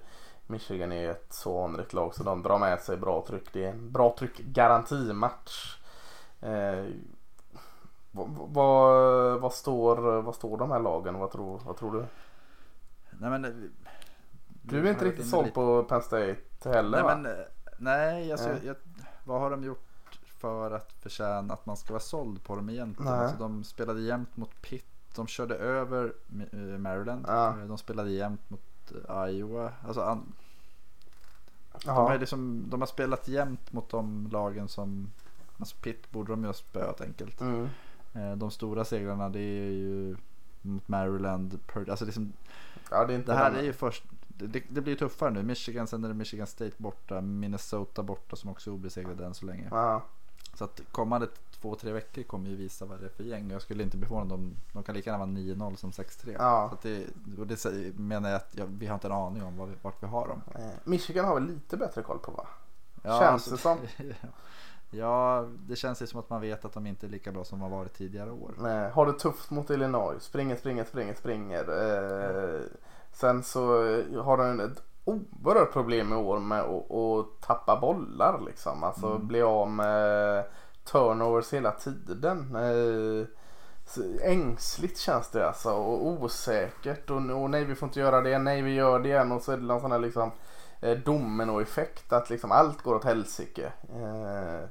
Michigan 0.50 0.92
är 0.92 1.10
ett 1.10 1.32
så 1.32 1.64
anrikt 1.64 1.92
lag 1.92 2.14
så 2.14 2.22
de 2.22 2.42
drar 2.42 2.58
med 2.58 2.80
sig 2.80 2.96
bra 2.96 3.24
tryck. 3.28 3.52
Det 3.52 3.64
är 3.64 3.70
en 3.70 3.92
bra 3.92 4.14
tryck 4.18 4.38
garantimatch. 4.38 5.76
Eh, 6.40 6.86
vad, 8.10 8.28
vad, 8.28 9.40
vad, 9.40 9.52
står, 9.52 10.22
vad 10.22 10.34
står 10.34 10.56
de 10.58 10.70
här 10.70 10.78
lagen? 10.80 11.18
Vad 11.18 11.30
tror, 11.30 11.60
vad 11.66 11.76
tror 11.76 11.92
du? 11.92 12.04
Nej 13.10 13.30
men... 13.30 13.44
eh, 13.44 13.50
Du 14.62 14.86
är 14.86 14.90
inte 14.90 15.04
riktigt 15.04 15.28
såld 15.28 15.44
lite- 15.46 15.54
på 15.54 15.82
Penn 15.84 16.02
State 16.02 16.36
heller 16.64 16.90
Nej 16.90 17.02
va? 17.02 17.16
men, 17.16 17.26
eh, 17.38 17.44
nej 17.78 18.32
alltså, 18.32 18.48
Nej. 18.48 18.60
Jag, 18.64 18.76
vad 19.24 19.40
har 19.40 19.50
de 19.50 19.64
gjort 19.64 19.86
för 20.40 20.70
att 20.70 20.92
förtjäna 20.92 21.54
att 21.54 21.66
man 21.66 21.76
ska 21.76 21.92
vara 21.92 22.00
såld 22.00 22.44
på 22.44 22.56
dem 22.56 22.70
egentligen? 22.70 23.12
Nej. 23.12 23.20
Alltså, 23.20 23.36
de 23.38 23.64
spelade 23.64 24.00
jämt 24.00 24.36
mot 24.36 24.62
Pitt, 24.62 24.86
de 25.16 25.26
körde 25.26 25.54
över 25.54 26.12
eh, 26.52 26.58
Maryland, 26.58 27.24
Ja. 27.28 27.54
De 27.68 27.78
spelade 27.78 28.10
jämt 28.10 28.50
mot 28.50 28.92
Iowa. 29.28 29.72
Alltså, 29.86 30.00
an, 30.02 30.32
de, 31.84 31.90
har 31.90 32.18
liksom, 32.18 32.64
de 32.68 32.80
har 32.80 32.86
spelat 32.86 33.28
jämt 33.28 33.72
mot 33.72 33.90
de 33.90 34.28
lagen 34.32 34.68
som, 34.68 35.10
alltså 35.58 35.76
Pitt 35.76 36.10
borde 36.10 36.32
de 36.32 36.40
ju 36.40 36.46
ha 36.46 36.54
spöat 36.54 37.00
enkelt. 37.00 37.40
Mm. 37.40 37.68
Eh, 38.14 38.32
De 38.36 38.50
stora 38.50 38.84
segrarna 38.84 39.28
det 39.28 39.40
är 39.40 39.70
ju 39.70 40.16
mot 40.62 40.88
Maryland, 40.88 41.58
alltså 41.88 42.04
liksom, 42.04 42.32
Ja, 42.90 43.04
det 43.04 43.18
det 43.18 43.34
här 43.34 43.52
är 43.52 43.62
ju 43.62 43.72
först, 43.72 44.04
det, 44.28 44.62
det 44.68 44.80
blir 44.80 44.96
tuffare 44.96 45.30
nu. 45.30 45.42
Michigan, 45.42 45.86
sen 45.86 46.04
är 46.04 46.08
det 46.08 46.14
Michigan 46.14 46.46
State 46.46 46.74
borta, 46.76 47.20
Minnesota 47.20 48.02
borta 48.02 48.36
som 48.36 48.50
också 48.50 48.70
är 48.70 48.74
obesegrade 48.74 49.26
än 49.26 49.34
så 49.34 49.46
länge. 49.46 49.68
Ja. 49.70 50.02
Så 50.54 50.64
att 50.64 50.80
kommande 50.92 51.28
två, 51.60 51.74
tre 51.74 51.92
veckor 51.92 52.22
kommer 52.22 52.48
ju 52.48 52.56
visa 52.56 52.84
vad 52.84 53.00
det 53.00 53.06
är 53.06 53.10
för 53.10 53.24
gäng. 53.24 53.50
Jag 53.50 53.62
skulle 53.62 53.82
inte 53.82 53.96
bli 53.96 54.06
förvånad 54.06 54.32
om 54.32 54.56
de 54.72 54.82
kan 54.82 54.94
lika 54.94 55.10
gärna 55.10 55.26
vara 55.26 55.36
9-0 55.36 55.76
som 55.76 55.90
6-3. 55.90 56.36
Ja. 56.38 56.68
Så 56.70 56.88
det, 56.88 57.06
och 57.38 57.46
det 57.46 57.64
menar 57.98 58.28
jag 58.28 58.36
att 58.36 58.54
jag, 58.56 58.66
vi 58.66 58.86
har 58.86 58.94
inte 58.94 59.06
en 59.06 59.12
aning 59.12 59.42
om 59.42 59.56
var 59.56 59.66
vi, 59.66 59.74
vart 59.82 60.02
vi 60.02 60.06
har 60.06 60.28
dem. 60.28 60.42
Eh, 60.54 60.70
Michigan 60.84 61.24
har 61.24 61.34
väl 61.34 61.46
lite 61.46 61.76
bättre 61.76 62.02
koll 62.02 62.18
på 62.18 62.30
va? 62.30 62.46
Ja, 63.02 63.18
Känns 63.20 63.44
det 63.44 63.56
som. 63.56 63.78
ja, 64.90 65.46
det 65.58 65.76
känns 65.76 66.02
ju 66.02 66.06
som 66.06 66.20
att 66.20 66.30
man 66.30 66.40
vet 66.40 66.64
att 66.64 66.72
de 66.72 66.86
inte 66.86 67.06
är 67.06 67.10
lika 67.10 67.32
bra 67.32 67.44
som 67.44 67.58
de 67.58 67.70
har 67.70 67.78
varit 67.78 67.94
tidigare 67.94 68.30
år. 68.30 68.54
Eh, 68.58 68.90
har 68.90 69.06
det 69.06 69.12
tufft 69.12 69.50
mot 69.50 69.70
Illinois. 69.70 70.22
Springer, 70.22 70.56
springer, 70.56 70.84
springer, 70.84 71.14
springer. 71.14 71.60
Eh, 71.60 72.60
sen 73.12 73.42
så 73.42 73.66
har 74.22 74.36
de 74.36 74.60
ett 74.60 74.82
oerhört 75.10 75.72
problem 75.72 76.12
i 76.12 76.16
år 76.16 76.38
med 76.38 76.60
att, 76.60 76.92
att 76.92 77.40
tappa 77.40 77.80
bollar 77.80 78.40
liksom. 78.46 78.84
Alltså 78.84 79.06
Mm. 79.06 79.26
bli 79.26 79.42
av 79.42 79.70
med 79.70 80.44
turnovers 80.84 81.52
hela 81.52 81.70
tiden. 81.70 82.56
Eh, 82.56 83.26
ängsligt 84.22 84.98
känns 84.98 85.30
det 85.30 85.46
alltså 85.46 85.70
och 85.70 86.06
osäkert 86.06 87.10
och, 87.10 87.16
och 87.42 87.50
nej 87.50 87.64
vi 87.64 87.74
får 87.74 87.88
inte 87.88 88.00
göra 88.00 88.20
det, 88.20 88.38
nej 88.38 88.62
vi 88.62 88.74
gör 88.74 88.98
det 88.98 89.08
igen 89.08 89.32
och 89.32 89.42
så 89.42 89.52
är 89.52 89.56
det 89.56 89.62
någon 89.62 89.80
sån 89.80 89.92
här 89.92 89.98
liksom 89.98 90.30
eh, 90.80 90.98
dominoeffekt 90.98 92.12
att 92.12 92.30
liksom 92.30 92.52
allt 92.52 92.82
går 92.82 92.94
åt 92.94 93.04
helsike. 93.04 93.72
Eh, 93.94 94.64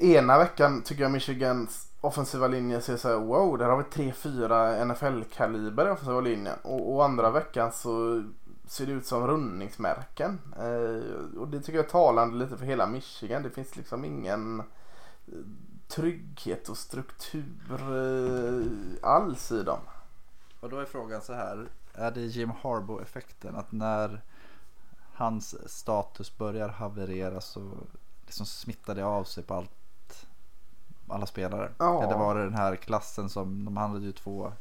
ena 0.00 0.38
veckan 0.38 0.82
tycker 0.82 1.02
jag 1.02 1.12
Michigans 1.12 1.86
offensiva 2.00 2.46
linje 2.46 2.80
ser 2.80 2.96
så 2.96 3.08
här 3.08 3.16
wow 3.16 3.58
där 3.58 3.66
har 3.66 3.76
vi 3.76 4.10
3-4 4.12 4.84
NFL-kaliber 4.84 5.88
i 5.88 5.90
offensiva 5.90 6.20
linjen 6.20 6.56
och, 6.62 6.94
och 6.94 7.04
andra 7.04 7.30
veckan 7.30 7.72
så 7.72 8.22
ser 8.70 8.86
ut 8.86 9.06
som 9.06 9.26
rundningsmärken. 9.26 10.38
Eh, 10.56 11.38
och 11.40 11.48
det 11.48 11.60
tycker 11.60 11.78
jag 11.78 11.86
är 11.86 11.90
talande 11.90 12.36
lite 12.36 12.56
för 12.56 12.66
hela 12.66 12.86
Michigan. 12.86 13.42
Det 13.42 13.50
finns 13.50 13.76
liksom 13.76 14.04
ingen 14.04 14.60
eh, 14.60 14.64
trygghet 15.88 16.68
och 16.68 16.76
struktur 16.76 17.80
eh, 17.80 19.10
alls 19.10 19.52
i 19.52 19.62
dem. 19.62 19.80
Och 20.60 20.70
då 20.70 20.78
är 20.78 20.84
frågan 20.84 21.22
så 21.22 21.32
här. 21.32 21.68
Är 21.94 22.10
det 22.10 22.20
Jim 22.20 22.50
Harbaugh-effekten? 22.62 23.56
Att 23.56 23.72
när 23.72 24.20
hans 25.14 25.70
status 25.70 26.38
börjar 26.38 26.68
haverera 26.68 27.40
så 27.40 27.70
liksom 28.26 28.46
smittar 28.46 28.94
det 28.94 29.04
av 29.04 29.24
sig 29.24 29.44
på 29.44 29.54
allt, 29.54 30.26
alla 31.08 31.26
spelare? 31.26 31.72
Ja. 31.78 32.02
Eller 32.02 32.18
var 32.18 32.34
det 32.34 32.44
den 32.44 32.54
här 32.54 32.76
klassen 32.76 33.28
som 33.28 33.64
de 33.64 33.76
hade 33.76 34.00
ju 34.00 34.12
två. 34.12 34.52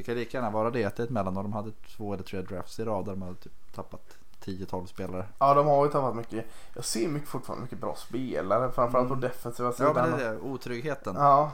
Det 0.00 0.04
kan 0.04 0.14
lika 0.14 0.38
gärna 0.38 0.50
vara 0.50 0.70
det 0.70 0.84
att 0.84 0.96
det 0.96 1.02
är 1.02 1.04
ett 1.04 1.10
mellanår. 1.10 1.42
De 1.42 1.52
hade 1.52 1.70
två 1.96 2.14
eller 2.14 2.22
tre 2.24 2.40
drafts 2.42 2.78
i 2.80 2.84
rad 2.84 3.04
där 3.04 3.12
de 3.12 3.22
hade 3.22 3.34
typ 3.34 3.52
tappat 3.74 4.16
10-12 4.44 4.86
spelare. 4.86 5.26
Ja, 5.38 5.54
de 5.54 5.66
har 5.66 5.84
ju 5.84 5.90
tappat 5.90 6.16
mycket. 6.16 6.44
Jag 6.74 6.84
ser 6.84 7.08
mycket, 7.08 7.28
fortfarande 7.28 7.62
mycket 7.62 7.78
bra 7.80 7.94
spelare, 7.96 8.72
framförallt 8.72 9.08
på 9.08 9.14
defensiva 9.14 9.68
Ja 9.68 9.72
sidan. 9.72 9.94
men 9.94 10.18
det 10.18 10.24
är 10.24 10.32
det. 10.32 10.40
Otryggheten. 10.40 11.14
Ja, 11.18 11.52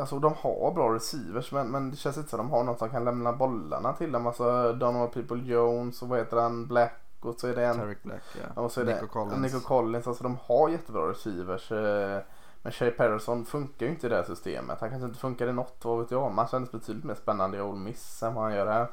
alltså 0.00 0.18
de 0.18 0.34
har 0.40 0.72
bra 0.74 0.94
receivers 0.94 1.52
men, 1.52 1.68
men 1.68 1.90
det 1.90 1.96
känns 1.96 2.16
inte 2.16 2.30
som 2.30 2.40
att 2.40 2.46
de 2.46 2.50
har 2.52 2.64
någon 2.64 2.78
som 2.78 2.88
kan 2.90 3.04
lämna 3.04 3.32
bollarna 3.32 3.92
till 3.92 4.12
dem. 4.12 4.26
Alltså 4.26 4.72
Donovan 4.72 5.10
People 5.10 5.42
Jones 5.44 6.02
och 6.02 6.08
vad 6.08 6.18
heter 6.18 6.36
han, 6.36 6.66
Black 6.66 7.00
och 7.20 7.34
så 7.40 7.46
är 7.46 7.54
det 7.56 7.64
en 7.66 7.76
Tarek 7.76 8.02
Black 8.02 8.22
ja. 8.54 8.62
och 8.62 8.72
så 8.72 8.80
är 8.80 8.84
Nico 8.84 9.00
det 9.00 9.06
Collins. 9.06 9.38
Nico 9.54 9.60
Collins. 9.60 10.06
Alltså 10.06 10.22
de 10.22 10.36
har 10.46 10.68
jättebra 10.68 11.10
receivers. 11.10 11.72
eh, 11.72 12.20
Men 12.66 12.72
Shea 12.72 12.90
Patterson 12.90 13.44
funkar 13.44 13.86
ju 13.86 13.92
inte 13.92 14.06
i 14.06 14.10
det 14.10 14.16
här 14.16 14.22
systemet. 14.22 14.80
Han 14.80 14.90
kanske 14.90 15.06
inte 15.06 15.18
funkar 15.18 15.48
i 15.48 15.52
något, 15.52 15.84
vad 15.84 15.98
vet 15.98 16.10
jag. 16.10 16.28
Men 16.28 16.38
han 16.38 16.48
kändes 16.48 16.72
betydligt 16.72 17.04
mer 17.04 17.14
spännande 17.14 17.58
i 17.58 17.60
Ole 17.60 17.78
Miss 17.78 18.22
än 18.22 18.34
vad 18.34 18.44
han 18.44 18.54
gör 18.54 18.66
här. 18.66 18.88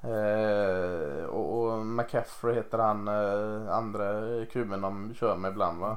Eh, 0.00 1.24
och, 1.24 1.72
och 1.72 1.86
McCaffrey 1.86 2.54
heter 2.54 2.78
han, 2.78 3.08
eh, 3.08 3.76
andra 3.76 4.06
kuben 4.46 4.80
de 4.80 5.14
kör 5.14 5.36
med 5.36 5.50
ibland 5.50 5.80
va. 5.80 5.96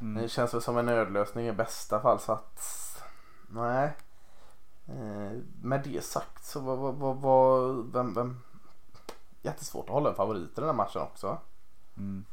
Mm. 0.00 0.22
Det 0.22 0.28
känns 0.28 0.54
väl 0.54 0.62
som 0.62 0.78
en 0.78 0.86
nödlösning 0.86 1.46
i 1.46 1.52
bästa 1.52 2.00
fall 2.00 2.20
så 2.20 2.32
att 2.32 2.60
nej. 3.48 3.92
Eh, 4.88 5.38
med 5.62 5.82
det 5.84 6.04
sagt 6.04 6.44
så 6.44 6.60
var, 6.60 6.76
var, 6.76 6.92
var, 6.92 7.14
var 7.14 7.72
vem, 7.92 8.14
vem 8.14 8.40
jättesvårt 9.42 9.88
att 9.88 9.94
hålla 9.94 10.10
en 10.10 10.16
favorit 10.16 10.50
i 10.50 10.60
den 10.60 10.64
här 10.64 10.72
matchen 10.72 11.02
också. 11.02 11.38
Mm. 11.96 12.24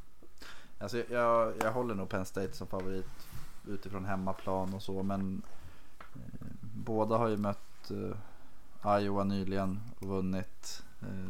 Alltså, 0.80 0.98
jag, 1.10 1.54
jag 1.62 1.72
håller 1.72 1.96
nog 1.96 2.10
Penn 2.10 2.26
State 2.26 2.54
som 2.54 2.68
favorit 2.68 3.29
utifrån 3.70 4.06
hemmaplan 4.06 4.74
och 4.74 4.82
så 4.82 5.04
men 5.04 5.42
eh, 6.16 6.46
båda 6.62 7.18
har 7.18 7.28
ju 7.28 7.38
mött 7.38 7.92
eh, 7.92 9.00
Iowa 9.02 9.24
nyligen 9.24 9.80
och 10.00 10.08
vunnit 10.08 10.84
eh, 11.02 11.30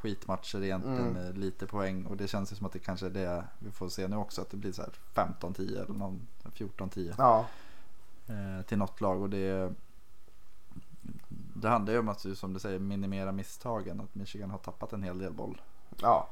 skitmatcher 0.00 0.62
egentligen 0.62 1.16
Mm. 1.16 1.34
lite 1.40 1.66
poäng 1.66 2.04
och 2.06 2.16
det 2.16 2.28
känns 2.28 2.52
ju 2.52 2.56
som 2.56 2.66
att 2.66 2.72
det 2.72 2.78
kanske 2.78 3.06
är 3.06 3.10
det 3.10 3.44
vi 3.58 3.70
får 3.70 3.88
se 3.88 4.08
nu 4.08 4.16
också 4.16 4.42
att 4.42 4.50
det 4.50 4.56
blir 4.56 4.72
så 4.72 4.82
här 4.82 4.90
15-10 5.14 5.84
eller 5.84 5.94
någon 5.94 6.26
14-10 6.44 7.14
Ja, 7.18 7.46
eh, 8.28 8.64
till 8.66 8.78
något 8.78 9.00
lag 9.00 9.22
och 9.22 9.30
det 9.30 9.72
det 11.54 11.68
handlar 11.68 11.92
ju 11.92 11.98
om 11.98 12.08
att 12.08 12.26
som 12.38 12.52
du 12.52 12.60
säger 12.60 12.78
minimera 12.78 13.32
misstagen 13.32 14.00
att 14.00 14.14
Michigan 14.14 14.50
har 14.50 14.58
tappat 14.58 14.92
en 14.92 15.02
hel 15.02 15.18
del 15.18 15.32
boll. 15.32 15.60
ja. 16.00 16.28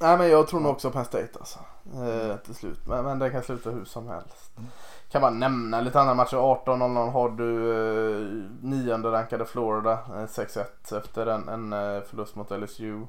Eh, 0.00 0.08
Nej 0.08 0.18
men 0.18 0.30
jag 0.30 0.48
tror 0.48 0.60
nog 0.60 0.72
också 0.72 0.90
Penn 0.90 1.04
State 1.04 1.28
alltså. 1.38 1.58
Eh, 1.94 2.36
till 2.36 2.54
slut. 2.54 2.86
Men, 2.86 3.04
men 3.04 3.18
det 3.18 3.30
kan 3.30 3.42
sluta 3.42 3.70
hur 3.70 3.84
som 3.84 4.08
helst. 4.08 4.58
Mm. 4.58 4.70
Kan 5.10 5.20
bara 5.22 5.30
nämna 5.30 5.80
lite 5.80 6.00
andra 6.00 6.14
matcher. 6.14 6.36
18.00 6.36 7.10
har 7.10 7.28
du 7.28 7.70
eh, 7.70 8.26
nionde 8.62 9.12
rankade 9.12 9.44
Florida. 9.44 9.92
Eh, 9.92 10.26
6-1 10.26 10.98
efter 10.98 11.26
en, 11.26 11.48
en 11.48 11.72
eh, 11.72 12.02
förlust 12.02 12.36
mot 12.36 12.50
LSU. 12.50 13.06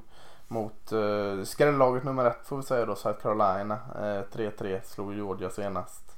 Mot 0.48 0.92
eh, 0.92 1.44
skrällaget 1.44 2.04
nummer 2.04 2.24
ett 2.24 2.46
får 2.46 2.56
vi 2.56 2.62
säga 2.62 2.86
då, 2.86 2.94
South 2.94 3.22
Carolina. 3.22 3.78
Eh, 3.94 4.36
3-3 4.38 4.80
slog 4.84 5.14
Georgia 5.14 5.50
senast. 5.50 6.11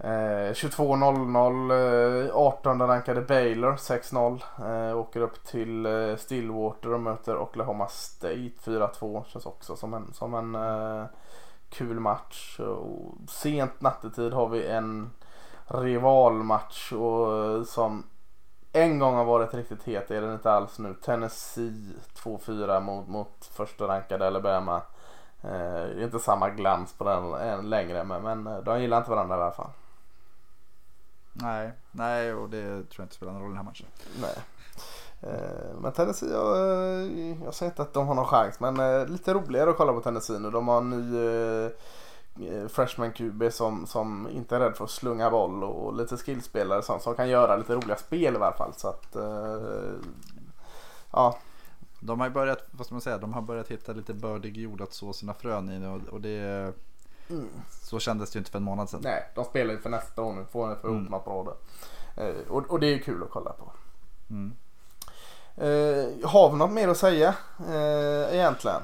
Eh, 0.00 0.52
22.00 0.52 2.30
18 2.32 2.80
eh, 2.80 2.86
rankade 2.86 3.20
Baylor 3.20 3.72
6-0. 3.72 4.42
Eh, 4.90 4.98
åker 4.98 5.20
upp 5.20 5.44
till 5.44 5.86
eh, 5.86 6.16
Stillwater 6.16 6.92
och 6.92 7.00
möter 7.00 7.38
Oklahoma 7.38 7.88
State 7.88 8.50
4-2. 8.64 9.24
Känns 9.26 9.46
också 9.46 9.76
som 9.76 9.94
en, 9.94 10.12
som 10.12 10.34
en 10.34 10.54
eh, 10.54 11.04
kul 11.68 12.00
match. 12.00 12.60
Och 12.60 13.14
sent 13.28 13.80
nattetid 13.80 14.32
har 14.32 14.48
vi 14.48 14.66
en 14.66 15.10
rivalmatch 15.66 16.92
och, 16.92 17.44
eh, 17.44 17.62
som 17.62 18.04
en 18.72 18.98
gång 18.98 19.14
har 19.14 19.24
varit 19.24 19.54
riktigt 19.54 19.82
het 19.82 20.10
är 20.10 20.20
den 20.20 20.32
inte 20.32 20.52
alls 20.52 20.78
nu. 20.78 20.94
Tennessee 20.94 21.92
2-4 22.14 22.80
mot, 22.80 23.08
mot 23.08 23.50
första 23.52 23.88
rankade 23.88 24.26
Alabama. 24.26 24.82
Eh, 25.42 25.50
det 25.50 26.00
är 26.00 26.04
inte 26.04 26.18
samma 26.18 26.50
glans 26.50 26.92
på 26.92 27.04
den 27.04 27.34
än 27.34 27.70
längre 27.70 28.04
men, 28.04 28.22
men 28.22 28.64
de 28.64 28.80
gillar 28.80 28.98
inte 28.98 29.10
varandra 29.10 29.36
i 29.36 29.40
alla 29.40 29.50
fall. 29.50 29.70
Nej, 31.42 31.72
nej 31.90 32.34
och 32.34 32.50
det 32.50 32.66
tror 32.66 32.86
jag 32.96 33.04
inte 33.04 33.14
spelar 33.14 33.32
någon 33.32 33.42
roll 33.42 33.50
i 33.50 33.54
den 33.54 33.56
här 33.56 33.64
matchen. 33.64 33.86
Nej. 34.20 34.34
Eh, 35.20 35.80
Men 35.80 35.92
Tennessee, 35.92 36.30
jag, 36.32 36.56
eh, 36.56 37.44
jag 37.44 37.54
säger 37.54 37.72
inte 37.72 37.82
att 37.82 37.92
de 37.92 38.06
har 38.06 38.14
någon 38.14 38.24
chans 38.24 38.60
men 38.60 38.80
eh, 38.80 39.06
lite 39.06 39.34
roligare 39.34 39.70
att 39.70 39.76
kolla 39.76 39.92
på 39.92 40.00
Tennessee 40.00 40.38
nu. 40.38 40.50
De 40.50 40.68
har 40.68 40.78
en 40.78 40.90
ny 40.90 41.70
freshman 42.68 43.12
QB 43.12 43.52
som, 43.52 43.86
som 43.86 44.28
inte 44.30 44.56
är 44.56 44.60
rädd 44.60 44.76
för 44.76 44.84
att 44.84 44.90
slunga 44.90 45.30
boll 45.30 45.64
och 45.64 45.94
lite 45.96 46.16
skillspelare 46.16 46.82
som, 46.82 47.00
som 47.00 47.14
kan 47.14 47.28
göra 47.28 47.56
lite 47.56 47.74
roliga 47.74 47.96
spel 47.96 48.34
i 48.34 48.36
alla 48.36 48.52
fall. 48.52 48.72
Så 48.76 48.88
att, 48.88 49.16
ja, 51.12 51.38
De 52.00 52.20
har 52.20 52.30
börjat, 52.30 52.68
vad 52.70 52.86
ska 52.86 52.94
man 52.94 53.02
säga, 53.02 53.18
de 53.18 53.32
har 53.32 53.42
börjat 53.42 53.68
hitta 53.68 53.92
lite 53.92 54.14
bördig 54.14 54.56
jord 54.56 54.80
att 54.80 54.92
så 54.92 55.12
sina 55.12 55.34
frön 55.34 55.70
i 55.70 55.78
nu 55.78 55.88
och, 55.88 56.00
och 56.12 56.20
det 56.20 56.74
mm. 57.30 57.48
så 57.82 57.98
kändes 57.98 58.30
det 58.30 58.36
ju 58.36 58.38
inte 58.40 58.50
för 58.50 58.58
en 58.58 58.64
månad 58.64 58.90
sedan. 58.90 59.00
nej, 59.04 59.30
de 59.34 59.44
spelar 59.44 59.74
ju 59.74 59.80
för 59.80 59.90
nästa 59.90 60.22
år 60.22 60.32
nu. 60.32 60.44
Får 60.52 60.74
få 60.74 60.88
ihop 60.88 61.10
Mm. 61.26 61.44
där. 61.44 61.54
Eh, 62.28 62.34
och, 62.48 62.70
och 62.70 62.80
det 62.80 62.86
är 62.86 62.90
ju 62.90 62.98
kul 62.98 63.22
att 63.22 63.30
kolla 63.30 63.52
på. 63.52 63.72
Mm. 64.30 64.52
Eh, 65.56 66.28
har 66.28 66.50
vi 66.50 66.56
något 66.56 66.70
mer 66.70 66.88
att 66.88 66.96
säga 66.96 67.34
eh, 67.68 68.34
egentligen? 68.34 68.82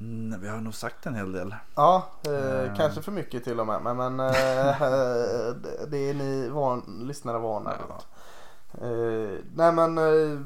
Mm, 0.00 0.40
vi 0.40 0.48
har 0.48 0.56
nog 0.56 0.74
sagt 0.74 1.06
en 1.06 1.14
hel 1.14 1.32
del. 1.32 1.54
Ja, 1.74 2.06
eh, 2.26 2.60
Mm. 2.60 2.76
kanske 2.76 3.02
för 3.02 3.12
mycket 3.12 3.44
till 3.44 3.60
och 3.60 3.66
med. 3.66 3.82
Men, 3.82 3.96
men 3.96 4.20
eh, 4.20 4.34
det- 5.88 5.98
är 6.10 6.14
ni 6.14 6.48
van, 6.48 7.00
lyssnare 7.06 7.38
vana 7.38 7.74
Ja. 7.88 7.94
vid. 7.94 8.82
Eh, 8.82 9.38
nej 9.54 9.72
men 9.72 9.98
eh, 9.98 10.40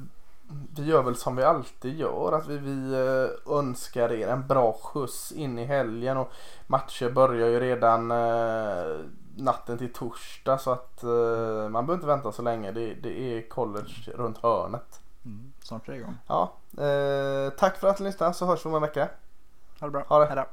vi 0.48 0.84
gör 0.84 1.02
väl 1.02 1.16
som 1.16 1.36
vi 1.36 1.42
alltid 1.42 1.98
gör. 1.98 2.32
Att 2.32 2.46
vi, 2.46 2.58
vi 2.58 2.92
eh, 2.92 3.54
önskar 3.58 4.12
er 4.12 4.28
en 4.28 4.46
bra 4.46 4.72
skjuts 4.72 5.32
in 5.32 5.58
i 5.58 5.64
helgen. 5.64 6.16
Och 6.16 6.32
matcher 6.66 7.10
börjar 7.10 7.48
ju 7.48 7.60
redan 7.60 8.10
eh, 8.10 9.00
natten 9.36 9.78
till 9.78 9.92
torsdag. 9.92 10.58
Så 10.58 10.70
att 10.72 11.02
eh, 11.02 11.68
man 11.68 11.86
behöver 11.86 11.94
inte 11.94 12.06
vänta 12.06 12.32
så 12.32 12.42
länge. 12.42 12.72
Det, 12.72 12.94
det 12.94 13.20
är 13.20 13.48
college 13.48 14.12
runt 14.14 14.38
hörnet. 14.38 15.00
Mm, 15.24 15.52
snart 15.60 15.88
är 15.88 15.92
det 15.92 15.98
igång. 15.98 16.18
Ja, 16.26 16.52
eh, 16.84 17.50
tack 17.50 17.76
för 17.76 17.88
att 17.88 17.98
ni 17.98 18.06
lyssnade 18.06 18.34
så 18.34 18.46
hörs 18.46 18.64
vi 18.64 18.68
om 18.68 18.74
en 18.74 18.82
vecka. 18.82 19.08
Ha 19.80 19.86
det 19.86 19.90
bra. 19.90 20.04
Ha 20.08 20.18
det. 20.18 20.26
Hej 20.26 20.36
då. 20.36 20.44